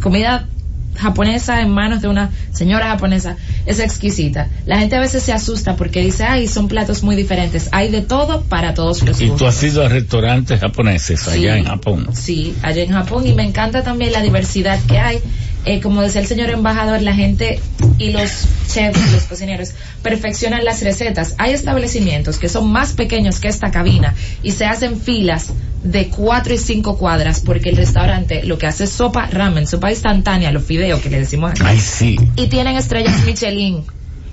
[0.01, 0.47] comida
[0.95, 4.47] japonesa en manos de una señora japonesa es exquisita.
[4.65, 7.67] La gente a veces se asusta porque dice, ay, son platos muy diferentes.
[7.73, 11.65] Hay de todo para todos los ¿Y tú has ido a restaurantes japoneses allá en
[11.65, 12.07] Japón?
[12.13, 15.19] Sí, allá en Japón y me encanta también la diversidad que hay.
[15.65, 17.59] Eh, como decía el señor embajador, la gente
[17.97, 19.71] y los chefs, los cocineros,
[20.01, 21.35] perfeccionan las recetas.
[21.37, 25.47] Hay establecimientos que son más pequeños que esta cabina y se hacen filas
[25.83, 29.91] de cuatro y cinco cuadras porque el restaurante lo que hace es sopa ramen, sopa
[29.91, 31.61] instantánea, los fideos que le decimos aquí.
[31.65, 32.17] Ay, sí.
[32.35, 33.83] Y tienen estrellas Michelin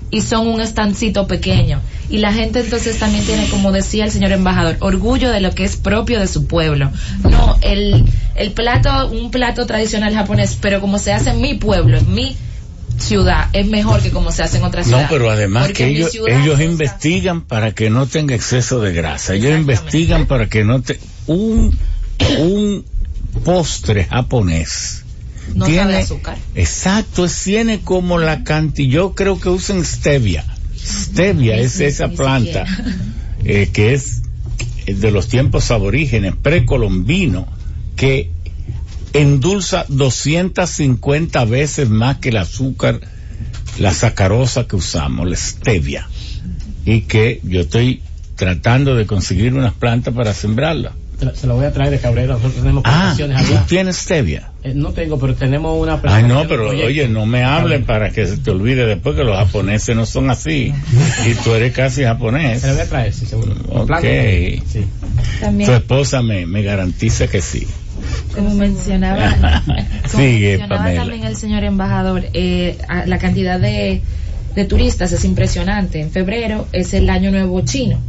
[0.09, 1.81] y son un estancito pequeño.
[2.09, 5.65] Y la gente entonces también tiene, como decía el señor embajador, orgullo de lo que
[5.65, 6.91] es propio de su pueblo.
[7.23, 8.05] No, el,
[8.35, 12.35] el plato, un plato tradicional japonés, pero como se hace en mi pueblo, en mi
[12.97, 15.09] ciudad es mejor que como se hace en otras ciudades.
[15.09, 19.35] No, pero además que ellos, ellos investigan para que no tenga exceso de grasa.
[19.35, 21.77] Ellos investigan para que no te un
[22.39, 22.83] un
[23.43, 25.03] postre japonés
[25.55, 26.37] no tiene azúcar.
[26.55, 30.45] Exacto, tiene como la cantidad, yo creo que usan stevia.
[30.75, 32.65] Stevia es esa planta
[33.43, 34.23] eh, que es
[34.85, 37.47] de los tiempos aborígenes, precolombino,
[37.95, 38.31] que
[39.13, 43.01] endulza 250 veces más que el azúcar,
[43.79, 46.07] la sacarosa que usamos, la stevia.
[46.85, 48.01] Y que yo estoy
[48.35, 50.93] tratando de conseguir unas plantas para sembrarla.
[51.35, 52.35] Se lo voy a traer de Cabrera.
[52.35, 54.51] Nosotros tenemos ah, ¿Tú tienes stevia?
[54.67, 58.25] Eh, no tengo, pero tenemos una Ay, no, pero oye, no me hablen para que
[58.25, 60.73] se te olvide después que los japoneses no son así.
[61.25, 62.61] y tú eres casi japonés.
[62.61, 63.55] Se lo voy a traer, sí, seguro.
[63.69, 64.03] Ok.
[64.67, 64.85] Sí.
[65.65, 67.67] Tu esposa me, me garantiza que sí
[68.35, 69.63] como mencionaba,
[70.69, 74.01] también el señor embajador, eh, la cantidad de,
[74.55, 75.99] de turistas es impresionante.
[75.99, 77.99] En febrero es el año nuevo chino.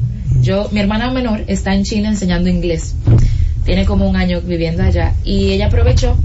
[0.43, 2.95] Yo, mi hermana menor está en China enseñando inglés.
[3.65, 6.17] tiene como un año viviendo allá y ella aprovechó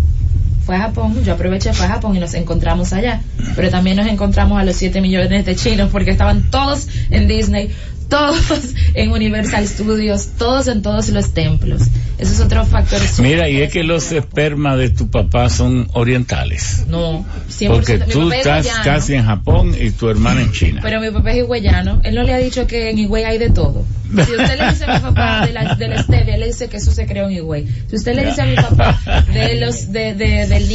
[0.66, 3.22] fue a Japón, yo aproveché, fue a Japón y nos encontramos allá.
[3.56, 7.70] Pero también nos encontramos a los 7 millones de chinos porque estaban todos en Disney,
[8.14, 11.82] todos en Universal Studios, todos en todos los templos.
[12.20, 13.00] Eso es otro factor.
[13.20, 16.86] Mira, y es que los espermas de tu papá son orientales.
[16.88, 17.68] No, 100%.
[17.70, 20.82] Porque tú estás casi en Japón y tu hermana en China.
[20.84, 22.02] Pero mi papá es higüeyano.
[22.04, 23.84] Él no le ha dicho que en Higüey hay de todo.
[24.14, 26.70] Si usted le dice a mi papá de la, de la stevia, él le dice
[26.70, 27.68] que eso se creó en Higüey.
[27.90, 29.00] Si usted le dice a mi papá
[29.34, 30.68] de los, de, de, del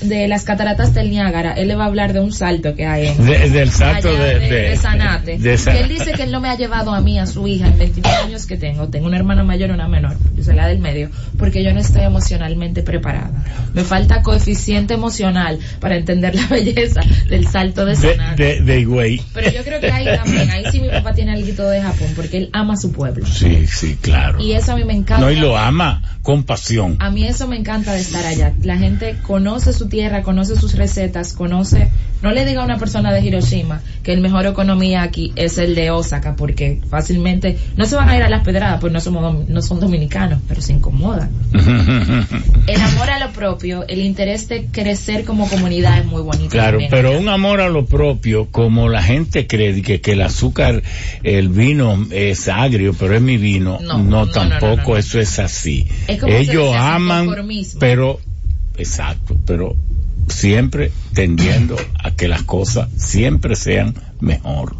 [0.00, 3.08] de las cataratas del Niágara, él le va a hablar de un salto que hay
[3.08, 5.34] en, del salto de, de, Sanate.
[5.34, 8.16] él dice que él no me ha llevado a mí, a su hija, en 29
[8.24, 8.88] años que tengo.
[8.88, 10.16] Tengo una hermana mayor y una menor.
[10.34, 11.10] Yo soy la del medio.
[11.38, 13.44] Porque yo no estoy emocionalmente preparada.
[13.74, 18.62] Me falta coeficiente emocional para entender la belleza del salto de Sanate.
[18.62, 19.20] De, Higüey.
[19.34, 22.38] Pero yo creo que ahí también, ahí sí mi papá tiene algo de Japón, porque
[22.38, 23.26] él ama su pueblo.
[23.26, 24.40] Sí, sí, claro.
[24.40, 25.24] Y eso a mí me encanta.
[25.24, 26.96] No, y lo ama con pasión.
[27.00, 28.52] A mí eso me encanta de estar allá.
[28.62, 31.88] La gente conoce su tierra, conoce sus recetas, conoce...
[32.22, 35.74] No le diga a una persona de Hiroshima que el mejor economía aquí es el
[35.74, 39.48] de Osaka, porque fácilmente no se van a ir a las pedradas, pues no, somos,
[39.48, 41.30] no son dominicanos, pero se incomodan.
[42.66, 46.50] el amor a lo propio, el interés de crecer como comunidad es muy bonito.
[46.50, 50.82] Claro, pero un amor a lo propio, como la gente cree que, que el azúcar,
[51.22, 55.86] el vino es agrio, pero es mi vino, no, tampoco eso es así.
[56.08, 57.28] Ellos aman,
[57.78, 58.18] pero,
[58.76, 59.76] exacto, pero
[60.26, 64.74] siempre tendiendo a que las cosas siempre sean mejor.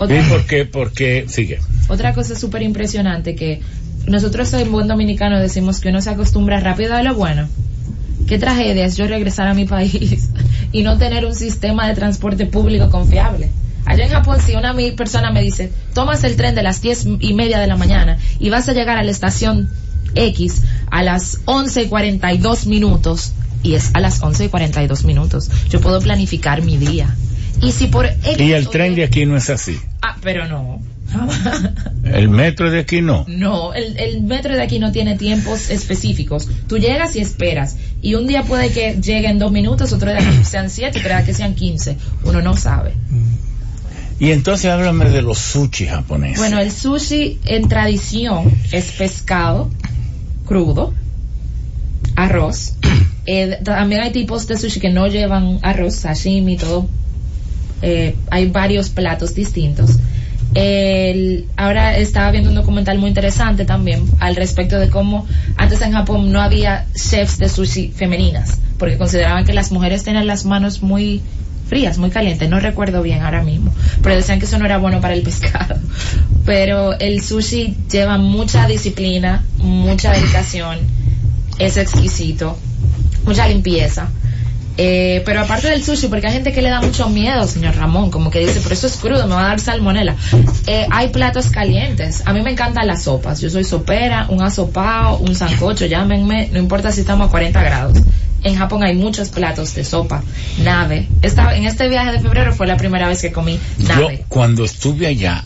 [0.00, 0.64] ¿Y por qué?
[0.64, 1.60] Porque, sigue.
[1.88, 3.60] Otra cosa súper impresionante que
[4.06, 7.48] nosotros en buen dominicano decimos que uno se acostumbra rápido a lo bueno.
[8.26, 10.30] Qué tragedia es yo regresar a mi país
[10.72, 13.50] y no tener un sistema de transporte público confiable.
[13.86, 17.32] Allá en Japón, si una persona me dice, tomas el tren de las diez y
[17.32, 19.70] media de la mañana y vas a llegar a la estación
[20.14, 24.48] X a las once y cuarenta y dos minutos, y es a las once y
[24.48, 27.14] cuarenta y dos minutos, yo puedo planificar mi día.
[27.60, 29.78] Y si por Y el tren de aquí no es así.
[30.02, 30.80] Ah, pero no.
[32.04, 33.24] el metro de aquí no.
[33.28, 36.48] No, el, el, metro de aquí no tiene tiempos específicos.
[36.66, 37.76] Tú llegas y esperas.
[38.02, 41.24] Y un día puede que lleguen dos minutos, otro día que sean siete, otro día
[41.24, 41.96] que sean quince.
[42.24, 42.92] Uno no sabe.
[44.20, 46.38] Y entonces háblame de los sushi japoneses.
[46.38, 49.70] Bueno, el sushi en tradición es pescado
[50.46, 50.94] crudo,
[52.16, 52.74] arroz.
[53.30, 56.88] Eh, también hay tipos de sushi que no llevan arroz, sashimi, todo.
[57.82, 59.98] Eh, hay varios platos distintos.
[61.56, 65.26] ahora estaba viendo un documental muy interesante también al respecto de cómo
[65.56, 70.26] antes en Japón no había chefs de sushi femeninas, porque consideraban que las mujeres tenían
[70.26, 71.22] las manos muy
[71.68, 75.00] frías, muy calientes, no recuerdo bien ahora mismo, pero decían que eso no era bueno
[75.00, 75.76] para el pescado.
[76.44, 80.78] Pero el sushi lleva mucha disciplina, mucha dedicación,
[81.58, 82.58] es exquisito,
[83.24, 84.08] mucha limpieza.
[84.80, 88.10] Eh, pero aparte del sushi, porque hay gente que le da mucho miedo, señor Ramón,
[88.10, 90.14] como que dice, por eso es crudo, me va a dar salmonela.
[90.66, 92.22] Eh, hay platos calientes.
[92.26, 93.40] A mí me encantan las sopas.
[93.40, 97.98] Yo soy sopera, un asopao, un sancocho, llámenme, no importa si estamos a 40 grados
[98.44, 100.22] en Japón hay muchos platos de sopa,
[100.62, 101.08] nave.
[101.22, 104.18] Esta, en este viaje de febrero fue la primera vez que comí nave.
[104.18, 105.44] Yo cuando estuve allá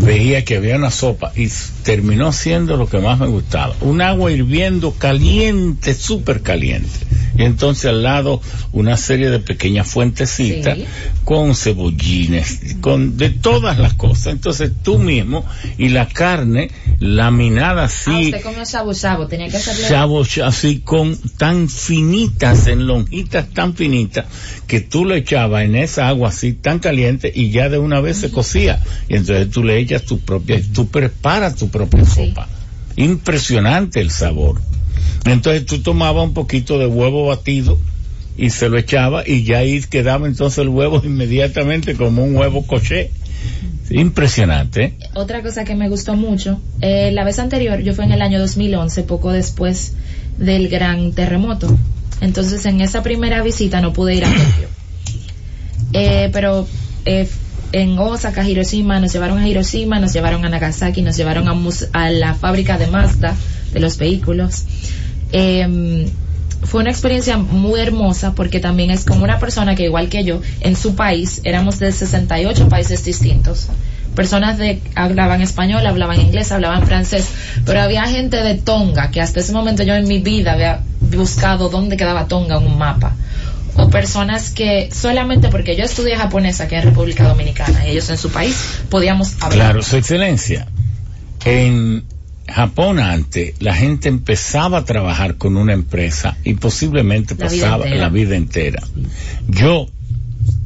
[0.00, 1.48] veía que había una sopa y
[1.82, 3.74] terminó siendo lo que más me gustaba.
[3.80, 10.76] Un agua hirviendo caliente, súper caliente y entonces al lado una serie de pequeñas fuentecitas
[11.24, 14.32] con cebollines, con de todas las cosas.
[14.32, 15.46] Entonces tú mismo
[15.78, 18.10] y la carne laminada así.
[18.10, 20.42] Ah, usted comió shabu tenía que hacerle.
[20.44, 24.26] así con tan finitas, en lonjitas tan finitas,
[24.66, 28.18] que tú le echabas en esa agua así tan caliente y ya de una vez
[28.18, 28.82] se cocía.
[29.08, 32.48] Y entonces tú le tu propia, tú preparas tu propia sopa.
[32.96, 34.60] Impresionante el sabor.
[35.24, 37.78] Entonces tú tomabas un poquito de huevo batido
[38.36, 42.66] y se lo echaba y ya ahí quedaba entonces el huevo inmediatamente como un huevo
[42.66, 43.10] coché.
[43.90, 44.84] Impresionante.
[44.84, 44.94] ¿eh?
[45.14, 48.38] Otra cosa que me gustó mucho, eh, la vez anterior, yo fui en el año
[48.38, 49.94] 2011, poco después
[50.36, 51.74] del gran terremoto.
[52.20, 54.68] Entonces en esa primera visita no pude ir a Tokio.
[55.94, 56.66] Eh, pero
[57.72, 61.56] en Osaka, Hiroshima, nos llevaron a Hiroshima, nos llevaron a Nagasaki, nos llevaron a,
[61.92, 63.34] a la fábrica de Mazda
[63.72, 64.64] de los vehículos.
[65.32, 66.08] Eh,
[66.62, 70.40] fue una experiencia muy hermosa porque también es como una persona que igual que yo,
[70.60, 73.68] en su país, éramos de 68 países distintos.
[74.14, 77.28] Personas de hablaban español, hablaban inglés, hablaban francés,
[77.64, 81.68] pero había gente de Tonga que hasta ese momento yo en mi vida había buscado
[81.68, 83.14] dónde quedaba Tonga en un mapa.
[83.78, 88.18] O personas que solamente porque yo estudié japonesa aquí en República Dominicana y ellos en
[88.18, 88.56] su país
[88.90, 89.52] podíamos hablar.
[89.52, 90.66] Claro, su excelencia.
[91.44, 92.04] En
[92.48, 98.36] Japón antes, la gente empezaba a trabajar con una empresa y posiblemente pasaba la vida
[98.36, 98.82] entera.
[99.48, 99.88] Yo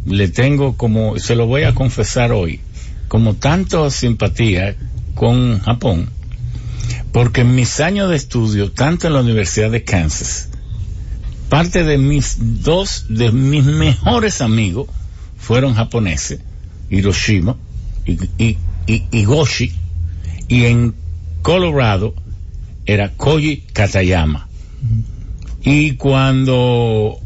[0.06, 2.60] le tengo como, se lo voy a confesar hoy,
[3.08, 4.76] como tanto simpatía
[5.14, 6.08] con Japón,
[7.12, 10.48] porque en mis años de estudio, tanto en la Universidad de Kansas,
[11.52, 14.88] parte de mis dos, de mis mejores amigos
[15.36, 16.40] fueron japoneses,
[16.88, 17.58] Hiroshima
[18.06, 18.56] y, y,
[18.86, 19.70] y, y Goshi,
[20.48, 20.94] y en
[21.42, 22.14] Colorado
[22.86, 24.48] era Koji Katayama.
[25.62, 27.18] Y cuando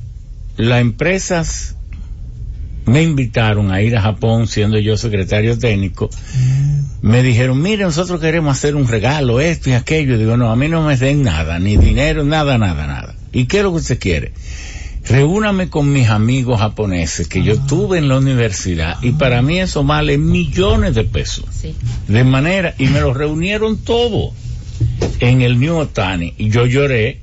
[0.56, 1.76] las empresas
[2.84, 6.10] me invitaron a ir a Japón siendo yo secretario técnico,
[7.00, 10.18] me dijeron, mire, nosotros queremos hacer un regalo, esto y aquello.
[10.18, 13.15] digo, no, a mí no me den nada, ni dinero, nada, nada, nada.
[13.36, 14.32] ¿Y qué es lo que usted quiere?
[15.04, 19.84] Reúname con mis amigos japoneses que yo tuve en la universidad y para mí eso
[19.84, 21.44] vale millones de pesos.
[22.08, 24.32] De manera, y me los reunieron todos
[25.20, 27.20] en el New Otani y yo lloré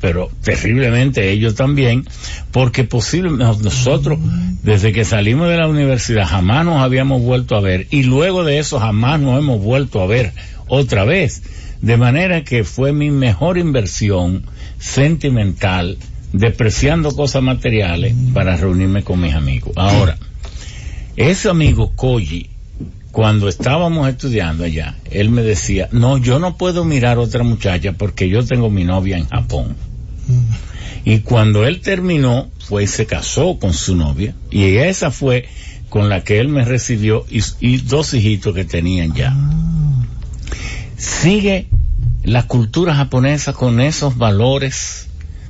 [0.00, 2.06] pero terriblemente ellos también,
[2.52, 4.18] porque posiblemente nosotros,
[4.62, 8.58] desde que salimos de la universidad, jamás nos habíamos vuelto a ver, y luego de
[8.60, 10.32] eso jamás nos hemos vuelto a ver
[10.68, 11.42] otra vez.
[11.82, 14.44] De manera que fue mi mejor inversión
[14.80, 15.98] sentimental,
[16.32, 19.72] depreciando cosas materiales, para reunirme con mis amigos.
[19.76, 20.18] Ahora,
[21.16, 22.50] ese amigo Koji,
[23.12, 27.92] cuando estábamos estudiando allá, él me decía, no, yo no puedo mirar a otra muchacha
[27.92, 29.76] porque yo tengo mi novia en Japón.
[31.04, 34.34] Y cuando él terminó, fue y se casó con su novia.
[34.50, 35.48] Y esa fue
[35.88, 39.36] con la que él me recibió y, dos hijitos que tenían ya.
[40.96, 41.66] Sigue
[42.24, 45.06] la cultura japonesa con esos valores.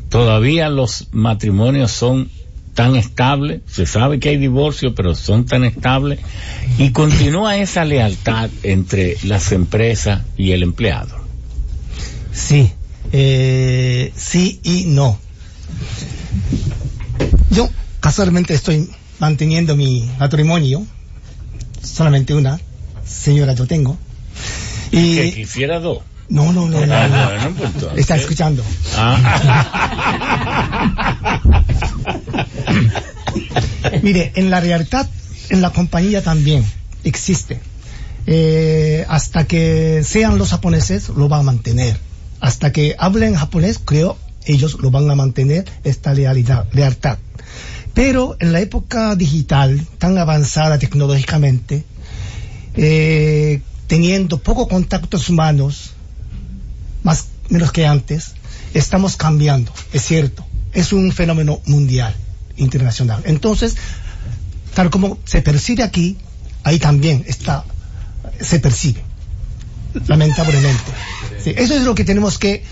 [0.09, 2.31] Todavía los matrimonios son
[2.75, 3.63] tan estables.
[3.67, 6.21] Se sabe que hay divorcio, pero son tan estables.
[6.79, 11.17] Y continúa esa lealtad entre las empresas y el empleado.
[12.33, 12.73] Sí,
[13.13, 15.19] eh, sí y no.
[17.51, 17.69] Yo
[18.01, 20.87] casualmente estoy manteniendo mi matrimonio,
[21.83, 22.59] solamente una
[23.05, 23.99] señora yo tengo.
[24.93, 25.99] Y que quisiera dos.
[26.31, 26.95] No, no, no, no.
[26.95, 28.65] Ah, pues, Está escuchando.
[28.97, 29.81] Ah.
[34.03, 35.09] Mire, en la realidad,
[35.51, 36.65] en la compañía también
[37.05, 37.61] existe.
[38.27, 41.99] Eh, hasta que sean los japoneses, lo va a mantener
[42.41, 47.19] hasta que hablen japonés, creo, ellos lo van a mantener esta lealidad, lealtad.
[47.95, 51.85] Pero en la época digital, tan avanzada tecnológicamente,
[52.77, 55.93] eh, teniendo pocos contactos humanos,
[57.03, 58.35] más menos que antes,
[58.75, 60.45] estamos cambiando, es cierto.
[60.73, 62.15] Es un fenómeno mundial,
[62.57, 63.23] internacional.
[63.25, 63.77] Entonces,
[64.75, 66.17] tal como se percibe aquí,
[66.63, 67.65] ahí también está,
[68.41, 69.03] se percibe
[70.07, 70.93] lamentablemente.
[71.45, 72.63] eso es lo que tenemos que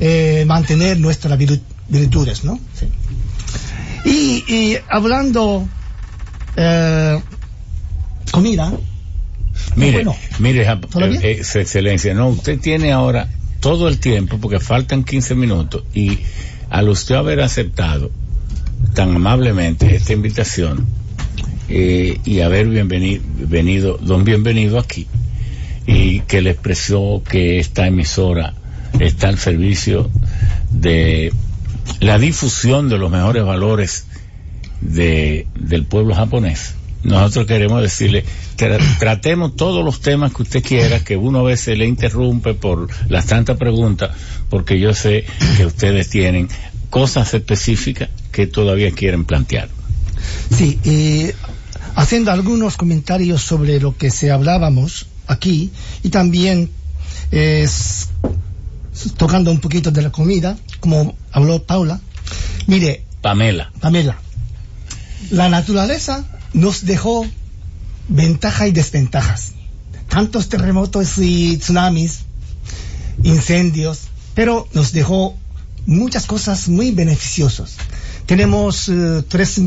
[0.00, 2.60] eh, mantener nuestras virtudes, ¿no?
[4.04, 5.68] Y, hablando
[6.56, 7.20] eh,
[8.30, 8.72] comida.
[9.76, 10.04] Mire,
[10.38, 10.66] mire,
[11.22, 13.28] eh, su excelencia, no, usted tiene ahora
[13.60, 16.18] todo el tiempo porque faltan 15 minutos y
[16.70, 18.10] al usted haber aceptado
[18.94, 20.86] tan amablemente esta invitación
[21.68, 25.06] y haber bienvenido, venido, don bienvenido aquí,
[25.86, 28.54] y que le expresó que esta emisora
[28.98, 30.10] está al servicio
[30.70, 31.32] de
[32.00, 34.06] la difusión de los mejores valores
[34.80, 36.74] de, del pueblo japonés.
[37.04, 38.24] Nosotros queremos decirle,
[38.98, 43.26] tratemos todos los temas que usted quiera, que uno a veces le interrumpe por las
[43.26, 44.10] tantas preguntas,
[44.50, 45.24] porque yo sé
[45.56, 46.48] que ustedes tienen
[46.90, 49.68] cosas específicas que todavía quieren plantear.
[50.52, 51.30] Sí, y
[51.94, 55.70] haciendo algunos comentarios sobre lo que se hablábamos, aquí
[56.02, 56.70] y también
[57.30, 58.08] es
[59.16, 62.00] tocando un poquito de la comida, como habló Paula.
[62.66, 63.70] Mire, Pamela.
[63.80, 64.18] Pamela,
[65.30, 67.26] la naturaleza nos dejó
[68.08, 69.52] ventajas y desventajas.
[70.08, 72.20] Tantos terremotos y tsunamis,
[73.22, 75.36] incendios, pero nos dejó
[75.86, 77.76] muchas cosas muy beneficiosas.
[78.26, 79.60] Tenemos eh, tres,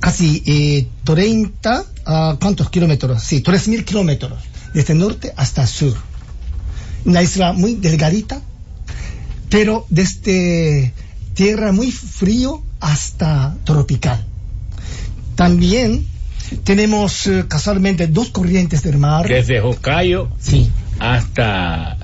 [0.00, 3.22] casi eh, 30 a ¿cuántos kilómetros?
[3.22, 4.42] Sí, 3.000 kilómetros,
[4.74, 5.94] desde norte hasta sur.
[7.04, 8.40] Una isla muy delgadita,
[9.48, 10.94] pero desde
[11.34, 14.26] tierra muy frío hasta tropical.
[15.34, 16.06] También
[16.64, 19.26] tenemos eh, casualmente dos corrientes del mar.
[19.26, 20.70] Desde Hokkaido sí.
[20.98, 21.96] hasta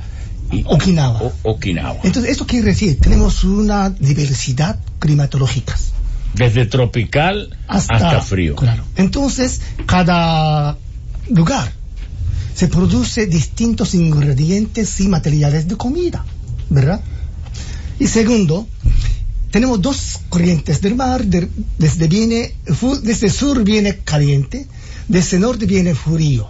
[0.65, 1.33] Okinawa.
[1.43, 2.01] Okinawa.
[2.05, 5.77] Entonces, esto quiere decir, tenemos una diversidad climatológica.
[6.35, 8.55] Desde tropical hasta, frío.
[8.55, 8.85] Claro.
[8.97, 10.77] Entonces, cada
[11.31, 11.73] lugar
[12.55, 16.25] se produce distintos ingredientes y materiales de comida,
[16.71, 17.01] ¿verdad?
[17.99, 18.67] Y segundo,
[19.51, 22.55] tenemos dos corrientes del mar, desde, viene,
[23.03, 24.67] desde sur viene caliente,
[25.09, 26.49] desde norte viene frío.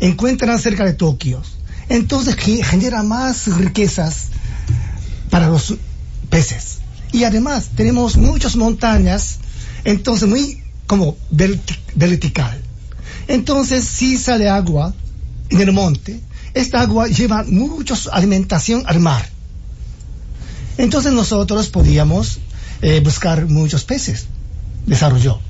[0.00, 1.42] Encuentran cerca de Tokio.
[1.88, 4.26] Entonces genera más riquezas
[5.30, 5.74] para los
[6.28, 6.78] peces.
[7.12, 9.38] Y además tenemos muchas montañas,
[9.84, 12.60] entonces muy como vertical.
[13.28, 14.94] Entonces si sale agua
[15.48, 16.20] en el monte,
[16.52, 19.33] esta agua lleva mucha alimentación al mar.
[20.78, 22.38] Entonces nosotros podíamos
[22.82, 24.26] eh, buscar muchos peces.
[24.86, 25.40] Desarrolló.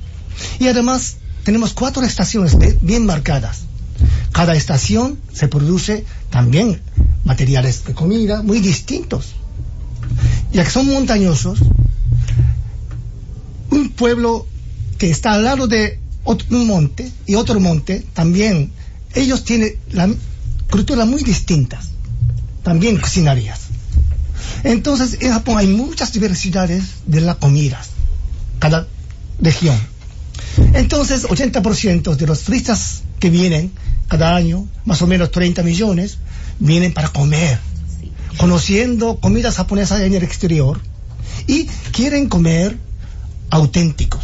[0.59, 3.63] Y además tenemos cuatro estaciones bien marcadas.
[4.31, 6.81] Cada estación se produce también
[7.23, 9.33] materiales de comida muy distintos.
[10.51, 11.59] Ya que son montañosos,
[13.71, 14.47] un pueblo
[14.97, 18.71] que está al lado de un monte y otro monte, también
[19.13, 20.09] ellos tienen la
[20.69, 21.89] cultura muy distintas,
[22.63, 23.64] también cocinarias.
[24.63, 27.89] Entonces, en Japón hay muchas diversidades de las comidas,
[28.59, 28.87] cada
[29.39, 29.77] región.
[30.73, 33.71] Entonces, 80% de los turistas que vienen
[34.07, 36.17] cada año, más o menos 30 millones,
[36.59, 37.59] vienen para comer,
[38.37, 40.79] conociendo comidas japonesas en el exterior
[41.47, 42.77] y quieren comer
[43.49, 44.23] auténticos.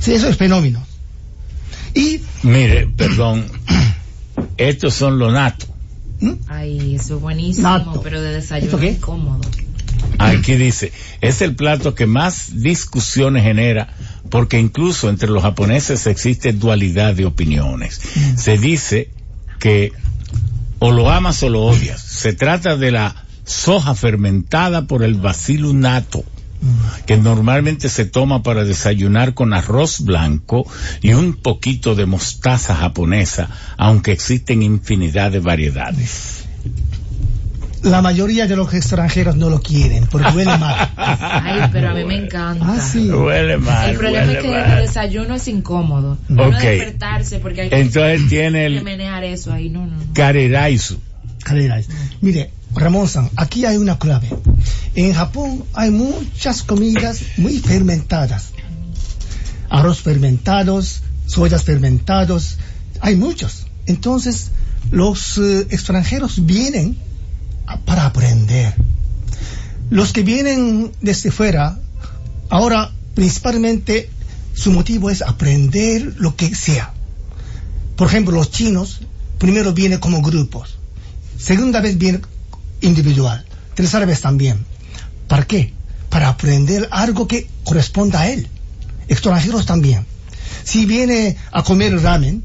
[0.00, 0.84] Sí, eso es fenómeno.
[1.94, 2.20] Y.
[2.42, 3.46] Mire, perdón,
[4.56, 5.68] estos son los natos.
[6.20, 6.32] ¿Mm?
[6.48, 9.40] Ay, eso es buenísimo, pero de desayuno es incómodo.
[10.18, 13.94] Aquí dice, es el plato que más discusiones genera
[14.30, 18.00] porque incluso entre los japoneses existe dualidad de opiniones.
[18.14, 18.36] Mm.
[18.36, 19.10] Se dice
[19.58, 19.92] que
[20.80, 22.00] o lo amas o lo odias.
[22.00, 26.37] Se trata de la soja fermentada por el bacillus nato mm.
[27.06, 30.66] Que normalmente se toma para desayunar con arroz blanco
[31.02, 36.38] y un poquito de mostaza japonesa, aunque existen infinidad de variedades
[37.82, 40.90] la mayoría de los extranjeros no lo quieren porque huele mal.
[40.96, 42.64] Ay, pero a mí me encanta.
[42.68, 43.10] Ah, sí.
[43.10, 43.90] Huele mal.
[43.90, 46.18] El problema es que el desayuno es incómodo.
[46.28, 49.68] No despertarse porque hay que, Entonces tiene el menear eso ahí.
[49.70, 49.96] No, no.
[52.20, 54.28] Mire, Ramón San, aquí hay una clave.
[54.94, 58.50] En Japón hay muchas comidas muy fermentadas.
[59.70, 62.58] Arroz fermentados, soyas fermentados,
[63.00, 63.66] hay muchos.
[63.86, 64.50] Entonces,
[64.90, 66.96] los eh, extranjeros vienen
[67.84, 68.74] para aprender.
[69.90, 71.78] Los que vienen desde fuera,
[72.50, 74.10] ahora principalmente
[74.54, 76.92] su motivo es aprender lo que sea.
[77.96, 79.00] Por ejemplo, los chinos
[79.38, 80.78] primero vienen como grupos,
[81.38, 82.22] segunda vez vienen
[82.80, 84.64] individual, tercera vez también.
[85.26, 85.72] ¿Para qué?
[86.08, 88.48] Para aprender algo que corresponda a él.
[89.08, 90.06] Extranjeros también.
[90.64, 92.42] Si viene a comer ramen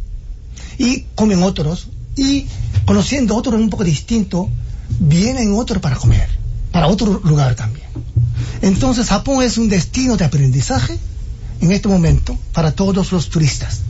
[0.77, 2.47] y comen otros y
[2.85, 4.49] conociendo otro un poco distinto,
[4.99, 6.27] vienen otros para comer,
[6.71, 7.87] para otro lugar también.
[8.61, 10.97] Entonces Japón es un destino de aprendizaje
[11.61, 13.81] en este momento para todos los turistas.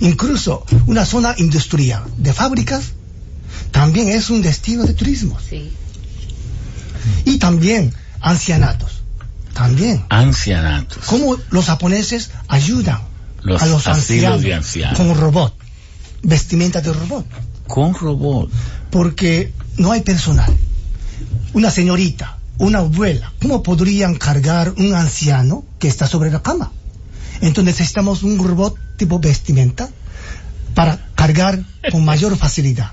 [0.00, 2.92] Incluso una zona industrial de fábricas
[3.70, 5.36] también es un destino de turismo.
[7.24, 9.02] Y también ancianatos.
[9.54, 10.04] También.
[10.08, 11.04] Ancianatos.
[11.06, 13.00] ¿Cómo los japoneses ayudan
[13.58, 15.54] a los ancianos, ancianos con robot?
[16.22, 17.26] Vestimenta de robot.
[17.66, 18.50] Con robot.
[18.90, 20.54] Porque no hay personal.
[21.54, 26.72] Una señorita, una abuela, ¿cómo podrían cargar un anciano que está sobre la cama?
[27.40, 29.88] Entonces necesitamos un robot tipo vestimenta
[30.74, 32.92] para cargar con mayor facilidad.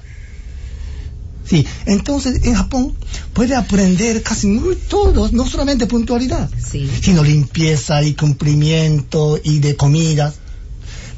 [1.45, 2.93] Sí, entonces en Japón
[3.33, 6.49] puede aprender casi muy todos, no solamente puntualidad,
[7.01, 10.33] sino limpieza y cumplimiento y de comida,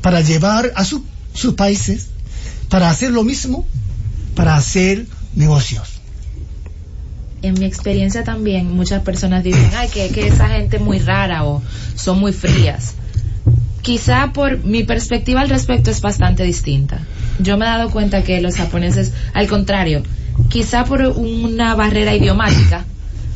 [0.01, 2.07] para llevar a sus países,
[2.69, 3.65] para hacer lo mismo,
[4.35, 6.01] para hacer negocios.
[7.41, 11.45] En mi experiencia también muchas personas dicen, ay, que, que esa gente es muy rara
[11.45, 11.61] o
[11.95, 12.95] son muy frías.
[13.81, 16.99] Quizá por mi perspectiva al respecto es bastante distinta.
[17.39, 20.03] Yo me he dado cuenta que los japoneses, al contrario,
[20.49, 22.85] quizá por una barrera idiomática,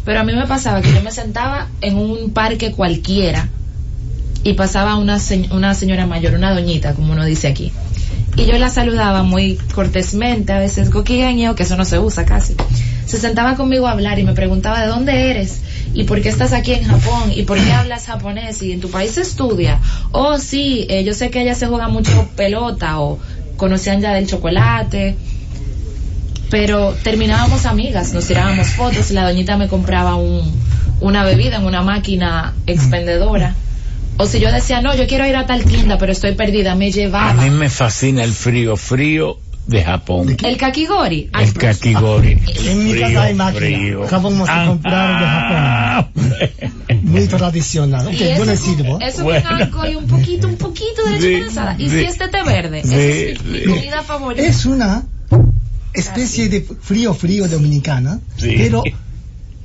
[0.06, 3.50] pero a mí me pasaba que yo me sentaba en un parque cualquiera
[4.44, 5.18] y pasaba una,
[5.52, 7.72] una señora mayor, una doñita, como uno dice aquí
[8.38, 12.56] y yo la saludaba muy cortésmente, a veces gokigenio, que eso no se usa casi.
[13.06, 15.60] Se sentaba conmigo a hablar y me preguntaba de dónde eres
[15.94, 18.90] y por qué estás aquí en Japón y por qué hablas japonés y en tu
[18.90, 19.80] país se estudia.
[20.12, 23.20] Oh, sí, eh, yo sé que ella se juega mucho pelota o
[23.62, 25.16] conocían ya del chocolate.
[26.50, 30.42] Pero terminábamos amigas, nos tirábamos fotos la doñita me compraba un,
[31.00, 33.56] una bebida en una máquina expendedora.
[34.18, 36.92] O si yo decía, no, yo quiero ir a tal tienda, pero estoy perdida, me
[36.92, 37.30] llevaba.
[37.30, 39.38] A mí me fascina el frío, frío
[39.72, 40.38] de Japón.
[40.44, 41.30] El kakigori.
[41.40, 42.38] El kakigori.
[42.66, 43.98] En mi casa hay máquina.
[44.12, 47.02] Vamos a comprar de Japón.
[47.04, 48.08] Muy tradicional.
[48.08, 49.00] Ok, yo le sirvo.
[49.00, 49.48] Eso bueno.
[49.48, 51.76] con alcohol y un poquito, un poquito de leche sí, condensada.
[51.80, 54.44] Y sí, si este té verde, sí, es mi comida favorita.
[54.44, 55.04] Es una
[55.94, 58.84] especie de frío frío dominicana, pero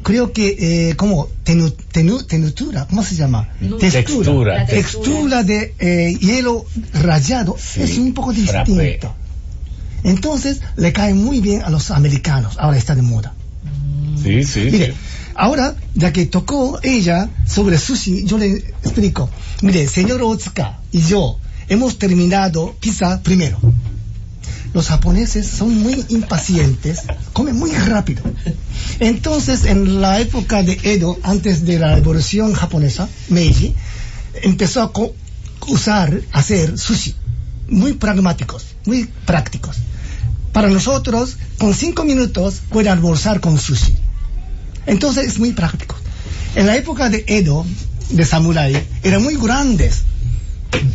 [0.03, 3.49] creo que eh, como tenu, tenu, tenutura, ¿cómo se llama?
[3.81, 3.81] Textura.
[3.81, 8.75] Textura, textura de eh, hielo rayado sí, es un poco distinto.
[8.75, 9.26] Frappé.
[10.07, 13.35] Entonces le cae muy bien a los americanos, ahora está de moda.
[14.23, 14.69] Sí, sí.
[14.73, 14.95] Mire,
[15.35, 18.53] ahora, ya que tocó ella sobre sushi, yo le
[18.83, 19.29] explico.
[19.63, 23.59] Mire, señor Otsuka y yo hemos terminado pizza primero
[24.77, 28.23] los japoneses son muy impacientes, comen muy rápido.
[29.01, 33.75] Entonces, en la época de Edo, antes de la revolución japonesa, Meiji,
[34.43, 34.93] empezó a
[35.67, 37.15] usar, hacer sushi,
[37.69, 39.79] muy pragmáticos, muy prácticos.
[40.57, 43.95] Para nosotros, con cinco minutos puede almorzar con sushi.
[44.87, 45.97] Entonces es muy práctico.
[46.55, 47.67] En la época de Edo,
[48.09, 50.05] de Samurai, eran muy grandes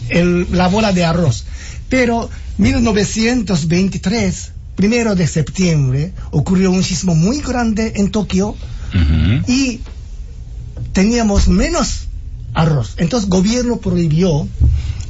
[0.10, 1.46] el, la bola de arroz.
[1.90, 8.56] Pero 1923, primero de septiembre, ocurrió un sismo muy grande en Tokio uh
[8.98, 9.48] -huh.
[9.48, 9.82] y
[10.92, 12.08] teníamos menos
[12.56, 12.96] arroz.
[12.98, 14.48] Entonces el gobierno prohibió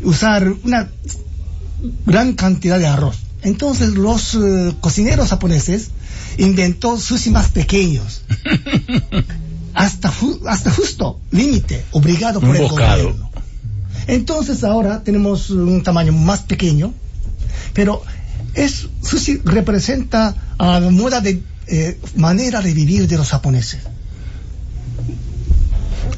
[0.03, 0.89] usar una
[2.05, 3.30] gran cantidad de arroz.
[3.43, 5.91] Entonces los uh, cocineros japoneses
[6.37, 8.21] inventó sushi más pequeños.
[9.73, 13.03] hasta, ju hasta justo límite, obligado por un el bocado.
[13.03, 13.31] gobierno.
[14.07, 16.93] Entonces ahora tenemos un tamaño más pequeño,
[17.73, 18.03] pero
[18.53, 23.79] es sushi representa a la moda de eh, manera de vivir de los japoneses.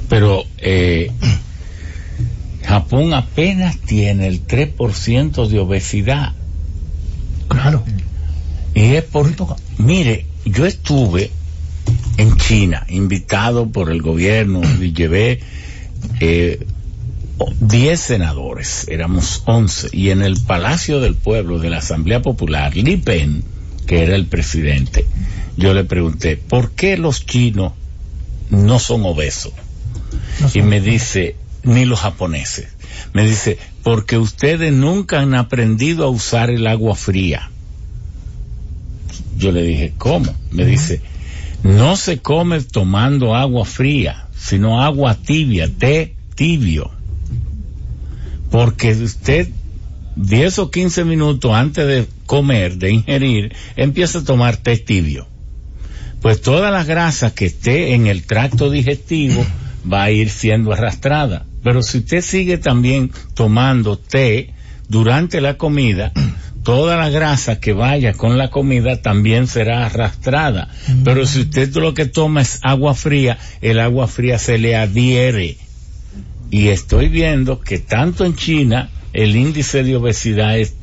[0.09, 1.11] Pero eh,
[2.65, 6.33] Japón apenas tiene el 3% de obesidad.
[7.53, 7.83] Claro.
[8.73, 9.29] Y es por...
[9.77, 11.31] Mire, yo estuve
[12.17, 15.39] en China, invitado por el gobierno, y llevé
[16.19, 16.65] eh,
[17.59, 22.97] 10 senadores, éramos 11, y en el Palacio del Pueblo de la Asamblea Popular, Li
[22.97, 23.43] Pen,
[23.85, 25.05] que era el presidente,
[25.57, 27.73] yo le pregunté, ¿por qué los chinos
[28.49, 29.53] no son obesos?
[30.39, 32.67] No son y me dice, ni los japoneses.
[33.11, 37.49] Me dice, porque ustedes nunca han aprendido a usar el agua fría.
[39.37, 40.33] Yo le dije, ¿cómo?
[40.51, 41.01] Me dice,
[41.63, 46.91] no se come tomando agua fría, sino agua tibia, té tibio
[48.53, 49.47] porque usted
[50.15, 55.25] 10 o 15 minutos antes de comer, de ingerir, empieza a tomar té tibio.
[56.21, 59.43] Pues todas las grasas que esté en el tracto digestivo
[59.91, 61.47] va a ir siendo arrastrada.
[61.63, 64.53] Pero si usted sigue también tomando té
[64.89, 66.11] durante la comida,
[66.63, 70.69] toda la grasa que vaya con la comida también será arrastrada.
[71.03, 75.57] Pero si usted lo que toma es agua fría, el agua fría se le adhiere
[76.53, 80.75] y estoy viendo que tanto en China el índice de obesidad es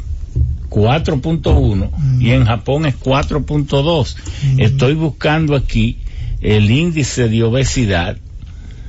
[0.69, 2.21] 4.1 mm.
[2.21, 4.17] y en Japón es 4.2.
[4.57, 4.61] Mm.
[4.61, 5.99] Estoy buscando aquí
[6.41, 8.17] el índice de obesidad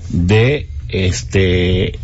[0.09, 1.99] de este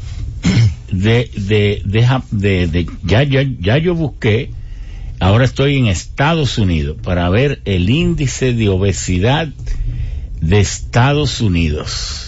[0.91, 4.51] de de de, de, de ya, ya ya yo busqué
[5.19, 9.49] ahora estoy en Estados Unidos para ver el índice de obesidad
[10.41, 12.27] de Estados Unidos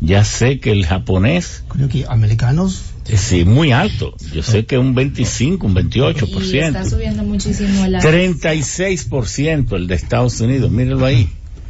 [0.00, 1.64] ya sé que el japonés.
[1.68, 2.82] Creo que americanos.
[3.04, 4.14] Sí, muy alto.
[4.34, 6.52] Yo sé que un 25, un 28%.
[6.52, 8.00] Y está subiendo muchísimo la.
[8.00, 11.28] 36% el de Estados Unidos, mírenlo ahí.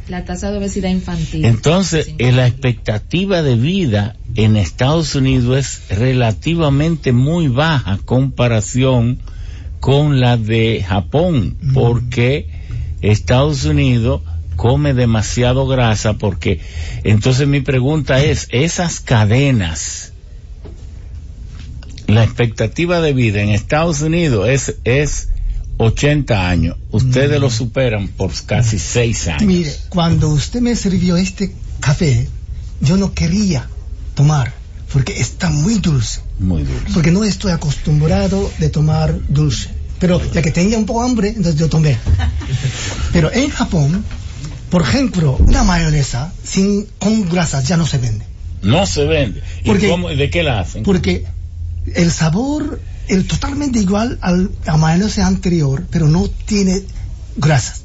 [0.09, 1.45] La tasa de obesidad infantil.
[1.45, 9.19] Entonces, eh, la expectativa de vida en Estados Unidos es relativamente muy baja comparación
[9.79, 11.73] con la de Japón, mm.
[11.73, 12.47] porque
[13.01, 14.21] Estados Unidos
[14.57, 16.59] come demasiado grasa porque
[17.03, 20.11] entonces mi pregunta es, esas cadenas,
[22.07, 25.29] la expectativa de vida en Estados Unidos es, es
[25.77, 27.41] 80 años, ustedes mm.
[27.41, 29.43] lo superan por casi 6 años.
[29.43, 32.27] Mire, cuando usted me sirvió este café,
[32.81, 33.69] yo no quería
[34.15, 34.53] tomar
[34.91, 36.21] porque está muy dulce.
[36.39, 36.93] Muy dulce.
[36.93, 39.69] Porque no estoy acostumbrado de tomar dulce.
[39.99, 41.97] Pero ya que tenía un poco hambre, entonces yo tomé.
[43.13, 44.05] Pero en Japón,
[44.69, 48.25] por ejemplo, una mayonesa sin, con grasas ya no se vende.
[48.61, 49.41] No se vende.
[49.63, 50.83] ¿Y porque, cómo, de qué la hacen?
[50.83, 51.25] Porque
[51.95, 56.81] el sabor es totalmente igual al, mayonesa anterior, pero no tiene
[57.35, 57.83] grasas.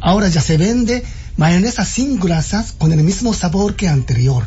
[0.00, 1.02] Ahora ya se vende
[1.36, 4.46] mayonesa sin grasas con el mismo sabor que anterior,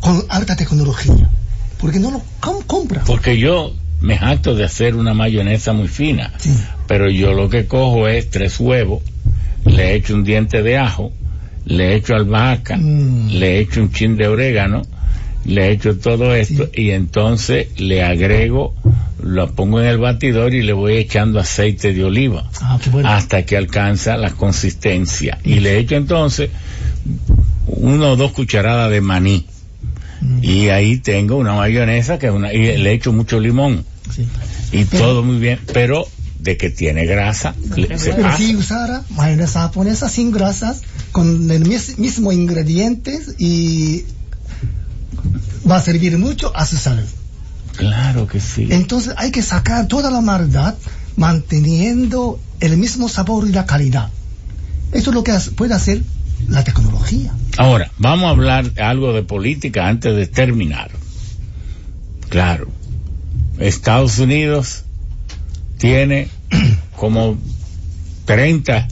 [0.00, 1.30] con alta tecnología.
[1.78, 3.04] Porque no lo com compra.
[3.04, 6.32] Porque yo me jacto de hacer una mayonesa muy fina,
[6.86, 9.02] pero yo lo que cojo es tres huevos,
[9.64, 11.12] le echo un diente de ajo,
[11.64, 13.28] le echo albahaca, mm.
[13.30, 14.82] le echo un chin de orégano,
[15.48, 18.74] le echo todo esto y entonces le agrego,
[19.22, 23.56] lo pongo en el batidor y le voy echando aceite de oliva ah, hasta que
[23.56, 25.38] alcanza la consistencia.
[25.44, 26.50] Y le echo entonces
[27.66, 29.46] uno o dos cucharadas de maní.
[30.20, 30.44] Mm.
[30.44, 33.86] Y ahí tengo una mayonesa que es una, y le echo mucho limón.
[34.70, 36.06] Y todo muy bien, pero
[36.40, 37.54] de que tiene grasa.
[37.74, 44.04] pero si usara mayonesa japonesa sin grasas, con el mismo ingredientes y
[45.68, 47.06] va a servir mucho a su salud.
[47.76, 48.68] Claro que sí.
[48.70, 50.74] Entonces hay que sacar toda la maldad
[51.16, 54.10] manteniendo el mismo sabor y la calidad.
[54.92, 56.02] Esto es lo que puede hacer
[56.48, 57.32] la tecnología.
[57.56, 60.90] Ahora, vamos a hablar algo de política antes de terminar.
[62.28, 62.68] Claro,
[63.58, 64.84] Estados Unidos
[65.78, 66.28] tiene
[66.96, 67.38] como
[68.24, 68.88] 30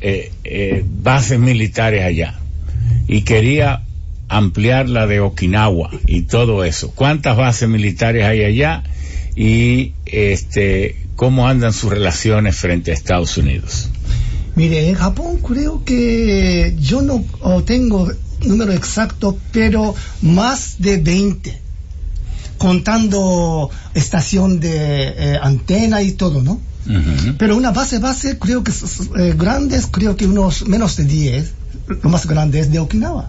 [0.00, 2.34] eh, eh, bases militares allá
[3.06, 3.82] y quería
[4.28, 6.90] ampliar la de Okinawa y todo eso.
[6.94, 8.82] ¿Cuántas bases militares hay allá
[9.34, 13.90] y este cómo andan sus relaciones frente a Estados Unidos?
[14.54, 17.24] Mire, en Japón creo que yo no
[17.64, 18.10] tengo
[18.44, 21.60] número exacto, pero más de 20,
[22.56, 26.60] contando estación de eh, antena y todo, ¿no?
[27.36, 28.72] Pero una base base creo que
[29.18, 31.52] eh, grandes, creo que unos menos de 10
[31.88, 33.28] lo más grande es de Okinawa.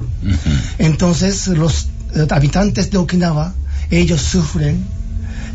[0.77, 3.53] Entonces, los eh, habitantes de Okinawa,
[3.89, 4.85] ellos sufren.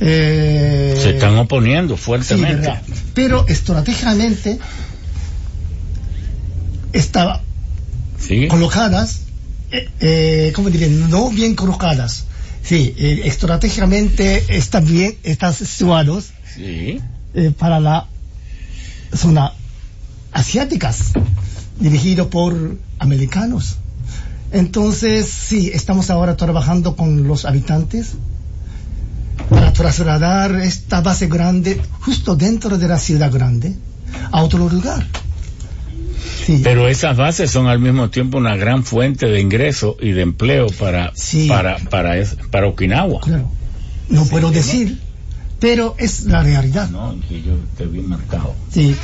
[0.00, 2.72] Eh, Se están oponiendo fuertemente.
[3.14, 4.58] Pero estratégicamente
[6.92, 7.40] estaban
[8.48, 9.20] colocadas,
[10.00, 10.88] eh, ¿cómo diría?
[10.88, 12.26] No bien colocadas.
[12.62, 16.32] Sí, estratégicamente están bien, están situados
[17.58, 18.06] para la
[19.12, 19.52] zona
[20.32, 21.12] asiáticas
[21.78, 23.76] dirigido por americanos.
[24.52, 28.12] Entonces, sí, estamos ahora trabajando con los habitantes
[29.50, 33.74] para trasladar esta base grande justo dentro de la ciudad grande
[34.30, 35.04] a otro lugar.
[36.62, 40.66] Pero esas bases son al mismo tiempo una gran fuente de ingreso y de empleo
[40.78, 41.12] para,
[41.48, 43.20] para, para, para Okinawa.
[43.20, 43.50] Claro.
[44.08, 45.00] No puedo decir,
[45.58, 46.90] pero es la realidad.
[46.90, 48.54] No, yo te vi marcado.
[48.70, 48.94] Sí,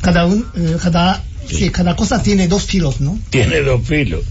[0.00, 1.70] cada, un, eh, cada Sí.
[1.70, 3.18] cada cosa tiene dos filos, ¿no?
[3.30, 4.24] Tiene dos filos.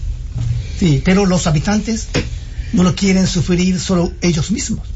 [0.78, 2.08] Sí, pero los habitantes
[2.72, 4.86] no lo quieren sufrir solo ellos mismos.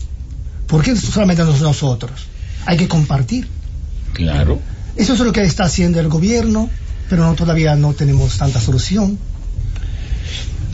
[0.66, 2.26] ¿Por qué solamente nosotros?
[2.64, 3.46] Hay que compartir.
[4.12, 4.58] Claro.
[4.96, 6.70] Eso es lo que está haciendo el gobierno,
[7.08, 9.18] pero todavía no tenemos tanta solución.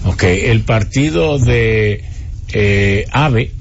[0.05, 2.05] Ok, el partido de
[2.53, 3.53] eh, AVE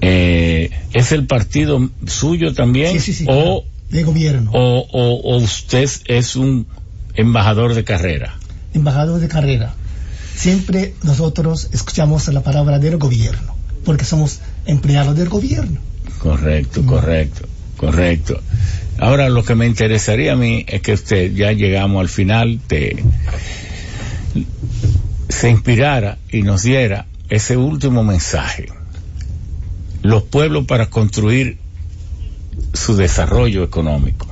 [0.00, 4.50] eh, es el partido suyo también sí, sí, sí, o de gobierno.
[4.52, 6.66] O, o, usted es un
[7.14, 8.36] embajador de carrera.
[8.74, 9.74] Embajador de carrera.
[10.34, 15.80] Siempre nosotros escuchamos la palabra del gobierno, porque somos empleados del gobierno.
[16.18, 18.40] Correcto, correcto, correcto.
[18.98, 22.96] Ahora lo que me interesaría a mí es que usted, ya llegamos al final, te,
[25.28, 28.66] se inspirara y nos diera ese último mensaje.
[30.02, 31.58] Los pueblos para construir
[32.72, 34.26] su desarrollo económico.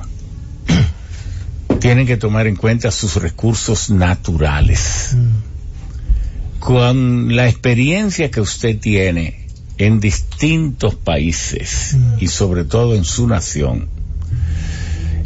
[1.79, 5.15] Tienen que tomar en cuenta sus recursos naturales.
[6.59, 9.47] Con la experiencia que usted tiene
[9.77, 13.87] en distintos países y sobre todo en su nación,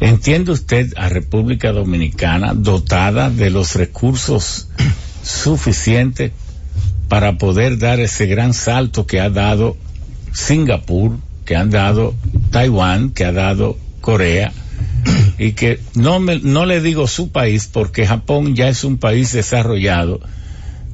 [0.02, 4.68] ¿entiende usted a República Dominicana dotada de los recursos
[5.24, 6.34] suficientes
[7.08, 9.78] para poder dar ese gran salto que ha dado
[10.34, 12.16] Singapur, que han dado
[12.52, 14.52] Taiwán, que ha dado Corea,
[15.38, 19.32] y que no, me, no le digo su país porque Japón ya es un país
[19.34, 20.22] desarrollado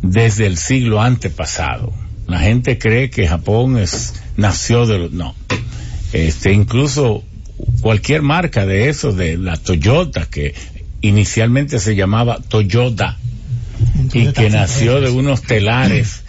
[0.01, 1.93] desde el siglo antepasado.
[2.27, 5.35] La gente cree que Japón es, nació de los, no.
[6.13, 7.23] Este, incluso
[7.81, 10.53] cualquier marca de eso, de la Toyota, que
[11.01, 13.17] inicialmente se llamaba Toyota,
[14.13, 16.23] y que nació de unos telares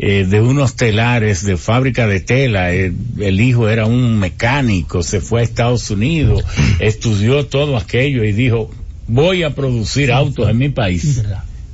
[0.00, 2.72] eh, de unos telares de fábrica de tela.
[2.72, 6.44] Eh, el, hijo era un mecánico, se fue a Estados Unidos,
[6.78, 8.70] estudió todo aquello y dijo,
[9.08, 11.22] voy a producir autos en mi país.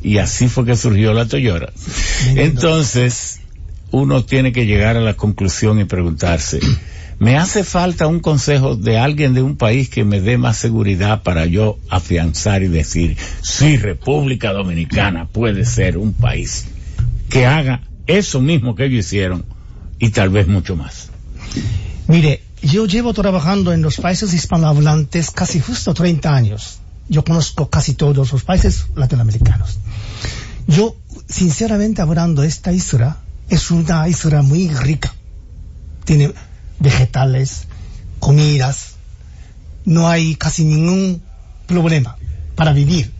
[0.02, 1.70] Y así fue que surgió la Toyota.
[2.34, 3.40] Entonces,
[3.90, 6.60] uno tiene que llegar a la conclusión y preguntarse,
[7.18, 11.22] ¿me hace falta un consejo de alguien de un país que me dé más seguridad
[11.22, 16.66] para yo afianzar y decir, sí, República Dominicana puede ser un país
[17.28, 19.44] que haga eso mismo que ellos hicieron
[19.98, 21.08] y tal vez mucho más.
[22.08, 26.78] Mire, yo llevo trabajando en los países hispanohablantes casi justo 30 años.
[27.08, 29.78] Yo conozco casi todos los países latinoamericanos.
[30.66, 30.96] Yo,
[31.28, 33.18] sinceramente hablando, esta isla
[33.48, 35.14] es una isla muy rica.
[36.04, 36.32] Tiene
[36.78, 37.66] vegetales,
[38.18, 38.94] comidas,
[39.84, 41.22] no hay casi ningún
[41.66, 42.16] problema
[42.54, 43.12] para vivir.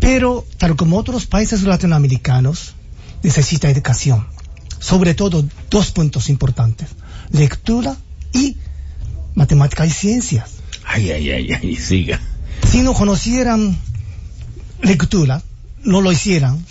[0.00, 2.74] Pero, tal como otros países latinoamericanos,
[3.22, 4.26] necesita educación.
[4.78, 6.88] Sobre todo dos puntos importantes,
[7.30, 7.96] lectura
[8.32, 8.56] y
[9.34, 10.50] matemática y ciencias.
[10.84, 12.20] Ay, ay, ay, ay, siga.
[12.70, 13.76] Si no conocieran
[14.82, 15.42] lectura,
[15.82, 16.64] no lo hicieran,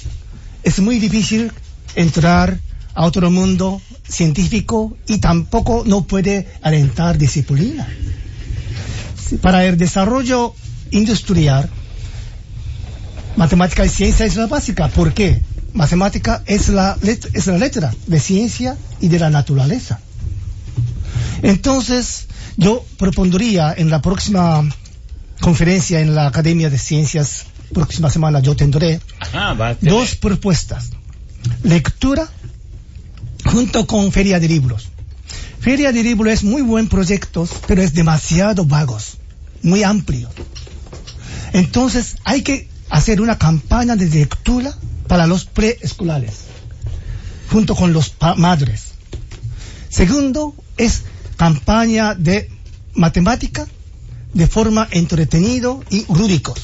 [0.64, 1.52] es muy difícil
[1.96, 2.60] entrar
[2.94, 7.88] a otro mundo científico y tampoco no puede alentar disciplina.
[9.42, 10.54] Para el desarrollo
[10.92, 11.70] industrial,
[13.36, 14.88] matemática y ciencia es la básica.
[14.88, 15.42] ¿Por qué?
[15.76, 20.00] Matemática es la, es la letra de ciencia y de la naturaleza.
[21.42, 24.64] Entonces, yo propondría en la próxima
[25.42, 29.02] conferencia en la Academia de Ciencias, próxima semana yo tendré
[29.82, 30.92] dos propuestas.
[31.64, 32.28] Lectura
[33.44, 34.88] junto con Feria de Libros.
[35.60, 39.18] Feria de Libros es muy buen proyecto, pero es demasiado vagos,
[39.62, 40.30] muy amplio.
[41.52, 44.74] Entonces hay que hacer una campaña de lectura
[45.08, 46.34] para los preescolares,
[47.52, 48.94] junto con los madres.
[49.90, 51.04] Segundo, es
[51.38, 52.50] campaña de
[52.94, 53.68] matemática
[54.34, 56.60] de forma entretenido y lúdicos.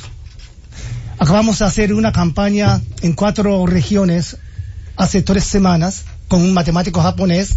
[1.19, 4.37] Acabamos de hacer una campaña en cuatro regiones
[4.95, 7.55] hace tres semanas con un matemático japonés,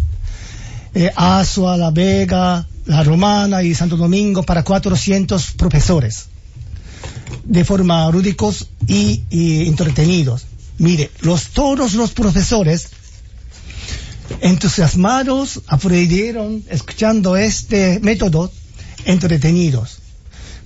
[0.94, 6.26] eh, Asua, La Vega, La Romana y Santo Domingo para 400 profesores
[7.44, 10.46] de forma lúdicos y, y entretenidos.
[10.78, 12.88] Mire, los, todos los profesores
[14.40, 18.50] entusiasmados aprendieron escuchando este método
[19.04, 19.98] entretenidos.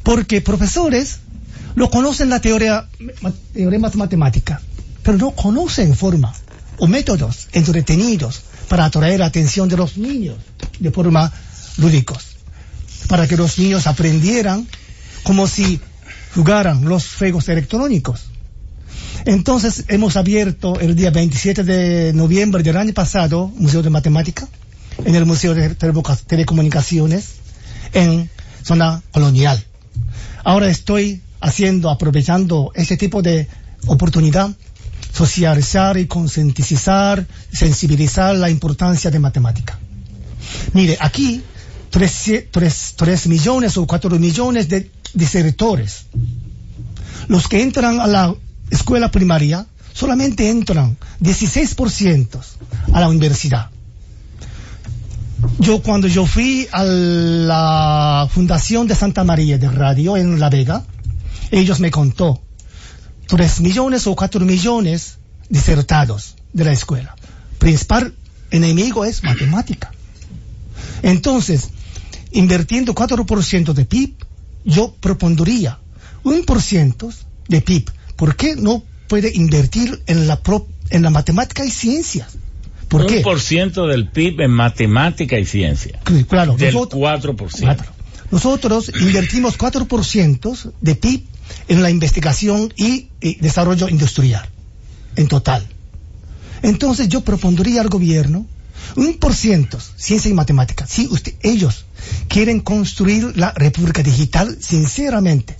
[0.02, 1.18] Porque profesores
[1.74, 2.88] lo conocen la teoría,
[3.52, 4.60] teoremas matemática,
[5.02, 6.38] pero no conocen formas
[6.78, 10.36] o métodos entretenidos para atraer la atención de los niños
[10.78, 11.32] de forma
[11.76, 12.36] lúdicos.
[13.08, 14.66] Para que los niños aprendieran
[15.22, 15.80] como si
[16.34, 18.26] jugaran los juegos electrónicos.
[19.24, 24.48] Entonces hemos abierto el día 27 de noviembre del año pasado Museo de Matemática
[25.04, 27.34] en el Museo de Telecomunicaciones
[27.92, 28.30] en
[28.62, 29.62] zona colonial.
[30.44, 33.48] Ahora estoy haciendo, aprovechando este tipo de
[33.86, 34.50] oportunidad,
[35.12, 39.78] socializar y concientizar, sensibilizar la importancia de matemática.
[40.72, 41.42] Mire, aquí
[41.90, 46.06] tres, millones o cuatro millones de desertores.
[47.28, 48.34] Los que entran a la
[48.70, 52.40] escuela primaria solamente entran 16%
[52.92, 53.70] a la universidad.
[55.58, 60.84] Yo cuando yo fui a la Fundación de Santa María de Radio en La Vega,
[61.50, 62.40] ellos me contó
[63.26, 67.14] 3 millones o 4 millones disertados de la escuela.
[67.58, 68.14] Principal
[68.50, 69.92] enemigo es matemática.
[71.02, 71.70] Entonces,
[72.32, 74.14] invirtiendo 4% de PIB,
[74.64, 75.78] yo propondría
[76.24, 77.10] un por ciento
[77.48, 77.90] de PIB.
[78.18, 80.40] ¿Por qué no puede invertir en la,
[80.90, 82.36] en la matemática y ciencias?
[82.88, 86.00] ¿Por un por ciento del PIB en matemática y ciencia.
[86.28, 86.56] Claro.
[86.56, 87.76] Del nosotros, 4%.
[88.32, 91.22] Nosotros invertimos 4% de PIB
[91.68, 93.08] en la investigación y,
[93.40, 94.48] desarrollo industrial,
[95.14, 95.64] en total.
[96.62, 98.46] Entonces yo propondría al gobierno
[98.96, 100.88] un por ciento, ciencia y matemática.
[100.88, 101.84] Si usted, ellos
[102.26, 105.56] quieren construir la República Digital, sinceramente,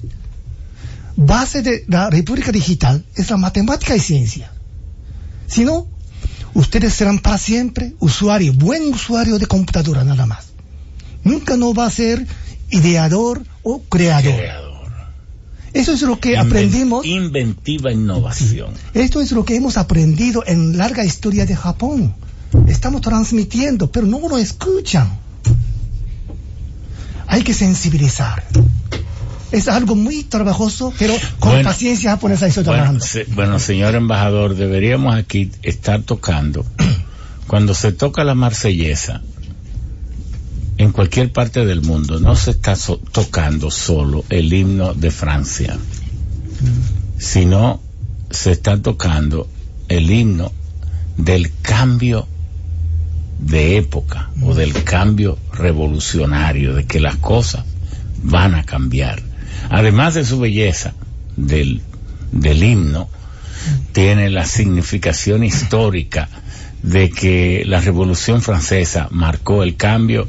[1.18, 4.52] base de la República Digital es la matemática y ciencia.
[5.48, 5.88] Si no,
[6.54, 10.46] ustedes serán para siempre usuario, buen usuario de computadora nada más.
[11.24, 12.24] Nunca no va a ser
[12.70, 14.68] ideador o creador.
[15.74, 17.04] Eso es lo que aprendimos.
[17.04, 18.72] Inventiva innovación.
[18.94, 22.14] Esto es lo que hemos aprendido en larga historia de Japón.
[22.68, 25.18] Estamos transmitiendo, pero no lo escuchan.
[27.26, 28.44] Hay que sensibilizar.
[29.50, 33.04] Es algo muy trabajoso, pero con paciencia japonesa estoy trabajando.
[33.28, 36.64] bueno, señor embajador, deberíamos aquí estar tocando.
[37.46, 39.22] Cuando se toca la marsellesa,
[40.76, 42.76] en cualquier parte del mundo no se está
[43.10, 45.76] tocando solo el himno de Francia,
[47.18, 47.80] sino
[48.30, 49.48] se está tocando
[49.88, 50.52] el himno
[51.16, 52.28] del cambio
[53.40, 57.64] de época o del cambio revolucionario, de que las cosas
[58.22, 59.27] van a cambiar.
[59.70, 60.94] Además de su belleza
[61.36, 61.82] del,
[62.32, 63.08] himno,
[63.92, 66.28] tiene la significación histórica
[66.82, 70.26] de que la Revolución Francesa marcó el cambio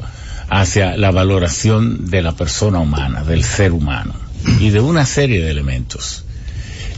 [0.49, 4.13] hacia la valoración de la persona humana, del ser humano
[4.59, 6.25] y de una serie de elementos.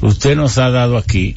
[0.01, 1.35] Usted nos ha dado aquí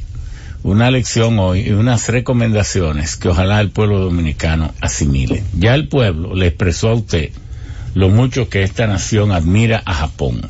[0.62, 5.44] una lección hoy y unas recomendaciones que ojalá el pueblo dominicano asimile.
[5.58, 7.30] Ya el pueblo le expresó a usted
[7.94, 10.48] lo mucho que esta nación admira a Japón,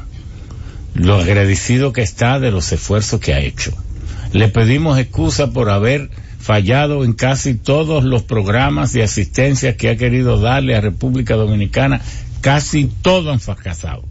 [0.94, 3.72] lo agradecido que está de los esfuerzos que ha hecho.
[4.32, 9.96] Le pedimos excusa por haber fallado en casi todos los programas de asistencia que ha
[9.96, 12.00] querido darle a República Dominicana,
[12.40, 14.04] casi todo han fracasado.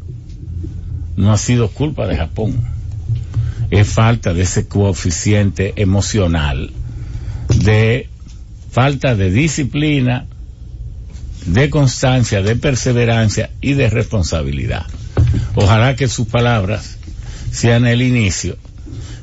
[1.15, 2.55] No ha sido culpa de Japón.
[3.69, 6.71] Es falta de ese coeficiente emocional,
[7.49, 8.09] de
[8.71, 10.25] falta de disciplina,
[11.45, 14.85] de constancia, de perseverancia y de responsabilidad.
[15.55, 16.97] Ojalá que sus palabras
[17.51, 18.57] sean el inicio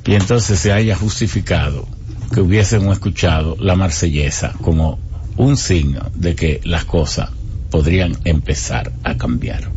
[0.06, 1.88] y entonces se haya justificado
[2.32, 4.98] que hubiésemos escuchado la marsellesa como
[5.36, 7.30] un signo de que las cosas
[7.70, 9.70] podrían empezar a cambiar.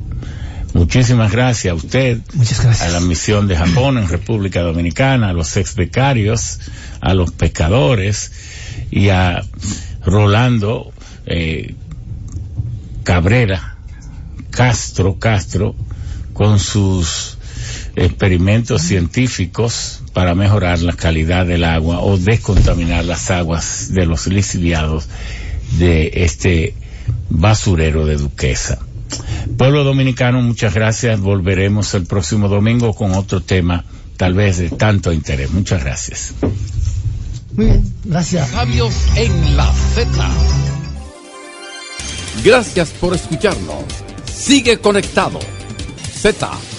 [0.73, 2.19] Muchísimas gracias a usted,
[2.81, 6.59] a la misión de Japón en República Dominicana, a los ex becarios,
[6.99, 8.31] a los pescadores
[8.89, 9.43] y a
[10.03, 10.91] Rolando
[11.27, 11.75] eh,
[13.03, 13.77] Cabrera,
[14.49, 15.75] Castro, Castro,
[16.33, 17.37] con sus
[17.95, 25.07] experimentos científicos para mejorar la calidad del agua o descontaminar las aguas de los lisiviados
[25.77, 26.75] de este
[27.29, 28.79] basurero de Duquesa.
[29.57, 31.19] Pueblo dominicano, muchas gracias.
[31.19, 33.85] Volveremos el próximo domingo con otro tema,
[34.17, 35.51] tal vez de tanto interés.
[35.51, 36.33] Muchas gracias.
[37.55, 38.49] Muy bien, gracias.
[38.49, 40.09] Sabios en la Z.
[42.43, 43.83] Gracias por escucharnos.
[44.33, 45.39] Sigue conectado.
[46.23, 46.72] Z